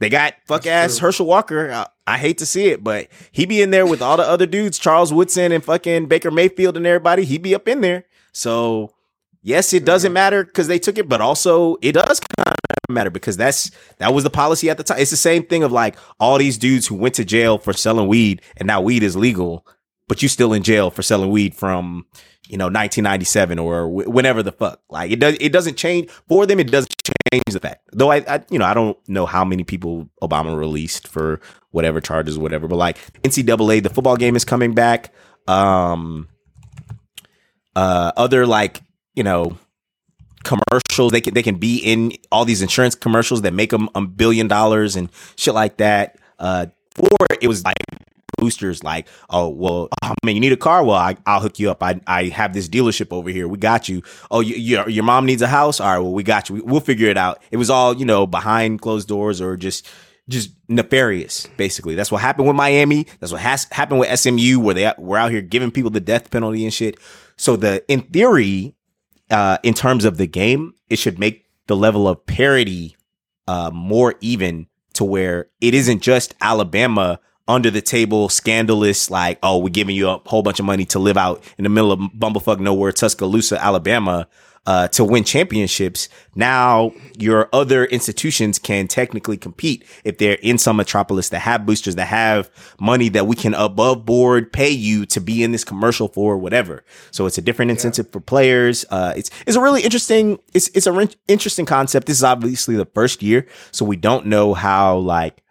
They 0.03 0.09
got 0.09 0.33
fuck 0.45 0.63
That's 0.63 0.95
ass 0.95 0.97
true. 0.99 1.07
Herschel 1.07 1.25
Walker. 1.25 1.71
I, 1.71 1.87
I 2.05 2.17
hate 2.17 2.37
to 2.39 2.45
see 2.45 2.65
it, 2.67 2.83
but 2.83 3.07
he 3.31 3.45
be 3.45 3.61
in 3.61 3.71
there 3.71 3.85
with 3.85 4.01
all 4.01 4.17
the 4.17 4.23
other 4.23 4.45
dudes, 4.45 4.77
Charles 4.77 5.13
Woodson 5.13 5.53
and 5.53 5.63
fucking 5.63 6.07
Baker 6.07 6.29
Mayfield 6.29 6.75
and 6.75 6.85
everybody. 6.85 7.23
He 7.23 7.37
be 7.37 7.55
up 7.55 7.69
in 7.69 7.79
there. 7.79 8.03
So 8.33 8.93
yes, 9.43 9.71
it 9.71 9.85
doesn't 9.85 10.11
matter 10.11 10.43
because 10.43 10.67
they 10.67 10.77
took 10.77 10.97
it, 10.97 11.07
but 11.07 11.21
also 11.21 11.77
it 11.81 11.93
does 11.93 12.19
kind 12.19 12.49
of 12.49 12.93
matter 12.93 13.11
because 13.11 13.37
that's 13.37 13.71
that 13.99 14.13
was 14.13 14.25
the 14.25 14.29
policy 14.29 14.69
at 14.69 14.75
the 14.75 14.83
time. 14.83 14.99
It's 14.99 15.09
the 15.11 15.15
same 15.15 15.45
thing 15.45 15.63
of 15.63 15.71
like 15.71 15.95
all 16.19 16.37
these 16.37 16.57
dudes 16.57 16.85
who 16.85 16.95
went 16.95 17.15
to 17.15 17.23
jail 17.23 17.57
for 17.57 17.71
selling 17.71 18.09
weed 18.09 18.41
and 18.57 18.67
now 18.67 18.81
weed 18.81 19.03
is 19.03 19.15
legal, 19.15 19.65
but 20.09 20.21
you 20.21 20.27
still 20.27 20.51
in 20.51 20.63
jail 20.63 20.91
for 20.91 21.01
selling 21.01 21.29
weed 21.29 21.55
from 21.55 22.05
you 22.47 22.57
know 22.57 22.65
1997 22.65 23.59
or 23.59 23.87
wh- 23.87 24.07
whenever 24.07 24.43
the 24.43 24.51
fuck. 24.51 24.81
Like 24.89 25.11
it 25.11 25.19
does 25.19 25.37
it 25.39 25.51
doesn't 25.51 25.77
change 25.77 26.09
for 26.27 26.45
them. 26.45 26.59
It 26.59 26.71
doesn't 26.71 26.93
change 27.31 27.43
the 27.51 27.59
fact. 27.59 27.89
Though 27.91 28.11
I, 28.11 28.17
I 28.27 28.43
you 28.49 28.59
know 28.59 28.65
I 28.65 28.73
don't 28.73 28.97
know 29.07 29.25
how 29.25 29.45
many 29.45 29.63
people 29.63 30.09
Obama 30.21 30.57
released 30.57 31.07
for 31.07 31.39
whatever 31.71 32.01
charges, 32.01 32.37
whatever. 32.37 32.67
But 32.67 32.77
like 32.77 32.97
NCAA, 33.23 33.83
the 33.83 33.89
football 33.89 34.17
game 34.17 34.35
is 34.35 34.45
coming 34.45 34.73
back. 34.73 35.13
Um, 35.47 36.29
uh, 37.75 38.11
other 38.17 38.45
like 38.45 38.81
you 39.15 39.23
know 39.23 39.57
commercials. 40.43 41.11
They 41.11 41.21
can 41.21 41.33
they 41.33 41.43
can 41.43 41.55
be 41.55 41.77
in 41.77 42.13
all 42.31 42.45
these 42.45 42.61
insurance 42.61 42.95
commercials 42.95 43.41
that 43.43 43.53
make 43.53 43.69
them 43.69 43.89
a 43.95 44.01
billion 44.01 44.47
dollars 44.47 44.95
and 44.95 45.09
shit 45.35 45.53
like 45.53 45.77
that. 45.77 46.17
Uh, 46.39 46.67
before 46.95 47.27
it 47.41 47.47
was 47.47 47.63
like 47.63 47.75
boosters, 48.43 48.83
like 48.83 49.07
oh 49.29 49.47
well, 49.47 49.87
oh 50.03 50.13
man, 50.25 50.35
you 50.35 50.41
need 50.41 50.51
a 50.51 50.57
car. 50.57 50.83
Well, 50.83 50.97
I, 50.97 51.15
I'll 51.25 51.39
hook 51.39 51.59
you 51.59 51.71
up. 51.71 51.81
I 51.81 52.01
I 52.05 52.25
have 52.25 52.53
this 52.53 52.67
dealership 52.67 53.13
over 53.13 53.29
here. 53.29 53.47
We 53.47 53.57
got 53.57 53.87
you. 53.87 54.01
Oh, 54.29 54.41
you, 54.41 54.55
your 54.55 54.89
your 54.89 55.05
mom 55.05 55.25
needs 55.25 55.41
a 55.41 55.47
house. 55.47 55.79
All 55.79 55.87
right, 55.89 55.99
well 55.99 56.11
we 56.11 56.23
got 56.23 56.49
you. 56.49 56.55
We, 56.55 56.61
we'll 56.61 56.81
figure 56.81 57.07
it 57.07 57.17
out. 57.17 57.41
It 57.51 57.57
was 57.57 57.69
all 57.69 57.95
you 57.95 58.05
know 58.05 58.27
behind 58.27 58.81
closed 58.81 59.07
doors 59.07 59.39
or 59.41 59.55
just. 59.57 59.87
Just 60.29 60.51
nefarious, 60.69 61.47
basically. 61.57 61.95
That's 61.95 62.09
what 62.09 62.21
happened 62.21 62.47
with 62.47 62.55
Miami. 62.55 63.07
That's 63.19 63.33
what 63.33 63.41
has 63.41 63.67
happened 63.73 63.99
with 63.99 64.17
SMU, 64.17 64.57
where 64.57 64.73
they 64.73 64.89
were 64.97 65.17
out 65.17 65.31
here 65.31 65.41
giving 65.41 65.69
people 65.69 65.91
the 65.91 65.99
death 65.99 66.31
penalty 66.31 66.63
and 66.63 66.73
shit. 66.73 66.97
So 67.35 67.57
the 67.57 67.83
in 67.89 68.03
theory, 68.03 68.73
uh, 69.29 69.57
in 69.63 69.73
terms 69.73 70.05
of 70.05 70.15
the 70.15 70.25
game, 70.25 70.75
it 70.89 70.97
should 70.97 71.19
make 71.19 71.45
the 71.67 71.75
level 71.75 72.07
of 72.07 72.25
parity 72.25 72.95
uh, 73.49 73.69
more 73.73 74.15
even 74.21 74.67
to 74.93 75.03
where 75.03 75.49
it 75.59 75.73
isn't 75.73 76.01
just 76.01 76.35
Alabama 76.41 77.19
under 77.47 77.69
the 77.69 77.81
table, 77.81 78.29
scandalous, 78.29 79.09
like, 79.09 79.39
oh, 79.43 79.57
we're 79.57 79.69
giving 79.69 79.95
you 79.95 80.09
a 80.09 80.21
whole 80.25 80.43
bunch 80.43 80.59
of 80.59 80.65
money 80.65 80.85
to 80.85 80.99
live 80.99 81.17
out 81.17 81.43
in 81.57 81.63
the 81.63 81.69
middle 81.69 81.91
of 81.91 81.99
bumblefuck 81.99 82.59
nowhere, 82.59 82.91
Tuscaloosa, 82.91 83.61
Alabama, 83.61 84.27
uh, 84.65 84.87
to 84.89 85.03
win 85.03 85.23
championships. 85.23 86.07
Now 86.35 86.93
your 87.17 87.49
other 87.51 87.85
institutions 87.85 88.59
can 88.59 88.87
technically 88.87 89.37
compete 89.37 89.83
if 90.03 90.17
they're 90.17 90.35
in 90.35 90.57
some 90.57 90.77
metropolis 90.77 91.29
that 91.29 91.39
have 91.39 91.65
boosters 91.65 91.95
that 91.95 92.05
have 92.05 92.49
money 92.79 93.09
that 93.09 93.27
we 93.27 93.35
can 93.35 93.53
above 93.55 94.05
board 94.05 94.53
pay 94.53 94.69
you 94.69 95.05
to 95.07 95.19
be 95.19 95.43
in 95.43 95.51
this 95.51 95.65
commercial 95.65 96.07
for 96.07 96.37
whatever. 96.37 96.83
So 97.11 97.25
it's 97.25 97.37
a 97.37 97.41
different 97.41 97.71
incentive 97.71 98.09
for 98.11 98.21
players. 98.21 98.85
Uh, 98.89 99.13
it's 99.17 99.29
it's 99.45 99.57
a 99.57 99.61
really 99.61 99.81
interesting 99.81 100.39
it's 100.53 100.69
it's 100.69 100.87
a 100.87 100.93
re- 100.93 101.09
interesting 101.27 101.65
concept. 101.65 102.07
This 102.07 102.17
is 102.17 102.23
obviously 102.23 102.75
the 102.75 102.85
first 102.85 103.21
year, 103.21 103.45
so 103.71 103.83
we 103.83 103.97
don't 103.97 104.27
know 104.27 104.53
how 104.53 104.97
like 104.97 105.42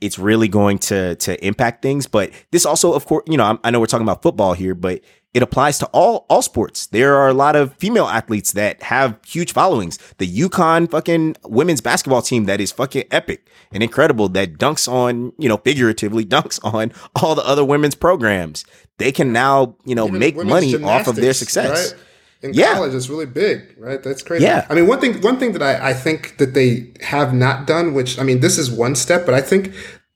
it's 0.00 0.18
really 0.18 0.48
going 0.48 0.78
to 0.78 1.14
to 1.16 1.44
impact 1.46 1.82
things. 1.82 2.06
But 2.06 2.30
this 2.50 2.64
also, 2.66 2.92
of 2.92 3.06
course, 3.06 3.24
you 3.26 3.36
know, 3.36 3.44
I'm, 3.44 3.58
I 3.64 3.70
know 3.70 3.80
we're 3.80 3.86
talking 3.86 4.06
about 4.06 4.22
football 4.22 4.52
here, 4.54 4.74
but 4.74 5.00
it 5.34 5.42
applies 5.42 5.78
to 5.78 5.86
all 5.86 6.24
all 6.30 6.42
sports. 6.42 6.86
There 6.86 7.14
are 7.16 7.28
a 7.28 7.34
lot 7.34 7.54
of 7.56 7.74
female 7.74 8.06
athletes 8.06 8.52
that 8.52 8.82
have 8.84 9.18
huge 9.26 9.52
followings. 9.52 9.98
The 10.18 10.26
UConn 10.26 10.90
fucking 10.90 11.36
women's 11.44 11.80
basketball 11.80 12.22
team 12.22 12.44
that 12.44 12.60
is 12.60 12.72
fucking 12.72 13.04
epic 13.10 13.48
and 13.70 13.82
incredible 13.82 14.28
that 14.30 14.54
dunks 14.54 14.90
on, 14.90 15.32
you 15.38 15.48
know, 15.48 15.58
figuratively 15.58 16.24
dunks 16.36 16.58
on 16.64 16.92
all 17.22 17.34
the 17.34 17.46
other 17.46 17.64
women's 17.64 17.94
programs. 17.94 18.64
They 18.96 19.12
can 19.12 19.32
now, 19.32 19.76
you 19.84 19.94
know, 19.94 20.08
Even 20.08 20.18
make 20.18 20.36
money 20.36 20.82
off 20.82 21.06
of 21.06 21.16
their 21.16 21.34
success. 21.34 21.92
right? 21.92 22.02
In 22.42 22.52
Yeah. 22.54 22.74
college, 22.74 22.94
it's 22.94 23.08
really 23.08 23.26
big, 23.26 23.74
right? 23.78 24.02
That's 24.02 24.22
crazy. 24.22 24.44
Yeah. 24.44 24.64
I 24.70 24.74
mean, 24.74 24.86
one 24.86 25.00
thing, 25.00 25.20
one 25.22 25.38
thing 25.38 25.52
that 25.52 25.62
I, 25.62 25.90
I 25.90 25.94
think 25.94 26.38
that 26.38 26.54
they 26.54 26.92
have 27.00 27.34
not 27.34 27.66
done, 27.66 27.94
which 27.94 28.18
I 28.18 28.22
mean, 28.22 28.40
this 28.40 28.58
is 28.58 28.70
one 28.70 28.94
step, 28.94 29.26
but 29.26 29.34
I 29.34 29.40
think 29.40 29.72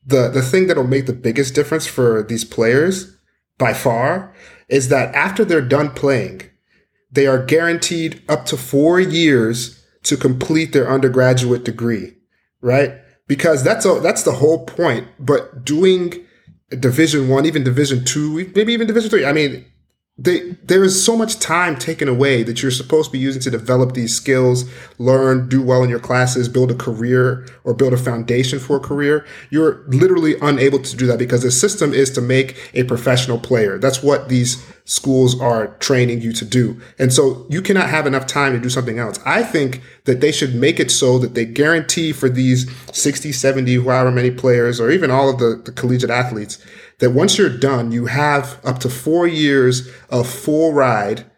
the 0.07 0.29
the 0.29 0.43
thing 0.43 0.67
that'll 0.67 0.87
make 0.87 1.07
the 1.07 1.13
biggest 1.13 1.55
difference 1.55 1.87
for 1.87 2.23
these 2.23 2.45
players 2.45 3.17
by 3.59 3.73
far 3.73 4.33
is 4.69 4.89
that 4.89 5.15
after 5.15 5.45
they're 5.45 5.61
done 5.61 5.91
playing, 5.91 6.43
they 7.11 7.27
are 7.27 7.45
guaranteed 7.45 8.23
up 8.29 8.47
to 8.47 8.57
four 8.57 9.01
years 9.01 9.85
to 10.05 10.17
complete 10.17 10.73
their 10.73 10.91
undergraduate 10.91 11.65
degree, 11.65 12.15
right? 12.61 12.95
Because 13.29 13.63
that's 13.63 13.85
a, 13.85 14.01
that's 14.01 14.23
the 14.25 14.33
whole 14.33 14.65
point. 14.65 15.07
But 15.19 15.65
doing 15.65 16.15
Division 16.71 17.29
One, 17.29 17.47
even 17.47 17.65
Division 17.65 18.05
Two, 18.05 18.51
maybe 18.55 18.73
even 18.73 18.87
Division 18.87 19.11
Three. 19.11 19.25
I 19.27 19.33
mean, 19.33 19.65
they, 20.19 20.51
there 20.63 20.85
is 20.85 21.03
so 21.03 21.17
much 21.17 21.39
time 21.39 21.75
taken 21.75 22.07
away 22.07 22.43
that 22.43 22.61
you're 22.61 22.71
supposed 22.71 23.09
to 23.09 23.13
be 23.13 23.19
using 23.19 23.41
to 23.43 23.51
develop 23.51 23.95
these 23.95 24.15
skills, 24.15 24.71
learn, 24.99 25.49
do 25.49 25.63
well 25.63 25.83
in 25.83 25.89
your 25.89 25.99
classes, 25.99 26.51
build 26.51 26.71
a 26.71 26.75
career 26.75 27.47
or 27.65 27.73
build 27.73 27.95
a 27.95 27.97
foundation 27.97 28.59
for 28.59 28.77
a 28.77 28.81
career. 28.81 29.25
You're 29.49 29.85
literally 29.89 30.35
unable 30.43 30.81
to 30.81 30.97
do 30.97 31.07
that 31.07 31.19
because 31.19 31.43
the 31.43 31.51
system 31.51 31.95
is 31.95 32.11
to 32.11 32.21
make 32.21 32.71
a 32.75 32.85
professional 32.85 33.39
player. 33.39 33.79
That's 33.79 34.03
what 34.03 34.29
these 34.29 34.63
schools 34.85 35.41
are 35.41 35.69
training 35.79 36.21
you 36.21 36.35
to 36.35 36.45
do. 36.45 36.79
And 36.99 37.11
so 37.11 37.47
you 37.49 37.63
cannot 37.63 37.89
have 37.89 38.07
enough 38.07 38.27
time 38.27 38.53
to 38.53 38.61
do 38.61 38.69
something 38.69 38.99
else. 38.99 39.19
I 39.25 39.43
think 39.43 39.81
that 40.05 40.21
they 40.21 40.33
should 40.33 40.55
make 40.55 40.79
it 40.79 40.91
so 40.91 41.19
that 41.21 41.35
they 41.35 41.47
guarantee 41.47 42.13
for 42.13 42.29
these 42.29 42.71
60, 42.93 43.33
70, 43.33 43.83
however 43.83 44.11
many 44.11 44.31
players, 44.31 44.79
or 44.79 44.91
even 44.91 45.11
all 45.11 45.31
of 45.31 45.39
the, 45.39 45.63
the 45.65 45.73
collegiate 45.73 46.11
athletes, 46.11 46.59
that 47.03 47.11
once 47.11 47.37
you're 47.37 47.49
done, 47.59 47.91
you 47.91 48.07
have 48.07 48.61
up 48.65 48.79
to 48.79 48.89
four 48.89 49.27
years 49.27 49.91
of 50.09 50.25
full 50.29 50.73
ride 50.73 51.29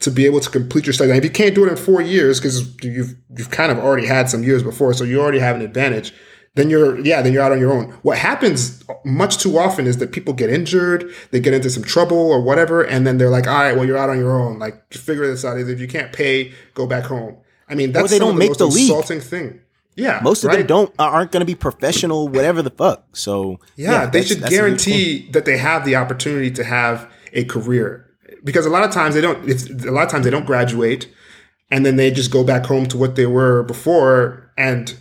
to 0.00 0.10
be 0.10 0.26
able 0.26 0.38
to 0.38 0.50
complete 0.50 0.84
your 0.84 0.92
study. 0.92 1.10
And 1.10 1.16
if 1.16 1.24
you 1.24 1.30
can't 1.30 1.54
do 1.54 1.64
it 1.64 1.70
in 1.70 1.76
four 1.76 2.02
years, 2.02 2.38
because 2.38 2.76
you've 2.84 3.16
you've 3.34 3.50
kind 3.50 3.72
of 3.72 3.78
already 3.78 4.06
had 4.06 4.28
some 4.28 4.42
years 4.44 4.62
before, 4.62 4.92
so 4.92 5.02
you 5.02 5.22
already 5.22 5.38
have 5.38 5.56
an 5.56 5.62
advantage, 5.62 6.12
then 6.56 6.68
you're 6.68 7.00
yeah, 7.00 7.22
then 7.22 7.32
you're 7.32 7.42
out 7.42 7.52
on 7.52 7.58
your 7.58 7.72
own. 7.72 7.92
What 8.02 8.18
happens 8.18 8.84
much 9.06 9.38
too 9.38 9.56
often 9.56 9.86
is 9.86 9.96
that 9.96 10.12
people 10.12 10.34
get 10.34 10.50
injured, 10.50 11.10
they 11.30 11.40
get 11.40 11.54
into 11.54 11.70
some 11.70 11.84
trouble 11.84 12.18
or 12.18 12.42
whatever, 12.42 12.82
and 12.82 13.06
then 13.06 13.16
they're 13.16 13.30
like, 13.30 13.46
all 13.46 13.54
right, 13.54 13.74
well, 13.74 13.86
you're 13.86 13.96
out 13.96 14.10
on 14.10 14.18
your 14.18 14.38
own. 14.38 14.58
Like, 14.58 14.92
figure 14.92 15.26
this 15.26 15.42
out. 15.42 15.58
If 15.58 15.80
you 15.80 15.88
can't 15.88 16.12
pay, 16.12 16.52
go 16.74 16.86
back 16.86 17.04
home. 17.04 17.38
I 17.66 17.74
mean, 17.74 17.92
that's 17.92 18.10
they 18.10 18.18
don't 18.18 18.34
the 18.34 18.40
make 18.40 18.50
most 18.50 18.58
the 18.58 18.66
league. 18.66 18.90
insulting 18.90 19.20
thing. 19.20 19.60
Yeah, 19.96 20.20
Most 20.22 20.42
of 20.44 20.48
right? 20.48 20.58
them 20.58 20.66
don't 20.66 20.94
aren't 20.98 21.30
going 21.32 21.40
to 21.40 21.46
be 21.46 21.54
professional, 21.54 22.28
whatever 22.28 22.62
the 22.62 22.70
fuck. 22.70 23.04
So 23.16 23.60
Yeah, 23.76 24.06
they 24.06 24.22
should 24.22 24.38
that's 24.40 24.52
a 24.52 24.54
huge 24.54 24.82
thing. 24.82 24.92
guarantee 24.94 25.30
that 25.32 25.44
they 25.44 25.56
have 25.58 25.84
the 25.84 25.96
opportunity 25.96 26.50
to 26.52 26.64
have 26.64 27.08
a 27.32 27.44
career 27.44 28.06
because 28.42 28.66
a 28.66 28.70
lot 28.70 28.84
of 28.84 28.90
times 28.90 29.14
they 29.14 29.20
don't. 29.20 29.48
It's, 29.48 29.68
a 29.70 29.90
lot 29.92 30.04
of 30.04 30.10
times 30.10 30.24
they 30.24 30.30
don't 30.30 30.46
graduate, 30.46 31.08
and 31.70 31.86
then 31.86 31.96
they 31.96 32.10
just 32.10 32.30
go 32.30 32.42
back 32.44 32.64
home 32.66 32.86
to 32.86 32.96
what 32.96 33.14
they 33.16 33.26
were 33.26 33.62
before, 33.62 34.50
and 34.58 34.94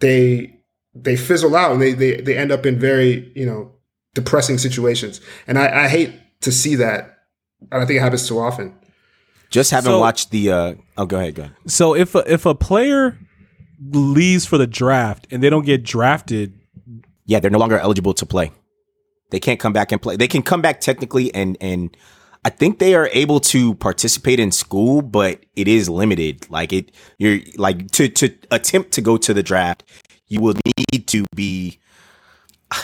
they 0.00 0.56
they 0.94 1.16
fizzle 1.16 1.54
out 1.54 1.70
and 1.72 1.80
they, 1.80 1.92
they, 1.92 2.20
they 2.20 2.36
end 2.36 2.50
up 2.50 2.66
in 2.66 2.76
very, 2.78 3.30
you 3.36 3.46
know, 3.46 3.70
depressing 4.14 4.58
situations. 4.58 5.20
And 5.46 5.56
I, 5.56 5.84
I 5.84 5.88
hate 5.88 6.12
to 6.40 6.50
see 6.50 6.74
that. 6.76 7.18
And 7.70 7.80
I 7.82 7.86
think 7.86 7.98
it 7.98 8.02
happens 8.02 8.26
too 8.26 8.40
often. 8.40 8.74
Just 9.50 9.70
haven't 9.70 9.92
So- 9.92 10.00
watched 10.00 10.30
the. 10.32 10.50
uh 10.50 10.74
Oh, 10.98 11.06
go 11.06 11.18
ahead. 11.18 11.34
Go 11.36 11.42
ahead. 11.44 11.54
So 11.68 11.94
if 11.94 12.14
a, 12.16 12.24
if 12.32 12.44
a 12.44 12.54
player 12.56 13.16
leaves 13.80 14.46
for 14.46 14.58
the 14.58 14.66
draft 14.66 15.26
and 15.30 15.42
they 15.42 15.50
don't 15.50 15.64
get 15.64 15.82
drafted, 15.82 16.58
Yeah, 17.26 17.40
they're 17.40 17.50
no 17.50 17.58
longer 17.58 17.78
eligible 17.78 18.14
to 18.14 18.26
play. 18.26 18.52
They 19.30 19.40
can't 19.40 19.60
come 19.60 19.72
back 19.72 19.92
and 19.92 20.02
play. 20.02 20.16
They 20.16 20.28
can 20.28 20.42
come 20.42 20.60
back 20.60 20.80
technically, 20.80 21.32
and 21.34 21.56
and 21.60 21.96
I 22.44 22.50
think 22.50 22.78
they 22.78 22.94
are 22.94 23.08
able 23.12 23.40
to 23.40 23.74
participate 23.76 24.40
in 24.40 24.50
school, 24.50 25.02
but 25.02 25.44
it 25.54 25.68
is 25.68 25.88
limited. 25.88 26.50
Like 26.50 26.72
it, 26.72 26.92
you're 27.18 27.38
like 27.56 27.90
to 27.92 28.08
to 28.08 28.34
attempt 28.50 28.92
to 28.92 29.00
go 29.00 29.16
to 29.18 29.32
the 29.32 29.42
draft, 29.42 29.84
you 30.26 30.40
will 30.40 30.56
need 30.90 31.06
to 31.08 31.24
be. 31.34 31.78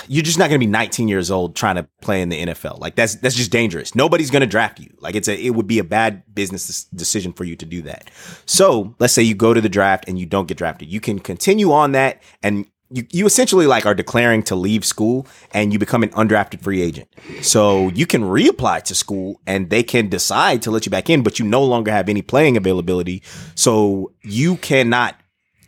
You're 0.08 0.24
just 0.24 0.38
not 0.38 0.48
going 0.48 0.60
to 0.60 0.66
be 0.66 0.70
19 0.70 1.08
years 1.08 1.30
old 1.30 1.54
trying 1.54 1.76
to 1.76 1.88
play 2.00 2.20
in 2.20 2.28
the 2.28 2.46
NFL. 2.46 2.80
Like 2.80 2.96
that's 2.96 3.16
that's 3.16 3.34
just 3.34 3.52
dangerous. 3.52 3.94
Nobody's 3.94 4.30
going 4.30 4.40
to 4.40 4.46
draft 4.46 4.80
you. 4.80 4.92
Like 5.00 5.14
it's 5.14 5.28
a 5.28 5.38
it 5.38 5.50
would 5.50 5.66
be 5.66 5.78
a 5.78 5.84
bad 5.84 6.22
business 6.34 6.84
decision 6.84 7.32
for 7.32 7.44
you 7.44 7.56
to 7.56 7.66
do 7.66 7.82
that. 7.82 8.10
So 8.46 8.94
let's 8.98 9.12
say 9.12 9.22
you 9.22 9.34
go 9.34 9.54
to 9.54 9.60
the 9.60 9.68
draft 9.68 10.06
and 10.08 10.18
you 10.18 10.26
don't 10.26 10.48
get 10.48 10.56
drafted. 10.56 10.88
You 10.88 11.00
can 11.00 11.18
continue 11.18 11.72
on 11.72 11.92
that 11.92 12.22
and 12.42 12.66
you, 12.90 13.06
you 13.10 13.26
essentially 13.26 13.66
like 13.66 13.86
are 13.86 13.94
declaring 13.94 14.42
to 14.44 14.54
leave 14.54 14.84
school 14.84 15.26
and 15.52 15.72
you 15.72 15.78
become 15.78 16.02
an 16.02 16.10
undrafted 16.10 16.62
free 16.62 16.82
agent. 16.82 17.08
So 17.42 17.88
you 17.90 18.06
can 18.06 18.22
reapply 18.22 18.82
to 18.84 18.94
school 18.94 19.40
and 19.46 19.70
they 19.70 19.82
can 19.82 20.08
decide 20.08 20.62
to 20.62 20.70
let 20.70 20.86
you 20.86 20.90
back 20.90 21.10
in, 21.10 21.22
but 21.22 21.38
you 21.38 21.44
no 21.44 21.64
longer 21.64 21.90
have 21.90 22.08
any 22.08 22.22
playing 22.22 22.56
availability. 22.56 23.22
So 23.54 24.12
you 24.22 24.56
cannot 24.56 25.18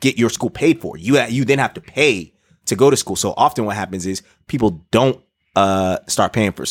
get 0.00 0.16
your 0.16 0.30
school 0.30 0.50
paid 0.50 0.80
for. 0.80 0.96
You 0.96 1.20
you 1.22 1.44
then 1.44 1.58
have 1.58 1.74
to 1.74 1.80
pay 1.80 2.34
to 2.68 2.76
go 2.76 2.90
to 2.90 2.96
school. 2.96 3.16
So 3.16 3.34
often 3.36 3.64
what 3.64 3.76
happens 3.76 4.06
is 4.06 4.22
people 4.46 4.84
don't 4.90 5.22
uh 5.56 5.98
start 6.06 6.32
paying 6.32 6.52
for 6.52 6.64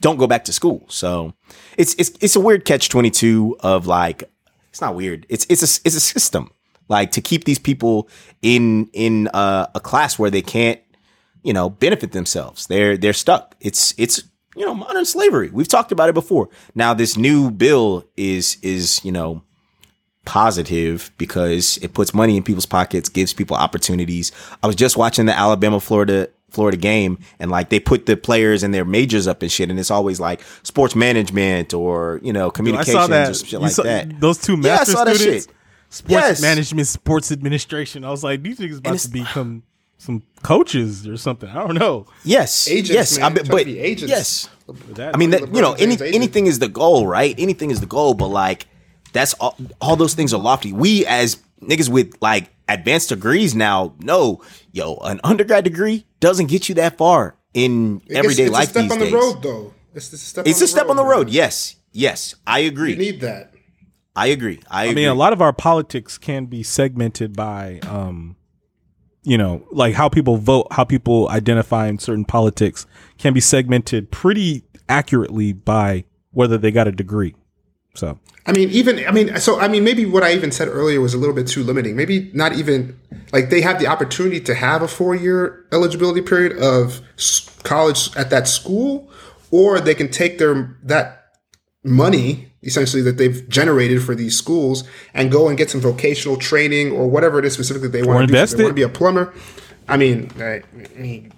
don't 0.00 0.16
go 0.16 0.26
back 0.26 0.44
to 0.44 0.52
school. 0.52 0.84
So 0.88 1.34
it's 1.76 1.94
it's 1.94 2.12
it's 2.20 2.36
a 2.36 2.40
weird 2.40 2.64
catch 2.64 2.88
22 2.88 3.56
of 3.60 3.86
like 3.86 4.24
it's 4.70 4.80
not 4.80 4.94
weird. 4.94 5.26
It's 5.28 5.46
it's 5.48 5.62
a 5.62 5.80
it's 5.84 5.96
a 5.96 6.00
system 6.00 6.50
like 6.88 7.12
to 7.12 7.20
keep 7.20 7.44
these 7.44 7.58
people 7.58 8.08
in 8.42 8.88
in 8.92 9.28
uh, 9.28 9.66
a 9.74 9.80
class 9.80 10.18
where 10.18 10.30
they 10.30 10.42
can't 10.42 10.80
you 11.42 11.52
know 11.52 11.70
benefit 11.70 12.12
themselves. 12.12 12.66
They're 12.66 12.96
they're 12.96 13.12
stuck. 13.12 13.56
It's 13.60 13.94
it's 13.96 14.22
you 14.56 14.66
know 14.66 14.74
modern 14.74 15.04
slavery. 15.04 15.50
We've 15.50 15.68
talked 15.68 15.92
about 15.92 16.08
it 16.08 16.14
before. 16.14 16.48
Now 16.74 16.94
this 16.94 17.16
new 17.16 17.50
bill 17.50 18.04
is 18.16 18.58
is 18.62 19.04
you 19.04 19.12
know 19.12 19.42
positive 20.24 21.10
because 21.18 21.78
it 21.82 21.94
puts 21.94 22.14
money 22.14 22.36
in 22.36 22.42
people's 22.42 22.66
pockets, 22.66 23.08
gives 23.08 23.32
people 23.32 23.56
opportunities. 23.56 24.32
I 24.62 24.66
was 24.66 24.76
just 24.76 24.96
watching 24.96 25.26
the 25.26 25.36
Alabama 25.36 25.80
Florida 25.80 26.28
Florida 26.50 26.76
game 26.76 27.16
and 27.38 27.48
like 27.50 27.68
they 27.68 27.78
put 27.78 28.06
the 28.06 28.16
players 28.16 28.64
and 28.64 28.74
their 28.74 28.84
majors 28.84 29.28
up 29.28 29.40
and 29.40 29.52
shit 29.52 29.70
and 29.70 29.78
it's 29.78 29.90
always 29.90 30.18
like 30.18 30.40
sports 30.64 30.96
management 30.96 31.72
or 31.72 32.18
you 32.24 32.32
know 32.32 32.48
I 32.48 32.50
communications 32.50 32.92
saw 32.92 33.06
that. 33.06 33.30
or 33.30 33.34
shit 33.34 33.52
You 33.52 33.58
like 33.60 33.70
saw- 33.72 33.82
that. 33.84 34.20
Those 34.20 34.38
two 34.38 34.54
Yeah, 34.54 34.58
I 34.74 34.76
master 34.78 34.92
saw 34.92 35.04
that 35.04 35.14
students, 35.16 35.46
shit. 35.46 35.54
sports 35.90 36.10
Yes. 36.12 36.42
management, 36.42 36.88
sports 36.88 37.30
administration. 37.30 38.04
I 38.04 38.10
was 38.10 38.24
like, 38.24 38.42
these 38.42 38.58
niggas 38.58 38.78
about 38.78 38.94
it's- 38.94 39.02
to 39.04 39.10
become 39.10 39.62
some 39.96 40.22
coaches 40.42 41.06
or 41.06 41.16
something. 41.16 41.48
I 41.48 41.54
don't 41.64 41.76
know. 41.76 42.06
Yes, 42.24 42.66
Agents, 42.68 42.90
yes, 42.90 43.16
man. 43.18 43.26
I 43.26 43.28
bet, 43.28 43.44
Trying 43.46 43.64
to 43.66 43.72
but 43.74 43.80
agents. 43.84 44.10
yes, 44.10 44.48
That- 44.94 45.14
I 45.14 45.18
mean 45.18 45.30
that 45.30 45.54
you 45.54 45.60
know 45.62 45.74
any, 45.74 45.96
anything 46.02 46.46
is 46.48 46.58
the 46.58 46.68
goal, 46.68 47.06
right? 47.06 47.34
Anything 47.38 47.70
is 47.70 47.78
the 47.80 47.86
goal, 47.86 48.14
but 48.14 48.26
like 48.28 48.66
that's 49.12 49.34
all. 49.34 49.56
All 49.80 49.96
those 49.96 50.14
things 50.14 50.32
are 50.34 50.40
lofty. 50.40 50.72
We 50.72 51.06
as 51.06 51.36
niggas 51.62 51.88
with 51.88 52.14
like 52.20 52.50
advanced 52.68 53.08
degrees 53.10 53.54
now 53.54 53.94
know, 54.00 54.42
yo, 54.72 54.96
an 55.02 55.20
undergrad 55.24 55.64
degree 55.64 56.06
doesn't 56.20 56.46
get 56.46 56.68
you 56.68 56.74
that 56.76 56.96
far 56.96 57.36
in 57.54 57.96
It's- 58.06 58.16
everyday 58.24 58.44
it's 58.44 58.52
life 58.52 58.62
It's 58.68 58.70
a 58.70 58.72
step 58.72 58.82
these 58.84 58.92
on 58.92 58.98
days. 58.98 59.10
the 59.10 59.16
road, 59.16 59.42
though. 59.42 59.74
It's 59.94 60.12
a 60.12 60.18
step. 60.18 60.46
It's 60.46 60.60
on 60.60 60.64
a 60.64 60.68
step 60.68 60.88
on 60.88 60.96
the 60.96 61.02
man. 61.02 61.10
road. 61.10 61.30
Yes, 61.30 61.76
yes, 61.92 62.34
I 62.46 62.60
agree. 62.60 62.92
You 62.92 62.96
need 62.98 63.20
that. 63.22 63.52
I 64.14 64.28
agree. 64.28 64.60
I, 64.70 64.82
I 64.82 64.84
agree. 64.86 64.94
mean, 65.02 65.08
a 65.08 65.14
lot 65.14 65.32
of 65.32 65.40
our 65.42 65.52
politics 65.52 66.16
can 66.18 66.46
be 66.46 66.62
segmented 66.62 67.34
by, 67.36 67.80
um, 67.88 68.36
you 69.22 69.36
know, 69.38 69.64
like 69.72 69.94
how 69.94 70.08
people 70.08 70.36
vote, 70.36 70.68
how 70.72 70.84
people 70.84 71.28
identify 71.28 71.88
in 71.88 71.98
certain 71.98 72.24
politics 72.24 72.86
can 73.18 73.32
be 73.32 73.40
segmented 73.40 74.10
pretty 74.10 74.64
accurately 74.88 75.52
by 75.52 76.04
whether 76.32 76.56
they 76.58 76.70
got 76.70 76.86
a 76.88 76.92
degree. 76.92 77.34
So 77.94 78.18
I 78.46 78.52
mean, 78.52 78.70
even 78.70 79.06
I 79.06 79.10
mean, 79.10 79.36
so 79.38 79.60
I 79.60 79.68
mean, 79.68 79.84
maybe 79.84 80.06
what 80.06 80.22
I 80.22 80.32
even 80.32 80.52
said 80.52 80.68
earlier 80.68 81.00
was 81.00 81.14
a 81.14 81.18
little 81.18 81.34
bit 81.34 81.46
too 81.46 81.62
limiting. 81.62 81.96
Maybe 81.96 82.30
not 82.34 82.52
even 82.54 82.98
like 83.32 83.50
they 83.50 83.60
have 83.60 83.78
the 83.78 83.86
opportunity 83.86 84.40
to 84.40 84.54
have 84.54 84.82
a 84.82 84.88
four-year 84.88 85.66
eligibility 85.72 86.22
period 86.22 86.56
of 86.58 87.00
college 87.62 88.14
at 88.16 88.30
that 88.30 88.48
school, 88.48 89.10
or 89.50 89.80
they 89.80 89.94
can 89.94 90.08
take 90.08 90.38
their 90.38 90.78
that 90.82 91.34
money 91.82 92.46
essentially 92.62 93.02
that 93.02 93.16
they've 93.16 93.48
generated 93.48 94.02
for 94.02 94.14
these 94.14 94.36
schools 94.36 94.84
and 95.14 95.32
go 95.32 95.48
and 95.48 95.56
get 95.56 95.70
some 95.70 95.80
vocational 95.80 96.36
training 96.36 96.92
or 96.92 97.08
whatever 97.08 97.38
it 97.38 97.44
is 97.44 97.54
specifically 97.54 97.88
they 97.88 98.02
want 98.02 98.20
to 98.20 98.26
do. 98.26 98.32
invest 98.34 98.52
So 98.52 98.58
they 98.58 98.64
want 98.64 98.72
to 98.72 98.74
be 98.74 98.82
a 98.82 98.88
plumber. 98.88 99.32
I 99.88 99.96
mean, 99.96 100.30
I, 100.38 100.62
I 100.96 100.98
mean, 100.98 101.32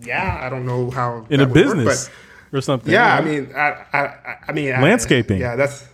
yeah, 0.00 0.38
I 0.42 0.48
don't 0.48 0.64
know 0.64 0.90
how 0.90 1.26
in 1.28 1.40
a 1.40 1.44
would 1.44 1.54
work, 1.54 1.64
business 1.64 2.08
but 2.52 2.58
or 2.58 2.60
something. 2.60 2.92
yeah, 2.92 3.16
I 3.16 3.20
you 3.20 3.42
know, 3.42 3.46
mean, 3.48 3.56
I, 3.56 3.84
I, 3.92 4.36
I 4.48 4.52
mean, 4.52 4.70
Landscaping. 4.70 5.40
yeah, 5.40 5.56
that's 5.56 5.84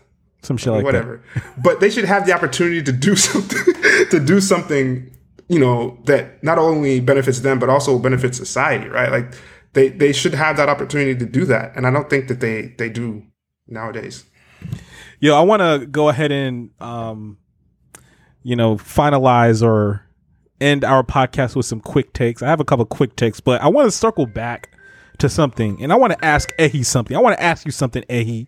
some 0.47 0.56
shit 0.56 0.73
like 0.73 0.85
whatever. 0.85 1.23
But 1.56 1.81
they 1.81 1.90
should 1.90 2.05
have 2.05 2.27
the 2.27 2.32
opportunity 2.32 2.82
to 2.82 2.93
do 2.93 3.16
something 3.28 3.74
to 4.10 4.20
do 4.24 4.40
something, 4.40 5.10
you 5.48 5.59
know, 5.59 5.98
that 6.05 6.43
not 6.43 6.59
only 6.59 7.01
benefits 7.01 7.40
them 7.40 7.59
but 7.59 7.68
also 7.68 7.98
benefits 7.98 8.39
society, 8.39 8.89
right? 8.89 9.10
Like 9.10 9.35
they 9.73 9.89
they 9.89 10.12
should 10.12 10.35
have 10.35 10.56
that 10.56 10.68
opportunity 10.68 11.14
to 11.14 11.27
do 11.27 11.44
that, 11.47 11.77
and 11.77 11.86
I 11.86 11.90
don't 11.90 12.09
think 12.09 12.28
that 12.28 12.40
they 12.40 12.74
they 12.78 12.89
do 12.89 13.24
nowadays. 13.68 14.24
that. 14.24 14.81
Yo, 15.18 15.35
I 15.35 15.40
want 15.40 15.62
to 15.62 15.86
go 15.86 16.09
ahead 16.10 16.31
and, 16.31 16.70
um, 16.81 17.39
you 18.43 18.55
know, 18.55 18.77
finalize 18.77 19.62
or 19.62 20.06
end 20.60 20.85
our 20.85 21.02
podcast 21.02 21.56
with 21.56 21.66
some 21.66 21.81
quick 21.81 22.12
takes. 22.12 22.43
I 22.43 22.48
have 22.48 22.60
a 22.60 22.64
couple 22.64 22.85
quick 22.85 23.16
takes, 23.16 23.40
but 23.40 23.62
I 23.62 23.68
want 23.68 23.86
to 23.86 23.90
circle 23.90 24.27
back 24.27 24.70
to 25.18 25.28
something, 25.28 25.82
and 25.82 25.93
I 25.93 25.97
want 25.97 26.12
to 26.12 26.24
ask 26.24 26.55
Ehi 26.59 26.85
something. 26.85 27.16
I 27.16 27.20
want 27.20 27.36
to 27.39 27.43
ask 27.43 27.64
you 27.64 27.73
something, 27.73 28.02
Ehi. 28.10 28.47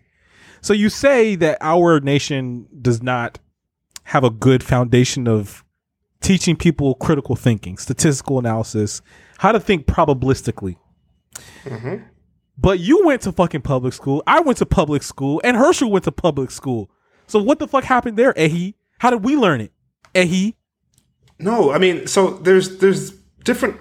So 0.61 0.73
you 0.73 0.89
say 0.89 1.35
that 1.35 1.57
our 1.61 1.99
nation 1.99 2.67
does 2.81 3.01
not 3.01 3.39
have 4.03 4.23
a 4.23 4.29
good 4.29 4.63
foundation 4.63 5.27
of 5.27 5.63
teaching 6.21 6.55
people 6.55 6.95
critical 6.95 7.35
thinking, 7.35 7.77
statistical 7.77 8.39
analysis, 8.39 9.01
how 9.37 9.51
to 9.51 9.59
think 9.59 9.85
probabilistically. 9.85 10.75
Mm-hmm. 11.63 12.03
But 12.57 12.79
you 12.79 13.05
went 13.05 13.21
to 13.21 13.31
fucking 13.31 13.61
public 13.61 13.93
school. 13.93 14.21
I 14.27 14.41
went 14.41 14.57
to 14.57 14.65
public 14.65 15.01
school, 15.03 15.39
and 15.43 15.55
Herschel 15.55 15.89
went 15.89 16.03
to 16.05 16.11
public 16.11 16.51
school. 16.51 16.89
So 17.27 17.41
what 17.41 17.59
the 17.59 17.67
fuck 17.67 17.85
happened 17.85 18.17
there, 18.17 18.33
Ehi? 18.33 18.73
How 18.99 19.11
did 19.11 19.23
we 19.23 19.37
learn 19.37 19.61
it, 19.61 19.71
Ehi? 20.13 20.55
No, 21.39 21.71
I 21.71 21.77
mean, 21.77 22.05
so 22.05 22.31
there's 22.31 22.79
there's 22.79 23.11
different. 23.45 23.77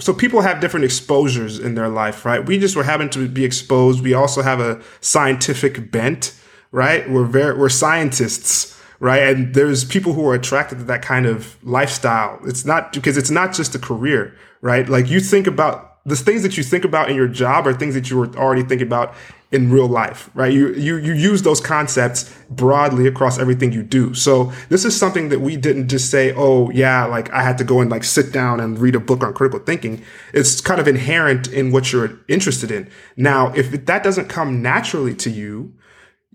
So 0.00 0.14
people 0.14 0.40
have 0.40 0.60
different 0.60 0.84
exposures 0.84 1.58
in 1.58 1.74
their 1.74 1.88
life, 1.88 2.24
right? 2.24 2.44
We 2.44 2.58
just 2.58 2.74
were 2.74 2.84
having 2.84 3.10
to 3.10 3.28
be 3.28 3.44
exposed. 3.44 4.02
We 4.02 4.14
also 4.14 4.42
have 4.42 4.60
a 4.60 4.80
scientific 5.00 5.90
bent, 5.90 6.34
right? 6.72 7.08
We're 7.08 7.24
very 7.24 7.56
we're 7.56 7.68
scientists, 7.68 8.80
right? 8.98 9.22
And 9.22 9.54
there's 9.54 9.84
people 9.84 10.14
who 10.14 10.26
are 10.28 10.34
attracted 10.34 10.78
to 10.78 10.84
that 10.84 11.02
kind 11.02 11.26
of 11.26 11.56
lifestyle. 11.62 12.40
It's 12.44 12.64
not 12.64 12.92
because 12.92 13.16
it's 13.16 13.30
not 13.30 13.52
just 13.52 13.74
a 13.74 13.78
career, 13.78 14.34
right? 14.62 14.88
Like 14.88 15.08
you 15.08 15.20
think 15.20 15.46
about 15.46 15.98
the 16.06 16.16
things 16.16 16.42
that 16.42 16.56
you 16.56 16.62
think 16.62 16.84
about 16.84 17.10
in 17.10 17.16
your 17.16 17.28
job 17.28 17.66
are 17.66 17.74
things 17.74 17.94
that 17.94 18.10
you 18.10 18.16
were 18.16 18.34
already 18.36 18.62
thinking 18.62 18.86
about 18.86 19.14
in 19.52 19.70
real 19.70 19.88
life, 19.88 20.30
right? 20.34 20.52
You 20.52 20.72
you 20.74 20.96
you 20.96 21.12
use 21.12 21.42
those 21.42 21.60
concepts 21.60 22.32
broadly 22.50 23.08
across 23.08 23.38
everything 23.38 23.72
you 23.72 23.82
do. 23.82 24.14
So 24.14 24.52
this 24.68 24.84
is 24.84 24.96
something 24.96 25.28
that 25.30 25.40
we 25.40 25.56
didn't 25.56 25.88
just 25.88 26.08
say, 26.10 26.32
oh 26.36 26.70
yeah, 26.70 27.04
like 27.04 27.30
I 27.32 27.42
had 27.42 27.58
to 27.58 27.64
go 27.64 27.80
and 27.80 27.90
like 27.90 28.04
sit 28.04 28.32
down 28.32 28.60
and 28.60 28.78
read 28.78 28.94
a 28.94 29.00
book 29.00 29.24
on 29.24 29.34
critical 29.34 29.58
thinking. 29.58 30.04
It's 30.32 30.60
kind 30.60 30.80
of 30.80 30.86
inherent 30.86 31.48
in 31.48 31.72
what 31.72 31.92
you're 31.92 32.20
interested 32.28 32.70
in. 32.70 32.88
Now, 33.16 33.52
if 33.54 33.86
that 33.86 34.04
doesn't 34.04 34.28
come 34.28 34.62
naturally 34.62 35.14
to 35.16 35.30
you, 35.30 35.74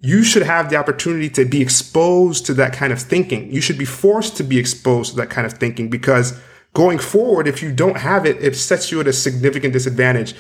you 0.02 0.24
should 0.24 0.44
have 0.44 0.70
the 0.70 0.76
opportunity 0.76 1.30
to 1.30 1.46
be 1.46 1.62
exposed 1.62 2.46
to 2.48 2.54
that 2.56 2.74
kind 2.74 2.92
of 2.92 3.02
thinking. 3.02 3.50
You 3.52 3.62
should 3.62 3.78
be 3.78 3.86
forced 3.86 4.36
to 4.38 4.44
be 4.44 4.60
exposed 4.60 5.12
to 5.12 5.18
that 5.18 5.30
kind 5.30 5.48
of 5.48 5.54
thinking 5.54 5.90
because 5.90 6.38
going 6.74 7.00
forward, 7.00 7.48
if 7.48 7.64
you 7.64 7.72
don't 7.74 7.98
have 7.98 8.26
it, 8.26 8.44
it 8.44 8.56
sets 8.58 8.92
you 8.92 9.00
at 9.00 9.08
a 9.08 9.14
significant 9.14 9.72
disadvantage 9.72 10.36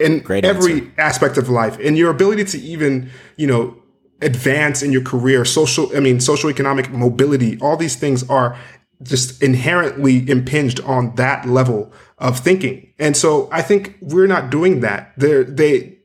in 0.00 0.20
Great 0.20 0.44
every 0.44 0.80
answer. 0.80 0.92
aspect 0.98 1.36
of 1.36 1.48
life. 1.48 1.78
And 1.78 1.96
your 1.96 2.10
ability 2.10 2.44
to 2.44 2.58
even, 2.58 3.10
you 3.36 3.46
know, 3.46 3.76
advance 4.22 4.82
in 4.82 4.92
your 4.92 5.02
career, 5.02 5.44
social, 5.44 5.94
I 5.96 6.00
mean, 6.00 6.20
social 6.20 6.50
economic 6.50 6.90
mobility, 6.90 7.58
all 7.60 7.76
these 7.76 7.96
things 7.96 8.28
are 8.28 8.58
just 9.02 9.42
inherently 9.42 10.28
impinged 10.28 10.80
on 10.80 11.14
that 11.14 11.46
level 11.46 11.92
of 12.18 12.38
thinking. 12.38 12.92
And 12.98 13.16
so 13.16 13.48
I 13.50 13.62
think 13.62 13.96
we're 14.00 14.26
not 14.26 14.50
doing 14.50 14.80
that. 14.80 15.12
They're, 15.16 15.44
they, 15.44 15.96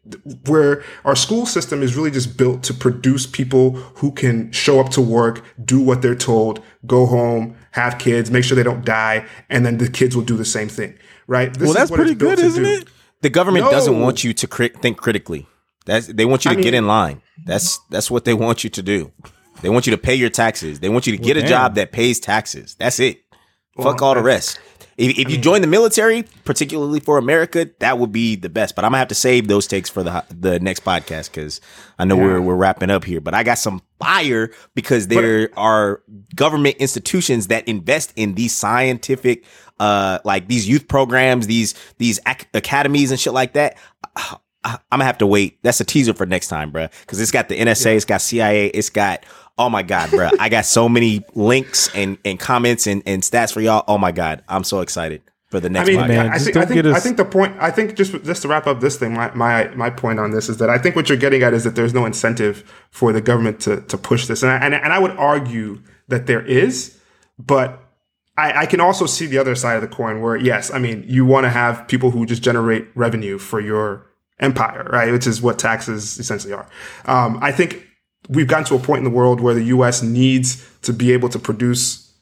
where 0.46 0.84
our 1.04 1.16
school 1.16 1.46
system 1.46 1.82
is 1.82 1.96
really 1.96 2.12
just 2.12 2.38
built 2.38 2.64
to 2.64 2.74
produce 2.74 3.26
people 3.26 3.72
who 3.72 4.12
can 4.12 4.52
show 4.52 4.80
up 4.80 4.90
to 4.92 5.02
work, 5.02 5.44
do 5.66 5.82
what 5.82 6.02
they're 6.02 6.16
told, 6.16 6.62
go 6.86 7.06
home, 7.06 7.58
have 7.72 7.98
kids, 7.98 8.30
make 8.30 8.44
sure 8.44 8.56
they 8.56 8.64
don't 8.64 8.86
die, 8.86 9.26
and 9.50 9.66
then 9.66 9.78
the 9.78 9.90
kids 9.90 10.16
will 10.16 10.24
do 10.24 10.38
the 10.38 10.46
same 10.46 10.70
thing, 10.70 10.98
right? 11.28 11.54
This 11.54 11.62
well, 11.62 11.70
is 11.72 11.76
that's 11.76 11.92
what 11.92 12.00
it's 12.02 12.10
pretty 12.10 12.20
built 12.20 12.36
good, 12.36 12.42
to 12.42 12.46
isn't 12.46 12.64
do. 12.64 12.70
it? 12.70 12.88
The 13.26 13.32
government 13.32 13.66
No. 13.66 13.72
doesn't 13.72 14.00
want 14.00 14.24
you 14.24 14.36
to 14.36 14.46
cri- 14.46 14.70
think 14.84 14.98
critically. 14.98 15.48
That's 15.88 16.06
they 16.06 16.26
want 16.26 16.46
you 16.46 16.52
to 16.52 16.60
I 16.60 16.62
get 16.62 16.74
mean- 16.74 16.84
in 16.84 16.88
line. 16.88 17.24
That's 17.44 17.80
that's 17.90 18.12
what 18.12 18.24
they 18.24 18.36
want 18.36 18.64
you 18.64 18.70
to 18.70 18.84
do. 18.84 19.12
They 19.64 19.70
want 19.70 19.88
you 19.88 19.92
to 19.92 19.98
pay 19.98 20.14
your 20.14 20.30
taxes. 20.30 20.80
They 20.80 20.90
want 20.90 21.08
you 21.08 21.18
to 21.18 21.22
get 21.22 21.36
a 21.36 21.42
job 21.42 21.74
that 21.74 21.92
pays 21.92 22.20
taxes. 22.20 22.76
That's 22.78 23.00
it. 23.00 23.22
Fuck 23.82 24.04
all 24.04 24.14
the 24.14 24.22
rest. 24.22 24.60
If, 24.98 25.18
if 25.20 25.30
you 25.30 25.38
join 25.38 25.60
the 25.62 25.68
military, 25.68 26.24
particularly 26.46 27.00
for 27.02 27.18
America, 27.18 27.70
that 27.80 27.98
would 28.00 28.12
be 28.14 28.36
the 28.38 28.48
best. 28.48 28.76
But 28.76 28.86
I'm 28.86 28.92
gonna 28.92 29.00
have 29.00 29.10
to 29.10 29.16
save 29.16 29.48
those 29.48 29.66
takes 29.66 29.90
for 29.90 30.04
the 30.04 30.24
the 30.30 30.60
next 30.60 30.86
podcast 30.86 31.32
because 31.32 31.60
I 31.98 32.06
know 32.06 32.16
we're 32.16 32.40
we're 32.40 32.56
wrapping 32.56 32.92
up 32.92 33.04
here. 33.04 33.22
But 33.22 33.34
I 33.34 33.42
got 33.44 33.58
some 33.58 33.82
fire 34.00 34.52
because 34.76 35.08
there 35.08 35.50
are 35.58 36.02
government 36.36 36.76
institutions 36.78 37.48
that 37.48 37.68
invest 37.68 38.14
in 38.16 38.36
these 38.36 38.54
scientific, 38.56 39.44
uh, 39.80 40.20
like 40.24 40.48
these 40.48 40.68
youth 40.68 40.88
programs, 40.88 41.48
these 41.48 41.74
these 41.98 42.20
ac- 42.28 42.48
academies 42.54 43.12
and 43.12 43.20
shit 43.20 43.34
like 43.34 43.54
that. 43.54 43.78
I- 44.16 44.38
I'm 44.64 44.80
gonna 44.92 45.04
have 45.06 45.20
to 45.20 45.28
wait. 45.28 45.60
That's 45.62 45.80
a 45.80 45.86
teaser 45.86 46.14
for 46.16 46.26
next 46.26 46.48
time, 46.48 46.72
bruh. 46.72 46.90
Because 47.02 47.22
it's 47.22 47.30
got 47.32 47.50
the 47.50 47.60
NSA, 47.60 47.96
it's 47.96 48.06
got 48.06 48.20
CIA, 48.22 48.68
it's 48.68 48.90
got 48.90 49.24
oh 49.60 49.70
my 49.70 49.84
god, 49.84 50.10
bruh. 50.10 50.32
I 50.40 50.50
got 50.50 50.66
so 50.66 50.90
many 50.90 51.24
links 51.36 51.94
and 51.94 52.18
and 52.26 52.40
comments 52.40 52.88
and 52.88 53.04
and 53.06 53.22
stats 53.22 53.54
for 53.54 53.62
y'all. 53.62 53.84
Oh 53.88 53.98
my 54.00 54.12
god, 54.12 54.44
I'm 54.50 54.64
so 54.64 54.80
excited 54.80 55.22
for 55.52 55.60
the 55.60 55.68
I 55.68 55.72
next. 55.72 55.88
mean, 55.90 56.00
podcast. 56.00 56.08
man, 56.08 56.30
I 56.30 56.34
just 56.34 56.46
think, 56.46 56.54
don't 56.56 56.64
I 56.64 56.66
think, 56.66 56.86
us- 56.88 56.96
I 56.96 57.00
think 57.00 57.18
the 57.18 57.26
point, 57.26 57.56
I 57.60 57.70
think 57.70 57.96
just, 57.96 58.12
just 58.24 58.42
to 58.42 58.48
wrap 58.48 58.66
up 58.66 58.80
this 58.80 58.98
thing, 58.98 59.14
my, 59.14 59.32
my, 59.36 59.68
my 59.76 59.92
point 59.92 60.20
on 60.20 60.32
this 60.32 60.50
is 60.50 60.58
that 60.58 60.72
I 60.72 60.80
think 60.80 60.96
what 60.96 61.08
you're 61.08 61.20
getting 61.20 61.44
at 61.44 61.54
is 61.54 61.64
that 61.66 61.76
there's 61.76 61.94
no 61.94 62.08
incentive 62.08 62.64
for 62.90 63.14
the 63.14 63.22
government 63.22 63.60
to, 63.62 63.82
to 63.82 63.96
push 64.00 64.26
this. 64.26 64.42
And 64.42 64.52
I, 64.52 64.56
and, 64.58 64.74
and 64.74 64.92
I 64.92 64.98
would 64.98 65.12
argue 65.12 65.84
that 66.08 66.26
there 66.26 66.42
is, 66.42 67.00
but 67.38 67.80
I, 68.38 68.62
I 68.62 68.66
can 68.66 68.82
also 68.82 69.06
see 69.06 69.26
the 69.26 69.38
other 69.38 69.56
side 69.56 69.76
of 69.76 69.82
the 69.82 69.88
coin 69.88 70.22
where, 70.22 70.36
yes, 70.36 70.72
I 70.72 70.80
mean, 70.80 71.06
you 71.08 71.26
want 71.26 71.46
to 71.46 71.50
have 71.50 71.88
people 71.88 72.12
who 72.12 72.26
just 72.26 72.42
generate 72.42 72.88
revenue 72.96 73.38
for 73.38 73.60
your 73.60 74.06
empire, 74.40 74.90
right? 74.92 75.12
Which 75.12 75.26
is 75.26 75.42
what 75.42 75.58
taxes 75.58 76.20
essentially 76.20 76.54
are. 76.54 76.68
Um, 77.06 77.40
I 77.42 77.52
think 77.52 77.88
we've 78.28 78.48
gotten 78.48 78.66
to 78.66 78.76
a 78.76 78.80
point 78.80 79.00
in 79.00 79.04
the 79.06 79.16
world 79.16 79.40
where 79.40 79.54
the 79.54 79.64
U.S. 79.66 80.02
needs 80.02 80.68
to 80.82 80.92
be 80.92 81.14
able 81.14 81.30
to 81.30 81.40
produce 81.40 82.14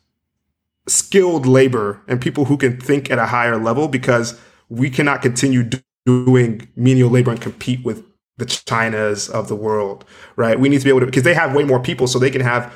skilled 0.87 1.45
labor 1.45 2.01
and 2.07 2.21
people 2.21 2.45
who 2.45 2.57
can 2.57 2.79
think 2.79 3.09
at 3.09 3.17
a 3.17 3.27
higher 3.27 3.57
level 3.57 3.87
because 3.87 4.39
we 4.69 4.89
cannot 4.89 5.21
continue 5.21 5.63
do- 5.63 5.79
doing 6.05 6.67
menial 6.75 7.09
labor 7.09 7.31
and 7.31 7.41
compete 7.41 7.83
with 7.85 8.03
the 8.37 8.45
Chinas 8.45 9.29
of 9.29 9.47
the 9.47 9.55
world, 9.55 10.05
right? 10.35 10.59
We 10.59 10.69
need 10.69 10.79
to 10.79 10.83
be 10.83 10.89
able 10.89 11.01
to 11.01 11.05
because 11.05 11.23
they 11.23 11.35
have 11.35 11.53
way 11.55 11.63
more 11.63 11.79
people, 11.79 12.07
so 12.07 12.17
they 12.17 12.31
can 12.31 12.41
have 12.41 12.73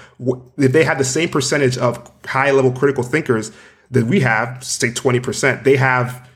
if 0.57 0.71
they 0.71 0.83
have 0.83 0.97
the 0.97 1.03
same 1.03 1.29
percentage 1.29 1.77
of 1.77 2.11
high 2.25 2.51
level 2.51 2.71
critical 2.71 3.03
thinkers 3.03 3.51
that 3.89 4.05
we 4.05 4.19
have, 4.19 4.63
say 4.63 4.91
twenty 4.91 5.19
percent, 5.19 5.63
they 5.63 5.77
have 5.77 6.27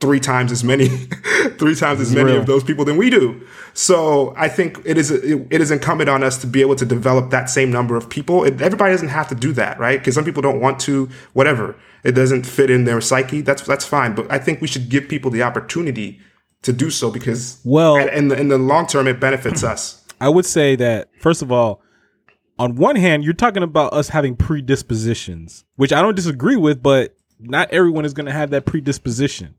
three 0.00 0.20
times 0.20 0.50
as 0.50 0.64
many, 0.64 0.88
three 1.58 1.74
times 1.74 2.00
as 2.00 2.14
many 2.14 2.34
of 2.34 2.46
those 2.46 2.64
people 2.64 2.84
than 2.84 2.96
we 2.96 3.10
do. 3.10 3.46
So 3.74 4.34
I 4.36 4.48
think 4.48 4.80
it 4.84 4.98
is 4.98 5.10
it, 5.10 5.46
it 5.50 5.60
is 5.60 5.70
incumbent 5.70 6.10
on 6.10 6.22
us 6.22 6.38
to 6.38 6.46
be 6.46 6.60
able 6.60 6.76
to 6.76 6.86
develop 6.86 7.30
that 7.30 7.48
same 7.48 7.70
number 7.70 7.96
of 7.96 8.10
people. 8.10 8.44
It, 8.44 8.60
everybody 8.60 8.92
doesn't 8.92 9.08
have 9.08 9.28
to 9.28 9.34
do 9.34 9.52
that, 9.54 9.78
right? 9.78 9.98
Because 9.98 10.14
some 10.14 10.24
people 10.24 10.42
don't 10.42 10.60
want 10.60 10.80
to, 10.80 11.08
whatever. 11.32 11.76
It 12.02 12.12
doesn't 12.12 12.44
fit 12.44 12.70
in 12.70 12.84
their 12.84 13.00
psyche. 13.00 13.40
That's 13.40 13.62
that's 13.62 13.86
fine. 13.86 14.14
But 14.14 14.30
I 14.30 14.38
think 14.38 14.60
we 14.60 14.68
should 14.68 14.90
give 14.90 15.08
people 15.08 15.30
the 15.30 15.42
opportunity 15.42 16.20
to 16.62 16.72
do 16.72 16.90
so 16.90 17.10
because 17.10 17.60
Well- 17.64 17.96
in 17.96 18.28
the, 18.28 18.38
in 18.38 18.48
the 18.48 18.58
long 18.58 18.86
term, 18.86 19.06
it 19.06 19.20
benefits 19.20 19.62
us. 19.64 20.04
I 20.20 20.28
would 20.28 20.44
say 20.44 20.76
that 20.76 21.08
first 21.20 21.40
of 21.42 21.50
all, 21.50 21.80
on 22.58 22.74
one 22.76 22.96
hand, 22.96 23.24
you're 23.24 23.32
talking 23.32 23.62
about 23.62 23.94
us 23.94 24.10
having 24.10 24.36
predispositions, 24.36 25.64
which 25.76 25.92
I 25.92 26.02
don't 26.02 26.14
disagree 26.14 26.56
with, 26.56 26.82
but 26.82 27.16
not 27.38 27.70
everyone 27.70 28.04
is 28.04 28.12
going 28.12 28.26
to 28.26 28.32
have 28.32 28.50
that 28.50 28.66
predisposition. 28.66 29.54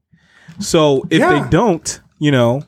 So 0.60 1.04
if 1.10 1.20
Yeah. 1.20 1.42
they 1.44 1.50
don't, 1.50 2.00
you 2.20 2.30
know, 2.30 2.62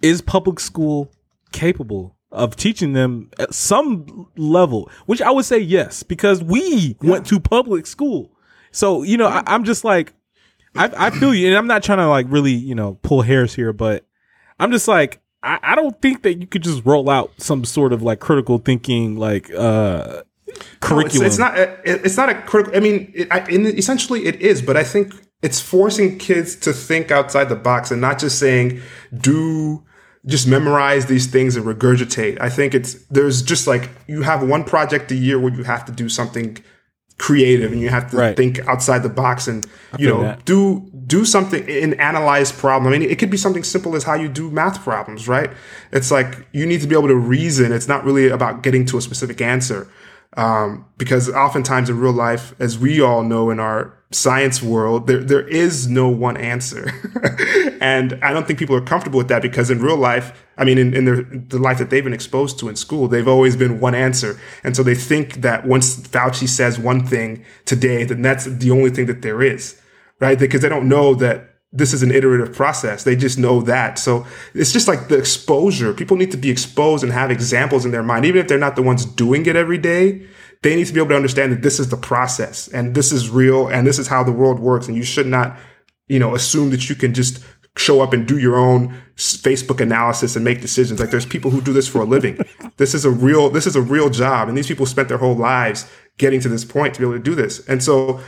is 0.00 0.20
public 0.20 0.60
school 0.60 1.10
capable 1.50 2.16
of 2.30 2.54
teaching 2.54 2.92
them 2.92 3.30
at 3.40 3.52
some 3.52 4.28
level? 4.36 4.88
Which 5.06 5.20
I 5.20 5.30
would 5.32 5.44
say 5.44 5.58
yes, 5.58 6.04
because 6.04 6.42
we 6.42 6.96
went 7.02 7.26
to 7.26 7.40
public 7.40 7.86
school. 7.86 8.30
So 8.70 9.02
you 9.02 9.16
know, 9.16 9.26
I, 9.26 9.42
I'm 9.46 9.64
just 9.64 9.82
like, 9.84 10.12
I, 10.74 11.06
I 11.06 11.10
feel 11.10 11.34
you, 11.34 11.48
and 11.48 11.56
I'm 11.56 11.66
not 11.66 11.82
trying 11.82 11.98
to 11.98 12.08
like 12.08 12.26
really, 12.28 12.52
you 12.52 12.74
know, 12.74 12.98
pull 13.02 13.22
hairs 13.22 13.54
here, 13.54 13.72
but 13.72 14.06
I'm 14.58 14.70
just 14.72 14.88
like, 14.88 15.20
I, 15.42 15.58
I 15.62 15.74
don't 15.74 16.00
think 16.00 16.22
that 16.22 16.34
you 16.40 16.46
could 16.46 16.62
just 16.62 16.84
roll 16.84 17.10
out 17.10 17.32
some 17.38 17.64
sort 17.64 17.92
of 17.92 18.02
like 18.02 18.20
critical 18.20 18.58
thinking, 18.58 19.16
like 19.16 19.50
uh 19.52 20.22
No, 20.46 20.52
it's, 20.52 20.64
curriculum. 20.80 21.26
it's 21.26 21.38
not. 21.38 21.58
It, 21.58 21.80
it's 21.84 22.16
not 22.16 22.28
a 22.28 22.34
critical. 22.42 22.76
I 22.76 22.80
mean, 22.80 23.12
it, 23.14 23.28
I, 23.30 23.46
in, 23.48 23.66
essentially, 23.66 24.26
it 24.26 24.36
is. 24.40 24.62
But 24.62 24.76
I 24.76 24.84
think 24.84 25.12
it's 25.42 25.60
forcing 25.60 26.18
kids 26.18 26.56
to 26.56 26.72
think 26.72 27.10
outside 27.10 27.48
the 27.48 27.56
box 27.56 27.90
and 27.90 28.00
not 28.00 28.18
just 28.18 28.38
saying 28.38 28.80
do 29.16 29.84
just 30.24 30.46
memorize 30.46 31.06
these 31.06 31.26
things 31.26 31.56
and 31.56 31.66
regurgitate. 31.66 32.40
I 32.40 32.48
think 32.48 32.74
it's 32.74 32.94
there's 33.06 33.42
just 33.42 33.66
like 33.66 33.90
you 34.06 34.22
have 34.22 34.46
one 34.46 34.64
project 34.64 35.10
a 35.10 35.16
year 35.16 35.38
where 35.38 35.52
you 35.52 35.64
have 35.64 35.84
to 35.86 35.92
do 35.92 36.08
something 36.08 36.58
creative 37.18 37.72
and 37.72 37.80
you 37.80 37.88
have 37.88 38.10
to 38.10 38.16
Right. 38.16 38.36
think 38.36 38.60
outside 38.66 39.02
the 39.02 39.08
box 39.08 39.46
and 39.46 39.66
you 39.98 40.08
know 40.08 40.22
that. 40.22 40.44
do 40.44 40.88
do 41.06 41.24
something 41.24 41.62
and 41.68 41.98
analyze 42.00 42.50
problem. 42.52 42.92
I 42.92 42.98
mean, 42.98 43.08
it 43.08 43.18
could 43.18 43.30
be 43.30 43.36
something 43.36 43.62
simple 43.64 43.94
as 43.94 44.04
how 44.04 44.14
you 44.14 44.28
do 44.28 44.50
math 44.50 44.82
problems, 44.82 45.28
right? 45.28 45.50
It's 45.92 46.10
like 46.10 46.46
you 46.52 46.64
need 46.66 46.80
to 46.80 46.86
be 46.86 46.94
able 46.96 47.08
to 47.08 47.14
reason. 47.16 47.72
It's 47.72 47.88
not 47.88 48.04
really 48.04 48.28
about 48.28 48.62
getting 48.62 48.86
to 48.86 48.98
a 48.98 49.00
specific 49.02 49.40
answer. 49.40 49.88
Um, 50.34 50.86
because 50.96 51.28
oftentimes 51.28 51.90
in 51.90 51.98
real 51.98 52.12
life, 52.12 52.54
as 52.58 52.78
we 52.78 53.00
all 53.00 53.22
know 53.22 53.50
in 53.50 53.60
our 53.60 53.94
science 54.14 54.62
world, 54.62 55.06
there, 55.06 55.18
there 55.18 55.46
is 55.46 55.88
no 55.88 56.08
one 56.08 56.36
answer. 56.36 56.90
and 57.80 58.18
I 58.22 58.32
don't 58.32 58.46
think 58.46 58.58
people 58.58 58.76
are 58.76 58.82
comfortable 58.82 59.18
with 59.18 59.28
that 59.28 59.42
because 59.42 59.70
in 59.70 59.80
real 59.80 59.96
life, 59.96 60.46
I 60.56 60.64
mean, 60.64 60.78
in, 60.78 60.94
in 60.94 61.04
their, 61.04 61.22
the 61.22 61.58
life 61.58 61.78
that 61.78 61.90
they've 61.90 62.04
been 62.04 62.12
exposed 62.12 62.58
to 62.60 62.68
in 62.68 62.76
school, 62.76 63.08
they've 63.08 63.28
always 63.28 63.56
been 63.56 63.80
one 63.80 63.94
answer. 63.94 64.38
And 64.64 64.74
so 64.74 64.82
they 64.82 64.94
think 64.94 65.36
that 65.42 65.66
once 65.66 65.96
Fauci 65.96 66.48
says 66.48 66.78
one 66.78 67.06
thing 67.06 67.44
today, 67.64 68.04
then 68.04 68.22
that's 68.22 68.44
the 68.46 68.70
only 68.70 68.90
thing 68.90 69.06
that 69.06 69.22
there 69.22 69.42
is, 69.42 69.80
right? 70.20 70.38
Because 70.38 70.62
they 70.62 70.68
don't 70.68 70.88
know 70.88 71.14
that 71.14 71.51
this 71.72 71.94
is 71.94 72.02
an 72.02 72.10
iterative 72.10 72.54
process. 72.54 73.04
They 73.04 73.16
just 73.16 73.38
know 73.38 73.62
that. 73.62 73.98
So 73.98 74.26
it's 74.54 74.72
just 74.72 74.86
like 74.86 75.08
the 75.08 75.16
exposure. 75.16 75.94
People 75.94 76.18
need 76.18 76.30
to 76.32 76.36
be 76.36 76.50
exposed 76.50 77.02
and 77.02 77.12
have 77.12 77.30
examples 77.30 77.86
in 77.86 77.92
their 77.92 78.02
mind, 78.02 78.26
even 78.26 78.40
if 78.40 78.48
they're 78.48 78.58
not 78.58 78.76
the 78.76 78.82
ones 78.82 79.06
doing 79.06 79.46
it 79.46 79.56
every 79.56 79.78
day. 79.78 80.26
They 80.62 80.76
need 80.76 80.86
to 80.86 80.92
be 80.92 81.00
able 81.00 81.08
to 81.08 81.16
understand 81.16 81.50
that 81.50 81.62
this 81.62 81.80
is 81.80 81.88
the 81.88 81.96
process 81.96 82.68
and 82.68 82.94
this 82.94 83.10
is 83.10 83.30
real 83.30 83.66
and 83.68 83.86
this 83.86 83.98
is 83.98 84.06
how 84.06 84.22
the 84.22 84.32
world 84.32 84.60
works. 84.60 84.86
And 84.86 84.96
you 84.96 85.02
should 85.02 85.26
not, 85.26 85.58
you 86.08 86.18
know, 86.18 86.34
assume 86.34 86.70
that 86.70 86.88
you 86.88 86.94
can 86.94 87.14
just 87.14 87.42
show 87.76 88.02
up 88.02 88.12
and 88.12 88.28
do 88.28 88.38
your 88.38 88.56
own 88.56 89.02
Facebook 89.16 89.80
analysis 89.80 90.36
and 90.36 90.44
make 90.44 90.60
decisions. 90.60 91.00
Like 91.00 91.10
there's 91.10 91.26
people 91.26 91.50
who 91.50 91.62
do 91.62 91.72
this 91.72 91.88
for 91.88 92.02
a 92.02 92.04
living. 92.04 92.38
this 92.76 92.94
is 92.94 93.04
a 93.06 93.10
real, 93.10 93.48
this 93.48 93.66
is 93.66 93.76
a 93.76 93.80
real 93.80 94.10
job. 94.10 94.48
And 94.48 94.56
these 94.56 94.66
people 94.66 94.84
spent 94.84 95.08
their 95.08 95.18
whole 95.18 95.34
lives 95.34 95.90
getting 96.18 96.40
to 96.40 96.48
this 96.48 96.66
point 96.66 96.94
to 96.94 97.00
be 97.00 97.06
able 97.06 97.16
to 97.16 97.22
do 97.22 97.34
this. 97.34 97.66
And 97.66 97.82
so 97.82 98.20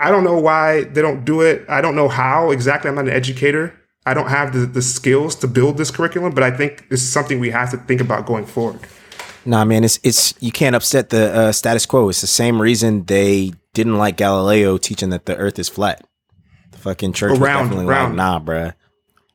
I 0.00 0.10
don't 0.10 0.24
know 0.24 0.38
why 0.38 0.84
they 0.84 1.02
don't 1.02 1.24
do 1.24 1.42
it. 1.42 1.64
I 1.68 1.80
don't 1.80 1.94
know 1.94 2.08
how 2.08 2.50
exactly. 2.50 2.88
I'm 2.88 2.94
not 2.94 3.04
an 3.06 3.12
educator. 3.12 3.78
I 4.06 4.14
don't 4.14 4.28
have 4.28 4.52
the, 4.54 4.60
the 4.60 4.80
skills 4.82 5.36
to 5.36 5.46
build 5.46 5.76
this 5.76 5.90
curriculum, 5.90 6.32
but 6.34 6.42
I 6.42 6.50
think 6.50 6.88
this 6.88 7.02
is 7.02 7.12
something 7.12 7.38
we 7.38 7.50
have 7.50 7.70
to 7.72 7.76
think 7.76 8.00
about 8.00 8.24
going 8.24 8.46
forward. 8.46 8.80
Nah, 9.44 9.64
man, 9.64 9.84
it's 9.84 9.98
it's 10.02 10.34
you 10.40 10.52
can't 10.52 10.74
upset 10.74 11.10
the 11.10 11.34
uh, 11.34 11.52
status 11.52 11.86
quo. 11.86 12.08
It's 12.08 12.20
the 12.20 12.26
same 12.26 12.60
reason 12.60 13.04
they 13.04 13.52
didn't 13.74 13.98
like 13.98 14.16
Galileo 14.16 14.78
teaching 14.78 15.10
that 15.10 15.26
the 15.26 15.36
Earth 15.36 15.58
is 15.58 15.68
flat. 15.68 16.02
The 16.72 16.78
fucking 16.78 17.12
church 17.12 17.32
was 17.32 17.40
round, 17.40 17.68
definitely 17.68 17.86
round. 17.86 18.16
like, 18.16 18.16
nah, 18.16 18.40
bruh. 18.40 18.74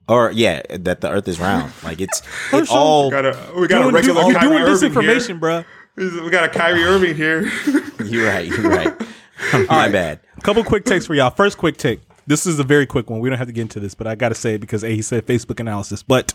Or 0.07 0.31
yeah, 0.31 0.61
that 0.69 1.01
the 1.01 1.09
Earth 1.09 1.27
is 1.27 1.39
round. 1.39 1.71
Like 1.83 2.01
it's 2.01 2.19
it 2.21 2.25
First 2.25 2.71
off, 2.71 2.77
all. 2.77 3.05
We 3.05 3.11
got 3.11 3.25
a, 3.25 3.51
we 3.55 3.67
got 3.67 3.89
a 3.89 3.91
regular 3.91 4.21
you're 4.23 4.33
Kyrie 4.33 4.49
doing 4.49 4.63
Irving 4.63 4.91
disinformation, 4.91 5.39
bro. 5.39 5.63
here. 5.97 6.23
We 6.23 6.29
got 6.29 6.43
a 6.43 6.49
Kyrie 6.49 6.83
Irving 6.83 7.15
here. 7.15 7.51
You're 8.03 8.27
right. 8.27 8.45
You're 8.45 8.69
right. 8.69 8.93
My 9.53 9.89
bad. 9.89 10.19
A 10.37 10.41
couple 10.41 10.63
quick 10.63 10.85
takes 10.85 11.05
for 11.05 11.13
y'all. 11.13 11.29
First 11.29 11.57
quick 11.57 11.77
take. 11.77 12.01
This 12.27 12.45
is 12.45 12.59
a 12.59 12.63
very 12.63 12.85
quick 12.85 13.09
one. 13.09 13.19
We 13.19 13.29
don't 13.29 13.37
have 13.37 13.47
to 13.47 13.53
get 13.53 13.63
into 13.63 13.79
this, 13.79 13.93
but 13.93 14.07
I 14.07 14.15
got 14.15 14.29
to 14.29 14.35
say 14.35 14.55
it 14.55 14.59
because 14.59 14.83
A, 14.83 14.89
he 14.89 15.01
said 15.01 15.25
Facebook 15.25 15.59
analysis. 15.59 16.01
But 16.01 16.33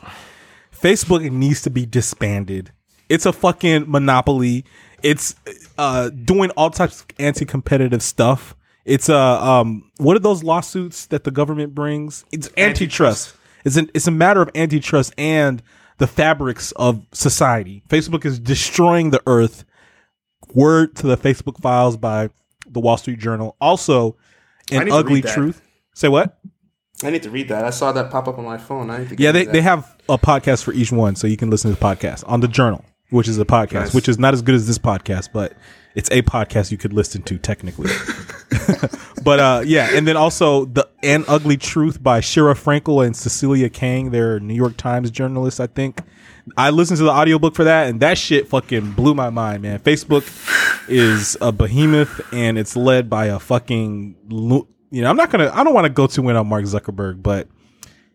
Facebook 0.72 1.28
needs 1.30 1.62
to 1.62 1.70
be 1.70 1.86
disbanded. 1.86 2.72
It's 3.08 3.26
a 3.26 3.32
fucking 3.32 3.90
monopoly. 3.90 4.64
It's 5.02 5.34
uh, 5.78 6.10
doing 6.10 6.50
all 6.50 6.70
types 6.70 7.00
of 7.00 7.06
anti-competitive 7.18 8.02
stuff. 8.02 8.54
It's 8.84 9.08
uh, 9.08 9.42
um, 9.42 9.90
what 9.96 10.16
are 10.16 10.20
those 10.20 10.42
lawsuits 10.42 11.06
that 11.06 11.24
the 11.24 11.30
government 11.30 11.74
brings? 11.74 12.24
It's 12.32 12.48
antitrust. 12.56 13.34
It's 13.64 13.76
an, 13.76 13.90
it's 13.94 14.06
a 14.06 14.12
matter 14.12 14.40
of 14.40 14.50
antitrust 14.54 15.12
and 15.18 15.62
the 15.98 16.06
fabrics 16.06 16.72
of 16.72 17.04
society. 17.12 17.82
Facebook 17.88 18.24
is 18.24 18.38
destroying 18.38 19.10
the 19.10 19.22
earth. 19.26 19.64
Word 20.54 20.96
to 20.96 21.06
the 21.06 21.16
Facebook 21.16 21.60
files 21.60 21.96
by 21.96 22.30
the 22.72 22.80
Wall 22.80 22.96
Street 22.96 23.18
Journal. 23.18 23.56
Also, 23.60 24.16
an 24.70 24.90
ugly 24.90 25.22
truth. 25.22 25.60
Say 25.94 26.08
what? 26.08 26.38
I 27.02 27.10
need 27.10 27.22
to 27.22 27.30
read 27.30 27.48
that. 27.48 27.64
I 27.64 27.70
saw 27.70 27.92
that 27.92 28.10
pop 28.10 28.28
up 28.28 28.38
on 28.38 28.44
my 28.44 28.58
phone. 28.58 28.90
I 28.90 28.98
need 28.98 29.08
to 29.08 29.16
get 29.16 29.24
Yeah, 29.24 29.32
they, 29.32 29.44
they 29.46 29.62
have 29.62 29.96
a 30.08 30.18
podcast 30.18 30.64
for 30.64 30.72
each 30.72 30.92
one, 30.92 31.16
so 31.16 31.26
you 31.26 31.36
can 31.36 31.50
listen 31.50 31.72
to 31.72 31.78
the 31.78 31.84
podcast 31.84 32.24
on 32.26 32.40
the 32.40 32.48
Journal, 32.48 32.84
which 33.10 33.26
is 33.26 33.38
a 33.38 33.44
podcast, 33.44 33.72
Nice. 33.72 33.94
which 33.94 34.08
is 34.08 34.18
not 34.18 34.34
as 34.34 34.42
good 34.42 34.54
as 34.54 34.66
this 34.66 34.78
podcast, 34.78 35.30
but 35.32 35.54
it's 35.94 36.10
a 36.10 36.22
podcast 36.22 36.70
you 36.70 36.78
could 36.78 36.92
listen 36.92 37.22
to 37.22 37.38
technically. 37.38 37.90
but 39.24 39.40
uh, 39.40 39.62
yeah, 39.64 39.88
and 39.92 40.06
then 40.06 40.16
also 40.16 40.66
the 40.66 40.88
An 41.02 41.24
Ugly 41.26 41.56
Truth 41.56 42.02
by 42.02 42.20
Sheera 42.20 42.54
Frenkel 42.54 43.04
and 43.04 43.16
Cecilia 43.16 43.70
Kang. 43.70 44.10
They're 44.10 44.38
New 44.38 44.54
York 44.54 44.76
Times 44.76 45.10
journalists, 45.10 45.60
I 45.60 45.66
think. 45.68 46.00
I 46.56 46.70
listened 46.70 46.98
to 46.98 47.04
the 47.04 47.10
audiobook 47.10 47.54
for 47.54 47.64
that, 47.64 47.88
and 47.88 48.00
that 48.00 48.18
shit 48.18 48.48
fucking 48.48 48.92
blew 48.92 49.14
my 49.14 49.30
mind, 49.30 49.62
man. 49.62 49.78
Facebook 49.80 50.26
is 50.88 51.36
a 51.40 51.52
behemoth, 51.52 52.20
and 52.32 52.58
it's 52.58 52.76
led 52.76 53.08
by 53.08 53.26
a 53.26 53.38
fucking. 53.38 54.16
You 54.90 55.02
know, 55.02 55.10
I'm 55.10 55.16
not 55.16 55.30
gonna. 55.30 55.50
I 55.54 55.64
don't 55.64 55.74
want 55.74 55.86
to 55.86 55.92
go 55.92 56.06
too 56.06 56.28
in 56.28 56.36
on 56.36 56.48
Mark 56.48 56.64
Zuckerberg, 56.64 57.22
but 57.22 57.48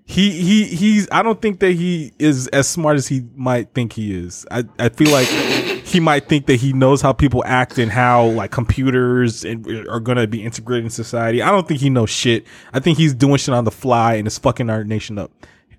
he 0.08 0.30
he 0.32 0.66
he's 0.66 1.08
I 1.12 1.24
don't 1.24 1.42
think 1.42 1.60
that 1.62 1.72
he 1.72 2.14
is 2.20 2.48
as 2.50 2.68
smart 2.68 2.98
as 2.98 3.08
he 3.08 3.24
might 3.36 3.74
think 3.74 3.94
he 3.94 4.16
is. 4.16 4.46
I, 4.52 4.64
I 4.78 4.90
feel 4.90 5.12
like 5.12 5.28
he 5.28 6.00
might 6.00 6.30
think 6.30 6.46
that 6.46 6.58
he 6.58 6.74
knows 6.74 7.02
how 7.02 7.12
people 7.12 7.44
act 7.46 7.80
and 7.80 7.92
how 7.92 8.26
like 8.28 8.52
computers 8.52 9.44
and 9.44 9.68
are 9.88 10.00
to 10.00 10.28
be 10.28 10.44
integrated 10.44 10.86
in 10.86 10.90
society. 10.92 11.42
I 11.42 11.50
don't 11.50 11.68
think 11.68 11.80
he 11.80 11.90
knows 11.90 12.12
shit. 12.12 12.46
I 12.72 12.80
think 12.80 13.00
he's 13.00 13.16
doing 13.16 13.38
shit 13.38 13.56
on 13.56 13.64
the 13.64 13.72
fly 13.72 14.16
and 14.16 14.28
it's 14.28 14.38
fucking 14.38 14.70
our 14.70 14.84
nation 14.84 15.18
up. 15.18 15.32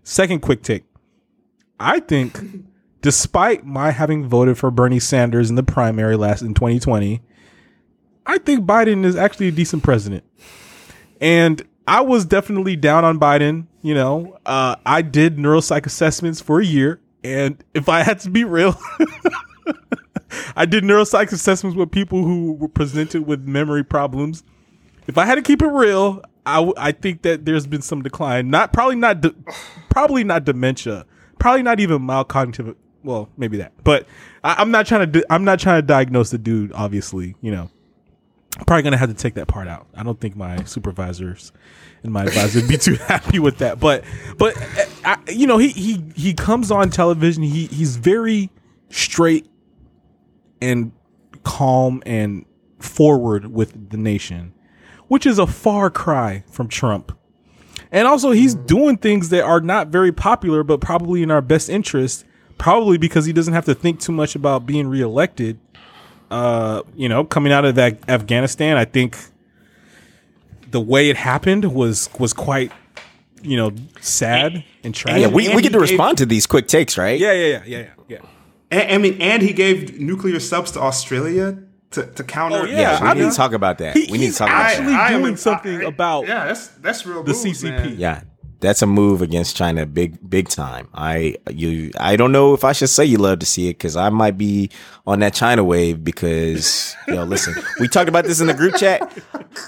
Second 0.03 0.41
quick 0.41 0.62
take. 0.62 0.83
I 1.78 2.01
think 2.01 2.40
despite 3.03 3.65
my 3.65 3.90
having 3.90 4.27
voted 4.27 4.59
for 4.59 4.70
Bernie 4.70 5.01
Sanders 5.01 5.51
in 5.51 5.57
the 5.57 5.62
primary 5.62 6.16
last 6.16 6.43
in 6.43 6.55
2020, 6.55 7.23
I 8.27 8.39
think 8.39 8.65
Biden 8.66 9.05
is 9.05 9.16
actually 9.16 9.48
a 9.48 9.53
decent 9.53 9.82
president. 9.82 10.24
And 11.20 11.62
I 11.86 12.01
was 12.01 12.24
definitely 12.24 12.77
down 12.77 13.05
on 13.05 13.19
Biden. 13.20 13.66
You 13.82 13.94
know, 13.94 14.39
uh, 14.44 14.77
I 14.85 15.03
did 15.03 15.36
neuropsych 15.36 15.86
assessments 15.86 16.40
for 16.40 16.61
a 16.61 16.65
year. 16.65 17.01
And 17.23 17.62
if 17.74 17.89
I 17.89 18.03
had 18.03 18.19
to 18.20 18.31
be 18.31 18.44
real, 18.44 18.78
I 20.57 20.66
did 20.66 20.85
neuropsych 20.85 21.32
assessments 21.32 21.77
with 21.77 21.90
people 21.90 22.24
who 22.24 22.53
were 22.55 22.69
presented 22.69 23.27
with 23.27 23.43
memory 23.47 23.85
problems. 23.85 24.43
If 25.07 25.19
I 25.19 25.24
had 25.24 25.36
to 25.36 25.43
keep 25.43 25.62
it 25.62 25.69
real, 25.69 26.23
I, 26.44 26.57
w- 26.57 26.74
I 26.77 26.93
think 26.93 27.23
that 27.23 27.44
there's 27.44 27.66
been 27.66 27.82
some 27.82 28.03
decline. 28.03 28.51
Not 28.51 28.73
probably 28.73 28.97
not 28.97 29.20
de- 29.20 29.35
probably 29.89 30.24
not 30.24 30.44
dementia. 30.44 31.07
Probably 31.38 31.62
not 31.62 31.80
even 31.80 32.02
mild 32.02 32.28
cognitive. 32.28 32.76
Well, 33.02 33.28
maybe 33.36 33.58
that. 33.58 33.72
But 33.84 34.06
I, 34.42 34.54
I'm 34.58 34.70
not 34.70 34.86
trying 34.86 35.00
to. 35.00 35.20
Di- 35.20 35.26
I'm 35.30 35.44
not 35.44 35.60
trying 35.60 35.80
to 35.80 35.86
diagnose 35.86 36.30
the 36.30 36.38
dude. 36.38 36.72
Obviously, 36.72 37.36
you 37.40 37.50
know. 37.50 37.70
I'm 38.58 38.64
probably 38.64 38.84
gonna 38.84 38.96
have 38.96 39.10
to 39.10 39.14
take 39.14 39.34
that 39.34 39.48
part 39.48 39.68
out. 39.68 39.86
I 39.94 40.02
don't 40.02 40.18
think 40.18 40.34
my 40.34 40.64
supervisors 40.64 41.52
and 42.02 42.10
my 42.10 42.24
advisor 42.24 42.60
would 42.60 42.68
be 42.68 42.78
too 42.78 42.94
happy 43.06 43.38
with 43.38 43.58
that. 43.58 43.78
But 43.78 44.02
but 44.38 44.56
uh, 44.56 44.84
I, 45.04 45.18
you 45.30 45.46
know 45.46 45.58
he 45.58 45.68
he 45.68 46.02
he 46.14 46.32
comes 46.32 46.70
on 46.70 46.88
television. 46.88 47.42
He 47.42 47.66
he's 47.66 47.96
very 47.96 48.50
straight 48.88 49.46
and 50.62 50.92
calm 51.44 52.02
and 52.06 52.46
forward 52.78 53.52
with 53.52 53.90
the 53.90 53.98
nation, 53.98 54.54
which 55.08 55.26
is 55.26 55.38
a 55.38 55.46
far 55.46 55.90
cry 55.90 56.42
from 56.50 56.68
Trump. 56.68 57.12
And 57.97 58.06
also 58.06 58.31
he's 58.31 58.55
doing 58.55 58.97
things 58.97 59.31
that 59.31 59.43
are 59.43 59.60
not 59.60 59.89
very 59.89 60.12
popular, 60.12 60.62
but 60.62 60.81
probably 60.81 61.23
in 61.23 61.31
our 61.31 61.40
best 61.40 61.68
interest. 61.68 62.24
Probably 62.59 62.97
because 62.97 63.27
he 63.27 63.32
doesn't 63.32 63.52
have 63.52 63.66
to 63.66 63.74
think 63.74 64.01
too 64.01 64.12
much 64.12 64.35
about 64.35 64.64
being 64.66 64.86
reelected 64.89 65.59
uh, 66.31 66.82
you 66.94 67.09
know, 67.09 67.24
coming 67.24 67.52
out 67.52 67.64
of 67.64 67.77
that 67.77 67.98
Afghanistan, 68.09 68.77
I 68.77 68.85
think 68.85 69.16
the 70.70 70.81
way 70.81 71.09
it 71.10 71.16
happened 71.16 71.73
was 71.73 72.09
was 72.18 72.32
quite, 72.32 72.73
you 73.43 73.56
know, 73.56 73.73
sad 74.01 74.64
and 74.82 74.94
tragic. 74.94 75.23
Yeah, 75.23 75.28
we, 75.28 75.47
and 75.47 75.56
we 75.56 75.62
get 75.62 75.73
to 75.73 75.78
he 75.78 75.86
gave- 75.86 75.90
respond 75.90 76.18
to 76.18 76.27
these 76.27 76.47
quick 76.47 76.68
takes, 76.68 76.98
right? 76.98 77.18
yeah, 77.18 77.32
yeah, 77.32 77.47
yeah, 77.47 77.62
yeah, 77.66 77.78
yeah, 77.78 77.90
yeah. 78.09 78.18
And, 78.70 78.93
I 78.93 78.98
mean, 78.98 79.20
and 79.20 79.43
he 79.43 79.52
gave 79.52 80.01
nuclear 80.01 80.40
subs 80.40 80.73
to 80.73 80.81
Australia 80.81 81.59
to, 81.97 82.06
to 82.06 82.24
counter. 82.24 82.59
Oh, 82.60 82.64
yeah, 82.64 82.81
Yeah, 82.81 83.02
we 83.02 83.09
I 83.09 83.14
need 83.14 83.31
to 83.31 83.36
talk 83.36 83.52
about 83.52 83.78
that. 83.78 83.97
He- 83.97 84.09
we 84.10 84.18
need 84.18 84.32
to 84.32 84.39
talk 84.39 84.48
about 84.48 84.66
actually 84.66 84.86
that. 84.93 85.10
am- 85.10 85.20
doing 85.23 85.36
something 85.36 85.82
about 85.85 86.27
yeah, 86.28 86.47
that's 86.47 86.68
that's 86.68 87.05
real. 87.05 87.23
the 87.23 87.32
moves, 87.32 87.44
CCP. 87.44 87.70
man. 87.70 87.94
Yeah, 87.98 88.23
that's 88.60 88.81
a 88.82 88.86
move 88.86 89.20
against 89.23 89.55
China, 89.56 89.85
big 89.86 90.18
big 90.31 90.48
time. 90.48 90.89
I 90.94 91.36
you 91.51 91.90
I 92.01 92.16
don't 92.16 92.32
know 92.32 92.55
if 92.55 92.64
I 92.64 92.73
should 92.73 92.89
say 92.89 93.05
you 93.05 93.18
love 93.18 93.40
to 93.40 93.47
see 93.47 93.68
it 93.68 93.74
because 93.78 93.97
I 93.97 94.09
might 94.09 94.39
be 94.39 94.70
on 95.06 95.20
that 95.20 95.35
China 95.35 95.62
wave 95.64 96.02
because 96.05 96.94
yo, 97.09 97.24
listen, 97.24 97.55
we 97.81 97.89
talked 97.89 98.09
about 98.09 98.24
this 98.24 98.40
in 98.40 98.47
the 98.47 98.55
group 98.55 98.77
chat. 98.77 99.01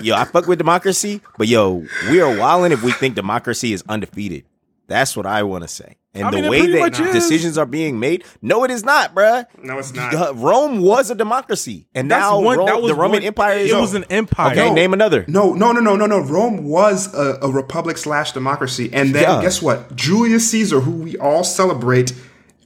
Yo, 0.00 0.14
I 0.14 0.24
fuck 0.24 0.46
with 0.46 0.58
democracy, 0.58 1.20
but 1.36 1.48
yo, 1.48 1.84
we 2.10 2.20
are 2.20 2.36
wilding 2.38 2.72
if 2.72 2.82
we 2.82 2.92
think 2.92 3.14
democracy 3.14 3.72
is 3.72 3.82
undefeated. 3.88 4.44
That's 4.86 5.16
what 5.16 5.26
I 5.26 5.42
want 5.42 5.64
to 5.64 5.68
say. 5.68 5.96
And 6.18 6.26
I 6.28 6.30
the 6.30 6.42
mean, 6.42 6.50
way 6.50 6.66
that 6.72 6.78
much 6.78 7.00
is. 7.00 7.12
decisions 7.12 7.56
are 7.58 7.66
being 7.66 7.98
made, 8.00 8.24
no, 8.42 8.64
it 8.64 8.70
is 8.70 8.84
not, 8.84 9.14
bruh. 9.14 9.46
No, 9.62 9.78
it's 9.78 9.94
not. 9.94 10.14
Uh, 10.14 10.32
Rome 10.34 10.80
was 10.80 11.10
a 11.10 11.14
democracy, 11.14 11.86
and 11.94 12.10
That's 12.10 12.20
now 12.22 12.40
one- 12.40 12.58
Rome, 12.58 12.66
that 12.66 12.82
was 12.82 12.90
the 12.90 12.94
Roman 12.96 13.20
one- 13.20 13.22
Empire 13.24 13.58
is 13.58 13.70
It 13.72 13.76
was 13.76 13.94
an 13.94 14.04
empire. 14.10 14.52
Okay, 14.52 14.68
No. 14.68 14.74
name 14.74 14.92
another. 14.92 15.24
No, 15.28 15.52
no, 15.52 15.72
no, 15.72 15.80
no, 15.80 15.96
no, 15.96 16.06
no. 16.06 16.18
Rome 16.20 16.64
was 16.64 17.12
a, 17.14 17.38
a 17.42 17.50
republic 17.50 17.98
slash 17.98 18.32
democracy, 18.32 18.90
and 18.92 19.14
then 19.14 19.22
Yeah. 19.22 19.42
guess 19.42 19.62
what? 19.62 19.94
Julius 19.96 20.50
Caesar, 20.50 20.80
who 20.80 20.92
we 20.92 21.16
all 21.18 21.44
celebrate, 21.44 22.12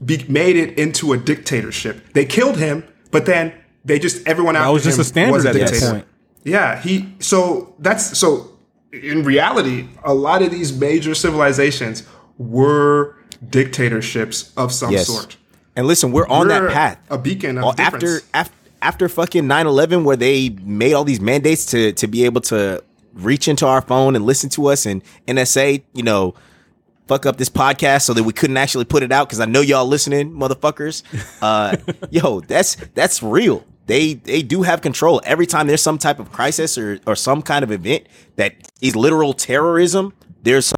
be, 0.05 0.25
made 0.29 0.57
it 0.57 0.79
into 0.79 1.13
a 1.13 1.17
dictatorship. 1.17 2.01
They 2.13 2.25
killed 2.25 2.57
him, 2.59 2.85
but 3.11 3.27
then 3.27 3.53
they 3.85 3.99
just 3.99 4.27
everyone 4.27 4.57
after 4.57 4.73
was 4.73 4.85
just 4.85 4.97
him 4.97 5.01
a 5.01 5.05
standard 5.05 5.33
was 5.33 5.45
a 5.45 5.49
at 5.49 5.55
that 5.55 5.59
dictator. 5.71 5.91
point. 5.93 6.05
Yeah, 6.45 6.81
he. 6.81 7.15
So 7.21 7.75
that's 7.79 8.19
so. 8.19 8.49
In 8.93 9.23
reality, 9.23 9.87
a 10.05 10.13
lot 10.13 10.43
of 10.43 10.51
these 10.51 10.77
major 10.77 11.15
civilizations 11.15 12.03
were 12.37 13.17
dictatorships 13.51 14.53
of 14.57 14.73
some 14.73 14.93
Yes. 14.93 15.07
sort. 15.07 15.37
And 15.77 15.87
listen, 15.87 16.13
we're 16.13 16.27
on 16.29 16.49
We're 16.49 16.67
that 16.69 16.73
path. 16.73 16.99
a 17.11 17.19
beacon 17.19 17.59
of 17.59 17.65
Well, 17.65 17.75
after 17.79 18.21
after 18.35 18.53
after 18.83 19.09
fucking 19.09 19.45
9-11 19.45 20.05
where 20.05 20.17
they 20.17 20.51
made 20.65 20.93
all 20.93 21.05
these 21.05 21.21
mandates 21.21 21.65
to 21.67 21.93
to 21.93 22.07
be 22.07 22.25
able 22.25 22.41
to 22.43 22.83
reach 23.15 23.47
into 23.49 23.67
our 23.67 23.81
phone 23.81 24.17
and 24.17 24.25
listen 24.27 24.51
to 24.51 24.67
us 24.67 24.87
and 24.87 25.03
NSA, 25.29 25.83
you 25.95 26.03
know, 26.03 26.35
fuck 27.09 27.25
up 27.27 27.37
this 27.37 27.49
podcast 27.49 28.03
so 28.03 28.13
that 28.15 28.23
we 28.25 28.33
couldn't 28.33 28.57
actually 28.57 28.85
put 28.85 29.03
it 29.03 29.13
out 29.13 29.29
because 29.29 29.41
I 29.41 29.45
know 29.45 29.61
y'all 29.61 29.87
listening, 29.87 30.33
motherfuckers. 30.33 31.03
Uh, 31.43 31.77
yo, 32.11 32.41
that's 32.41 32.77
that's 32.95 33.23
real. 33.23 33.65
They 33.87 34.15
they 34.15 34.43
do 34.43 34.63
have 34.63 34.81
control. 34.81 35.21
Every 35.25 35.47
time 35.47 35.67
there's 35.67 35.83
some 35.83 35.99
type 35.99 36.19
of 36.21 36.31
crisis 36.33 36.77
or 36.79 37.01
or 37.07 37.17
some 37.17 37.43
kind 37.43 37.65
of 37.65 37.71
event 37.73 38.07
that 38.37 38.55
is 38.81 38.95
literal 38.95 39.33
terrorism, 39.33 40.13
there's 40.43 40.67
some 40.67 40.77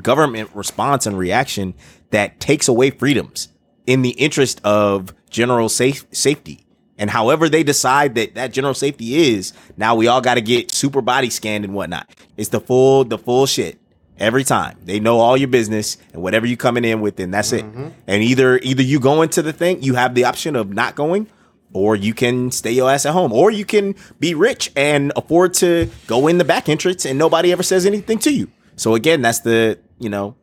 government 0.00 0.50
response 0.54 1.06
and 1.06 1.16
reaction 1.18 1.74
that 2.10 2.40
takes 2.40 2.68
away 2.68 2.90
freedoms 2.90 3.48
in 3.86 4.02
the 4.02 4.10
interest 4.10 4.60
of 4.64 5.14
general 5.30 5.68
safe 5.68 6.04
safety. 6.12 6.64
And 6.98 7.10
however 7.10 7.48
they 7.48 7.62
decide 7.62 8.14
that 8.14 8.34
that 8.34 8.52
general 8.52 8.74
safety 8.74 9.34
is, 9.34 9.52
now 9.76 9.94
we 9.94 10.06
all 10.06 10.20
got 10.20 10.34
to 10.34 10.40
get 10.40 10.70
super 10.70 11.00
body 11.00 11.30
scanned 11.30 11.64
and 11.64 11.74
whatnot. 11.74 12.08
It's 12.36 12.50
the 12.50 12.60
full 12.60 13.04
the 13.04 13.18
full 13.18 13.46
shit 13.46 13.78
every 14.18 14.44
time. 14.44 14.78
They 14.84 15.00
know 15.00 15.18
all 15.18 15.36
your 15.36 15.48
business 15.48 15.96
and 16.12 16.22
whatever 16.22 16.46
you 16.46 16.56
coming 16.56 16.84
in 16.84 17.00
with, 17.00 17.18
and 17.18 17.34
that's 17.34 17.52
it. 17.52 17.64
Mm-hmm. 17.64 17.88
And 18.06 18.22
either 18.22 18.58
either 18.58 18.82
you 18.82 19.00
go 19.00 19.22
into 19.22 19.42
the 19.42 19.52
thing, 19.52 19.82
you 19.82 19.94
have 19.94 20.14
the 20.14 20.24
option 20.24 20.54
of 20.54 20.72
not 20.72 20.94
going, 20.94 21.26
or 21.72 21.96
you 21.96 22.14
can 22.14 22.50
stay 22.50 22.72
your 22.72 22.90
ass 22.90 23.06
at 23.06 23.12
home, 23.12 23.32
or 23.32 23.50
you 23.50 23.64
can 23.64 23.94
be 24.20 24.34
rich 24.34 24.70
and 24.76 25.12
afford 25.16 25.54
to 25.54 25.90
go 26.06 26.28
in 26.28 26.38
the 26.38 26.44
back 26.44 26.68
entrance 26.68 27.04
and 27.04 27.18
nobody 27.18 27.50
ever 27.52 27.62
says 27.62 27.86
anything 27.86 28.18
to 28.20 28.32
you. 28.32 28.48
So 28.82 28.96
again, 28.96 29.22
that's 29.22 29.40
the 29.40 29.78
you 30.00 30.08
know 30.08 30.34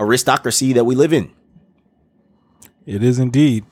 aristocracy 0.00 0.72
that 0.72 0.84
we 0.84 0.96
live 0.96 1.12
in. 1.12 1.30
It 2.86 3.04
is 3.04 3.20
indeed. 3.20 3.64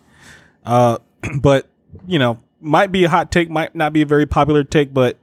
Uh, 0.65 0.99
but 1.41 1.69
you 2.07 2.21
know, 2.21 2.41
might 2.61 2.93
be 2.93 3.03
a 3.05 3.09
hot 3.09 3.33
take, 3.33 3.51
might 3.51 3.75
not 3.75 3.93
be 3.93 4.03
a 4.03 4.07
very 4.07 4.27
popular 4.27 4.63
take, 4.63 4.95
but 4.95 5.19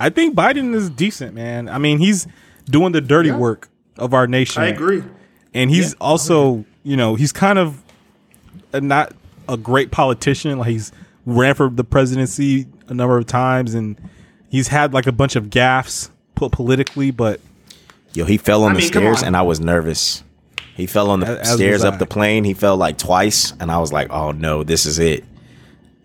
I 0.00 0.08
think 0.08 0.34
Biden 0.34 0.74
is 0.74 0.88
decent, 0.88 1.34
man. 1.34 1.68
I 1.68 1.76
mean, 1.76 1.98
he's 1.98 2.26
doing 2.64 2.92
the 2.92 3.02
dirty 3.02 3.30
work 3.30 3.68
of 3.98 4.14
our 4.14 4.26
nation. 4.26 4.62
I 4.62 4.68
agree. 4.68 5.04
and 5.52 5.70
he's 5.70 5.92
also, 5.94 6.64
you 6.82 6.96
know, 6.96 7.16
he's 7.16 7.32
kind 7.32 7.58
of 7.58 7.82
a, 8.72 8.80
not 8.80 9.12
a 9.46 9.58
great 9.58 9.90
politician. 9.90 10.58
Like 10.58 10.70
he's 10.70 10.90
ran 11.26 11.54
for 11.54 11.68
the 11.68 11.84
presidency 11.84 12.66
a 12.88 12.94
number 12.94 13.18
of 13.18 13.26
times, 13.26 13.74
and 13.74 14.00
he's 14.48 14.68
had 14.68 14.94
like 14.94 15.06
a 15.06 15.12
bunch 15.12 15.36
of 15.36 15.50
gaffes 15.50 16.08
put 16.34 16.50
politically, 16.50 17.10
but 17.10 17.40
Yo, 18.14 18.24
he 18.24 18.36
fell 18.36 18.64
on 18.64 18.72
I 18.72 18.74
the 18.74 18.80
mean, 18.80 18.88
stairs 18.88 19.18
on. 19.22 19.28
and 19.28 19.36
I 19.36 19.42
was 19.42 19.60
nervous. 19.60 20.22
He 20.76 20.86
fell 20.86 21.10
on 21.10 21.20
the 21.20 21.26
As- 21.26 21.38
as 21.48 21.54
stairs 21.54 21.72
was 21.82 21.84
up 21.84 21.98
the 21.98 22.06
plane. 22.06 22.44
He 22.44 22.54
fell 22.54 22.76
like 22.76 22.98
twice, 22.98 23.52
and 23.60 23.70
I 23.70 23.78
was 23.78 23.92
like, 23.92 24.10
"Oh 24.10 24.32
no, 24.32 24.62
this 24.62 24.86
is 24.86 24.98
it. 24.98 25.24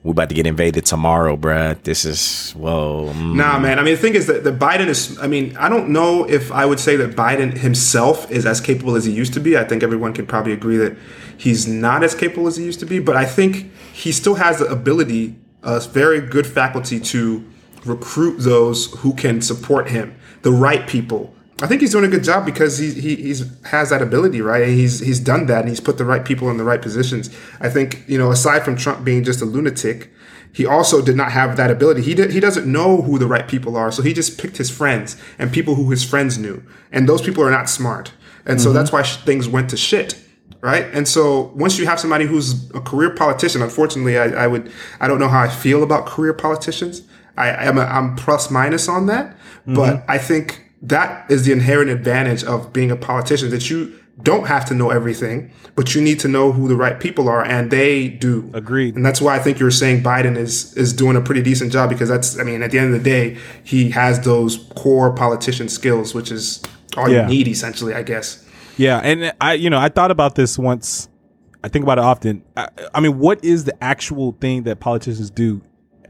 We're 0.03 0.11
about 0.11 0.27
to 0.29 0.35
get 0.35 0.45
invaded 0.45 0.85
tomorrow, 0.85 1.37
bruh. 1.37 1.81
This 1.83 2.05
is 2.05 2.51
whoa." 2.57 3.11
mm." 3.15 3.35
Nah, 3.35 3.57
man. 3.59 3.79
I 3.79 3.83
mean, 3.83 3.95
the 3.95 4.01
thing 4.01 4.15
is 4.15 4.25
that 4.27 4.43
the 4.43 4.51
Biden 4.51 4.87
is. 4.87 5.17
I 5.19 5.27
mean, 5.27 5.55
I 5.57 5.69
don't 5.69 5.89
know 5.89 6.27
if 6.27 6.51
I 6.51 6.65
would 6.65 6.79
say 6.79 6.95
that 6.97 7.15
Biden 7.15 7.57
himself 7.57 8.29
is 8.31 8.45
as 8.45 8.59
capable 8.59 8.95
as 8.95 9.05
he 9.05 9.11
used 9.11 9.33
to 9.35 9.39
be. 9.39 9.57
I 9.57 9.63
think 9.63 9.83
everyone 9.83 10.13
can 10.13 10.25
probably 10.25 10.53
agree 10.53 10.77
that 10.77 10.97
he's 11.37 11.67
not 11.67 12.03
as 12.03 12.15
capable 12.15 12.47
as 12.47 12.57
he 12.57 12.65
used 12.65 12.79
to 12.81 12.85
be. 12.85 12.99
But 12.99 13.15
I 13.15 13.25
think 13.25 13.71
he 13.93 14.11
still 14.11 14.35
has 14.35 14.57
the 14.57 14.65
ability, 14.65 15.35
a 15.61 15.79
very 15.79 16.19
good 16.19 16.47
faculty 16.47 16.99
to 16.99 17.43
recruit 17.85 18.37
those 18.39 18.87
who 18.99 19.13
can 19.13 19.41
support 19.41 19.89
him, 19.89 20.15
the 20.41 20.51
right 20.51 20.87
people, 20.87 21.33
I 21.61 21.67
think 21.67 21.81
he's 21.81 21.91
doing 21.91 22.05
a 22.05 22.09
good 22.09 22.23
job 22.23 22.45
because 22.45 22.77
he, 22.77 22.91
he 22.91 23.15
he's 23.15 23.45
has 23.65 23.89
that 23.91 24.01
ability, 24.01 24.41
right? 24.41 24.67
He's 24.67 24.99
he's 24.99 25.19
done 25.19 25.45
that, 25.45 25.61
and 25.61 25.69
he's 25.69 25.79
put 25.79 25.97
the 25.97 26.05
right 26.05 26.25
people 26.25 26.49
in 26.49 26.57
the 26.57 26.63
right 26.63 26.81
positions. 26.81 27.29
I 27.59 27.69
think 27.69 28.03
you 28.07 28.17
know, 28.17 28.31
aside 28.31 28.63
from 28.63 28.75
Trump 28.75 29.05
being 29.05 29.23
just 29.23 29.41
a 29.41 29.45
lunatic, 29.45 30.11
he 30.51 30.65
also 30.65 31.01
did 31.01 31.15
not 31.15 31.31
have 31.31 31.55
that 31.57 31.69
ability. 31.69 32.01
He 32.01 32.15
did, 32.15 32.31
he 32.31 32.39
doesn't 32.39 32.69
know 32.69 33.01
who 33.01 33.17
the 33.17 33.27
right 33.27 33.47
people 33.47 33.77
are, 33.77 33.91
so 33.91 34.01
he 34.01 34.13
just 34.13 34.39
picked 34.39 34.57
his 34.57 34.69
friends 34.69 35.15
and 35.37 35.51
people 35.51 35.75
who 35.75 35.89
his 35.91 36.03
friends 36.03 36.37
knew, 36.37 36.63
and 36.91 37.07
those 37.07 37.21
people 37.21 37.43
are 37.43 37.51
not 37.51 37.69
smart, 37.69 38.11
and 38.45 38.59
so 38.59 38.69
mm-hmm. 38.69 38.77
that's 38.77 38.91
why 38.91 39.03
sh- 39.03 39.17
things 39.17 39.47
went 39.47 39.69
to 39.69 39.77
shit. 39.77 40.19
Right. 40.61 40.85
And 40.93 41.05
so 41.09 41.51
once 41.55 41.77
you 41.77 41.85
have 41.87 41.99
somebody 41.99 42.25
who's 42.25 42.71
a 42.71 42.79
career 42.79 43.09
politician, 43.09 43.61
unfortunately, 43.61 44.17
I, 44.17 44.45
I 44.45 44.47
would, 44.47 44.71
I 45.01 45.09
don't 45.09 45.19
know 45.19 45.27
how 45.27 45.41
I 45.41 45.49
feel 45.49 45.83
about 45.83 46.05
career 46.05 46.33
politicians. 46.33 47.01
I 47.35 47.49
am, 47.65 47.77
a, 47.77 47.81
I'm 47.81 48.15
plus 48.15 48.49
minus 48.49 48.87
on 48.87 49.07
that, 49.07 49.35
mm-hmm. 49.35 49.75
but 49.75 50.05
I 50.07 50.17
think 50.17 50.62
that 50.83 51.29
is 51.31 51.45
the 51.45 51.51
inherent 51.51 51.89
advantage 51.89 52.43
of 52.43 52.71
being 52.73 52.91
a 52.91 52.95
politician 52.95 53.49
that 53.51 53.69
you 53.69 53.97
don't 54.21 54.45
have 54.45 54.63
to 54.65 54.75
know 54.75 54.91
everything, 54.91 55.51
but 55.75 55.95
you 55.95 56.01
need 56.01 56.19
to 56.19 56.27
know 56.27 56.51
who 56.51 56.67
the 56.67 56.75
right 56.75 56.99
people 56.99 57.27
are, 57.27 57.43
and 57.43 57.71
they 57.71 58.09
do. 58.09 58.51
Agreed. 58.53 58.95
And 58.95 59.03
that's 59.03 59.19
why 59.19 59.35
I 59.35 59.39
think 59.39 59.59
you're 59.59 59.71
saying 59.71 60.03
Biden 60.03 60.37
is 60.37 60.73
is 60.77 60.93
doing 60.93 61.15
a 61.15 61.21
pretty 61.21 61.41
decent 61.41 61.71
job 61.71 61.89
because 61.89 62.09
that's, 62.09 62.37
I 62.39 62.43
mean, 62.43 62.61
at 62.61 62.69
the 62.71 62.77
end 62.77 62.93
of 62.93 63.03
the 63.03 63.09
day, 63.09 63.37
he 63.63 63.89
has 63.89 64.19
those 64.23 64.57
core 64.75 65.11
politician 65.15 65.67
skills, 65.67 66.13
which 66.13 66.31
is 66.31 66.61
all 66.95 67.09
Yeah. 67.09 67.23
you 67.23 67.27
need 67.29 67.47
essentially, 67.47 67.95
I 67.95 68.03
guess. 68.03 68.45
Yeah, 68.77 68.99
and 68.99 69.33
I, 69.41 69.53
you 69.53 69.69
know, 69.69 69.79
I 69.79 69.89
thought 69.89 70.11
about 70.11 70.35
this 70.35 70.59
once. 70.59 71.07
I 71.63 71.69
think 71.69 71.83
about 71.83 71.97
it 71.97 72.03
often. 72.03 72.43
I, 72.57 72.67
I 72.93 72.99
mean, 72.99 73.17
what 73.19 73.43
is 73.43 73.63
the 73.63 73.83
actual 73.83 74.33
thing 74.33 74.63
that 74.63 74.79
politicians 74.79 75.31
do? 75.31 75.61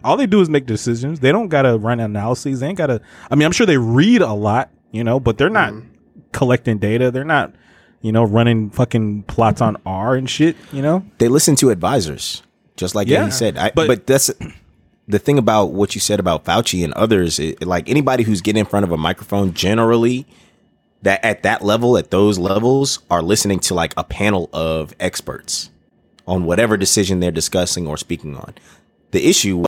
All 0.04 0.18
they 0.18 0.28
do 0.28 0.42
is 0.42 0.50
make 0.50 0.66
decisions. 0.66 1.20
They 1.20 1.32
don't 1.32 1.48
gotta 1.48 1.78
run 1.78 2.00
analyses. 2.00 2.60
They 2.60 2.68
ain't 2.68 2.78
gotta. 2.78 3.02
I 3.30 3.36
mean, 3.36 3.46
I'm 3.46 3.52
sure 3.52 3.66
they 3.66 3.78
read 3.78 4.22
a 4.22 4.34
lot, 4.34 4.70
you 4.92 5.04
know, 5.04 5.20
but 5.20 5.38
they're 5.38 5.50
not 5.50 5.74
mm-hmm. 5.74 5.88
collecting 6.32 6.78
data. 6.78 7.12
They're 7.12 7.24
not, 7.24 7.54
you 8.02 8.12
know, 8.12 8.24
running 8.24 8.70
fucking 8.70 9.24
plots 9.24 9.62
on 9.62 9.76
mm-hmm. 9.76 9.88
R 9.88 10.16
and 10.16 10.30
shit. 10.30 10.56
You 10.72 10.82
know. 10.82 11.06
they 11.18 11.28
listen 11.28 11.56
to 11.58 11.70
advisors, 11.70 12.44
just 12.76 12.96
like 12.96 13.08
Yeah, 13.08 13.26
he 13.26 13.32
said. 13.32 13.58
I, 13.58 13.72
but- 13.72 13.88
but, 13.88 14.08
that's 14.08 14.32
the 15.08 15.20
thing 15.20 15.38
about 15.38 15.72
what 15.72 15.96
you 15.96 16.02
said 16.02 16.20
about 16.20 16.46
Fauci 16.46 16.84
and 16.84 16.94
others. 16.94 17.40
It, 17.40 17.66
like 17.66 17.90
anybody 17.90 18.24
who's 18.24 18.42
getting 18.42 18.62
in 18.62 18.66
front 18.66 18.84
of 18.84 18.92
a 18.92 18.98
microphone, 18.98 19.54
generally, 19.54 20.26
that 21.02 21.24
at 21.24 21.44
that 21.44 21.62
level, 21.62 21.98
at 21.98 22.12
those 22.12 22.40
levels, 22.40 23.00
are 23.10 23.22
listening 23.22 23.60
to 23.60 23.74
like 23.74 23.94
a 23.98 24.04
panel 24.04 24.50
of 24.54 24.96
experts 25.00 25.70
on 26.26 26.46
whatever 26.46 26.78
decision 26.78 27.20
they're 27.20 27.32
discussing 27.32 27.88
or 27.88 27.98
speaking 27.98 28.36
on. 28.38 28.54
The 29.14 29.28
issue 29.28 29.64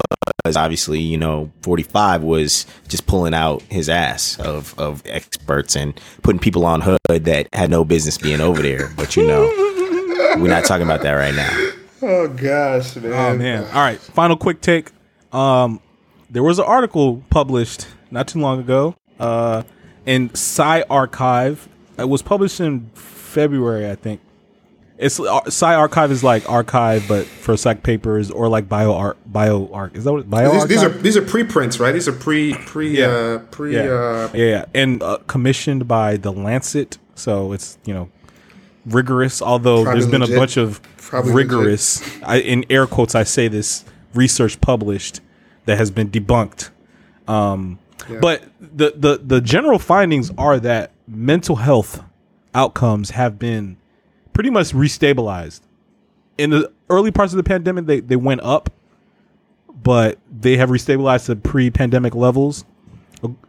was 0.45 0.57
obviously, 0.57 0.99
you 0.99 1.17
know, 1.17 1.51
45 1.61 2.23
was 2.23 2.65
just 2.87 3.05
pulling 3.07 3.33
out 3.33 3.61
his 3.63 3.89
ass 3.89 4.39
of, 4.39 4.77
of 4.77 5.01
experts 5.05 5.75
and 5.75 5.99
putting 6.23 6.39
people 6.39 6.65
on 6.65 6.81
hood 6.81 6.99
that 7.07 7.47
had 7.53 7.69
no 7.69 7.85
business 7.85 8.17
being 8.17 8.41
over 8.41 8.61
there. 8.61 8.91
But, 8.97 9.15
you 9.15 9.25
know, 9.25 9.41
we're 10.37 10.49
not 10.49 10.65
talking 10.65 10.85
about 10.85 11.01
that 11.03 11.13
right 11.13 11.33
now. 11.35 11.71
Oh 12.01 12.27
gosh, 12.27 12.95
man. 12.97 13.13
Oh 13.13 13.37
man! 13.37 13.63
All 13.65 13.81
right, 13.81 13.99
final 13.99 14.37
quick 14.37 14.61
take. 14.61 14.91
Um, 15.31 15.79
there 16.29 16.43
was 16.43 16.59
an 16.59 16.65
article 16.65 17.23
published 17.29 17.87
not 18.11 18.27
too 18.27 18.39
long 18.39 18.59
ago, 18.59 18.95
uh, 19.19 19.63
in 20.05 20.29
PsyArXiv. 20.29 21.67
It 21.97 22.09
was 22.09 22.21
published 22.21 22.59
in 22.59 22.91
February, 22.93 23.89
I 23.89 23.95
think. 23.95 24.21
It's 24.97 25.19
uh, 25.19 25.41
PsyArXiv 25.41 26.11
is 26.11 26.23
like 26.23 26.43
arXiv, 26.43 27.07
but 27.07 27.25
for 27.25 27.57
psych 27.57 27.83
papers 27.83 28.31
or 28.31 28.47
like 28.47 28.69
bio 28.69 28.93
art, 28.93 29.17
bio 29.25 29.69
arc. 29.73 29.95
Is 29.95 30.05
that 30.05 30.13
what 30.13 30.29
bio? 30.29 30.51
These, 30.53 30.67
these 30.67 30.83
are 30.83 30.89
these 30.89 31.17
are 31.17 31.21
preprints, 31.21 31.79
right? 31.79 31.91
These 31.91 32.07
are 32.07 32.13
pre 32.13 32.53
pre 32.53 32.97
Yeah. 32.99 33.07
uh, 33.07 33.37
pre 33.51 33.75
yeah, 33.75 33.81
uh, 33.81 34.29
yeah, 34.33 34.45
yeah, 34.45 34.65
and 34.73 35.03
uh, 35.03 35.17
commissioned 35.27 35.87
by 35.87 36.15
the 36.15 36.31
Lancet, 36.31 36.97
so 37.13 37.51
it's 37.51 37.77
you 37.83 37.93
know 37.93 38.09
rigorous. 38.85 39.41
Although 39.41 39.83
there's 39.83 40.07
been 40.07 40.21
legit. 40.21 40.35
a 40.35 40.39
bunch 40.39 40.57
of 40.57 40.81
Probably 40.97 41.33
rigorous, 41.33 42.01
I, 42.23 42.37
in 42.37 42.65
air 42.69 42.87
quotes, 42.87 43.15
I 43.15 43.23
say 43.23 43.47
this 43.49 43.83
research 44.13 44.61
published 44.61 45.19
that 45.65 45.77
has 45.77 45.91
been 45.91 46.09
debunked. 46.09 46.69
Um, 47.27 47.79
But 48.21 48.43
the, 48.61 48.93
the 48.95 49.19
the 49.21 49.41
general 49.41 49.79
findings 49.79 50.31
are 50.37 50.59
that 50.59 50.91
mental 51.07 51.57
health 51.57 52.01
outcomes 52.53 53.09
have 53.11 53.37
been 53.37 53.77
pretty 54.35 54.51
much 54.51 54.71
restabilized. 54.73 55.61
In 56.37 56.51
the 56.51 56.71
early 56.89 57.09
parts 57.09 57.33
of 57.33 57.37
the 57.37 57.43
pandemic, 57.43 57.85
they, 57.87 58.01
they 58.01 58.17
went 58.17 58.41
up, 58.41 58.69
but 59.81 60.19
they 60.31 60.57
have 60.57 60.69
restabilized 60.69 61.25
to 61.27 61.35
pre-pandemic 61.35 62.13
levels, 62.13 62.65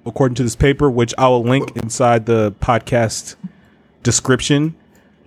according 0.07 0.37
to 0.37 0.43
this 0.43 0.57
paper, 0.57 0.89
which 0.91 1.13
I 1.19 1.29
will 1.29 1.43
link 1.43 1.77
inside 1.77 2.25
the 2.27 2.53
podcast 2.61 3.37
description. 4.03 4.75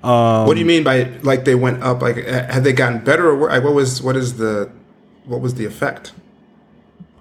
Um, 0.02 0.48
what 0.48 0.54
do 0.54 0.62
you 0.62 0.66
mean 0.66 0.84
by 0.86 1.04
like 1.24 1.44
they 1.44 1.56
went 1.56 1.84
up? 1.84 2.02
Like 2.02 2.16
have 2.26 2.64
they 2.64 2.72
gotten 2.72 3.04
better 3.04 3.28
or 3.30 3.36
what 3.62 3.74
was 3.74 4.02
what 4.02 4.16
is 4.16 4.38
the 4.38 4.72
what 5.26 5.42
was 5.42 5.56
the 5.56 5.66
effect? 5.66 6.14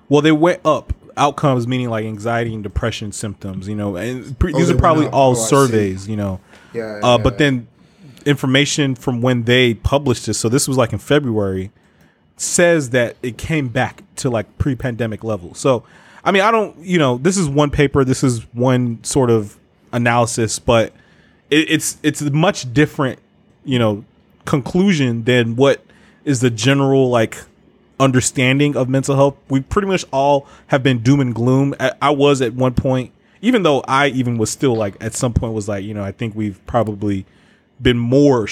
Well, 0.09 0.23
they 0.23 0.33
went 0.33 0.61
up. 0.65 0.95
Outcomes 1.17 1.67
meaning 1.67 1.91
like 1.91 2.05
anxiety 2.05 2.55
and 2.55 2.63
depression 2.63 3.11
symptoms, 3.11 3.67
you 3.69 3.75
know, 3.75 3.97
and 3.97 4.39
pre- 4.39 4.55
Oh, 4.55 4.59
these 4.59 4.71
are 4.71 4.77
probably 4.77 5.09
all 5.09 5.33
Oh, 5.33 5.35
surveys, 5.35 6.09
you 6.09 6.15
know. 6.17 6.39
Yeah, 6.73 7.01
Uh, 7.03 7.17
yeah. 7.17 7.23
but 7.25 7.39
then 7.39 7.67
information 8.29 8.95
from 8.95 9.23
when 9.23 9.45
they 9.45 9.73
published 9.73 10.27
this, 10.27 10.39
so 10.39 10.51
this 10.51 10.69
was 10.69 10.77
like 10.77 10.93
in 10.93 10.99
February, 10.99 11.73
says 12.37 12.91
that 12.91 13.17
it 13.23 13.39
came 13.39 13.69
back 13.69 14.03
to 14.17 14.29
like 14.29 14.59
pre-pandemic 14.59 15.25
level. 15.25 15.55
So, 15.55 15.83
I 16.23 16.31
mean, 16.31 16.43
I 16.43 16.51
don't, 16.51 16.79
you 16.79 16.99
know, 16.99 17.17
this 17.17 17.39
is 17.39 17.49
one 17.49 17.71
paper, 17.71 18.05
this 18.05 18.23
is 18.23 18.43
one 18.53 19.03
sort 19.03 19.31
of 19.31 19.57
analysis, 19.93 20.59
but 20.59 20.93
it, 21.49 21.71
it's 21.71 21.97
it's 22.03 22.21
a 22.21 22.31
much 22.31 22.73
different, 22.75 23.19
you 23.65 23.79
know, 23.79 24.05
conclusion 24.45 25.25
than 25.25 25.57
what 25.57 25.83
is 26.27 26.41
the 26.41 26.51
general 26.51 27.09
like 27.09 27.39
understanding 27.99 28.77
of 28.77 28.91
mental 28.91 29.17
health. 29.17 29.37
We 29.49 29.63
pretty 29.63 29.89
much 29.89 30.05
all 30.13 30.47
have 30.67 30.83
been 30.83 30.99
doom 30.99 31.21
and 31.21 31.35
gloom. 31.35 31.75
I, 31.81 31.93
I 32.03 32.11
was 32.11 32.43
at 32.43 32.53
one 32.53 32.75
point, 32.75 33.11
even 33.41 33.63
though 33.63 33.81
I 33.89 34.09
even 34.09 34.37
was 34.37 34.51
still 34.51 34.77
like 34.77 35.03
at 35.03 35.15
some 35.15 35.33
point 35.33 35.55
was 35.55 35.67
like, 35.67 35.83
you 35.83 35.95
know, 35.95 36.05
I 36.05 36.13
think 36.13 36.35
we've 36.35 36.61
probably 36.67 37.25
been 37.81 37.99
more, 37.99 38.49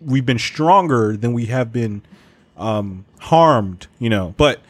we've 0.00 0.26
been 0.26 0.38
stronger 0.38 1.16
than 1.16 1.32
we 1.32 1.46
have 1.46 1.72
been 1.72 2.02
um, 2.56 3.04
harmed, 3.20 3.86
you 3.98 4.08
know. 4.08 4.34
But 4.36 4.60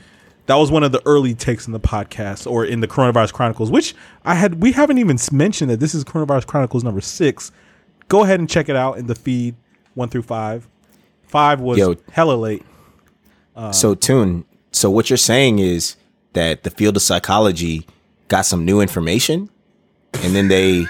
that 0.47 0.57
was 0.57 0.71
one 0.71 0.83
of 0.83 0.93
the 0.93 1.03
early 1.07 1.35
takes 1.35 1.67
in 1.67 1.73
the 1.73 1.81
podcast 1.81 2.51
or 2.51 2.65
in 2.65 2.81
the 2.81 2.89
Coronavirus 2.89 3.33
Chronicles, 3.33 3.71
which 3.71 3.95
I 4.25 4.35
had. 4.35 4.63
We 4.63 4.73
haven't 4.73 4.99
even 4.99 5.19
mentioned 5.33 5.71
that 5.71 5.81
this 5.81 5.95
is 5.95 6.05
Coronavirus 6.05 6.47
Chronicles 6.47 6.85
number 6.85 7.01
six. 7.01 7.53
Go 8.09 8.25
ahead 8.25 8.41
and 8.41 8.49
check 8.49 8.69
it 8.69 8.77
out 8.77 8.99
in 8.99 9.07
the 9.07 9.15
feed 9.15 9.55
one 9.95 10.09
through 10.09 10.23
five. 10.23 10.69
Five 11.23 11.61
was 11.61 11.79
Yo. 11.79 11.95
hella 12.11 12.35
late. 12.35 12.65
So, 13.73 13.95
Tune, 13.95 14.45
so 14.73 14.91
what 14.91 15.11
you're 15.11 15.17
saying 15.17 15.59
is 15.59 15.97
that 16.33 16.63
the 16.63 16.71
field 16.71 16.97
of 16.97 17.03
psychology 17.03 17.87
got 18.29 18.43
some 18.47 18.65
new 18.65 18.81
information, 18.81 19.51
and 20.23 20.35
then 20.35 20.49
they 20.49 20.87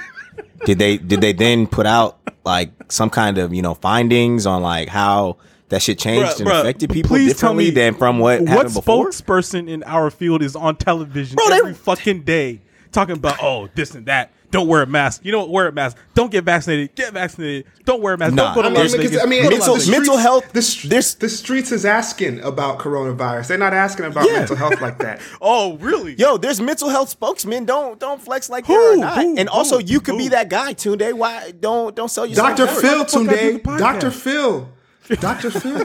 did 0.65 0.78
they 0.78 0.97
did 0.99 1.20
they 1.20 1.32
then 1.32 1.66
put 1.66 1.87
out 1.87 2.19
like 2.45 2.71
some 2.89 3.11
kind 3.11 3.39
of 3.39 3.53
you 3.55 3.62
know 3.62 3.75
findings 3.75 4.47
on 4.47 4.62
like 4.62 4.89
how 4.89 5.37
that 5.69 5.83
shit 5.83 5.99
changed 5.99 6.33
Bruh, 6.37 6.41
and 6.41 6.49
bruh, 6.49 6.61
affected 6.61 6.91
people 6.91 7.09
please 7.09 7.39
tell 7.39 7.51
differently 7.55 7.65
me 7.67 7.71
than 7.71 7.95
from 7.95 8.19
what 8.19 8.41
What 8.43 8.67
spokesperson 8.67 9.69
in 9.69 9.83
our 9.85 10.11
field 10.11 10.43
is 10.43 10.57
on 10.57 10.77
television 10.77 11.37
Bro, 11.37 11.49
they- 11.51 11.57
every 11.59 11.75
fucking 11.75 12.23
day 12.23 12.61
talking 12.93 13.17
about 13.17 13.39
oh 13.43 13.69
this 13.75 13.95
and 13.95 14.07
that? 14.07 14.33
Don't 14.51 14.67
wear 14.67 14.83
a 14.83 14.87
mask. 14.87 15.25
You 15.25 15.31
don't 15.33 15.49
wear 15.51 15.69
a 15.69 15.73
mask. 15.73 15.97
Don't 16.15 16.31
get 16.31 16.45
vaccinated. 16.45 16.95
Get 16.97 17.13
vaccinated. 17.13 17.67
Don't 17.85 18.03
wear 18.03 18.15
a 18.15 18.19
mask. 18.19 18.35
Nah, 18.35 18.53
don't 18.53 18.55
go 18.57 18.63
to 18.63 18.69
I 18.69 18.71
mean, 18.73 18.81
Las 18.83 18.93
because, 18.93 19.11
Vegas. 19.11 19.23
I 19.23 19.27
mean, 19.29 19.43
Go 19.45 19.51
mental- 19.51 19.75
Las 19.75 19.85
the 19.85 19.91
Vegas. 19.93 20.07
mental 20.09 20.17
health- 20.19 20.53
The, 20.53 20.63
str- 20.63 20.89
there's- 20.89 21.15
the 21.15 21.29
streets 21.29 21.71
is 21.73 21.85
asking 21.85 22.41
about 22.41 22.79
coronavirus. 22.79 23.47
They're 23.47 23.59
not 23.59 23.73
asking 23.75 24.07
about 24.07 24.27
Yeah. 24.27 24.39
mental 24.39 24.57
health 24.57 24.81
like 24.81 24.99
that. 24.99 25.21
Oh 25.41 25.77
really? 25.79 26.15
Yo, 26.15 26.37
there's 26.37 26.61
mental 26.61 26.89
health 26.89 27.09
spokesmen. 27.11 27.65
Don't 27.65 27.99
don't 28.01 28.21
flex 28.21 28.51
like 28.51 28.67
Who? 28.67 28.75
they're 28.75 28.97
not. 28.97 29.17
Who? 29.23 29.37
and 29.37 29.49
also, 29.49 29.79
Who? 29.79 29.85
you 29.85 30.01
could 30.01 30.19
be 30.19 30.29
that 30.29 30.49
guy, 30.51 30.75
Tunde. 30.75 31.13
Why 31.15 31.53
don't 31.59 31.95
don't 31.95 32.11
sell 32.11 32.27
yourself? 32.27 32.57
Dr. 32.57 32.67
Phil 32.67 33.05
the 33.05 33.11
fuck 33.11 33.23
today. 33.23 33.59
Dr. 33.59 34.11
Phil. 34.11 34.69
Dr. 35.16 35.51
Phil. 35.61 35.78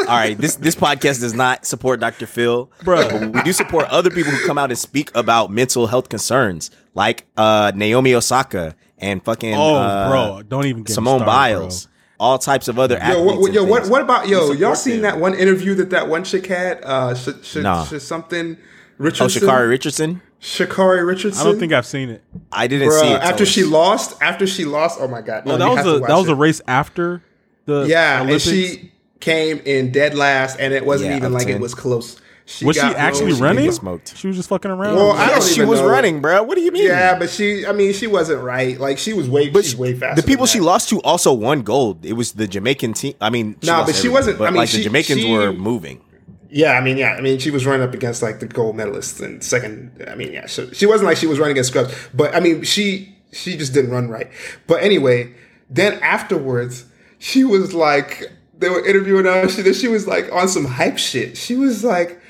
All 0.00 0.06
right, 0.06 0.36
this 0.36 0.56
this 0.56 0.74
podcast 0.74 1.20
does 1.20 1.34
not 1.34 1.64
support 1.66 2.00
Dr. 2.00 2.26
Phil, 2.26 2.70
bro. 2.82 3.28
We 3.28 3.42
do 3.42 3.52
support 3.52 3.86
other 3.88 4.10
people 4.10 4.32
who 4.32 4.46
come 4.46 4.58
out 4.58 4.70
and 4.70 4.78
speak 4.78 5.14
about 5.16 5.50
mental 5.50 5.86
health 5.86 6.08
concerns, 6.08 6.70
like 6.94 7.26
uh, 7.36 7.72
Naomi 7.74 8.14
Osaka 8.14 8.74
and 8.98 9.22
fucking 9.24 9.54
Oh, 9.54 9.76
uh, 9.76 10.08
bro, 10.10 10.42
don't 10.42 10.66
even 10.66 10.82
get 10.82 10.90
me 10.90 10.94
Simone 10.94 11.20
started, 11.20 11.26
Biles, 11.26 11.88
all 12.18 12.38
types 12.38 12.68
of 12.68 12.78
other 12.78 12.96
Yo, 12.96 13.00
athletes. 13.00 13.26
what, 13.26 13.40
what- 13.40 13.52
yo, 13.52 13.64
what, 13.64 13.88
what 13.88 14.02
about 14.02 14.28
yo? 14.28 14.52
Y'all 14.52 14.74
seen 14.74 14.94
them. 14.94 15.02
that 15.02 15.18
one 15.20 15.34
interview 15.34 15.74
that 15.76 15.90
that 15.90 16.08
one 16.08 16.24
chick 16.24 16.46
had? 16.46 16.80
Uh, 16.84 17.14
sh- 17.14 17.28
sh- 17.42 17.56
Nah. 17.56 17.84
sh- 17.84 18.00
something 18.00 18.56
Oh, 18.60 18.64
Richardson. 18.98 19.42
Sha'Carri 19.42 19.68
Richardson. 19.68 20.22
Sha'Carri 20.40 21.04
Richardson. 21.06 21.40
I 21.40 21.50
don't 21.50 21.58
think 21.58 21.72
I've 21.72 21.86
seen 21.86 22.10
it. 22.10 22.22
I 22.52 22.66
didn't 22.68 22.88
Bruh, 22.90 23.00
see 23.00 23.08
it 23.12 23.20
after 23.22 23.44
she 23.46 23.64
lost. 23.64 24.20
After 24.22 24.46
she 24.46 24.64
lost. 24.64 24.98
Oh 25.00 25.08
my 25.08 25.20
god. 25.20 25.42
Oh, 25.46 25.56
No, 25.56 25.58
that 25.58 25.84
was 25.84 25.96
a 25.96 25.98
that 26.06 26.14
was 26.16 26.28
it. 26.28 26.32
a 26.32 26.34
race 26.36 26.60
after 26.68 27.22
the 27.66 27.84
Yeah, 27.88 28.20
Olympics. 28.22 28.46
and 28.46 28.54
she 28.56 28.92
came 29.20 29.60
in 29.64 29.90
dead 29.92 30.14
last, 30.14 30.58
and 30.60 30.72
it 30.74 30.84
wasn't 30.84 31.10
Yeah, 31.10 31.16
even 31.18 31.32
like 31.32 31.46
10. 31.46 31.56
it 31.56 31.60
was 31.60 31.74
close. 31.74 32.16
She 32.46 32.66
Was 32.66 32.76
she 32.76 32.82
actually 32.82 33.32
rose- 33.32 33.40
running? 33.40 33.72
smoked. 33.72 34.14
She 34.18 34.26
was 34.26 34.36
just 34.36 34.50
fucking 34.50 34.70
around. 34.70 34.96
Well, 34.96 35.12
I 35.12 35.28
don't 35.30 35.42
she 35.42 35.54
even 35.56 35.68
was 35.68 35.80
know. 35.80 35.88
running, 35.88 36.20
bro. 36.20 36.42
What 36.42 36.56
do 36.56 36.60
you 36.60 36.72
mean? 36.72 36.84
Yeah, 36.84 37.18
but 37.18 37.30
she. 37.30 37.64
I 37.66 37.72
mean, 37.72 37.94
she 37.94 38.06
wasn't 38.06 38.42
right. 38.42 38.78
Like 38.78 38.98
she 38.98 39.14
was 39.14 39.30
way. 39.30 39.48
But 39.48 39.64
she's 39.64 39.72
she- 39.72 39.78
way 39.78 39.94
faster. 39.94 40.20
the 40.20 40.26
people 40.26 40.44
than 40.44 40.52
she 40.52 40.60
lost 40.60 40.90
to 40.90 41.00
also 41.00 41.32
won 41.32 41.62
gold. 41.62 42.04
It 42.04 42.12
was 42.12 42.32
the 42.32 42.46
Jamaican 42.46 42.92
team. 42.92 43.14
I 43.18 43.30
mean, 43.30 43.56
Nah, 43.62 43.78
lost 43.78 43.86
but 43.92 43.94
she 43.96 44.10
wasn't- 44.10 44.36
But 44.36 44.48
I 44.48 44.50
mean, 44.50 44.56
like 44.58 44.68
she- 44.68 44.76
the 44.78 44.84
Jamaicans 44.84 45.22
she- 45.22 45.32
were 45.32 45.54
moving. 45.54 46.02
Yeah, 46.50 46.72
I 46.72 46.82
mean, 46.82 46.98
yeah, 46.98 47.14
I 47.14 47.22
mean, 47.22 47.38
she 47.38 47.50
was 47.50 47.64
running 47.64 47.80
up 47.88 47.94
against 47.94 48.22
like 48.22 48.40
the 48.40 48.46
gold 48.46 48.76
medalists 48.76 49.22
and 49.24 49.42
second. 49.42 49.90
I 50.06 50.14
mean, 50.14 50.30
yeah, 50.34 50.44
so 50.46 50.68
she 50.72 50.84
wasn't 50.84 51.06
like 51.08 51.16
she 51.16 51.26
was 51.26 51.38
running 51.38 51.52
against 51.52 51.70
scrubs, 51.70 51.94
but 52.12 52.34
I 52.34 52.40
mean, 52.40 52.62
she 52.62 53.16
she 53.32 53.56
just 53.56 53.72
didn't 53.72 53.90
run 53.90 54.08
right. 54.10 54.28
But 54.66 54.82
anyway, 54.82 55.32
then 55.70 55.94
afterwards, 56.02 56.84
she 57.24 57.42
was 57.42 57.72
like, 57.72 58.30
they 58.58 58.68
were 58.68 58.84
interviewing 58.86 59.24
her. 59.24 59.48
She 59.48 59.72
she 59.72 59.88
was 59.88 60.06
like 60.06 60.30
on 60.30 60.46
some 60.48 60.66
hype 60.66 60.98
shit. 60.98 61.36
She 61.36 61.56
was 61.56 61.82
like. 61.82 62.20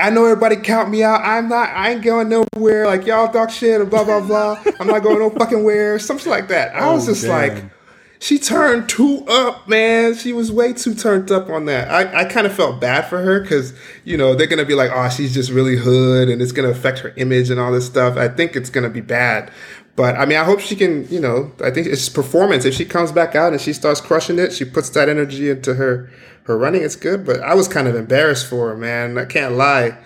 I 0.00 0.10
know 0.10 0.26
everybody 0.26 0.54
count 0.54 0.90
me 0.90 1.02
out. 1.02 1.22
I'm 1.24 1.48
not. 1.48 1.70
I 1.70 1.90
ain't 1.90 2.04
going 2.04 2.28
nowhere. 2.28 2.86
Like 2.86 3.04
y'all 3.04 3.32
talk 3.32 3.50
shit 3.50 3.80
and 3.80 3.90
blah 3.90 4.04
blah 4.04 4.20
blah. 4.20 4.62
I'm 4.78 4.86
not 4.86 5.02
going 5.02 5.18
no 5.18 5.28
fucking 5.40 5.64
where. 5.64 5.98
Something 5.98 6.30
like 6.30 6.46
that. 6.48 6.72
I 6.76 6.92
was 6.92 7.08
Oh, 7.08 7.10
just 7.10 7.24
damn. 7.24 7.32
like, 7.32 7.64
she 8.20 8.38
turned 8.38 8.88
too 8.88 9.24
up, 9.26 9.66
man. 9.68 10.14
She 10.14 10.32
was 10.32 10.52
way 10.52 10.72
too 10.72 10.94
turned 10.94 11.32
up 11.32 11.48
on 11.50 11.64
that. 11.64 11.90
I, 11.90 12.20
I 12.20 12.24
kind 12.26 12.46
of 12.46 12.54
felt 12.54 12.80
bad 12.80 13.06
for 13.08 13.18
her 13.20 13.40
because, 13.40 13.74
you 14.04 14.16
know, 14.16 14.36
they're 14.36 14.46
going 14.46 14.60
to 14.60 14.64
be 14.64 14.74
like, 14.74 14.92
oh, 14.94 15.08
she's 15.08 15.34
just 15.34 15.50
really 15.50 15.76
hood 15.76 16.28
and 16.28 16.40
it's 16.40 16.52
going 16.52 16.72
to 16.72 16.76
affect 16.78 17.00
her 17.00 17.12
image 17.16 17.50
and 17.50 17.58
all 17.58 17.72
this 17.72 17.86
stuff. 17.86 18.16
I 18.16 18.28
think 18.28 18.54
it's 18.54 18.70
going 18.70 18.84
to 18.84 18.90
be 18.90 19.00
bad. 19.00 19.50
But 19.98 20.16
I 20.16 20.26
mean, 20.26 20.38
I 20.38 20.44
hope 20.44 20.60
she 20.60 20.76
can, 20.76 21.08
you 21.08 21.18
know, 21.18 21.50
I 21.60 21.72
think 21.72 21.88
it's 21.88 22.08
performance. 22.08 22.64
If 22.64 22.72
she 22.72 22.84
comes 22.84 23.10
back 23.10 23.34
out 23.34 23.52
and 23.52 23.60
she 23.60 23.72
starts 23.72 24.00
crushing 24.00 24.38
it, 24.38 24.52
she 24.52 24.64
puts 24.64 24.88
that 24.90 25.08
energy 25.08 25.50
into 25.50 25.74
her, 25.74 26.08
her 26.44 26.56
running, 26.56 26.82
it's 26.82 26.94
good. 26.94 27.26
But 27.26 27.40
I 27.42 27.54
was 27.54 27.66
kind 27.66 27.88
of 27.88 27.96
embarrassed 27.96 28.46
for 28.46 28.68
her, 28.68 28.76
man. 28.76 29.18
I 29.18 29.24
can't 29.24 29.54
lie. 29.56 29.98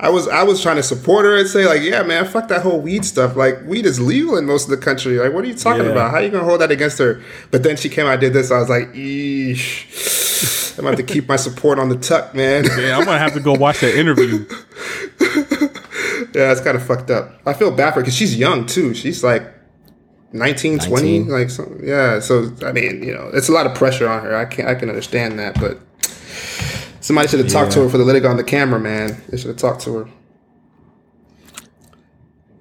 I 0.00 0.10
was 0.10 0.28
I 0.28 0.42
was 0.42 0.60
trying 0.62 0.76
to 0.76 0.82
support 0.82 1.24
her 1.24 1.38
and 1.38 1.48
say 1.48 1.66
like, 1.66 1.80
yeah, 1.80 2.02
man, 2.02 2.26
fuck 2.26 2.48
that 2.48 2.60
whole 2.60 2.78
weed 2.78 3.06
stuff. 3.06 3.36
Like, 3.36 3.64
weed 3.64 3.86
is 3.86 3.98
legal 3.98 4.36
in 4.36 4.44
most 4.44 4.64
of 4.64 4.70
the 4.70 4.76
country. 4.76 5.18
Like, 5.18 5.32
what 5.32 5.44
are 5.44 5.48
you 5.48 5.54
talking 5.54 5.84
Yeah. 5.86 5.92
about? 5.92 6.10
How 6.10 6.18
are 6.18 6.22
you 6.22 6.28
gonna 6.30 6.44
hold 6.44 6.60
that 6.60 6.70
against 6.70 6.98
her? 6.98 7.22
But 7.50 7.62
then 7.62 7.76
she 7.78 7.88
came 7.88 8.04
out 8.04 8.12
and 8.12 8.20
did 8.20 8.34
this. 8.34 8.50
I 8.50 8.58
was 8.58 8.68
like, 8.68 8.92
eesh. 8.92 10.72
I'm 10.78 10.84
gonna 10.84 10.94
have 10.96 11.04
to 11.06 11.10
keep 11.14 11.26
my 11.26 11.36
support 11.36 11.78
on 11.78 11.88
the 11.88 11.96
tuck, 11.96 12.34
man. 12.34 12.64
yeah, 12.78 12.98
I'm 12.98 13.06
gonna 13.06 13.18
have 13.18 13.32
to 13.32 13.40
go 13.40 13.54
watch 13.54 13.80
that 13.80 13.96
interview. 13.98 14.44
yeah, 16.34 16.52
it's 16.52 16.60
kind 16.60 16.76
of 16.76 16.82
fucked 16.86 17.10
up. 17.10 17.32
I 17.46 17.52
feel 17.52 17.70
bad 17.70 17.90
for 17.90 17.96
her 17.96 18.02
because 18.02 18.14
she's 18.16 18.36
young 18.36 18.66
too. 18.66 18.94
She's 18.94 19.24
like 19.24 19.42
19, 20.32 20.80
20, 20.80 21.24
like 21.24 21.50
so, 21.50 21.76
yeah. 21.82 22.20
So 22.20 22.52
I 22.64 22.72
mean, 22.72 23.02
you 23.02 23.14
know, 23.14 23.30
it's 23.32 23.48
a 23.48 23.52
lot 23.52 23.66
of 23.66 23.74
pressure 23.74 24.08
on 24.08 24.22
her. 24.22 24.36
I 24.36 24.44
can 24.44 24.66
I 24.66 24.74
can 24.74 24.88
understand 24.88 25.38
that, 25.38 25.58
but 25.58 25.78
somebody 27.00 27.28
should 27.28 27.40
have 27.40 27.48
talked 27.48 27.72
to 27.72 27.82
her 27.82 27.88
for 27.88 27.98
the 27.98 28.04
leg 28.04 28.24
on 28.24 28.36
the 28.36 28.44
camera, 28.44 28.78
man. 28.78 29.22
They 29.28 29.38
should 29.38 29.48
have 29.48 29.56
talked 29.56 29.82
to 29.82 29.94
her. 29.94 30.08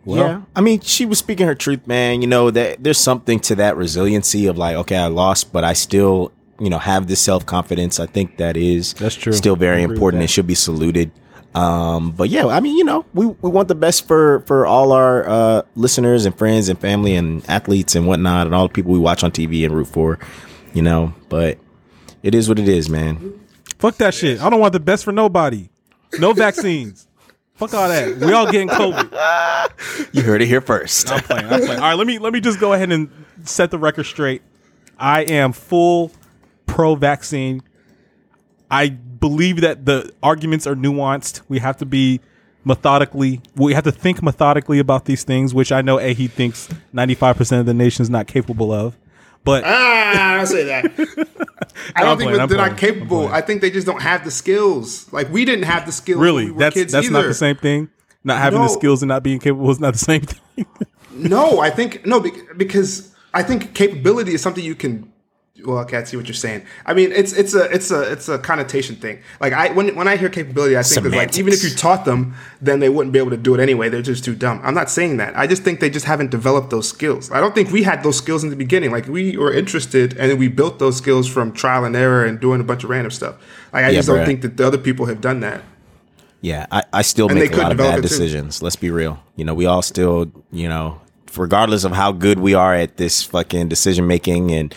Well- 0.06 0.26
yeah, 0.26 0.41
I 0.56 0.61
mean, 0.61 0.80
she 0.80 1.06
was 1.06 1.19
speaking 1.19 1.48
her 1.48 1.56
truth, 1.56 1.85
man. 1.85 2.22
You 2.22 2.27
know 2.27 2.49
that 2.49 2.81
there's 2.81 2.98
something 2.98 3.39
to 3.41 3.56
that 3.56 3.76
resiliency 3.76 4.48
of 4.48 4.57
like, 4.57 4.77
okay, 4.77 4.95
I 4.95 5.07
lost, 5.07 5.52
but 5.52 5.65
I 5.65 5.73
still, 5.73 6.31
you 6.60 6.69
know, 6.69 6.80
have 6.80 7.07
this 7.07 7.19
self 7.19 7.45
confidence. 7.45 7.99
I 7.99 8.06
think 8.06 8.38
that 8.38 8.56
is 8.56 8.94
That's 8.94 9.15
true. 9.15 9.34
Still 9.34 9.57
very 9.57 9.84
important 9.84 10.22
that. 10.22 10.23
and 10.23 10.30
should 10.30 10.48
be 10.48 10.56
saluted. 10.56 11.11
Um, 11.56 12.11
but 12.11 12.30
yeah, 12.30 12.45
I 12.48 12.60
mean, 12.60 12.78
you 12.78 12.84
know, 12.84 13.06
we, 13.14 13.26
we 13.26 13.49
want 13.49 13.68
the 13.68 13.76
best 13.76 14.07
for 14.07 14.41
for 14.41 14.65
all 14.65 14.91
our 14.91 15.28
uh, 15.28 15.61
listeners 15.76 16.26
and 16.26 16.38
friends 16.38 16.69
and 16.69 16.80
family 16.80 17.15
and 17.15 17.48
athletes 17.49 17.95
and 17.95 18.06
whatnot 18.06 18.45
and 18.45 18.56
all 18.56 18.68
the 18.68 18.74
people 18.74 18.91
we 18.91 18.99
watch 18.99 19.24
on 19.24 19.32
TV 19.32 19.65
and 19.65 19.74
root 19.74 19.88
for. 19.88 20.19
You 20.74 20.84
know, 20.84 21.14
but 21.30 21.57
it 22.22 22.36
is 22.36 22.48
what 22.48 22.60
it 22.60 22.68
is, 22.68 22.90
man. 22.90 23.40
Fuck 23.80 23.95
that 23.98 24.14
shit. 24.14 24.41
I 24.41 24.49
don't 24.49 24.60
want 24.60 24.74
the 24.74 24.80
best 24.80 25.03
for 25.03 25.11
nobody. 25.11 25.69
No 26.19 26.34
vaccines. 26.34 27.07
Fuck 27.56 27.74
all 27.74 27.88
that. 27.90 28.18
We 28.18 28.34
all 28.34 28.52
getting 28.52 28.69
COVID. 28.69 29.72
You 30.14 30.22
heard 30.24 30.41
it 30.41 30.48
here 30.48 30.61
first. 30.61 31.11
I'm 31.11 31.22
playing. 31.22 31.45
I'm 31.45 31.60
playing. 31.60 31.80
All 31.80 31.90
right, 31.90 31.94
let 31.94 32.07
me 32.07 32.18
let 32.19 32.34
me 32.34 32.40
just 32.40 32.60
go 32.60 32.74
ahead 32.74 32.91
and 32.91 33.10
set 33.44 33.72
the 33.72 33.78
record 33.78 34.06
straight. 34.06 34.41
I 34.98 35.22
am 35.22 35.53
full 35.53 36.11
pro 36.65 36.95
vaccine. 36.95 37.61
I 38.69 38.98
believe 39.19 39.61
that 39.61 39.85
the 39.85 40.11
arguments 40.23 40.68
are 40.68 40.76
nuanced. 40.76 41.41
We 41.48 41.60
have 41.60 41.77
to 41.77 41.85
be 41.85 42.19
methodically. 42.64 43.41
We 43.56 43.73
have 43.73 43.84
to 43.85 43.91
think 43.91 44.22
methodically 44.22 44.80
about 44.80 45.06
these 45.06 45.23
things, 45.23 45.53
which 45.53 45.72
I 45.72 45.81
know 45.81 45.98
Ehi 45.98 46.30
thinks 46.30 46.68
95% 46.94 47.60
of 47.61 47.65
the 47.65 47.73
nation 47.73 48.03
is 48.03 48.10
not 48.10 48.27
capable 48.27 48.72
of. 48.72 48.98
But 49.44 49.64
Ah, 49.65 50.34
I 50.34 50.38
don't 50.38 50.45
say 50.48 50.64
that. 50.65 50.85
I 51.95 52.02
I'm 52.02 52.06
don't 52.06 52.18
think 52.18 52.27
playing, 52.30 52.41
I'm 52.41 52.49
they're 52.49 52.57
playing, 52.57 52.72
not 52.72 52.77
capable. 52.77 53.27
I'm. 53.27 53.34
I 53.35 53.41
think 53.41 53.61
they 53.61 53.72
just 53.72 53.88
don't 53.88 54.02
have 54.02 54.26
the 54.26 54.31
skills. 54.31 55.11
Like 55.14 55.31
we 55.31 55.45
didn't 55.45 55.64
have 55.65 55.85
the 55.85 55.91
skills. 55.91 56.19
really, 56.19 56.45
when 56.45 56.56
we 56.56 56.65
were 56.65 56.72
that's 56.72 56.91
that's 56.91 57.10
not 57.10 57.23
the 57.23 57.34
same 57.34 57.56
thing. 57.56 57.89
Not 58.23 58.39
having 58.39 58.61
the 58.61 58.68
skills 58.68 59.02
and 59.02 59.07
not 59.07 59.23
being 59.23 59.39
capable 59.39 59.69
is 59.72 59.80
not 59.80 59.94
the 59.94 59.99
same 59.99 60.22
thing. 60.22 60.65
No, 61.11 61.60
I 61.61 61.69
think 61.69 62.06
no 62.06 62.19
because 62.57 63.15
I 63.34 63.41
think 63.41 63.73
capability 63.73 64.34
is 64.34 64.41
something 64.41 64.64
you 64.64 64.76
can. 64.76 65.11
Well, 65.65 65.79
okay, 65.79 65.97
I 65.97 66.03
see 66.03 66.15
what 66.17 66.27
you're 66.27 66.35
saying. 66.35 66.63
I 66.85 66.93
mean, 66.93 67.11
it's 67.11 67.34
it's 67.34 67.55
a 67.55 67.63
it's 67.73 67.89
a 67.89 68.11
it's 68.11 68.29
a 68.29 68.38
connotation 68.38 68.95
thing. 68.95 69.19
Like 69.41 69.53
I 69.53 69.71
when 69.71 69.95
when 69.95 70.07
I 70.07 70.15
hear 70.15 70.29
capability, 70.29 70.77
I 70.77 70.84
think 70.84 71.03
that 71.03 71.11
like 71.11 71.38
even 71.38 71.51
if 71.51 71.63
you 71.63 71.71
taught 71.71 72.05
them, 72.05 72.35
then 72.61 72.79
they 72.79 72.89
wouldn't 72.89 73.11
be 73.11 73.19
able 73.19 73.31
to 73.31 73.38
do 73.38 73.55
it 73.55 73.59
anyway. 73.59 73.89
They're 73.89 74.01
just 74.03 74.23
too 74.23 74.35
dumb. 74.35 74.61
I'm 74.63 74.75
not 74.75 74.89
saying 74.89 75.17
that. 75.17 75.35
I 75.35 75.47
just 75.47 75.63
think 75.63 75.79
they 75.79 75.89
just 75.89 76.05
haven't 76.05 76.29
developed 76.29 76.69
those 76.69 76.88
skills. 76.88 77.31
I 77.31 77.39
don't 77.39 77.55
think 77.55 77.71
we 77.71 77.84
had 77.84 78.03
those 78.03 78.17
skills 78.17 78.43
in 78.43 78.49
the 78.51 78.55
beginning. 78.55 78.91
Like 78.91 79.07
we 79.07 79.35
were 79.35 79.51
interested, 79.51 80.15
and 80.17 80.29
then 80.31 80.38
we 80.38 80.47
built 80.47 80.77
those 80.79 80.95
skills 80.97 81.27
from 81.27 81.51
trial 81.53 81.85
and 81.85 81.95
error 81.95 82.23
and 82.23 82.39
doing 82.39 82.61
a 82.61 82.63
bunch 82.63 82.84
of 82.84 82.89
random 82.91 83.11
stuff. 83.11 83.35
Like 83.73 83.84
I 83.85 83.89
Yeah, 83.89 83.95
just 83.95 84.07
don't 84.07 84.19
bruh. 84.19 84.25
think 84.25 84.41
that 84.43 84.57
the 84.57 84.67
other 84.67 84.77
people 84.77 85.07
have 85.07 85.21
done 85.21 85.39
that. 85.39 85.63
Yeah, 86.41 86.67
I, 86.71 86.84
I 86.93 87.01
still 87.01 87.27
And 87.29 87.39
make 87.39 87.51
a 87.53 87.57
lot 87.57 87.71
of 87.71 87.79
bad 87.79 87.95
too. 87.95 88.01
decisions. 88.03 88.61
Let's 88.61 88.75
be 88.75 88.91
real. 88.91 89.19
You 89.35 89.43
know, 89.43 89.55
we 89.55 89.65
all 89.65 89.81
still, 89.81 90.31
you 90.51 90.69
know, 90.69 91.01
regardless 91.35 91.84
of 91.84 91.93
how 91.93 92.11
good 92.11 92.39
we 92.39 92.53
are 92.53 92.75
at 92.75 92.97
this 92.97 93.23
fucking 93.23 93.69
decision 93.69 94.05
making 94.05 94.51
and 94.51 94.73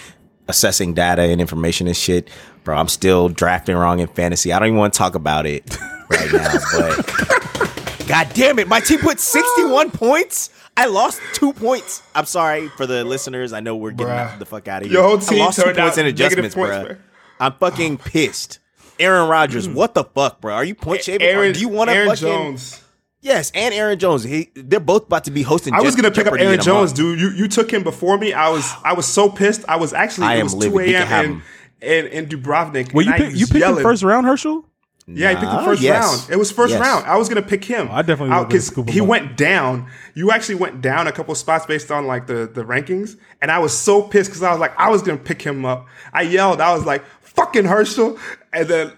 assessing 0.50 0.92
data 0.94 1.22
and 1.22 1.40
information 1.40 1.86
and 1.86 1.96
shit, 1.96 2.28
bro, 2.64 2.76
I'm 2.76 2.88
still 2.88 3.28
drafting 3.30 3.76
wrong 3.76 4.00
in 4.00 4.08
fantasy. 4.08 4.52
I 4.52 4.58
don't 4.58 4.68
even 4.68 4.78
want 4.78 4.92
to 4.92 4.98
talk 4.98 5.14
about 5.14 5.46
it 5.46 5.76
right 6.10 6.32
now, 6.32 6.52
but 6.72 8.06
God 8.06 8.28
damn 8.34 8.58
it, 8.58 8.68
my 8.68 8.80
team 8.80 8.98
put 8.98 9.18
61 9.18 9.90
points. 9.92 10.50
I 10.76 10.86
lost 10.86 11.20
two 11.32 11.52
points. 11.52 12.02
I'm 12.14 12.24
sorry 12.26 12.68
for 12.68 12.86
the 12.86 13.04
listeners. 13.04 13.52
I 13.52 13.60
know 13.60 13.76
we're 13.76 13.90
getting 13.90 14.12
Bruh. 14.14 14.38
the 14.38 14.46
fuck 14.46 14.68
out 14.68 14.82
of 14.82 14.88
here. 14.88 14.94
Your 14.98 15.08
whole 15.08 15.18
I 15.18 15.20
team 15.20 15.38
lost 15.40 15.58
two 15.58 15.64
points 15.64 15.78
out 15.78 15.98
in 15.98 16.06
adjustments, 16.06 16.54
points, 16.54 16.76
bro. 16.76 16.86
bruh. 16.94 16.98
I'm 17.38 17.52
fucking 17.54 17.98
pissed. 17.98 18.58
Aaron 18.98 19.28
Rodgers, 19.28 19.68
what 19.68 19.94
the 19.94 20.04
fuck, 20.04 20.40
bro? 20.40 20.54
Are 20.54 20.64
you 20.64 20.74
point 20.74 21.02
shaving? 21.04 21.26
Aaron, 21.26 21.52
do 21.54 21.60
you 21.60 21.68
want 21.68 21.90
to 21.90 22.06
fucking 22.06 22.16
Jones. 22.20 22.82
Yes, 23.22 23.50
and 23.54 23.74
Aaron 23.74 23.98
Jones. 23.98 24.22
He, 24.24 24.50
they're 24.54 24.80
both 24.80 25.04
about 25.06 25.24
to 25.24 25.30
be 25.30 25.42
hosting. 25.42 25.74
I 25.74 25.80
was 25.82 25.94
Je- 25.94 26.00
gonna 26.02 26.14
pick 26.14 26.26
up 26.26 26.34
Aaron 26.38 26.60
Jones, 26.60 26.92
dude. 26.92 27.20
You 27.20 27.30
you 27.30 27.48
took 27.48 27.70
him 27.70 27.82
before 27.82 28.16
me. 28.16 28.32
I 28.32 28.48
was 28.48 28.70
I 28.82 28.94
was 28.94 29.06
so 29.06 29.28
pissed. 29.28 29.62
I 29.68 29.76
was 29.76 29.92
actually 29.92 30.28
I 30.28 30.36
it 30.36 30.42
was 30.42 30.54
two 30.54 30.70
You 30.70 30.78
can 30.94 31.06
have 31.06 31.24
a.m. 31.26 31.32
him. 31.34 31.42
in, 31.82 32.06
in 32.06 32.12
in 32.12 32.26
Dubrovnik. 32.28 32.94
well, 32.94 33.04
you 33.04 33.12
and 33.12 33.22
I 33.22 33.26
pick, 33.26 33.34
you 33.36 33.40
was 33.42 33.50
picked 33.50 33.64
him 33.66 33.76
first 33.76 34.02
round, 34.02 34.26
Herschel. 34.26 34.64
Yeah, 35.06 35.30
he 35.30 35.36
picked 35.36 35.50
the 35.50 35.62
first 35.64 35.82
yes. 35.82 36.02
round. 36.20 36.32
It 36.32 36.36
was 36.38 36.52
first 36.52 36.70
Yes. 36.72 36.80
round. 36.80 37.04
I 37.04 37.16
was 37.18 37.28
gonna 37.28 37.42
pick 37.42 37.64
him. 37.64 37.88
I 37.90 38.00
definitely 38.02 38.30
would've 38.36 38.48
been 38.48 38.58
because 38.76 38.94
he 38.94 38.98
him 39.00 39.04
up. 39.04 39.08
went 39.10 39.36
down. 39.36 39.90
You 40.14 40.30
actually 40.30 40.54
went 40.54 40.80
down 40.80 41.06
a 41.08 41.12
couple 41.12 41.34
spots 41.34 41.66
based 41.66 41.90
on 41.90 42.06
like 42.06 42.26
the 42.26 42.48
the 42.52 42.64
rankings, 42.64 43.16
and 43.42 43.50
I 43.50 43.58
was 43.58 43.76
so 43.76 44.02
pissed 44.02 44.30
because 44.30 44.42
I 44.42 44.50
was 44.50 44.60
like 44.60 44.72
I 44.78 44.88
was 44.88 45.02
gonna 45.02 45.18
pick 45.18 45.42
him 45.42 45.64
up. 45.66 45.86
I 46.12 46.22
yelled. 46.22 46.60
I 46.60 46.72
was 46.74 46.86
like 46.86 47.04
fucking 47.20 47.66
Herschel, 47.66 48.18
and 48.52 48.66
then. 48.66 48.92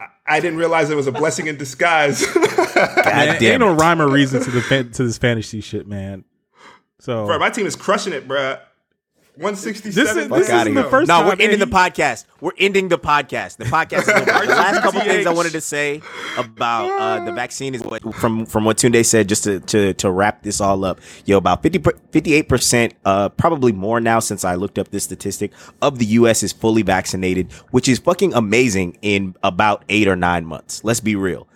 I- 0.00 0.06
I 0.30 0.40
didn't 0.40 0.58
realize 0.58 0.90
it 0.90 0.94
was 0.94 1.06
a 1.06 1.10
blessing 1.12 1.46
in 1.46 1.56
disguise. 1.56 2.20
God 2.78 3.04
Man, 3.04 3.40
damn 3.40 3.42
ain't 3.52 3.60
no 3.60 3.74
rhyme 3.74 4.00
or 4.00 4.08
reason 4.08 4.42
to 4.42 4.50
the 4.50 4.62
fan- 4.62 4.90
to 4.92 5.04
this 5.04 5.18
fantasy 5.18 5.60
shit, 5.60 5.86
man. 5.86 6.24
So 7.00 7.26
Bro, 7.26 7.38
my 7.38 7.50
team 7.50 7.66
is 7.66 7.76
crushing 7.76 8.12
it, 8.12 8.26
bruh. 8.26 8.60
167. 9.40 9.94
This 9.94 10.16
is- 10.16 10.28
this 10.28 10.50
outta 10.50 10.70
isn't 10.70 10.74
the 10.74 10.90
first 10.90 11.06
no, 11.06 11.18
time, 11.18 11.26
we're 11.26 11.32
ending 11.32 11.60
man. 11.60 11.60
the 11.60 11.66
podcast. 11.66 12.24
We're 12.40 12.50
ending 12.58 12.88
the 12.88 12.98
podcast. 12.98 13.56
The 13.58 13.66
podcast 13.66 14.02
is 14.02 14.08
over. 14.08 14.24
The 14.46 14.52
last 14.52 14.82
couple 14.82 15.00
things 15.02 15.26
I 15.26 15.32
wanted 15.32 15.52
to 15.52 15.60
say 15.60 16.02
about 16.36 16.90
uh, 17.00 17.24
the 17.24 17.30
vaccine 17.30 17.76
is 17.76 17.82
what 17.82 18.02
from 18.16 18.46
from 18.46 18.64
what 18.64 18.78
Tunde 18.78 19.04
said. 19.06 19.28
Just 19.28 19.44
to 19.44 19.60
to, 19.60 19.94
to 19.94 20.10
wrap 20.10 20.42
this 20.42 20.60
all 20.60 20.84
up, 20.84 21.00
yo, 21.24 21.36
about 21.36 21.62
58 21.62 22.48
percent, 22.48 22.94
uh, 23.04 23.28
probably 23.28 23.70
more 23.70 24.00
now 24.00 24.18
since 24.18 24.44
I 24.44 24.56
looked 24.56 24.76
up 24.76 24.88
this 24.88 25.04
statistic 25.04 25.52
of 25.82 26.00
the 26.00 26.06
U.S. 26.06 26.42
is 26.42 26.52
fully 26.52 26.82
vaccinated, 26.82 27.52
which 27.70 27.88
is 27.88 28.00
fucking 28.00 28.34
amazing 28.34 28.98
in 29.02 29.36
about 29.44 29.84
eight 29.88 30.08
or 30.08 30.16
nine 30.16 30.46
months. 30.46 30.82
Let's 30.82 30.98
be 31.00 31.14
real 31.14 31.46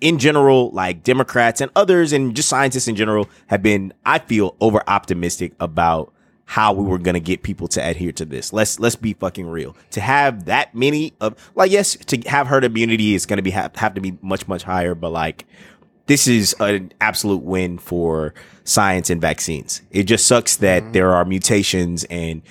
in 0.00 0.18
general, 0.18 0.70
like 0.70 1.02
Democrats 1.02 1.60
and 1.60 1.70
others 1.76 2.12
and 2.12 2.34
just 2.34 2.48
scientists 2.48 2.88
in 2.88 2.96
general 2.96 3.28
have 3.48 3.62
been, 3.62 3.92
I 4.04 4.18
feel, 4.18 4.56
over 4.60 4.82
optimistic 4.86 5.52
about 5.60 6.12
how 6.50 6.72
we 6.72 6.84
were 6.84 6.98
gonna 6.98 7.20
get 7.20 7.44
people 7.44 7.68
to 7.68 7.80
adhere 7.80 8.10
to 8.10 8.24
this. 8.24 8.52
Let's 8.52 8.80
let's 8.80 8.96
be 8.96 9.12
fucking 9.12 9.46
real. 9.46 9.76
To 9.92 10.00
have 10.00 10.46
that 10.46 10.74
many 10.74 11.12
of 11.20 11.36
like 11.54 11.70
yes, 11.70 11.94
to 12.06 12.18
have 12.22 12.48
herd 12.48 12.64
immunity 12.64 13.14
is 13.14 13.24
gonna 13.24 13.40
be 13.40 13.52
have, 13.52 13.76
have 13.76 13.94
to 13.94 14.00
be 14.00 14.18
much 14.20 14.48
much 14.48 14.64
higher, 14.64 14.96
but 14.96 15.10
like 15.10 15.46
this 16.06 16.26
is 16.26 16.56
an 16.58 16.92
absolute 17.00 17.44
win 17.44 17.78
for 17.78 18.34
science 18.64 19.10
and 19.10 19.20
vaccines. 19.20 19.82
It 19.92 20.04
just 20.04 20.26
sucks 20.26 20.56
that 20.56 20.82
mm-hmm. 20.82 20.92
there 20.92 21.12
are 21.12 21.24
mutations 21.24 22.02
and 22.10 22.42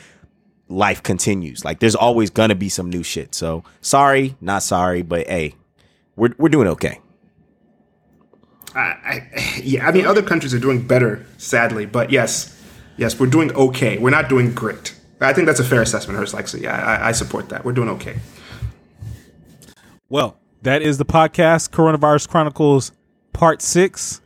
life 0.69 1.03
continues. 1.03 1.65
Like 1.65 1.81
there's 1.81 1.95
always 1.95 2.29
gonna 2.29 2.55
be 2.55 2.69
some 2.69 2.89
new 2.89 3.03
shit. 3.03 3.35
So 3.35 3.65
sorry, 3.81 4.37
not 4.39 4.63
sorry, 4.63 5.01
but 5.01 5.27
hey, 5.27 5.55
we're 6.15 6.33
we're 6.37 6.47
doing 6.47 6.69
okay. 6.69 7.01
I, 8.75 8.79
I, 8.79 9.61
yeah, 9.63 9.87
I 9.87 9.91
mean, 9.91 10.05
other 10.05 10.21
countries 10.21 10.53
are 10.53 10.59
doing 10.59 10.85
better, 10.85 11.25
sadly, 11.37 11.85
but 11.85 12.11
yes, 12.11 12.55
yes, 12.97 13.19
we're 13.19 13.27
doing 13.27 13.51
okay. 13.53 13.97
We're 13.97 14.09
not 14.09 14.29
doing 14.29 14.53
great. 14.53 14.95
I 15.21 15.33
think 15.33 15.47
that's 15.47 15.59
a 15.59 15.65
fair 15.65 15.81
assessment, 15.81 16.17
Hurst 16.17 16.33
Lexi. 16.33 16.61
Yeah, 16.61 16.75
I, 16.75 17.09
I 17.09 17.11
support 17.11 17.49
that. 17.49 17.65
We're 17.65 17.73
doing 17.73 17.89
okay. 17.89 18.17
Well, 20.07 20.37
that 20.61 20.81
is 20.81 20.97
the 20.97 21.05
podcast, 21.05 21.69
Coronavirus 21.71 22.29
Chronicles 22.29 22.91
Part 23.33 23.61
Six. 23.61 24.21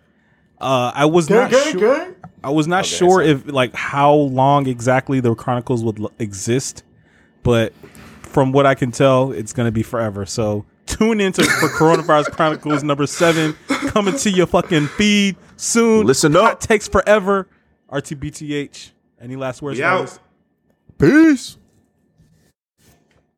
Uh, 0.60 0.91
I 0.94 1.06
was 1.06 1.30
not 1.30 1.52
sure. 1.52 2.15
I 2.44 2.49
was 2.49 2.68
not 2.68 2.86
sure 2.86 3.22
if 3.22 3.48
like 3.48 3.74
how 3.74 4.14
long 4.14 4.68
exactly 4.68 5.20
the 5.20 5.34
chronicles 5.36 5.84
would 5.84 5.99
l- 5.99 6.11
exist, 6.20 6.84
but 7.41 7.74
from 8.22 8.52
what 8.52 8.65
I 8.65 8.76
can 8.76 8.91
tell, 8.91 9.32
it's 9.32 9.53
going 9.53 9.68
to 9.68 9.72
be 9.72 9.84
forever. 9.84 10.26
So 10.26 10.65
tune 10.98 11.22
into 11.22 11.44
for 11.44 11.70
Coronavirus 11.70 12.32
Chronicles 12.32 12.84
number 12.84 13.07
seven 13.07 13.53
coming 13.88 14.18
to 14.18 14.30
your 14.30 14.48
fucking 14.48 14.88
feed 14.88 15.36
soon. 15.57 16.06
Listen 16.06 16.36
up. 16.36 16.44
Hot 16.44 16.61
takes 16.61 16.88
forever. 16.88 17.48
RTBTH. 17.91 18.91
Any 19.20 19.36
last 19.36 19.61
words? 19.61 19.78
We 19.78 19.84
out. 19.84 20.10
fellas? 20.10 20.20
Peace. 20.98 21.57